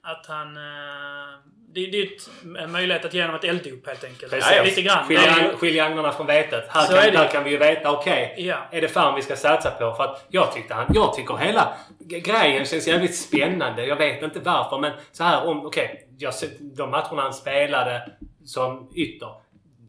att 0.06 0.26
han... 0.26 0.58
eh, 0.58 0.64
det, 1.74 1.86
det 1.86 1.98
är 1.98 2.04
ett, 2.04 2.30
en 2.60 2.72
möjlighet 2.72 3.06
att 3.06 3.14
ge 3.14 3.22
honom 3.22 3.36
ett 3.36 3.44
elddop 3.44 3.88
helt 3.88 4.04
enkelt. 4.04 4.32
Precis. 4.32 4.66
Lite 4.66 4.82
grann. 4.82 5.08
Skilja, 5.08 5.58
skilja 5.58 5.86
agnarna 5.86 6.12
från 6.12 6.28
vetet. 6.28 6.66
Här 6.70 6.88
kan, 6.88 6.98
är 6.98 7.12
det. 7.12 7.18
där 7.18 7.28
kan 7.28 7.44
vi 7.44 7.50
ju 7.50 7.58
veta, 7.58 7.92
okej. 7.92 8.36
Ja. 8.38 8.58
Är 8.72 8.82
det 8.82 8.88
fan 8.88 9.16
vi 9.16 9.22
ska 9.22 9.36
satsa 9.36 9.72
på? 9.72 9.94
För 9.94 10.04
att 10.04 10.26
jag 10.30 10.54
tyckte 10.54 10.74
han... 10.74 10.86
Jag 10.94 11.14
tycker 11.14 11.38
hela 11.38 11.74
grejen 12.00 12.66
känns 12.66 12.88
jävligt 12.88 13.16
spännande. 13.16 13.86
Jag 13.86 13.96
vet 13.96 14.24
inte 14.24 14.40
varför 14.40 14.78
men 14.78 14.92
så 15.12 15.24
här 15.24 15.48
om... 15.48 15.66
Okej. 15.66 16.08
jag 16.18 16.34
ser- 16.34 16.50
de 16.60 16.92
matcherna 16.92 17.22
han 17.22 17.34
spelade 17.34 18.12
som 18.46 18.92
ytter. 18.96 19.30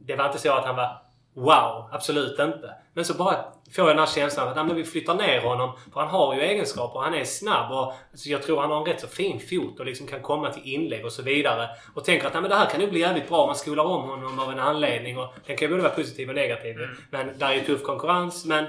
Det 0.07 0.17
var 0.17 0.27
inte 0.27 0.39
så 0.39 0.53
att 0.53 0.65
han 0.65 0.77
var 0.77 0.99
wow. 1.37 1.89
Absolut 1.93 2.39
inte. 2.39 2.75
Men 2.95 3.05
så 3.05 3.15
bara 3.15 3.35
får 3.75 3.85
jag 3.85 3.89
den 3.89 3.99
här 3.99 4.07
känslan 4.07 4.49
att 4.49 4.67
men 4.67 4.77
vi 4.77 4.85
flyttar 4.85 5.15
ner 5.15 5.41
honom. 5.41 5.73
För 5.93 6.01
han 6.01 6.09
har 6.09 6.35
ju 6.35 6.41
egenskaper. 6.41 7.01
Han 7.01 7.15
är 7.15 7.25
snabb 7.25 7.73
och 7.73 7.95
alltså, 8.11 8.29
jag 8.29 8.43
tror 8.43 8.61
han 8.61 8.71
har 8.71 8.79
en 8.79 8.85
rätt 8.87 9.01
så 9.01 9.07
fin 9.07 9.41
fot 9.41 9.81
och 9.81 9.87
liksom 9.87 10.07
kan 10.07 10.23
komma 10.23 10.51
till 10.51 10.63
inlägg 10.75 11.05
och 11.05 11.13
så 11.13 11.23
vidare. 11.23 11.69
Och 11.95 12.05
tänker 12.05 12.27
att 12.27 12.33
men 12.33 12.43
det 12.49 12.55
här 12.55 12.67
kan 12.71 12.81
nog 12.81 12.91
bli 12.91 13.01
jävligt 13.01 13.29
bra. 13.29 13.47
Man 13.47 13.57
skolar 13.57 13.85
om 13.85 14.03
honom 14.03 14.39
av 14.39 14.53
en 14.53 14.59
anledning. 14.59 15.19
Och 15.19 15.35
den 15.47 15.57
kan 15.57 15.69
ju 15.69 15.71
både 15.75 15.83
vara 15.83 15.95
positiv 15.95 16.29
och 16.29 16.35
negativ. 16.35 16.77
Men 17.11 17.39
där 17.39 17.49
är 17.51 17.55
ju 17.55 17.61
tuff 17.61 17.83
konkurrens. 17.83 18.45
Men 18.45 18.67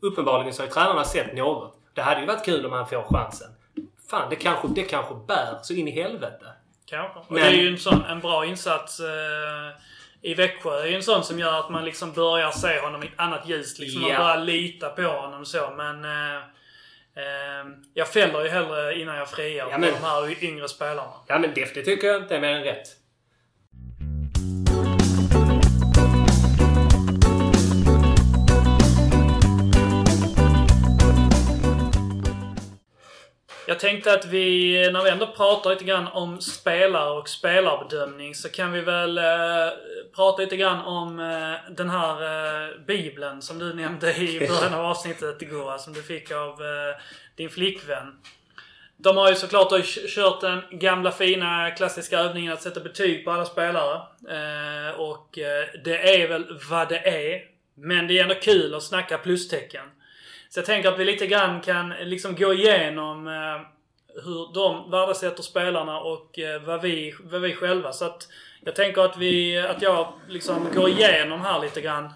uppenbarligen 0.00 0.54
så 0.54 0.62
har 0.62 0.66
ju 0.66 0.72
tränarna 0.72 1.04
sett 1.04 1.36
något. 1.36 1.76
Det 1.94 2.02
hade 2.02 2.20
ju 2.20 2.26
varit 2.26 2.44
kul 2.44 2.66
om 2.66 2.72
han 2.72 2.86
får 2.88 3.02
chansen. 3.02 3.48
Fan, 4.10 4.30
det 4.30 4.36
kanske, 4.36 4.68
det 4.68 4.82
kanske 4.82 5.14
bär 5.14 5.58
så 5.62 5.74
in 5.74 5.88
i 5.88 5.90
helvete. 5.90 6.46
Kanske. 6.86 7.18
Och 7.18 7.26
Men- 7.28 7.42
det 7.42 7.48
är 7.48 7.52
ju 7.52 7.68
en, 7.68 7.78
sån, 7.78 8.04
en 8.04 8.20
bra 8.20 8.44
insats 8.46 9.00
eh, 9.00 9.06
i 10.24 10.34
Växjö. 10.34 10.80
Är 10.82 10.86
ju 10.86 10.94
en 10.94 11.02
sån 11.02 11.24
som 11.24 11.38
gör 11.38 11.58
att 11.60 11.70
man 11.70 11.84
liksom 11.84 12.12
börjar 12.12 12.50
se 12.50 12.80
honom 12.80 13.02
i 13.02 13.06
ett 13.06 13.12
annat 13.16 13.48
ljus. 13.48 13.78
Liksom 13.78 14.00
Man 14.02 14.10
Ja. 14.10 14.18
börjar 14.18 14.38
lita 14.44 14.88
på 14.88 15.02
honom 15.02 15.44
så. 15.44 15.70
Men 15.76 16.04
eh, 16.04 16.36
eh, 17.16 17.66
jag 17.94 18.08
fäller 18.08 18.42
ju 18.42 18.48
hellre 18.48 18.98
innan 19.00 19.16
jag 19.16 19.30
friar 19.30 19.66
Ja, 19.70 19.78
men- 19.78 19.92
på 19.92 19.96
de 20.00 20.04
här 20.06 20.44
yngre 20.44 20.68
spelarna. 20.68 21.10
Ja 21.26 21.38
men 21.38 21.50
det 21.54 21.66
tycker 21.66 22.06
jag 22.06 22.22
inte 22.22 22.36
är 22.36 22.40
mer 22.40 22.52
än 22.54 22.64
rätt. 22.64 22.86
Jag 33.66 33.80
tänkte 33.80 34.12
att 34.12 34.26
vi, 34.26 34.72
när 34.92 35.04
vi 35.04 35.10
ändå 35.10 35.26
pratar 35.26 35.70
lite 35.70 35.84
grann 35.84 36.08
om 36.08 36.40
spelare 36.40 37.10
och 37.10 37.28
spelarbedömning 37.28 38.34
så 38.34 38.48
kan 38.48 38.72
vi 38.72 38.80
väl 38.80 39.18
eh, 39.18 39.24
prata 40.14 40.42
lite 40.42 40.56
grann 40.56 40.84
om 40.84 41.20
eh, 41.20 41.74
den 41.74 41.90
här 41.90 42.22
eh, 42.22 42.84
bibeln 42.86 43.42
som 43.42 43.58
du 43.58 43.74
nämnde 43.74 44.16
i 44.16 44.38
början 44.48 44.74
av 44.74 44.86
avsnittet 44.86 45.42
igår, 45.42 45.78
som 45.78 45.92
du 45.92 46.02
fick 46.02 46.30
av 46.30 46.50
eh, 46.50 47.00
din 47.36 47.50
flickvän. 47.50 48.16
De 48.96 49.16
har 49.16 49.28
ju 49.28 49.34
såklart 49.34 49.70
då 49.70 49.80
kört 50.08 50.40
den 50.40 50.62
gamla 50.70 51.12
fina 51.12 51.70
klassiska 51.70 52.18
övningen 52.18 52.52
att 52.52 52.62
sätta 52.62 52.80
betyg 52.80 53.24
på 53.24 53.30
alla 53.30 53.44
spelare. 53.44 53.94
Eh, 54.28 55.00
och 55.00 55.38
eh, 55.38 55.66
det 55.84 56.22
är 56.22 56.28
väl 56.28 56.60
vad 56.70 56.88
det 56.88 57.08
är. 57.08 57.42
Men 57.74 58.06
det 58.06 58.18
är 58.18 58.22
ändå 58.22 58.34
kul 58.34 58.74
att 58.74 58.82
snacka 58.82 59.18
plustecken. 59.18 59.84
Så 60.54 60.60
jag 60.60 60.66
tänker 60.66 60.88
att 60.88 60.98
vi 60.98 61.04
lite 61.04 61.26
grann 61.26 61.60
kan 61.60 61.88
liksom 61.88 62.34
gå 62.36 62.52
igenom 62.52 63.26
eh, 63.26 63.60
hur 64.24 64.54
de 64.54 64.90
värdesätter 64.90 65.42
spelarna 65.42 66.00
och 66.00 66.38
eh, 66.38 66.62
vad, 66.62 66.82
vi, 66.82 67.14
vad 67.20 67.40
vi 67.40 67.54
själva. 67.54 67.92
Så 67.92 68.04
att 68.04 68.28
jag 68.64 68.76
tänker 68.76 69.02
att, 69.02 69.16
vi, 69.16 69.58
att 69.58 69.82
jag 69.82 70.12
liksom 70.28 70.68
går 70.74 70.88
igenom 70.88 71.40
här 71.40 71.60
lite 71.60 71.80
grann. 71.80 72.12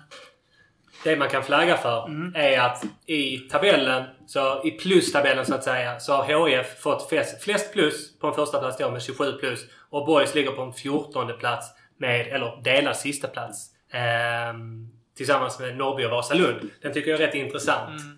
Det 1.04 1.16
man 1.16 1.28
kan 1.28 1.42
flagga 1.42 1.76
för 1.76 2.06
Mm. 2.06 2.34
är 2.36 2.60
att 2.60 2.84
i 3.06 3.38
tabellen, 3.38 4.04
så 4.26 4.62
i 4.64 4.70
plustabellen 4.70 5.46
så 5.46 5.54
att 5.54 5.64
säga, 5.64 6.00
så 6.00 6.12
har 6.12 6.48
HIF 6.48 6.78
fått 6.80 7.08
flest, 7.08 7.42
flest 7.42 7.72
plus 7.72 8.18
på 8.18 8.26
en 8.26 8.34
första 8.34 8.58
plats 8.58 8.78
då 8.78 8.90
med 8.90 9.02
27 9.02 9.32
plus. 9.32 9.60
Och 9.90 10.06
Boys 10.06 10.34
ligger 10.34 10.50
på 10.50 10.62
en 10.62 10.72
14 10.72 11.38
plats 11.38 11.66
med, 11.96 12.26
eller 12.26 12.62
delar 12.62 12.92
sista 12.92 13.28
plats. 13.28 13.66
Ehm, 13.92 14.88
tillsammans 15.16 15.58
med 15.60 15.76
Norrby 15.76 16.04
och 16.04 16.10
Vasalund. 16.10 16.70
Den 16.82 16.92
tycker 16.92 17.10
jag 17.10 17.20
är 17.20 17.26
rätt 17.26 17.34
intressant. 17.34 18.17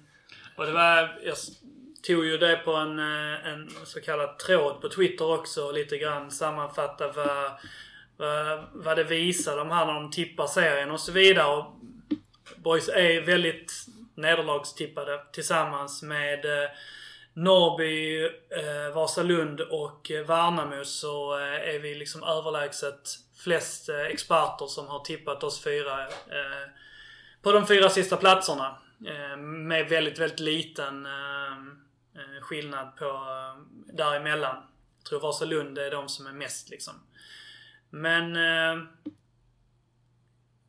Och 0.60 0.66
det 0.66 0.72
var... 0.72 1.18
Jag 1.24 1.36
tog 2.06 2.24
ju 2.24 2.38
det 2.38 2.56
på 2.56 2.74
en, 2.74 2.98
eh, 2.98 3.46
en 3.46 3.70
så 3.84 4.00
kallad 4.00 4.38
tråd 4.38 4.80
på 4.80 4.88
Twitter 4.88 5.32
också 5.32 5.64
och 5.64 5.74
lite 5.74 5.98
grann 5.98 6.30
sammanfatta 6.30 7.12
vad, 7.12 7.50
vad, 8.16 8.64
vad 8.72 8.96
det 8.96 9.04
visar 9.04 9.56
de 9.56 9.70
här 9.70 9.86
när 9.86 9.94
de 9.94 10.10
tippar 10.10 10.46
serien 10.46 10.90
och 10.90 11.00
så 11.00 11.12
vidare. 11.12 11.56
Och 11.56 11.64
Boys 12.56 12.88
är 12.88 13.20
väldigt 13.20 13.72
nederlagstippade 14.14 15.20
tillsammans 15.32 16.02
med 16.02 16.44
eh, 16.44 16.70
Norrby, 17.34 18.24
eh, 18.24 18.94
Vasalund 18.94 19.60
och 19.60 20.10
eh, 20.10 20.26
Värnamo 20.26 20.84
så 20.84 21.38
eh, 21.38 21.74
är 21.74 21.78
vi 21.78 21.94
liksom 21.94 22.22
överlägset 22.22 23.08
flest 23.44 23.88
eh, 23.88 24.00
experter 24.00 24.66
som 24.66 24.86
har 24.86 25.00
tippat 25.00 25.44
oss 25.44 25.64
fyra 25.64 26.02
eh, 26.08 26.68
på 27.42 27.52
de 27.52 27.66
fyra 27.66 27.90
sista 27.90 28.16
platserna. 28.16 28.76
Eh, 29.06 29.36
med 29.36 29.88
väldigt, 29.88 30.18
väldigt 30.18 30.40
liten 30.40 31.06
eh, 31.06 31.52
eh, 32.14 32.40
skillnad 32.40 32.96
på 32.96 33.20
däremellan. 33.92 34.56
Jag 34.98 35.04
tror 35.04 35.20
Vasalund 35.20 35.78
är 35.78 35.90
de 35.90 36.08
som 36.08 36.26
är 36.26 36.32
mest 36.32 36.70
liksom. 36.70 36.94
Men 37.90 38.36
eh, 38.36 38.82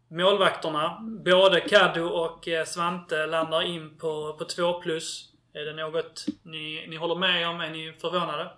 målvakterna, 0.07 0.97
både 1.01 1.61
Kaddo 1.61 2.05
och 2.05 2.47
Svante 2.65 3.25
landar 3.25 3.61
in 3.61 3.97
på, 3.97 4.34
på 4.34 4.45
2 4.45 4.82
plus. 4.82 5.27
Är 5.53 5.65
det 5.65 5.73
något 5.73 6.25
ni, 6.43 6.86
ni 6.88 6.95
håller 6.95 7.15
med 7.15 7.47
om? 7.47 7.61
Är 7.61 7.69
ni 7.69 7.93
förvånade? 8.01 8.51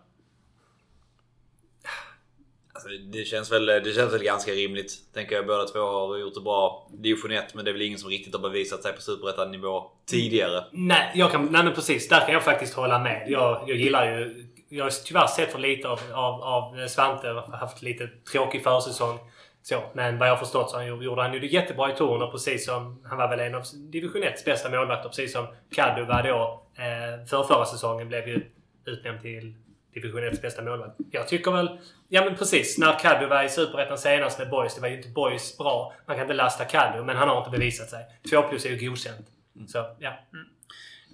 Alltså, 2.74 2.90
det, 3.12 3.26
känns 3.26 3.52
väl, 3.52 3.66
det 3.66 3.96
känns 3.96 4.14
väl 4.14 4.24
ganska 4.24 4.52
rimligt. 4.52 4.94
Tänker 5.14 5.36
jag 5.36 5.48
båda 5.48 5.66
två 5.66 5.80
har 5.80 6.18
gjort 6.18 6.34
det 6.34 6.42
bra 6.42 6.90
division 6.94 7.32
1 7.32 7.56
men 7.56 7.66
det 7.66 7.72
är 7.72 7.74
väl 7.74 7.82
ingen 7.82 8.00
som 8.00 8.10
riktigt 8.10 8.34
har 8.34 8.42
bevisat 8.42 8.84
sig 8.84 8.94
på 8.94 9.02
superettan-nivå 9.02 9.92
tidigare. 10.06 10.64
Nej, 10.72 11.12
jag 11.16 11.32
kan, 11.32 11.46
nej 11.46 11.64
men 11.64 11.74
precis. 11.74 12.10
Där 12.10 12.20
kan 12.20 12.34
jag 12.34 12.44
faktiskt 12.44 12.74
hålla 12.74 13.00
med. 13.00 13.26
Jag, 13.28 13.64
jag 13.68 13.78
gillar 13.78 14.06
ju... 14.06 14.50
Jag 14.70 14.86
har 14.86 14.92
tyvärr 15.06 15.28
sett 15.28 15.52
för 15.52 15.60
lite 15.60 15.90
av, 15.90 16.00
av, 16.14 16.42
av 16.42 16.88
Svante. 16.88 17.28
Jag 17.28 17.36
har 17.36 17.58
haft 17.58 17.82
lite 17.82 18.10
tråkig 18.32 18.64
försäsong. 18.64 19.20
Så, 19.64 19.84
men 19.94 20.18
vad 20.18 20.28
jag 20.28 20.34
har 20.34 20.40
förstått 20.40 20.70
så 20.70 20.78
han 20.78 20.88
gjorde 20.88 21.22
han 21.22 21.34
ju 21.34 21.40
det 21.40 21.48
jättebra 21.48 21.92
i 21.94 21.96
Torner 21.96 22.28
precis 22.28 22.66
som... 22.66 23.02
Han 23.06 23.18
var 23.18 23.30
väl 23.30 23.40
en 23.40 23.56
av 23.56 23.64
division 23.92 24.24
1 24.24 24.46
bästa 24.46 24.70
målvakter 24.70 25.10
precis 25.10 25.34
som 25.34 25.48
Kaddu 25.76 26.06
var 26.06 26.24
då. 26.24 26.64
Eh, 26.76 27.26
för 27.26 27.44
förra 27.44 27.66
säsongen 27.66 28.08
blev 28.08 28.28
ju 28.28 28.42
utnämnd 28.86 29.22
till 29.22 29.54
division 29.94 30.24
1 30.24 30.42
bästa 30.42 30.62
målvakt. 30.62 30.96
Jag 31.12 31.28
tycker 31.28 31.52
väl... 31.52 31.80
Ja 32.10 32.26
men 32.26 32.36
precis. 32.36 32.78
När 32.78 33.00
Kaddu 33.00 33.26
var 33.26 33.44
i 33.44 33.50
Superettan 33.50 33.98
senast 33.98 34.40
med 34.40 34.50
Boys. 34.50 34.76
Det 34.76 34.82
var 34.82 34.88
ju 34.88 34.98
inte 34.98 35.10
Boys 35.10 35.58
bra. 35.58 35.94
Man 36.06 36.16
kan 36.16 36.24
inte 36.24 36.34
lasta 36.34 36.66
Kaddu 36.66 37.04
men 37.04 37.16
han 37.16 37.30
har 37.30 37.38
inte 37.38 37.50
bevisat 37.50 37.90
sig. 37.90 38.06
2 38.30 38.42
plus 38.42 38.66
är 38.66 38.70
ju 38.70 38.90
godkänt. 38.90 39.28
Så, 39.68 39.96
ja. 40.00 40.20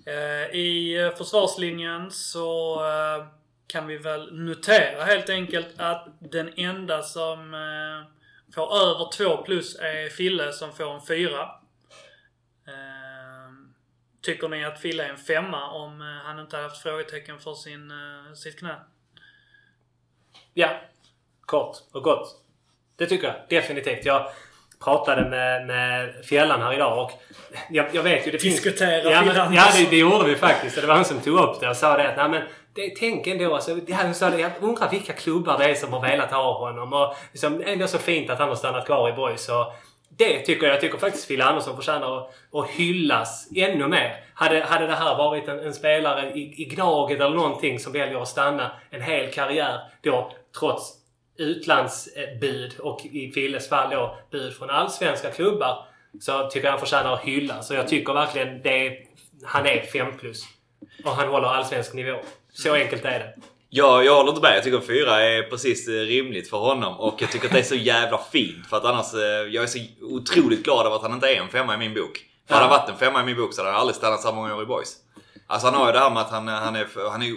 Eh, 0.05 0.55
I 0.55 0.99
eh, 0.99 1.15
försvarslinjen 1.15 2.11
så 2.11 2.75
eh, 2.85 3.25
kan 3.67 3.87
vi 3.87 3.97
väl 3.97 4.33
notera 4.33 5.03
helt 5.03 5.29
enkelt 5.29 5.67
att 5.77 6.07
den 6.19 6.53
enda 6.55 7.01
som 7.01 7.53
eh, 7.53 8.09
får 8.55 8.75
över 8.77 9.11
2 9.17 9.43
plus 9.43 9.75
är 9.75 10.09
Fille 10.09 10.53
som 10.53 10.71
får 10.73 10.93
en 10.93 11.01
4. 11.01 11.29
Tycker 14.21 14.47
ni 14.47 14.65
att 14.65 14.79
Fille 14.79 15.05
är 15.05 15.09
en 15.09 15.17
femma 15.17 15.71
om 15.71 16.01
eh, 16.01 16.07
han 16.07 16.39
inte 16.39 16.55
hade 16.55 16.69
haft 16.69 16.81
frågetecken 16.81 17.39
för 17.39 17.53
sin, 17.53 17.91
eh, 17.91 18.33
sitt 18.33 18.59
knä? 18.59 18.75
Ja. 20.53 20.69
Kort 21.41 21.77
och 21.91 22.03
gott. 22.03 22.35
Det 22.95 23.05
tycker 23.05 23.27
jag 23.27 23.35
definitivt. 23.49 24.05
Jag 24.05 24.31
pratade 24.83 25.29
med, 25.29 25.67
med 25.67 26.25
Fjällan 26.25 26.61
här 26.61 26.73
idag 26.73 27.03
och 27.03 27.11
jag, 27.69 27.85
jag 27.91 28.03
vet 28.03 28.27
ju... 28.27 28.31
Det 28.31 28.37
Diskutera 28.37 29.01
finns, 29.01 29.35
ja, 29.35 29.45
men, 29.45 29.53
ja 29.53 29.67
det, 29.77 29.89
det 29.89 29.97
gjorde 29.97 30.29
vi 30.29 30.35
faktiskt. 30.35 30.75
Det 30.75 30.87
var 30.87 30.95
han 30.95 31.05
som 31.05 31.19
tog 31.19 31.39
upp 31.39 31.59
det 31.59 31.69
och 31.69 31.77
sa 31.77 31.97
det 31.97 32.09
att 32.09 32.17
nej, 32.17 32.29
men 32.29 32.41
det, 32.73 32.95
tänk 32.99 33.27
ändå 33.27 33.55
alltså. 33.55 33.79
Han 33.91 34.15
sa 34.15 34.29
det, 34.29 34.39
jag 34.39 34.51
undrar 34.61 34.89
vilka 34.89 35.13
klubbar 35.13 35.57
det 35.57 35.65
är 35.65 35.75
som 35.75 35.93
har 35.93 36.01
velat 36.01 36.31
ha 36.31 36.57
honom. 36.59 36.93
Och 36.93 37.15
liksom, 37.31 37.63
ändå 37.65 37.87
så 37.87 37.97
fint 37.97 38.29
att 38.29 38.39
han 38.39 38.49
har 38.49 38.55
stannat 38.55 38.85
kvar 38.85 39.09
i. 39.09 39.35
Och 39.51 39.73
det 40.09 40.39
tycker 40.39 40.65
jag. 40.65 40.73
Jag 40.73 40.81
tycker 40.81 40.97
faktiskt 40.97 41.25
Fille 41.25 41.43
Andersson 41.43 41.75
förtjänar 41.75 42.17
att, 42.17 42.33
att 42.53 42.69
hyllas 42.69 43.49
ännu 43.55 43.87
mer. 43.87 44.23
Hade, 44.33 44.63
hade 44.63 44.87
det 44.87 44.95
här 44.95 45.17
varit 45.17 45.47
en, 45.47 45.59
en 45.59 45.73
spelare 45.73 46.31
i, 46.31 46.61
i 46.61 46.65
Gnaget 46.65 47.19
eller 47.19 47.35
någonting 47.35 47.79
som 47.79 47.93
väljer 47.93 48.21
att 48.21 48.27
stanna 48.27 48.71
en 48.89 49.01
hel 49.01 49.31
karriär 49.31 49.79
då 50.01 50.31
trots 50.59 50.93
utlandsbud 51.37 52.79
och 52.79 53.05
i 53.05 53.31
Filles 53.31 53.69
fall 53.69 53.89
då 53.89 54.17
bud 54.31 54.53
från 54.53 54.69
allsvenska 54.69 55.31
klubbar 55.31 55.85
så 56.19 56.49
tycker 56.49 56.67
jag 56.67 56.71
han 56.71 56.79
förtjänar 56.79 57.13
att 57.13 57.21
hyllas. 57.21 57.67
Så 57.67 57.73
jag 57.73 57.87
tycker 57.87 58.13
verkligen 58.13 58.61
det 58.61 58.87
är, 58.87 59.05
han 59.43 59.65
är 59.65 59.81
5 59.81 60.17
plus. 60.17 60.43
Och 61.05 61.11
han 61.11 61.29
håller 61.29 61.47
allsvensk 61.47 61.93
nivå. 61.93 62.19
Så 62.53 62.73
enkelt 62.73 63.05
är 63.05 63.19
det. 63.19 63.33
Ja, 63.71 64.03
jag 64.03 64.15
håller 64.15 64.29
inte 64.29 64.41
med. 64.41 64.55
Jag 64.55 64.63
tycker 64.63 64.79
fyra 64.79 65.21
är 65.21 65.43
precis 65.43 65.87
eh, 65.87 65.91
rimligt 65.91 66.49
för 66.49 66.57
honom. 66.57 66.99
Och 66.99 67.21
jag 67.21 67.31
tycker 67.31 67.47
att 67.47 67.53
det 67.53 67.59
är 67.59 67.63
så 67.63 67.75
jävla 67.75 68.17
fint. 68.31 68.67
För 68.67 68.77
att 68.77 68.85
annars, 68.85 69.13
eh, 69.13 69.19
jag 69.21 69.63
är 69.63 69.67
så 69.67 69.79
otroligt 70.01 70.63
glad 70.63 70.85
över 70.85 70.95
att 70.95 71.01
han 71.01 71.13
inte 71.13 71.27
är 71.27 71.41
en 71.41 71.49
femma 71.49 71.73
i 71.73 71.77
min 71.77 71.93
bok. 71.93 72.25
För 72.47 72.55
hade 72.55 72.67
han 72.67 72.79
varit 72.79 72.89
en 72.89 72.97
femma 72.97 73.21
i 73.21 73.25
min 73.25 73.35
bok 73.35 73.53
så 73.53 73.61
hade 73.61 73.71
han 73.71 73.79
aldrig 73.81 73.95
stannat 73.95 74.21
så 74.21 74.31
många 74.31 74.55
år 74.55 74.63
i 74.63 74.65
boys. 74.65 74.95
Alltså 75.51 75.67
han 75.67 75.75
har 75.75 75.87
ju 75.87 75.91
det 75.91 75.99
här 75.99 76.09
med 76.09 76.21
att 76.21 76.29
han, 76.29 76.47
han 76.47 76.75
är, 76.75 77.09
han 77.09 77.21
är 77.23 77.35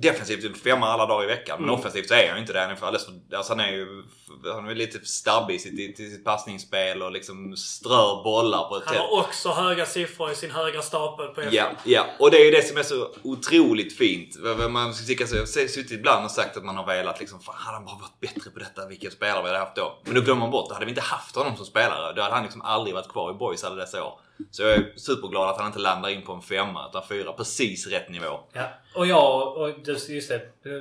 defensivt 0.00 0.44
en 0.44 0.54
femma 0.54 0.86
alla 0.86 1.06
dagar 1.06 1.24
i 1.24 1.26
veckan. 1.26 1.60
Men 1.60 1.70
offensivt 1.70 2.08
så 2.08 2.14
är 2.14 2.28
han 2.28 2.36
ju 2.36 2.40
inte 2.40 2.52
det. 2.52 2.60
Han 2.60 2.70
är 2.70 2.76
för 2.76 2.86
alldeles 2.86 3.08
alltså 3.34 3.52
han 3.52 3.60
är 3.60 3.72
ju 3.72 4.02
han 4.44 4.68
är 4.68 4.74
lite 4.74 5.06
stabbig 5.06 5.54
i 5.54 5.58
sitt, 5.58 6.00
i 6.00 6.10
sitt 6.10 6.24
passningsspel 6.24 7.02
och 7.02 7.12
liksom 7.12 7.56
strör 7.56 8.24
bollar 8.24 8.68
på 8.68 8.76
ett 8.76 8.82
Han 8.86 8.96
har 8.96 9.20
också 9.20 9.48
höga 9.48 9.86
siffror 9.86 10.30
i 10.30 10.34
sin 10.34 10.50
höga 10.50 10.82
stapel 10.82 11.26
på 11.28 11.42
Ja, 11.50 11.66
ja, 11.84 12.06
och 12.18 12.30
det 12.30 12.36
är 12.36 12.44
ju 12.44 12.50
det 12.50 12.68
som 12.68 12.76
är 12.76 12.82
så 12.82 13.08
otroligt 13.22 13.96
fint. 13.98 14.36
Man 14.70 14.76
har 14.76 15.46
suttit 15.66 15.90
ibland 15.90 16.24
och 16.24 16.30
sagt 16.30 16.56
att 16.56 16.64
man 16.64 16.76
har 16.76 16.86
velat 16.86 17.20
liksom, 17.20 17.40
fan 17.40 17.54
hade 17.58 17.76
han 17.76 17.84
bara 17.84 17.96
varit 17.96 18.20
bättre 18.20 18.50
på 18.50 18.58
detta, 18.58 18.86
vilken 18.86 19.10
spelare 19.10 19.42
vi 19.42 19.48
hade 19.48 19.58
haft 19.58 19.76
då. 19.76 19.98
Men 20.04 20.14
då 20.14 20.20
glömmer 20.20 20.40
man 20.40 20.50
bort, 20.50 20.68
då 20.68 20.74
hade 20.74 20.86
vi 20.86 20.90
inte 20.90 21.02
haft 21.02 21.36
honom 21.36 21.56
som 21.56 21.66
spelare. 21.66 22.12
Då 22.12 22.22
hade 22.22 22.34
han 22.34 22.42
liksom 22.44 22.62
aldrig 22.62 22.94
varit 22.94 23.08
kvar 23.08 23.30
i 23.30 23.34
boys 23.34 23.64
alla 23.64 23.74
dessa 23.74 24.04
år. 24.04 24.20
Så 24.50 24.62
jag 24.62 24.72
är 24.72 24.92
superglad 24.96 25.48
att 25.48 25.58
han 25.58 25.66
inte 25.66 25.78
landar 25.78 26.08
in 26.08 26.22
på 26.22 26.32
en 26.32 26.42
femma, 26.42 26.88
utan 26.88 27.02
fyra. 27.08 27.32
Precis 27.32 27.86
rätt 27.86 28.08
nivå. 28.08 28.40
Ja. 28.52 28.62
Och 28.94 29.06
jag, 29.06 29.56
och 29.56 29.70
just 29.86 30.08
just 30.08 30.28
det. 30.28 30.40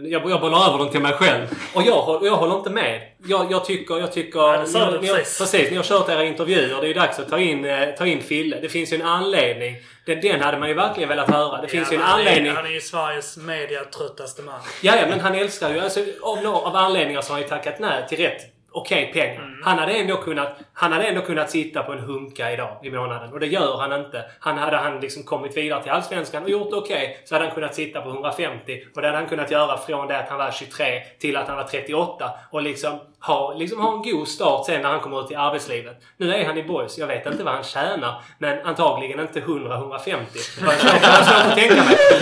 Jag, 0.09 0.29
jag 0.29 0.41
bollar 0.41 0.67
över 0.69 0.77
den 0.77 0.89
till 0.89 1.01
mig 1.01 1.13
själv. 1.13 1.47
Och 1.75 1.81
jag, 1.81 2.19
jag 2.23 2.37
håller 2.37 2.57
inte 2.57 2.69
med. 2.69 3.01
Jag, 3.27 3.51
jag 3.51 3.65
tycker... 3.65 3.99
Jag 3.99 4.13
tycker 4.13 4.39
Ja, 4.39 4.57
det 4.57 4.67
sa 4.67 4.91
ni, 4.91 5.07
precis. 5.07 5.39
precis. 5.39 5.71
Ni 5.71 5.77
har 5.77 5.83
kört 5.83 6.09
era 6.09 6.23
intervjuer. 6.23 6.81
Det 6.81 6.85
är 6.85 6.87
ju 6.87 6.93
dags 6.93 7.19
att 7.19 7.29
ta 7.29 7.39
in, 7.39 7.65
eh, 7.65 7.89
ta 7.97 8.05
in 8.05 8.21
Fille. 8.21 8.59
Det 8.61 8.69
finns 8.69 8.93
ju 8.93 8.95
en 8.95 9.07
anledning. 9.07 9.75
Den, 10.05 10.21
den 10.21 10.41
hade 10.41 10.57
man 10.57 10.69
ju 10.69 10.75
verkligen 10.75 11.09
velat 11.09 11.31
höra. 11.31 11.61
Det 11.61 11.67
finns 11.67 11.91
ju 11.91 11.95
en 11.95 12.01
han, 12.01 12.19
anledning. 12.19 12.51
är, 12.51 12.55
han 12.55 12.65
är 12.65 12.69
ju 12.69 12.81
Sveriges 12.81 13.37
mediatröttaste 13.37 14.41
man. 14.41 14.59
Ja, 14.81 14.95
ja, 14.95 15.07
men 15.09 15.19
han 15.19 15.35
älskar 15.35 15.69
ju... 15.73 15.79
Alltså, 15.79 15.99
av, 16.21 16.47
av 16.47 16.75
anledningar 16.75 17.21
så 17.21 17.29
har 17.29 17.35
han 17.35 17.41
ju 17.41 17.49
tackat 17.49 17.79
nej 17.79 18.05
till 18.09 18.17
rätt 18.17 18.56
okej 18.78 19.11
pengar. 19.13 19.41
Mm. 19.43 19.61
Han, 19.63 19.80
hade 19.80 19.91
ändå 19.93 20.17
kunnat, 20.17 20.57
han 20.73 20.91
hade 20.91 21.03
ändå 21.05 21.21
kunnat 21.21 21.49
sitta 21.51 21.84
på 21.84 21.91
en 21.91 21.99
hunka 21.99 22.51
idag 22.51 22.78
i 22.84 22.91
månaden. 22.91 23.34
Och 23.34 23.39
det 23.39 23.47
gör 23.47 23.78
han 23.78 23.93
inte. 24.05 24.25
Han 24.39 24.57
hade 24.57 24.78
han 24.78 24.99
liksom 24.99 25.23
kommit 25.23 25.57
vidare 25.57 25.84
till 25.84 25.91
Allsvenskan 25.91 26.43
och 26.43 26.49
gjort 26.49 26.69
det 26.71 26.75
okej 26.78 27.21
så 27.25 27.36
hade 27.36 27.45
han 27.45 27.53
kunnat 27.55 27.75
sitta 27.75 28.01
på 28.01 28.09
150. 28.09 28.84
Och 28.95 29.01
det 29.01 29.07
hade 29.07 29.17
han 29.19 29.28
kunnat 29.30 29.51
göra 29.51 29.78
från 29.78 30.07
det 30.07 30.17
att 30.19 30.30
han 30.30 30.38
var 30.38 30.51
23 30.51 30.99
till 31.19 31.38
att 31.38 31.47
han 31.47 31.57
var 31.57 31.63
38. 31.63 32.32
Och 32.51 32.61
liksom 32.61 32.99
ha, 33.19 33.53
liksom 33.53 33.80
ha 33.82 33.93
en 33.93 34.01
god 34.11 34.28
start 34.28 34.65
sen 34.65 34.82
när 34.82 34.89
han 34.89 34.99
kommer 34.99 35.25
ut 35.25 35.32
i 35.32 35.36
arbetslivet. 35.36 36.01
Nu 36.17 36.34
är 36.34 36.45
han 36.45 36.57
i 36.57 36.63
Boys. 36.63 36.97
Jag 36.97 37.07
vet 37.07 37.25
inte 37.25 37.43
vad 37.43 37.53
han 37.53 37.63
tjänar. 37.63 38.21
Men 38.39 38.65
antagligen 38.65 39.19
inte 39.19 39.39
100-150. 39.39 40.17
Jag 40.59 40.65
har 40.67 40.73
svårt- 40.73 41.51
att 41.51 41.55
tänka 41.55 41.75
mig. 41.75 41.95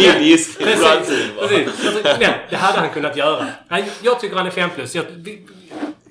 Precis. 0.58 0.58
Precis. 1.40 1.92
Det 2.50 2.56
hade 2.56 2.80
han 2.80 2.90
kunnat 2.90 3.18
göra. 3.18 3.48
Jag 4.04 4.20
tycker 4.20 4.36
han 4.36 4.48
är 4.48 4.52
5 4.52 4.70
plus. 4.70 4.96
Jag, 4.96 5.06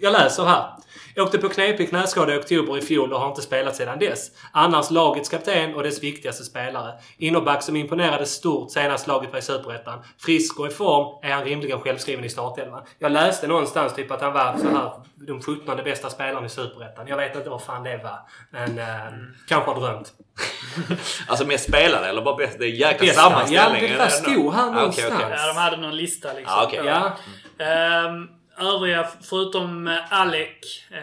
jag 0.04 0.12
läser 0.12 0.44
här. 0.44 0.70
Jag 1.16 1.24
åkte 1.26 1.38
på 1.38 1.48
knepig 1.48 1.88
knäskada 1.88 2.34
i 2.34 2.38
oktober 2.38 2.78
i 2.78 2.80
fjol 2.80 3.12
och 3.12 3.20
har 3.20 3.28
inte 3.28 3.42
spelat 3.42 3.76
sedan 3.76 3.98
dess. 3.98 4.30
Annars 4.52 4.90
lagets 4.90 5.28
kapten 5.28 5.74
och 5.74 5.82
dess 5.82 6.02
viktigaste 6.02 6.44
spelare. 6.44 6.92
Innerback 7.18 7.62
som 7.62 7.76
imponerade 7.76 8.26
stort 8.26 8.70
senast 8.70 9.06
laget 9.06 9.32
var 9.32 9.38
i 9.38 9.42
Superettan. 9.42 9.98
Frisk 10.18 10.60
och 10.60 10.66
i 10.66 10.70
form 10.70 11.18
är 11.22 11.32
han 11.34 11.44
rimligen 11.44 11.80
självskriven 11.80 12.24
i 12.24 12.28
startelvan. 12.28 12.82
Jag 12.98 13.12
läste 13.12 13.46
någonstans 13.46 13.94
typ 13.94 14.10
att 14.10 14.20
han 14.20 14.32
var 14.32 14.56
så 14.58 14.68
här 14.68 14.92
de 15.26 15.42
17 15.42 15.76
bästa 15.84 16.10
spelarna 16.10 16.46
i 16.46 16.48
Superettan. 16.48 17.06
Jag 17.08 17.16
vet 17.16 17.36
inte 17.36 17.50
vad 17.50 17.62
fan 17.62 17.82
det 17.82 17.96
var. 17.96 18.18
Men 18.50 18.78
eh, 18.78 19.12
kanske 19.48 19.70
har 19.70 19.80
drömt. 19.80 20.12
Alltså 21.28 21.46
mest 21.46 21.68
spelare 21.68 22.06
eller 22.06 22.22
bara 22.22 22.36
bäst? 22.36 22.58
Det 22.58 22.64
är 22.64 22.68
jäkla 22.68 23.06
Bästa. 23.06 23.22
sammanställning. 23.22 23.82
Ja, 23.82 23.88
det 23.88 23.94
är 23.94 23.98
bara 23.98 24.08
ändå? 24.08 24.30
stod 24.30 24.54
här 24.54 24.62
okej, 24.68 24.74
någonstans. 24.78 25.12
okej. 25.14 25.26
Ja, 25.38 25.46
de 25.46 25.56
hade 25.60 25.76
någon 25.76 25.96
lista 25.96 26.32
liksom. 26.32 26.60
Okej. 26.66 26.78
på- 26.78 26.86
Ja. 26.86 27.12
Ehm, 27.64 28.28
övriga, 28.58 29.08
förutom 29.22 29.88
eh, 29.88 30.12
Alec. 30.12 30.84
Uh, 30.92 30.98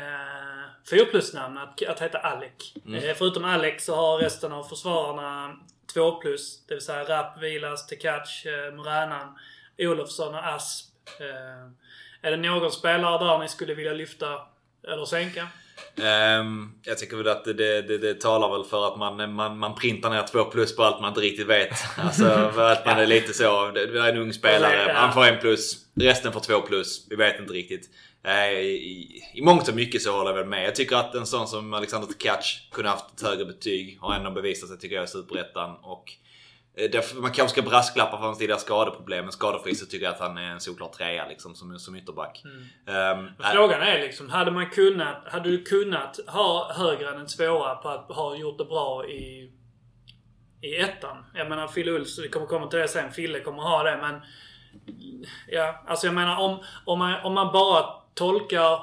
fyra 0.89 1.05
plus-namn 1.05 1.57
att, 1.57 1.83
att 1.83 1.99
heta 1.99 2.17
Alec. 2.17 2.73
Mm. 2.85 3.03
Eh, 3.03 3.15
förutom 3.15 3.45
Alec 3.45 3.85
så 3.85 3.95
har 3.95 4.17
resten 4.17 4.51
av 4.51 4.63
försvararna 4.63 5.55
2 5.93 6.11
plus. 6.11 6.65
Det 6.67 6.73
vill 6.73 6.83
säga 6.83 7.03
Rapp, 7.03 7.41
Vilas, 7.41 7.87
Tekac, 7.87 8.45
Moränan, 8.73 9.37
Olofsson 9.77 10.35
och 10.35 10.47
Asp. 10.47 10.91
Eh, 11.19 11.71
är 12.21 12.31
det 12.31 12.37
någon 12.37 12.71
spelare 12.71 13.25
där 13.25 13.39
ni 13.39 13.47
skulle 13.47 13.73
vilja 13.73 13.93
lyfta 13.93 14.41
Eller 14.87 15.05
sänka? 15.05 15.47
Um, 16.39 16.73
jag 16.83 16.97
tycker 16.97 17.17
väl 17.17 17.27
att 17.27 17.45
det, 17.45 17.53
det, 17.81 17.97
det, 17.97 18.21
talar 18.21 18.57
väl 18.57 18.63
för 18.63 18.87
att 18.87 18.97
man, 18.97 19.33
man, 19.33 19.57
man 19.57 19.75
printar 19.75 20.09
ner 20.09 20.23
två 20.23 20.43
plus 20.43 20.75
på 20.75 20.83
allt 20.83 21.01
man 21.01 21.09
inte 21.09 21.21
riktigt 21.21 21.47
vet. 21.47 21.73
Alltså 21.97 22.25
att 22.25 22.85
man 22.85 22.99
är 22.99 23.05
lite 23.05 23.33
så. 23.33 23.71
Det 23.71 23.81
är 23.81 24.09
en 24.09 24.17
ung 24.17 24.33
spelare. 24.33 24.91
Han 24.95 25.13
får 25.13 25.25
en 25.25 25.39
plus. 25.39 25.77
Resten 25.95 26.33
får 26.33 26.39
två 26.39 26.61
plus. 26.61 27.07
Vi 27.09 27.15
vet 27.15 27.39
inte 27.39 27.53
riktigt. 27.53 27.89
I, 28.27 28.57
i, 28.61 29.21
I 29.33 29.41
mångt 29.41 29.67
och 29.67 29.75
mycket 29.75 30.01
så 30.01 30.11
håller 30.11 30.31
jag 30.31 30.37
väl 30.37 30.47
med. 30.47 30.65
Jag 30.65 30.75
tycker 30.75 30.95
att 30.95 31.15
en 31.15 31.25
sån 31.25 31.47
som 31.47 31.73
Alexander 31.73 32.07
Tkac 32.07 32.69
kunde 32.71 32.89
haft 32.89 33.13
ett 33.15 33.27
högre 33.27 33.45
betyg 33.45 33.97
och 34.01 34.15
ändå 34.15 34.31
bevisat 34.31 34.69
sig 34.69 34.79
tycker 34.79 34.95
jag 34.95 35.05
i 35.05 35.07
Superettan. 35.07 35.75
Och 35.81 36.03
Eh, 36.03 36.30
man 37.21 37.31
kanske 37.31 37.47
ska 37.47 37.69
brasklappa 37.69 38.17
för 38.17 38.25
hans 38.25 38.37
tidigare 38.37 38.59
skadeproblem. 38.59 39.25
Men 39.25 39.31
skadefri 39.31 39.75
så 39.75 39.85
tycker 39.85 40.05
jag 40.05 40.13
att 40.13 40.19
han 40.19 40.37
är 40.37 40.51
en 40.51 40.59
solklar 40.59 40.87
trea 40.87 41.27
liksom, 41.27 41.55
som, 41.55 41.79
som 41.79 41.95
ytterback. 41.95 42.43
Mm. 42.87 43.19
Um, 43.19 43.29
Frågan 43.53 43.81
är 43.81 44.01
liksom, 44.01 44.29
hade 44.29 44.51
man 44.51 44.69
kunnat, 44.69 45.23
hade 45.25 45.49
du 45.49 45.63
kunnat 45.63 46.19
ha 46.27 46.73
högre 46.73 47.09
än 47.09 47.19
en 47.19 47.27
tvåa 47.27 47.75
på 47.75 47.89
att 47.89 48.11
ha 48.11 48.35
gjort 48.35 48.57
det 48.57 48.65
bra 48.65 49.05
i, 49.05 49.51
i 50.61 50.75
ettan? 50.75 51.25
Jag 51.33 51.49
menar 51.49 51.67
Fille 51.67 51.91
Ulfs, 51.91 52.19
vi 52.19 52.29
kommer 52.29 52.47
komma 52.47 52.67
till 52.67 52.79
det 52.79 52.87
sen, 52.87 53.11
Fille 53.11 53.39
kommer 53.39 53.61
ha 53.61 53.83
det 53.83 53.97
men... 54.01 54.21
Ja, 55.47 55.83
alltså 55.87 56.07
jag 56.07 56.13
menar 56.13 56.37
om, 56.37 56.59
om, 56.85 56.99
man, 56.99 57.21
om 57.23 57.33
man 57.33 57.51
bara 57.53 57.85
tolkar 58.13 58.79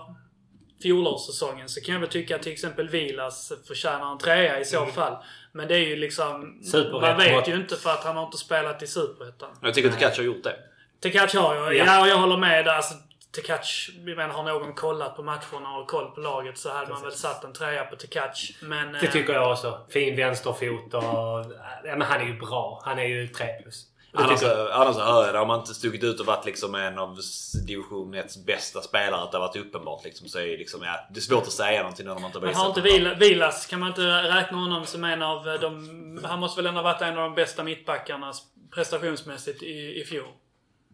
fjolårssäsongen 0.82 1.68
så 1.68 1.80
kan 1.80 1.94
jag 1.94 2.00
väl 2.00 2.10
tycka 2.10 2.36
att 2.36 2.42
till 2.42 2.52
exempel 2.52 2.88
Vilas 2.88 3.52
förtjänar 3.66 4.12
en 4.12 4.18
trea 4.18 4.60
i 4.60 4.64
så 4.64 4.82
mm. 4.82 4.92
fall. 4.92 5.16
Men 5.52 5.68
det 5.68 5.74
är 5.74 5.86
ju 5.86 5.96
liksom... 5.96 6.60
Man 6.92 7.16
vet 7.16 7.48
ju 7.48 7.54
inte 7.54 7.76
för 7.76 7.90
att 7.90 8.04
han 8.04 8.16
har 8.16 8.24
inte 8.24 8.38
spelat 8.38 8.82
i 8.82 8.86
Superettan. 8.86 9.50
Jag 9.62 9.74
tycker 9.74 9.90
Tekac 9.90 10.16
har 10.16 10.24
gjort 10.24 10.44
det. 10.44 10.56
Tekac 11.00 11.34
har 11.34 11.72
ju. 11.72 11.78
Ja, 11.78 11.84
ja 11.84 12.08
jag 12.08 12.16
håller 12.16 12.36
med. 12.36 12.68
Alltså, 12.68 12.94
Tekac, 13.34 13.90
men 14.16 14.30
har 14.30 14.42
någon 14.42 14.74
kollat 14.74 15.16
på 15.16 15.22
matcherna 15.22 15.76
och 15.78 15.88
koll 15.88 16.10
på 16.10 16.20
laget 16.20 16.58
så 16.58 16.68
hade 16.68 16.86
Precis. 16.86 16.94
man 16.94 17.02
väl 17.02 17.18
satt 17.18 17.44
en 17.44 17.52
trea 17.52 17.84
på 17.84 17.96
Tekac. 17.96 18.52
Men, 18.62 18.92
det 18.92 19.06
tycker 19.06 19.32
jag 19.32 19.52
också. 19.52 19.80
Fin 19.90 20.16
vänsterfot 20.16 20.94
och... 20.94 21.02
Ja, 21.02 21.44
men 21.84 22.02
han 22.02 22.20
är 22.20 22.26
ju 22.26 22.38
bra. 22.38 22.82
Han 22.84 22.98
är 22.98 23.04
ju 23.04 23.28
3 23.28 23.46
plus. 23.62 23.86
Annars, 24.18 24.42
annars 24.72 24.96
har 25.34 25.46
man 25.46 25.60
inte 25.60 25.74
stuckit 25.74 26.04
ut 26.04 26.20
och 26.20 26.26
varit 26.26 26.44
liksom 26.44 26.74
en 26.74 26.98
av 26.98 27.18
division 27.66 28.14
1 28.14 28.46
bästa 28.46 28.82
spelare. 28.82 29.22
Att 29.22 29.32
det 29.32 29.38
har 29.38 29.46
varit 29.46 29.56
uppenbart 29.56 30.04
liksom. 30.04 30.28
Så 30.28 30.38
är 30.38 30.58
liksom, 30.58 30.82
ja, 30.82 31.06
det 31.10 31.18
är 31.18 31.20
svårt 31.20 31.42
att 31.42 31.52
säga 31.52 31.80
någonting 31.80 32.06
när 32.06 32.14
man 32.14 32.24
inte 32.24 32.38
har 32.38 32.46
visat 32.46 32.62
har 32.62 32.68
inte 32.68 32.80
Vila, 32.80 33.14
Vilas, 33.14 33.66
kan 33.66 33.80
man 33.80 33.88
inte 33.88 34.22
räkna 34.22 34.58
honom 34.58 34.86
som 34.86 35.04
en 35.04 35.22
av 35.22 35.44
de... 35.60 36.20
Han 36.24 36.40
måste 36.40 36.62
väl 36.62 36.66
ändå 36.66 36.80
ha 36.80 36.92
varit 36.92 37.02
en 37.02 37.18
av 37.18 37.22
de 37.22 37.34
bästa 37.34 37.62
mittbackarna 37.64 38.32
prestationsmässigt 38.74 39.62
i, 39.62 40.00
i 40.00 40.04
fjol? 40.04 40.28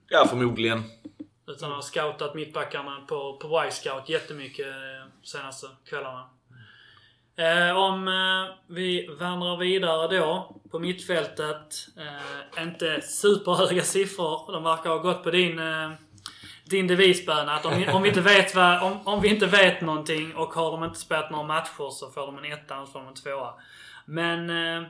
Ja, 0.09 0.27
förmodligen. 0.29 0.83
Utan 1.47 1.71
att 1.71 1.77
ha 1.77 1.83
scoutat 1.83 2.35
mittbackarna 2.35 3.05
på, 3.09 3.37
på 3.37 3.65
Y-scout 3.67 4.09
jättemycket 4.09 4.67
senaste 5.23 5.67
kvällarna. 5.89 6.29
Eh, 7.37 7.77
om 7.77 8.09
eh, 8.09 8.57
vi 8.67 9.07
vandrar 9.21 9.57
vidare 9.57 10.19
då 10.19 10.57
på 10.71 10.79
mittfältet. 10.79 11.89
Eh, 11.97 12.63
inte 12.63 13.01
superhöga 13.01 13.83
siffror. 13.83 14.53
De 14.53 14.65
verkar 14.65 14.91
ha 14.91 14.99
gått 14.99 15.23
på 15.23 15.31
din, 15.31 15.59
eh, 15.59 15.91
din 16.65 16.87
devisbön 16.87 17.49
att 17.49 17.67
om, 17.67 17.85
om, 17.93 18.03
vi 18.03 18.09
inte 18.09 18.21
vet 18.21 18.55
vad, 18.55 18.83
om, 18.83 19.07
om 19.07 19.21
vi 19.21 19.29
inte 19.29 19.47
vet 19.47 19.81
någonting 19.81 20.35
och 20.35 20.55
har 20.55 20.71
de 20.71 20.85
inte 20.85 20.99
spelat 20.99 21.31
några 21.31 21.47
matcher 21.47 21.91
så 21.91 22.11
får 22.11 22.27
de 22.27 22.39
en 22.39 22.53
etta, 22.53 22.75
annars 22.75 22.93
får 22.93 22.99
de 22.99 23.09
en 23.09 23.15
tvåa. 23.15 23.55
Men 24.05 24.51
eh, 24.51 24.89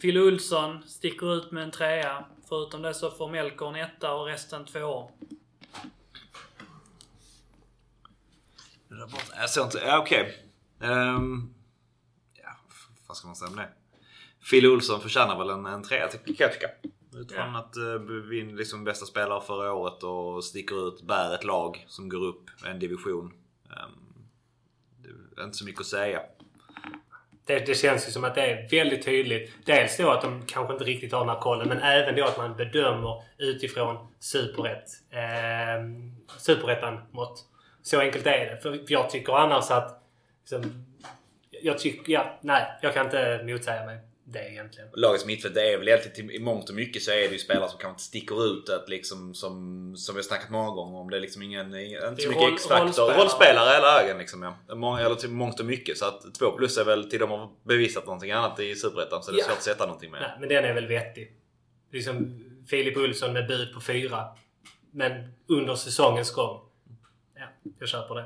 Phil 0.00 0.18
Olsson 0.18 0.82
sticker 0.86 1.34
ut 1.34 1.52
med 1.52 1.62
en 1.62 1.70
trea. 1.70 2.24
Förutom 2.48 2.82
det 2.82 2.94
så 2.94 3.10
får 3.10 3.28
Melker 3.28 3.68
en 3.68 3.76
etta 3.76 4.12
och 4.12 4.26
resten 4.26 4.64
två. 4.64 5.10
Jag 9.36 9.50
såg 9.50 9.66
inte... 9.66 9.78
Ja, 9.78 9.98
okej. 9.98 10.34
Okay. 10.78 10.90
Um, 10.90 11.54
vad 13.12 13.16
ska 13.16 13.26
man 13.26 13.36
säga 13.36 13.50
om 13.50 13.56
det? 13.56 13.68
Phil 14.50 14.66
Olsson 14.66 15.00
förtjänar 15.00 15.38
väl 15.38 15.50
en, 15.50 15.66
en 15.66 15.82
trea 15.82 16.08
kan 16.08 16.20
jag 16.38 16.52
tycka. 16.52 16.70
Utifrån 17.14 17.52
ja. 17.52 17.58
att 17.58 17.76
uh, 17.76 18.22
vi 18.28 18.42
liksom 18.42 18.84
bästa 18.84 19.06
spelare 19.06 19.40
förra 19.40 19.72
året 19.72 20.02
och 20.02 20.44
sticker 20.44 20.88
ut, 20.88 21.02
bär 21.02 21.34
ett 21.34 21.44
lag 21.44 21.84
som 21.88 22.08
går 22.08 22.24
upp 22.24 22.50
en 22.66 22.78
division. 22.78 23.32
Um, 23.64 24.24
det 25.34 25.40
är 25.40 25.44
inte 25.44 25.56
så 25.56 25.64
mycket 25.64 25.80
att 25.80 25.86
säga. 25.86 26.20
Det, 27.46 27.66
det, 27.66 27.74
känns 27.74 28.08
ju 28.08 28.12
som 28.12 28.24
att 28.24 28.34
det 28.34 28.40
är 28.40 28.68
väldigt 28.70 29.04
tydligt. 29.04 29.52
Dels 29.64 29.96
då 29.96 30.10
att 30.10 30.22
de 30.22 30.46
kanske 30.46 30.72
inte 30.72 30.84
riktigt 30.84 31.12
har 31.12 31.20
den 31.20 31.28
här 31.28 31.40
kollen 31.40 31.68
men 31.68 31.78
även 31.78 32.16
då 32.16 32.24
att 32.24 32.36
man 32.36 32.56
bedömer 32.56 33.22
utifrån 33.38 34.06
superett. 34.20 34.88
Eh, 35.10 35.84
superettan-mått. 36.38 37.44
Så 37.82 38.00
enkelt 38.00 38.26
är 38.26 38.46
det. 38.46 38.62
För 38.62 38.84
jag 38.88 39.10
tycker 39.10 39.32
annars 39.32 39.70
att 39.70 40.02
liksom, 40.40 40.86
jag 41.62 41.78
tycker, 41.78 42.12
ja, 42.12 42.38
nej. 42.40 42.78
Jag 42.82 42.94
kan 42.94 43.04
inte 43.04 43.44
motsäga 43.44 43.84
mig 43.84 43.98
det 44.24 44.50
egentligen. 44.50 44.88
Lagets 44.94 45.26
mittfält 45.26 45.56
är 45.56 45.78
väl 45.78 45.88
egentligen 45.88 46.30
i 46.30 46.38
mångt 46.38 46.68
och 46.68 46.74
mycket 46.74 47.02
så 47.02 47.10
är 47.10 47.16
det 47.16 47.32
ju 47.32 47.38
spelare 47.38 47.68
som 47.68 47.78
kanske 47.78 48.02
sticker 48.02 48.46
ut 48.46 48.68
att 48.68 48.88
liksom 48.88 49.34
som, 49.34 49.96
som 49.96 50.14
vi 50.14 50.18
har 50.18 50.22
snackat 50.22 50.50
många 50.50 50.70
gånger 50.70 50.98
om. 50.98 51.10
Det 51.10 51.16
är 51.16 51.20
liksom 51.20 51.42
ingen, 51.42 51.74
inte 51.76 52.22
så 52.22 52.28
mycket 52.28 52.52
X-faktor. 52.52 53.12
Rollspelare, 53.12 53.74
hela 53.74 54.02
vägen 54.02 54.18
liksom 54.18 54.42
ja. 54.42 54.74
Många, 54.74 55.00
eller 55.00 55.14
till 55.14 55.30
mångt 55.30 55.60
och 55.60 55.66
mycket. 55.66 55.98
Så 55.98 56.04
att 56.04 56.34
två 56.34 56.50
plus 56.50 56.78
är 56.78 56.84
väl 56.84 57.10
till 57.10 57.20
de 57.20 57.30
har 57.30 57.50
bevisat 57.64 58.06
någonting 58.06 58.30
annat 58.30 58.60
i 58.60 58.74
Superettan. 58.74 59.22
Så 59.22 59.30
det 59.30 59.36
är 59.36 59.38
ja. 59.38 59.44
svårt 59.44 59.56
att 59.56 59.62
sätta 59.62 59.86
någonting 59.86 60.10
med. 60.10 60.20
Nej, 60.20 60.30
men 60.40 60.48
den 60.48 60.64
är 60.64 60.74
väl 60.74 60.86
vettig. 60.86 61.32
Liksom 61.92 62.44
Filip 62.70 62.96
Olsson 62.96 63.32
med 63.32 63.46
bud 63.46 63.74
på 63.74 63.80
fyra. 63.80 64.24
Men 64.90 65.32
under 65.46 65.74
säsongens 65.74 66.30
gång. 66.30 66.60
Ja, 67.34 67.44
jag 67.78 67.88
köper 67.88 68.14
det. 68.14 68.24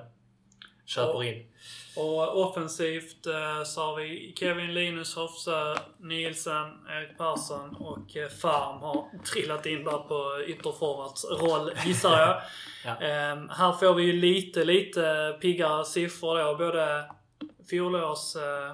Köper 0.87 1.24
in. 1.24 1.47
Och 1.97 2.41
offensivt 2.41 3.26
eh, 3.26 3.64
så 3.64 3.80
har 3.80 3.97
vi 3.97 4.34
Kevin 4.37 4.74
Linus 4.74 5.14
Hofsö, 5.16 5.76
Nielsen, 5.99 6.87
Erik 6.89 7.18
Persson 7.18 7.76
och 7.76 8.16
eh, 8.16 8.28
Farm 8.28 8.80
har 8.80 9.24
trillat 9.24 9.66
in 9.66 9.84
där 9.84 9.99
på 9.99 10.45
ytterforwards 10.47 11.24
roll 11.24 11.72
gissar 11.87 12.20
jag. 12.20 12.43
ja. 12.84 13.07
eh, 13.07 13.51
här 13.51 13.72
får 13.72 13.95
vi 13.95 14.03
ju 14.03 14.12
lite, 14.12 14.64
lite 14.64 15.37
piggare 15.41 15.84
siffror 15.84 16.39
då. 16.39 16.57
Både 16.57 17.05
fjolårs 17.70 18.37
eh, 18.37 18.70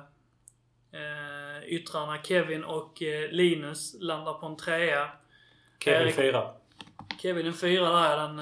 eh, 1.01 1.65
yttrarna 1.65 2.23
Kevin 2.23 2.65
och 2.65 3.03
Linus 3.31 3.95
landar 4.01 4.33
på 4.33 4.47
en 4.47 4.57
trea. 4.57 5.09
Kevin 5.85 6.03
Erik, 6.03 6.15
fyra. 6.15 6.51
Kevin 7.23 7.47
en 7.47 7.55
fyra 7.55 7.91
där. 7.91 8.17
Den 8.17 8.41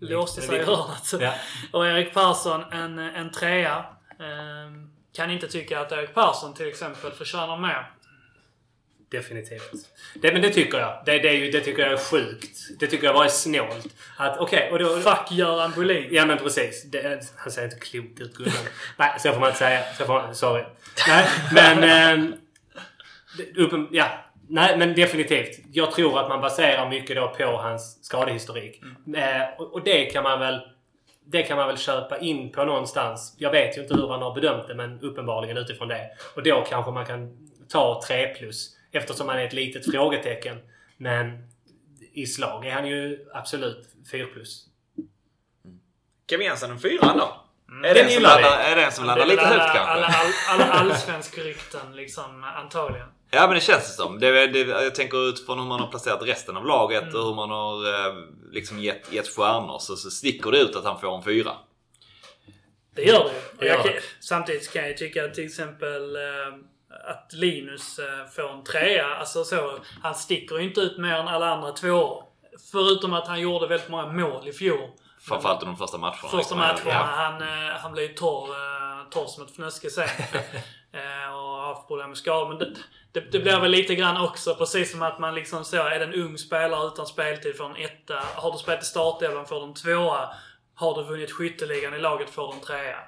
låste 0.00 0.40
sig 0.42 0.56
i 0.56 0.62
hörnet. 0.64 1.12
Ja. 1.20 1.34
Och 1.72 1.86
Erik 1.86 2.14
Persson 2.14 2.64
en, 2.72 2.98
en 2.98 3.30
trea. 3.30 3.84
Ehm, 4.20 4.90
kan 5.12 5.30
inte 5.30 5.48
tycka 5.48 5.80
att 5.80 5.92
Erik 5.92 6.14
Persson 6.14 6.54
till 6.54 6.68
exempel 6.68 7.12
förtjänar 7.12 7.56
mer. 7.56 7.90
Definitivt. 9.10 9.70
Det, 10.14 10.32
men 10.32 10.42
det 10.42 10.50
tycker 10.50 10.78
jag. 10.78 11.02
Det, 11.06 11.18
det, 11.18 11.50
det 11.50 11.60
tycker 11.60 11.82
jag 11.82 11.92
är 11.92 11.96
sjukt. 11.96 12.58
Det 12.78 12.86
tycker 12.86 13.04
jag 13.04 13.14
bara 13.14 13.24
är 13.24 13.28
snålt. 13.28 13.86
Att 14.16 14.38
okej, 14.38 14.72
okay, 14.72 15.02
Fuck 15.02 15.30
Göran 15.30 15.72
Bolin. 15.76 16.08
Ja 16.10 16.26
men 16.26 16.38
precis. 16.38 16.84
Det, 16.84 17.28
han 17.36 17.52
ser 17.52 17.64
inte 17.64 17.76
klok 17.76 18.20
ut 18.20 18.36
gubben. 18.36 18.52
Nej, 18.96 19.16
så 19.20 19.32
får 19.32 19.40
man 19.40 19.48
inte 19.48 19.58
säga. 19.58 19.82
Så 19.98 20.04
får 20.04 20.14
man, 20.14 20.34
sorry. 20.34 20.64
Nej, 21.08 21.26
men... 21.52 21.84
Eh, 22.28 22.34
uppen, 23.56 23.88
ja. 23.90 24.24
Nej, 24.52 24.78
men 24.78 24.94
definitivt. 24.94 25.58
Jag 25.72 25.92
tror 25.92 26.18
att 26.18 26.28
man 26.28 26.40
baserar 26.40 26.90
mycket 26.90 27.16
då 27.16 27.28
på 27.28 27.44
hans 27.44 28.04
skadehistorik. 28.04 28.82
Mm. 28.82 29.14
Eh, 29.14 29.60
och, 29.60 29.84
det 29.84 30.04
kan 30.04 30.22
man 30.22 30.40
väl 30.40 30.60
det 31.24 31.42
kan 31.42 31.56
man 31.56 31.66
väl 31.66 31.78
köpa 31.78 32.18
in 32.18 32.52
på 32.52 32.64
någonstans. 32.64 33.34
Jag 33.38 33.50
vet 33.50 33.76
ju 33.76 33.82
inte 33.82 33.94
hur 33.94 34.08
han 34.08 34.22
har 34.22 34.34
bedömt 34.34 34.68
det, 34.68 34.74
men 34.74 35.00
uppenbarligen 35.00 35.56
utifrån 35.56 35.88
det. 35.88 36.10
Och 36.36 36.42
då 36.42 36.64
kanske 36.68 36.90
man 36.90 37.06
kan 37.06 37.48
ta 37.68 38.02
3 38.06 38.34
plus 38.34 38.76
eftersom 38.92 39.28
han 39.28 39.38
är 39.38 39.44
ett 39.44 39.52
litet 39.52 39.90
frågetecken. 39.90 40.56
Men 40.96 41.48
i 42.12 42.26
slag 42.26 42.66
är 42.66 42.72
han 42.72 42.86
ju 42.86 43.26
absolut 43.34 43.88
4 44.10 44.26
plus. 44.26 44.66
Kevin 46.30 46.46
Jensen 46.46 46.70
en 46.70 46.78
4 46.78 46.98
då? 47.02 47.36
Mm. 47.68 47.84
Är, 47.84 47.94
det 47.94 48.00
en 48.00 48.10
som 48.10 48.22
landar, 48.22 48.58
är 48.58 48.76
det 48.76 48.84
en 48.84 48.92
som 48.92 49.04
landar 49.04 49.26
lite 49.26 49.46
högt 49.46 49.74
kanske? 49.74 49.80
Alla, 49.80 50.06
alla, 50.06 50.64
alla 50.64 50.64
allsvensk-rykten 50.64 51.96
liksom, 51.96 52.44
antagligen. 52.44 53.08
Ja 53.30 53.46
men 53.46 53.54
det 53.54 53.60
känns 53.60 53.86
det 53.86 54.02
som. 54.02 54.18
Det, 54.18 54.46
det, 54.46 54.58
jag 54.58 54.94
tänker 54.94 55.28
utifrån 55.28 55.58
hur 55.58 55.66
man 55.66 55.80
har 55.80 55.86
placerat 55.86 56.22
resten 56.22 56.56
av 56.56 56.66
laget 56.66 57.02
mm. 57.02 57.14
och 57.14 57.26
hur 57.26 57.34
man 57.34 57.50
har 57.50 57.88
eh, 57.88 58.14
liksom 58.52 58.78
gett, 58.78 59.12
gett 59.12 59.28
stjärnor 59.28 59.78
så, 59.78 59.96
så 59.96 60.10
sticker 60.10 60.50
det 60.50 60.58
ut 60.58 60.76
att 60.76 60.84
han 60.84 61.00
får 61.00 61.16
en 61.16 61.22
fyra. 61.22 61.52
Det 62.94 63.02
gör 63.02 63.30
det 63.58 63.66
ju. 63.66 63.72
Kan, 63.72 63.92
samtidigt 64.20 64.72
kan 64.72 64.86
jag 64.86 64.96
tycka 64.96 65.28
till 65.28 65.44
exempel 65.44 66.16
eh, 66.16 66.22
att 67.10 67.32
Linus 67.32 67.98
eh, 67.98 68.26
får 68.26 68.50
en 68.50 68.64
trea. 68.64 69.14
Alltså 69.14 69.44
så, 69.44 69.78
han 70.02 70.14
sticker 70.14 70.56
ju 70.56 70.64
inte 70.64 70.80
ut 70.80 70.98
mer 70.98 71.14
än 71.14 71.28
alla 71.28 71.50
andra 71.50 71.72
två. 71.72 72.24
Förutom 72.72 73.14
att 73.14 73.28
han 73.28 73.40
gjorde 73.40 73.66
väldigt 73.66 73.88
många 73.88 74.06
mål 74.06 74.48
i 74.48 74.52
fjol. 74.52 74.90
Framförallt 75.20 75.60
de 75.60 75.76
första 75.76 75.98
matcherna. 75.98 76.28
Första 76.30 76.56
matcherna. 76.56 76.80
Ja. 76.84 76.92
Han, 76.92 77.42
han 77.82 77.92
blev 77.92 78.14
torr, 78.14 78.48
torr 79.10 79.26
som 79.26 79.44
ett 79.44 79.50
fnöske 79.50 79.90
sen. 79.90 80.08
haft 81.74 81.88
problem 81.88 82.08
med 82.08 82.18
skador. 82.18 82.48
Men 82.48 82.58
det, 82.58 82.74
det, 83.12 83.20
det 83.32 83.38
blir 83.38 83.60
väl 83.60 83.70
lite 83.70 83.94
grann 83.94 84.24
också 84.24 84.54
precis 84.54 84.90
som 84.90 85.02
att 85.02 85.18
man 85.18 85.34
liksom 85.34 85.64
så, 85.64 85.76
är 85.76 85.98
det 85.98 86.04
en 86.04 86.14
ung 86.14 86.38
spelare 86.38 86.86
utan 86.86 87.06
speltid 87.06 87.56
får 87.56 87.64
en 87.64 87.76
etta. 87.76 88.20
Har 88.34 88.52
du 88.52 88.58
spelat 88.58 88.82
i 88.82 88.86
startelvan 88.86 89.46
får 89.46 89.60
du 89.60 89.66
en 89.66 89.74
tvåa. 89.74 90.28
Har 90.74 90.94
du 90.94 91.08
vunnit 91.08 91.32
skytteligan 91.32 91.94
i 91.94 91.98
laget 91.98 92.30
får 92.30 92.48
du 92.48 92.54
en 92.54 92.60
trea. 92.60 92.98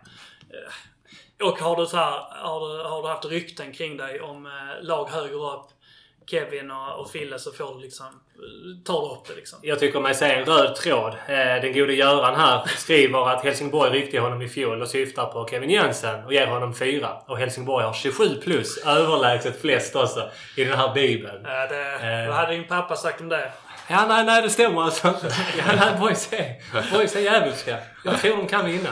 Eh, 0.51 1.47
och 1.48 1.59
har 1.59 1.76
du, 1.76 1.86
så 1.86 1.97
här, 1.97 2.20
har, 2.30 2.68
du, 2.68 2.82
har 2.82 3.02
du 3.02 3.09
haft 3.09 3.24
rykten 3.24 3.72
kring 3.72 3.97
dig 3.97 4.20
om 4.20 4.47
eh, 4.47 4.82
lag 4.82 5.09
högre 5.09 5.34
upp, 5.34 5.68
Kevin 6.33 6.71
och, 6.71 7.01
och 7.01 7.11
Fille, 7.11 7.39
så 7.39 7.53
får 7.53 7.75
du 7.75 7.81
liksom, 7.81 8.07
tar 8.85 9.01
du 9.01 9.15
upp 9.15 9.27
det 9.29 9.35
liksom. 9.35 9.59
Jag 9.63 9.79
tycker 9.79 10.01
mig 10.01 10.15
se 10.15 10.33
en 10.33 10.45
röd 10.45 10.77
tråd. 10.77 11.13
Eh, 11.29 11.37
Den 11.37 11.73
gode 11.73 11.95
Göran 11.95 12.41
här 12.41 12.67
skriver 12.77 13.29
att 13.31 13.45
Helsingborg 13.45 13.91
ryckte 13.91 14.19
honom 14.21 14.43
i 14.43 14.49
fjol 14.49 14.83
och 14.83 14.89
syftar 14.89 15.27
på 15.27 15.49
Kevin 15.51 15.71
Jönsson 15.71 16.25
och 16.25 16.33
ger 16.35 16.47
honom 16.47 16.75
fyra. 16.75 17.09
Och 17.27 17.39
Helsingborg 17.39 17.85
har 17.87 17.93
27 17.93 18.41
plus, 18.43 18.79
överlägset 18.87 19.61
flest 19.61 19.97
också, 19.97 20.31
i 20.57 20.65
den 20.65 20.79
här 20.79 20.95
bibeln. 20.95 21.43
Ja, 21.45 21.67
det, 21.67 21.93
Eh. 22.03 22.29
Vad 22.29 22.37
hade 22.37 22.53
din 22.53 22.69
pappa 22.69 22.97
sagt 22.97 23.21
om 23.21 23.29
det? 23.29 23.53
Ja, 23.89 24.05
nej, 24.09 24.25
nej, 24.25 24.43
det 24.43 24.51
stämmer 24.51 24.83
alltså 24.83 25.09
inte. 25.09 25.27
Ja, 25.59 25.65
nej, 25.77 26.01
boys 26.01 26.33
är, 26.33 26.97
boys 26.97 27.17
är 27.17 27.21
djävulska. 27.21 27.79
Jag 28.05 28.21
tror 28.21 28.37
de 28.37 28.47
kan 28.49 28.67
vinna. 28.67 28.91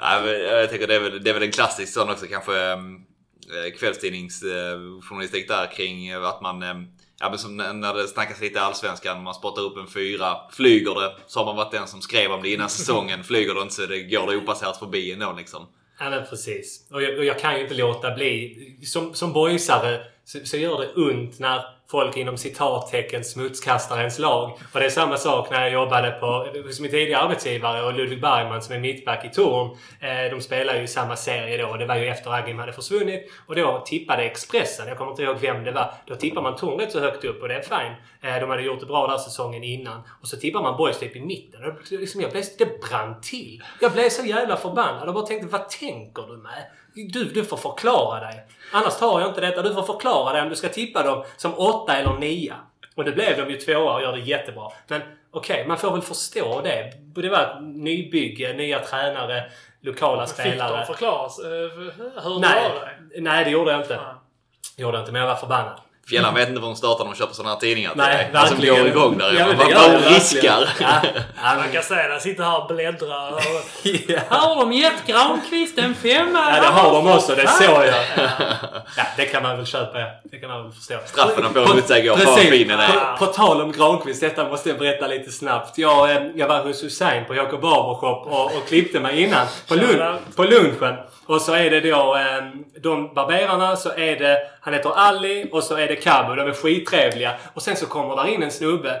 Nej, 0.00 0.22
men 0.22 0.40
jag 0.58 0.70
tänker 0.70 0.86
det 0.86 0.94
är 0.94 1.00
väl, 1.00 1.24
det 1.24 1.30
är 1.30 1.34
väl 1.34 1.42
en 1.42 1.52
klassisk 1.52 1.92
sån 1.92 2.10
också 2.10 2.26
kanske 2.26 2.52
um, 2.52 3.06
kvällstidningsjournalistik 3.78 5.48
där 5.48 5.66
kring 5.66 6.08
eh, 6.08 6.24
att 6.24 6.40
man 6.40 6.62
ehm, 6.62 6.86
Ja 7.20 7.30
men 7.30 7.38
som 7.38 7.56
när 7.56 7.94
det 7.94 8.08
snackas 8.08 8.40
lite 8.40 8.60
Allsvenskan, 8.60 9.22
man 9.22 9.34
spottar 9.34 9.62
upp 9.62 9.76
en 9.76 9.86
fyra. 9.86 10.36
Flyger 10.52 10.94
det 10.94 11.12
så 11.26 11.40
har 11.40 11.46
man 11.46 11.56
varit 11.56 11.72
den 11.72 11.86
som 11.86 12.02
skrev 12.02 12.32
om 12.32 12.42
det 12.42 12.52
innan 12.52 12.68
säsongen. 12.70 13.24
Flyger 13.24 13.54
det 13.54 13.62
inte 13.62 13.74
så 13.74 13.86
det 13.86 14.02
går 14.02 14.26
det 14.30 14.36
opasserat 14.36 14.78
förbi 14.78 15.12
ändå 15.12 15.34
liksom. 15.38 15.66
Ja 15.98 16.10
men 16.10 16.26
precis. 16.26 16.86
Och 16.90 17.02
jag, 17.02 17.18
och 17.18 17.24
jag 17.24 17.38
kan 17.38 17.56
ju 17.56 17.62
inte 17.62 17.74
låta 17.74 18.14
bli. 18.14 18.56
Som, 18.84 19.14
som 19.14 19.32
boysare 19.32 20.00
så, 20.24 20.38
så 20.44 20.56
gör 20.56 20.80
det 20.80 21.02
ont 21.02 21.38
när 21.38 21.64
folk 21.90 22.16
inom 22.16 22.36
citattecken 22.36 23.24
smutskastar 23.24 23.98
ens 23.98 24.18
lag. 24.18 24.58
Och 24.72 24.80
det 24.80 24.86
är 24.86 24.90
samma 24.90 25.16
sak 25.16 25.50
när 25.50 25.62
jag 25.62 25.72
jobbade 25.72 26.10
på, 26.10 26.46
hos 26.66 26.80
min 26.80 26.90
tidigare 26.90 27.22
arbetsgivare 27.22 27.84
och 27.84 27.94
Ludvig 27.94 28.20
Bergman 28.20 28.62
som 28.62 28.74
är 28.74 28.78
mittback 28.78 29.24
i 29.24 29.28
Torn. 29.28 29.76
Eh, 30.00 30.30
de 30.30 30.40
spelar 30.40 30.74
ju 30.74 30.82
i 30.82 30.86
samma 30.86 31.16
serie 31.16 31.66
då. 31.66 31.76
Det 31.76 31.86
var 31.86 31.96
ju 31.96 32.08
efter 32.08 32.30
Agim 32.30 32.58
hade 32.58 32.72
försvunnit. 32.72 33.30
Och 33.46 33.56
då 33.56 33.82
tippade 33.86 34.22
Expressen, 34.22 34.88
jag 34.88 34.98
kommer 34.98 35.10
inte 35.10 35.22
ihåg 35.22 35.36
vem 35.40 35.64
det 35.64 35.72
var. 35.72 35.94
Då 36.06 36.14
tippar 36.14 36.42
man 36.42 36.56
Torn 36.56 36.80
rätt 36.80 36.92
så 36.92 37.00
högt 37.00 37.24
upp 37.24 37.42
och 37.42 37.48
det 37.48 37.54
är 37.54 37.62
fine. 37.62 37.94
Eh, 38.20 38.40
de 38.40 38.50
hade 38.50 38.62
gjort 38.62 38.80
det 38.80 38.86
bra 38.86 39.06
där 39.06 39.18
säsongen 39.18 39.64
innan. 39.64 40.02
Och 40.20 40.28
så 40.28 40.36
tippar 40.36 40.62
man 40.62 40.76
Boys 40.76 40.98
typ 40.98 41.16
i 41.16 41.20
mitten. 41.20 41.64
Och 41.64 41.72
liksom, 41.90 42.20
jag 42.20 42.30
blev, 42.30 42.44
det 42.58 42.80
brann 42.80 43.20
till. 43.20 43.62
Jag 43.80 43.92
blev 43.92 44.08
så 44.08 44.26
jävla 44.26 44.56
förbannad 44.56 45.08
och 45.08 45.14
bara 45.14 45.26
tänkte, 45.26 45.48
vad 45.48 45.68
tänker 45.68 46.22
du 46.22 46.36
med? 46.36 46.64
Du, 46.94 47.24
du 47.24 47.44
får 47.44 47.56
förklara 47.56 48.20
dig. 48.20 48.44
Annars 48.72 48.96
tar 48.96 49.20
jag 49.20 49.28
inte 49.30 49.40
detta. 49.40 49.62
Du 49.62 49.74
får 49.74 49.82
förklara 49.82 50.32
dig 50.32 50.42
om 50.42 50.48
du 50.48 50.56
ska 50.56 50.68
tippa 50.68 51.02
dem 51.02 51.24
som 51.36 51.54
åtta 51.58 51.96
eller 51.96 52.12
nia. 52.18 52.54
Och 52.94 53.04
det 53.04 53.12
blev 53.12 53.36
de 53.36 53.50
ju 53.52 53.56
tvåa 53.56 53.94
och 53.94 54.02
gör 54.02 54.12
det 54.12 54.20
jättebra. 54.20 54.70
Men 54.88 55.02
okej, 55.30 55.64
man 55.68 55.78
får 55.78 55.90
väl 55.90 56.02
förstå 56.02 56.60
det. 56.60 56.92
Det 57.22 57.28
var 57.28 57.40
ett 57.40 57.62
nybygge, 57.62 58.52
nya 58.52 58.78
tränare, 58.78 59.44
lokala 59.80 60.26
Fick 60.26 60.36
de 60.36 60.42
spelare. 60.50 60.86
förklara 60.86 61.24
eh, 61.24 61.70
hur 62.24 62.40
Nej, 62.40 62.68
det 62.68 62.78
var 62.78 62.92
det? 63.14 63.20
nej, 63.20 63.44
det 63.44 63.50
gjorde 63.50 63.70
jag 63.70 63.80
inte. 63.80 63.94
Ja. 63.94 64.20
Gjorde 64.76 64.96
jag 64.96 65.02
inte, 65.02 65.12
men 65.12 65.20
jag 65.20 65.28
var 65.28 65.36
förbannad. 65.36 65.80
Fjällan 66.08 66.34
vet 66.34 66.48
inte 66.48 66.60
vad 66.60 66.70
de 66.70 66.76
startar 66.76 67.04
när 67.04 67.12
de 67.12 67.16
köper 67.18 67.34
sådana 67.34 67.54
här 67.54 67.60
tidningar 67.60 67.90
till 67.90 67.98
Nej, 67.98 68.16
dig. 68.32 68.40
Alltså 68.40 68.56
går 68.56 68.86
igång 68.86 69.18
där. 69.18 69.32
Ja, 69.38 69.46
man 69.46 69.56
bara 69.56 69.98
riskar. 69.98 70.68
Ja, 70.80 71.00
ja, 71.42 71.56
Man 71.56 71.72
kan 71.72 71.82
säga 71.82 72.08
det. 72.08 72.20
Sitter 72.20 72.44
här 72.44 72.62
och 72.62 72.74
bläddrar. 72.74 73.32
Och, 73.32 73.40
ja. 74.08 74.18
här 74.30 74.38
har 74.38 74.56
de 74.56 74.72
gett 74.72 75.06
Granqvist 75.06 75.78
en 75.78 75.94
femma. 75.94 76.50
ja, 76.56 76.60
det 76.60 76.66
har 76.66 76.92
de 76.92 77.12
också. 77.12 77.34
Det 77.34 77.48
såg 77.48 77.68
jag. 77.68 78.04
Ja. 78.16 78.28
Ja, 78.96 79.04
det 79.16 79.24
kan 79.24 79.42
man 79.42 79.56
väl 79.56 79.66
köpa. 79.66 80.00
ja. 80.00 80.06
Det 80.24 80.38
kan 80.38 80.48
man 80.48 80.62
väl 80.62 80.72
förstå. 80.72 80.94
Straffen 81.06 81.54
får 81.54 81.80
sig 81.80 82.04
igår. 82.04 82.16
Fan 82.16 82.26
vad 82.26 82.38
fin 82.38 82.68
den 82.68 82.80
är. 82.80 83.16
På, 83.18 83.26
på 83.26 83.32
tal 83.32 83.60
om 83.60 83.72
Granqvist, 83.72 84.20
detta 84.20 84.48
måste 84.48 84.68
jag 84.68 84.78
berätta 84.78 85.06
lite 85.06 85.32
snabbt. 85.32 85.78
Jag, 85.78 86.10
eh, 86.10 86.22
jag 86.34 86.48
var 86.48 86.62
hos 86.62 86.84
Hussein 86.84 87.24
på 87.24 87.34
Jakob 87.34 87.60
Barbershop 87.60 88.26
och, 88.26 88.44
och 88.44 88.68
klippte 88.68 89.00
mig 89.00 89.22
innan. 89.22 89.46
På, 89.68 89.74
lun 89.74 90.16
på 90.36 90.44
lunchen. 90.44 90.96
Och 91.26 91.40
så 91.40 91.52
är 91.52 91.70
det 91.70 91.80
då 91.80 92.16
eh, 92.16 92.44
de 92.82 93.14
barberarna 93.14 93.76
så 93.76 93.88
är 93.88 94.18
det, 94.18 94.38
han 94.60 94.74
heter 94.74 94.90
Ali 94.96 95.48
och 95.52 95.62
så 95.62 95.76
är 95.76 95.88
det 95.88 95.93
Cabo. 95.96 96.34
De 96.34 96.48
är 96.48 96.52
skittrevliga. 96.52 97.34
Och 97.54 97.62
sen 97.62 97.76
så 97.76 97.86
kommer 97.86 98.16
där 98.16 98.26
in 98.26 98.42
en 98.42 98.50
snubbe 98.50 99.00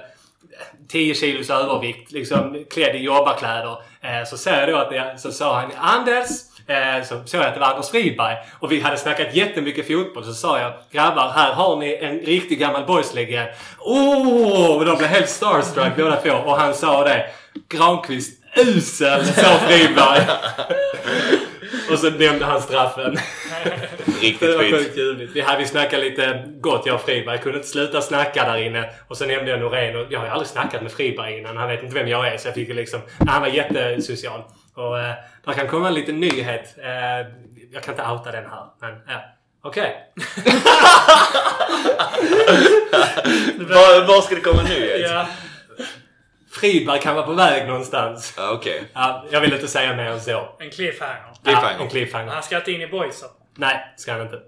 10 0.88 1.14
kilos 1.14 1.50
övervikt, 1.50 2.12
liksom 2.12 2.64
klädd 2.70 2.96
i 2.96 2.98
jobbarkläder. 2.98 3.76
Eh, 4.00 4.24
så 4.26 4.36
ser 4.36 4.60
jag 4.60 4.68
då 4.68 4.76
att 4.76 4.90
det, 4.90 5.14
så 5.18 5.32
sa 5.32 5.60
han 5.60 5.70
Anders, 5.78 6.28
eh, 6.66 7.04
så 7.04 7.22
såg 7.26 7.40
jag 7.40 7.48
att 7.48 7.54
det 7.54 7.60
var 7.60 7.66
Anders 7.66 7.90
Friberg. 7.90 8.36
Och 8.60 8.72
vi 8.72 8.80
hade 8.80 8.96
snackat 8.96 9.34
jättemycket 9.34 9.86
fotboll. 9.86 10.24
Så 10.24 10.32
sa 10.32 10.60
jag 10.60 10.72
grabbar, 10.92 11.28
här 11.28 11.52
har 11.52 11.76
ni 11.76 11.94
en 11.94 12.18
riktig 12.18 12.58
gammal 12.58 12.84
boyslegend. 12.86 13.48
Åh! 13.78 14.76
Och 14.76 14.84
de 14.84 14.98
blev 14.98 15.08
helt 15.08 15.28
starstruck 15.28 15.96
båda 15.96 16.16
två. 16.16 16.32
Och 16.32 16.56
han 16.56 16.74
sa 16.74 17.04
det. 17.04 17.26
Granqvist 17.68 18.42
usel, 18.56 19.24
sa 19.24 19.58
Friberg. 19.58 20.20
och 21.90 21.98
så 21.98 22.10
nämnde 22.10 22.44
han 22.44 22.62
straffen. 22.62 23.14
Det 24.04 24.12
Riktigt 24.20 24.54
var 24.54 24.62
fint. 24.62 24.76
sjukt 24.76 24.96
ljuvligt. 24.96 25.32
Vi 25.36 25.40
hade 25.40 25.66
snackat 25.66 26.00
lite 26.00 26.44
gott 26.60 26.86
jag 26.86 26.94
och 26.94 27.00
Friberg. 27.02 27.34
Jag 27.34 27.42
kunde 27.42 27.58
inte 27.58 27.68
sluta 27.70 28.00
snacka 28.00 28.44
där 28.44 28.56
inne. 28.58 28.90
Och 29.08 29.16
så 29.16 29.26
nämnde 29.26 29.50
jag 29.50 29.60
Norén 29.60 29.96
och 29.96 30.06
jag 30.10 30.18
har 30.18 30.26
ju 30.26 30.32
aldrig 30.32 30.48
snackat 30.48 30.82
med 30.82 30.92
Friberg 30.92 31.38
innan. 31.38 31.56
Han 31.56 31.68
vet 31.68 31.82
inte 31.82 31.94
vem 31.94 32.08
jag 32.08 32.28
är 32.28 32.36
så 32.36 32.48
jag 32.48 32.54
fick 32.54 32.68
liksom... 32.68 33.00
Han 33.26 33.40
var 33.42 33.48
jättesocial. 33.48 34.42
Och 34.74 34.98
eh, 34.98 35.14
där 35.44 35.52
kan 35.52 35.68
komma 35.68 35.88
en 35.88 35.94
liten 35.94 36.20
nyhet. 36.20 36.74
Eh, 36.78 37.26
jag 37.72 37.82
kan 37.82 37.94
inte 37.94 38.02
outa 38.10 38.30
den 38.32 38.44
här. 38.50 38.64
Men 38.80 39.00
ja. 39.08 39.20
Okej. 39.62 39.96
Var, 43.58 44.06
var 44.06 44.20
ska 44.22 44.34
det 44.34 44.40
komma 44.40 44.62
nu? 44.62 44.86
Ja. 44.98 45.26
Friberg 46.52 47.00
kan 47.00 47.14
vara 47.14 47.26
på 47.26 47.32
väg 47.32 47.66
någonstans. 47.68 48.34
Okej. 48.38 48.82
Ja, 48.92 49.24
jag 49.30 49.40
vill 49.40 49.52
inte 49.52 49.68
säga 49.68 49.96
mer 49.96 50.04
än 50.04 50.20
så. 50.20 50.48
En 50.60 50.70
cliffhanger. 50.70 51.33
Cliffhanger. 51.44 51.76
Ja, 51.78 51.84
en 51.84 51.90
cliffhanger. 51.90 52.32
Han 52.32 52.42
ska 52.42 52.56
inte 52.56 52.72
in 52.72 52.80
i 52.80 52.86
boysen. 52.86 53.28
Nej, 53.56 53.94
ska 53.96 54.12
han 54.12 54.22
inte. 54.22 54.40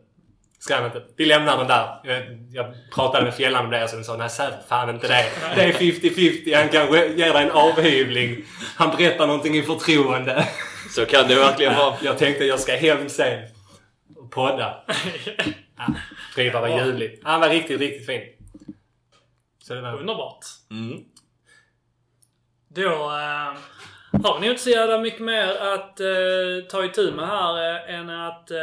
Ska 0.59 0.77
han 0.77 0.85
inte. 0.85 1.03
Vi 1.17 1.25
lämnar 1.25 1.57
den 1.57 1.67
där. 1.67 2.01
Jag, 2.05 2.23
jag 2.51 2.75
pratade 2.95 3.25
med 3.25 3.35
Fjällan 3.35 3.65
om 3.65 3.71
det 3.71 3.85
och 3.85 3.91
sen 3.91 4.05
sa 4.05 4.17
nej, 4.17 4.31
säg 4.31 4.49
fan 4.69 4.91
inte 4.91 5.09
det. 5.09 5.25
Det 5.55 5.63
är 5.63 5.73
50-50. 5.73 6.57
Han 6.57 6.69
kanske 6.69 7.07
ger 7.07 7.33
dig 7.33 7.43
en 7.43 7.51
avhyvling. 7.51 8.45
Han 8.77 8.97
berättar 8.97 9.27
någonting 9.27 9.57
i 9.57 9.63
förtroende. 9.63 10.49
Så 10.91 11.07
kan 11.07 11.29
det 11.29 11.35
verkligen 11.35 11.75
vara. 11.75 11.97
Jag 12.03 12.19
tänkte 12.19 12.45
jag 12.45 12.61
ska 12.61 12.77
hem 12.77 13.09
sen 13.09 13.49
och 14.17 14.31
podda. 14.31 14.85
Ja, 15.77 15.87
Friberg 16.35 16.61
var 16.61 16.85
ljuvlig. 16.85 17.21
Han 17.23 17.41
var 17.41 17.49
riktigt, 17.49 17.81
riktigt 17.81 18.07
fin. 18.07 18.23
Så 19.63 19.75
det 19.75 19.81
var... 19.81 20.01
Underbart. 20.01 20.45
Mm. 20.71 21.05
Då 22.69 23.11
eh, 23.11 23.57
har 24.13 24.41
nog 24.41 24.51
inte 24.51 24.63
så 24.63 24.71
jävla 24.71 24.99
mycket 24.99 25.21
mer 25.21 25.55
att 25.55 26.01
eh, 26.01 26.69
ta 26.71 26.85
itu 26.85 27.13
med 27.13 27.27
här 27.27 27.75
eh, 27.75 27.95
än 27.95 28.11
att 28.11 28.51
eh, 28.51 28.59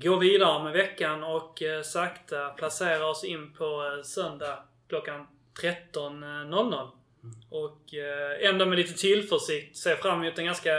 gå 0.00 0.16
vidare 0.16 0.64
med 0.64 0.72
veckan 0.72 1.24
och 1.24 1.62
eh, 1.62 1.82
sakta 1.82 2.48
placera 2.48 3.06
oss 3.06 3.24
in 3.24 3.54
på 3.54 3.64
eh, 3.64 4.02
söndag 4.02 4.58
klockan 4.88 5.26
13.00. 5.62 6.88
Och 7.50 7.94
eh, 7.94 8.50
ändå 8.50 8.66
med 8.66 8.78
lite 8.78 8.94
tillförsikt 8.94 9.76
se 9.76 9.96
fram 9.96 10.22
emot 10.22 10.38
en 10.38 10.44
ganska 10.44 10.70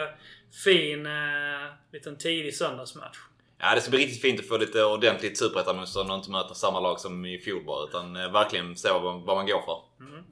fin 0.64 1.06
eh, 1.06 1.12
liten 1.94 2.18
tidig 2.18 2.56
söndagsmatch. 2.56 3.18
Ja, 3.62 3.76
det 3.76 3.82
ska 3.82 3.92
bli 3.92 4.00
riktigt 4.00 4.22
fint 4.22 4.40
att 4.40 4.48
få 4.48 4.58
lite 4.58 4.84
ordentligt 4.84 5.38
superettamotstånd 5.38 6.12
och 6.12 6.18
inte 6.18 6.32
möta 6.32 6.54
samma 6.54 6.80
lag 6.80 7.00
som 7.00 7.26
i 7.26 7.40
fjol 7.40 7.64
bara. 7.64 7.84
Utan 7.90 8.16
eh, 8.16 8.32
verkligen 8.32 8.76
se 8.76 8.92
vad, 8.92 9.22
vad 9.22 9.38
man 9.38 9.46
går 9.46 9.62
för. 9.62 9.82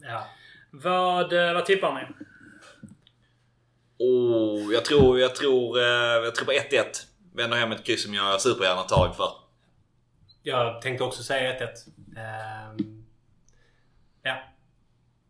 Ja. 0.01 0.27
Vad, 0.71 1.33
eh, 1.33 1.53
vad 1.53 1.65
tippar 1.65 1.93
ni? 1.93 2.25
Oh, 3.99 4.73
jag 4.73 4.85
tror, 4.85 5.19
jag 5.19 5.35
tror, 5.35 5.79
eh, 5.79 5.85
jag 6.23 6.35
tror 6.35 6.45
på 6.45 6.51
1-1. 6.51 6.83
Vänder 7.33 7.57
hem 7.57 7.71
ett 7.71 7.83
kryss 7.83 8.03
som 8.03 8.13
jag 8.13 8.41
supergärna 8.41 8.81
tar 8.81 9.07
inför. 9.07 9.29
Jag 10.43 10.81
tänkte 10.81 11.03
också 11.03 11.23
säga 11.23 11.59
1-1. 11.59 11.61
Um, 11.61 12.17
ehm, 12.17 13.05
ja. 14.23 14.35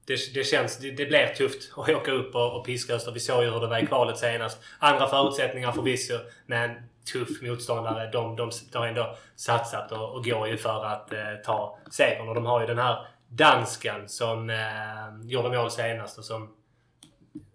Det, 0.06 0.34
det 0.34 0.44
känns... 0.44 0.78
Det, 0.78 0.92
det 0.92 1.06
blir 1.06 1.28
tufft 1.28 1.72
att 1.78 1.90
åka 1.90 2.12
upp 2.12 2.36
och, 2.36 2.60
och 2.60 2.66
piska 2.66 2.94
Öster. 2.94 3.12
Vi 3.12 3.20
såg 3.20 3.44
ju 3.44 3.50
hur 3.50 3.60
det 3.60 3.68
var 3.68 3.84
i 3.84 3.86
kvalet 3.86 4.18
senast. 4.18 4.60
Andra 4.80 5.08
förutsättningar 5.08 5.72
förvisso. 5.72 6.14
Men 6.46 6.72
tuff 7.14 7.42
motståndare. 7.42 8.12
De, 8.12 8.36
de, 8.36 8.52
de 8.72 8.78
har 8.78 8.88
ändå 8.88 9.18
satsat 9.36 9.92
och, 9.92 10.16
och 10.16 10.26
går 10.26 10.48
ju 10.48 10.58
för 10.58 10.86
att 10.86 11.14
eh, 11.14 11.20
ta 11.46 11.80
segern. 11.92 12.30
Och 12.30 12.36
de 12.36 12.46
har 12.46 12.62
ju 12.62 12.68
den 12.68 12.78
här 12.78 13.08
danskan 13.30 14.10
som 14.10 14.50
eh, 14.50 15.30
gjorde 15.30 15.50
mål 15.50 15.72
senast 15.72 16.18
och 16.18 16.26
som 16.26 16.57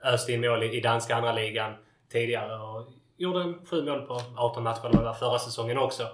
öste 0.05 0.33
in 0.33 0.41
mål 0.41 0.63
i, 0.63 0.77
i 0.77 0.81
danska 0.81 1.17
andra 1.17 1.33
ligan 1.33 1.75
tidigare. 2.13 2.57
Och 2.57 2.93
gjorde 3.17 3.41
en 3.41 3.67
sju 3.67 3.83
mål 3.83 4.01
på 4.07 4.23
18 4.37 4.63
matcher 4.63 4.87
eller 4.87 5.03
var 5.03 5.15
förra 5.15 5.39
säsongen 5.39 5.79
också. 5.79 6.09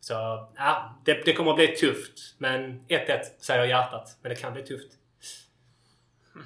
Så 0.00 0.14
ja, 0.56 0.94
det, 1.04 1.24
det 1.24 1.32
kommer 1.32 1.50
att 1.50 1.56
bli 1.56 1.66
tufft. 1.66 2.34
Men 2.38 2.80
1-1 2.88 3.20
säger 3.40 3.64
hjärtat. 3.64 4.16
Men 4.22 4.30
det 4.30 4.36
kan 4.36 4.52
bli 4.52 4.62
tufft. 4.62 4.92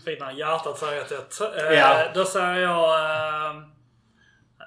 Fint 0.04 0.20
när 0.20 0.32
hjärtat 0.32 0.78
säger 0.78 1.02
ett 1.02 1.12
ett. 1.12 1.34
Ja. 1.40 2.02
Eh, 2.02 2.12
då 2.14 2.24
säger 2.24 2.56
jag... 2.56 3.00
Eh, 3.50 3.62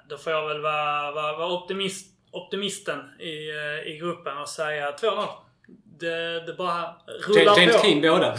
då 0.08 0.18
får 0.18 0.32
jag 0.32 0.48
väl 0.48 0.60
vara, 0.60 1.12
vara, 1.12 1.36
vara 1.36 1.52
optimist, 1.52 2.06
optimisten 2.30 3.20
i, 3.20 3.50
eh, 3.50 3.92
i 3.92 3.98
gruppen 4.00 4.38
och 4.38 4.48
säga 4.48 4.90
2-0. 4.90 5.26
Det, 5.84 6.46
det 6.46 6.52
bara 6.52 6.94
rullar 7.28 7.58
James 7.58 7.76
på. 7.76 7.82
Keane 7.82 8.00
båda. 8.00 8.34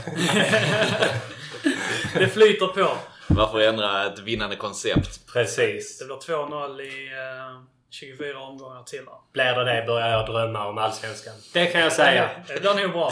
Det 2.20 2.28
flyter 2.28 2.68
på. 2.68 2.98
Varför 3.36 3.60
ändra 3.60 4.06
ett 4.06 4.20
vinnande 4.20 4.56
koncept? 4.56 5.34
Precis. 5.34 6.00
Det 6.00 6.06
blir 6.06 6.16
2-0 6.16 6.82
i, 6.82 7.08
eh, 7.08 7.62
24 7.90 8.40
omgångar 8.40 8.84
till. 8.84 9.06
Där. 9.06 9.14
Blir 9.34 9.66
det 9.66 9.76
det 9.76 9.86
börjar 9.88 10.10
jag 10.10 10.26
drömma 10.26 10.68
om 10.68 10.78
Allsvenskan. 10.78 11.34
Det 11.54 11.66
kan 11.66 11.82
jag 11.82 11.94
säga. 11.94 12.30
Det 12.48 12.62
blir 12.62 12.74
nog 12.74 12.92
bra. 12.92 13.12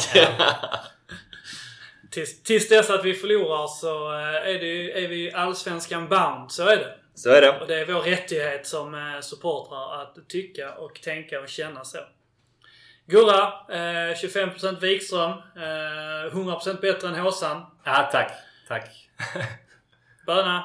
tills, 2.12 2.44
tills 2.44 2.70
dess 2.70 2.90
att 2.90 3.06
vi 3.06 3.14
förlorar 3.14 3.68
så 3.68 4.14
eh, 4.14 4.56
är, 4.56 4.60
det, 4.60 5.04
är 5.04 5.08
vi 5.08 5.34
Allsvenskan 5.34 6.10
bound. 6.10 6.52
Så 6.52 6.64
är 6.64 6.78
det. 6.78 6.96
Så 7.16 7.30
är 7.30 7.42
det. 7.42 7.60
Och 7.60 7.68
det 7.68 7.80
är 7.80 7.86
vår 7.86 8.02
rättighet 8.02 8.68
som 8.68 8.94
eh, 8.96 9.22
supportrar 9.22 10.02
att 10.02 10.30
tycka 10.30 10.74
och 10.74 11.02
tänka 11.02 11.40
och 11.40 11.50
känna 11.50 11.84
så. 11.84 11.98
Gurra, 13.06 13.54
eh, 13.70 14.16
25% 14.16 14.80
Wikström. 14.80 15.32
Eh, 15.32 16.34
100% 16.34 16.82
bättre 16.82 17.08
än 17.08 17.16
Håsan. 17.16 17.66
Ja, 17.84 18.10
tack. 18.12 18.32
Tack. 18.68 19.10
Böna, 20.30 20.64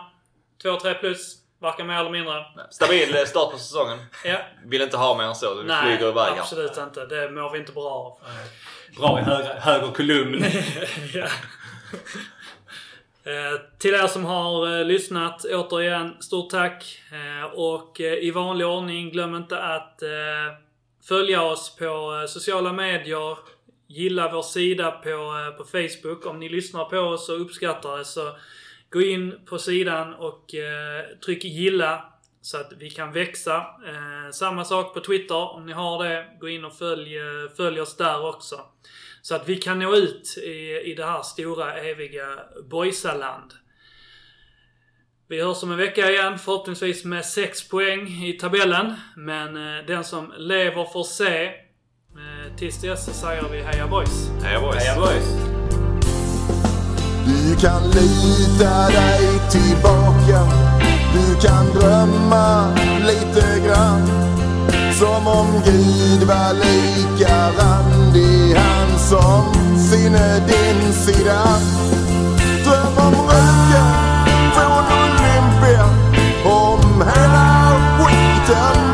2-3 0.65 0.95
plus. 0.95 1.37
Varken 1.61 1.87
mer 1.87 1.95
eller 2.01 2.11
mindre. 2.11 2.45
Stabil 2.71 3.15
eh, 3.15 3.25
start 3.25 3.53
på 3.53 3.59
säsongen. 3.59 3.99
Ja. 4.25 4.39
Vill 4.65 4.83
inte 4.83 4.97
ha 4.97 5.17
mer 5.17 5.25
än 5.25 5.35
så. 5.35 5.55
Vi 5.55 5.65
Nej, 5.65 5.83
flyger 5.83 6.09
iväg 6.09 6.33
här. 6.33 6.41
absolut 6.41 6.77
inte. 6.77 7.07
Det 7.07 7.31
mår 7.31 7.51
vi 7.51 7.59
inte 7.59 7.73
bra 7.73 7.91
av. 7.91 8.19
Bra 8.99 9.21
i 9.21 9.23
höger, 9.23 9.55
höger 9.61 9.93
kolumn. 9.93 10.45
ja. 11.15 11.27
Eh, 13.25 13.61
till 13.79 13.95
er 13.95 14.07
som 14.07 14.25
har 14.25 14.79
eh, 14.79 14.85
lyssnat, 14.85 15.45
återigen 15.45 16.23
stort 16.23 16.51
tack. 16.51 17.03
Eh, 17.13 17.45
och 17.45 18.01
eh, 18.01 18.15
i 18.15 18.31
vanlig 18.31 18.67
ordning, 18.67 19.11
glöm 19.11 19.35
inte 19.35 19.63
att 19.63 20.03
eh, 20.03 20.09
följa 21.09 21.43
oss 21.43 21.77
på 21.77 22.21
eh, 22.21 22.27
sociala 22.29 22.73
medier. 22.73 23.39
Gilla 23.89 24.33
vår 24.33 24.43
sida 24.43 24.91
på, 24.91 25.09
eh, 25.09 25.57
på 25.57 25.65
Facebook. 25.65 26.27
Om 26.27 26.41
ni 26.41 26.49
lyssnar 26.49 26.85
på 26.85 26.99
oss 26.99 27.29
och 27.29 27.41
uppskattar 27.41 27.99
det 27.99 28.05
så 28.05 28.37
gå 28.95 29.03
in 29.03 29.35
på 29.47 29.59
sidan 29.59 30.15
och 30.15 30.55
eh, 30.55 31.05
tryck 31.25 31.45
gilla 31.45 32.05
så 32.41 32.57
att 32.57 32.73
vi 32.79 32.91
kan 32.91 33.13
växa. 33.13 33.57
Eh, 33.57 34.31
samma 34.33 34.65
sak 34.65 34.95
på 34.95 35.01
Twitter 35.01 35.55
om 35.55 35.67
ni 35.67 35.73
har 35.73 36.05
det. 36.05 36.27
Gå 36.41 36.49
in 36.49 36.65
och 36.65 36.79
följ, 36.79 37.17
eh, 37.19 37.51
följ 37.57 37.81
oss 37.81 37.97
där 37.97 38.29
också. 38.29 38.61
Så 39.23 39.35
att 39.35 39.49
vi 39.49 39.57
kan 39.57 39.79
nå 39.79 39.95
ut 39.95 40.39
i, 40.45 40.91
i 40.91 40.95
det 40.95 41.05
här 41.05 41.23
stora 41.23 41.75
eviga 41.75 42.39
Boysaland. 42.71 43.53
Vi 45.29 45.43
hörs 45.43 45.63
om 45.63 45.73
en 45.73 45.79
vecka 45.79 46.11
igen, 46.11 46.39
förhoppningsvis 46.39 47.05
med 47.05 47.25
6 47.25 47.69
poäng 47.69 48.09
i 48.09 48.33
tabellen. 48.33 48.95
Men 49.17 49.57
eh, 49.57 49.87
den 49.87 50.05
som 50.05 50.33
lever 50.39 50.85
får 50.85 51.05
se. 51.05 51.47
Eh, 51.47 52.57
tills 52.57 52.81
dess 52.81 53.07
så 53.07 53.13
säger 53.13 53.49
vi 53.49 53.61
heja 53.63 53.87
boys! 53.87 54.29
Heja 54.43 54.61
boys! 54.61 54.77
Heja 54.77 55.01
boys! 55.01 55.54
Du 57.55 57.61
kan 57.61 57.83
lita 57.91 58.89
dig 58.89 59.41
tillbaka. 59.51 60.41
Du 61.15 61.47
kan 61.47 61.67
drömma 61.75 62.69
lite 63.07 63.67
grann. 63.67 64.11
Som 64.99 65.27
om 65.27 65.47
Gud 65.65 66.23
var 66.29 66.53
lika 66.53 67.51
randig 67.59 68.57
Han 68.57 68.99
som 68.99 69.55
sinne 69.91 70.41
din 70.47 70.93
sida. 70.93 71.43
Dröm 72.65 73.07
om 73.07 73.15
röken 73.15 74.51
från 74.55 74.85
Olympia. 75.01 75.87
Om 76.45 77.03
hela 77.03 77.77
skiten. 77.99 78.94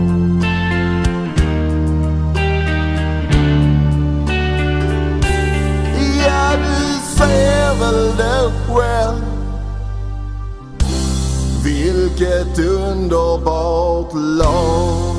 travel 7.21 7.99
the 8.21 8.51
world. 8.73 9.21
Vilket 11.63 12.57
underbart 12.57 14.11
land. 14.13 15.10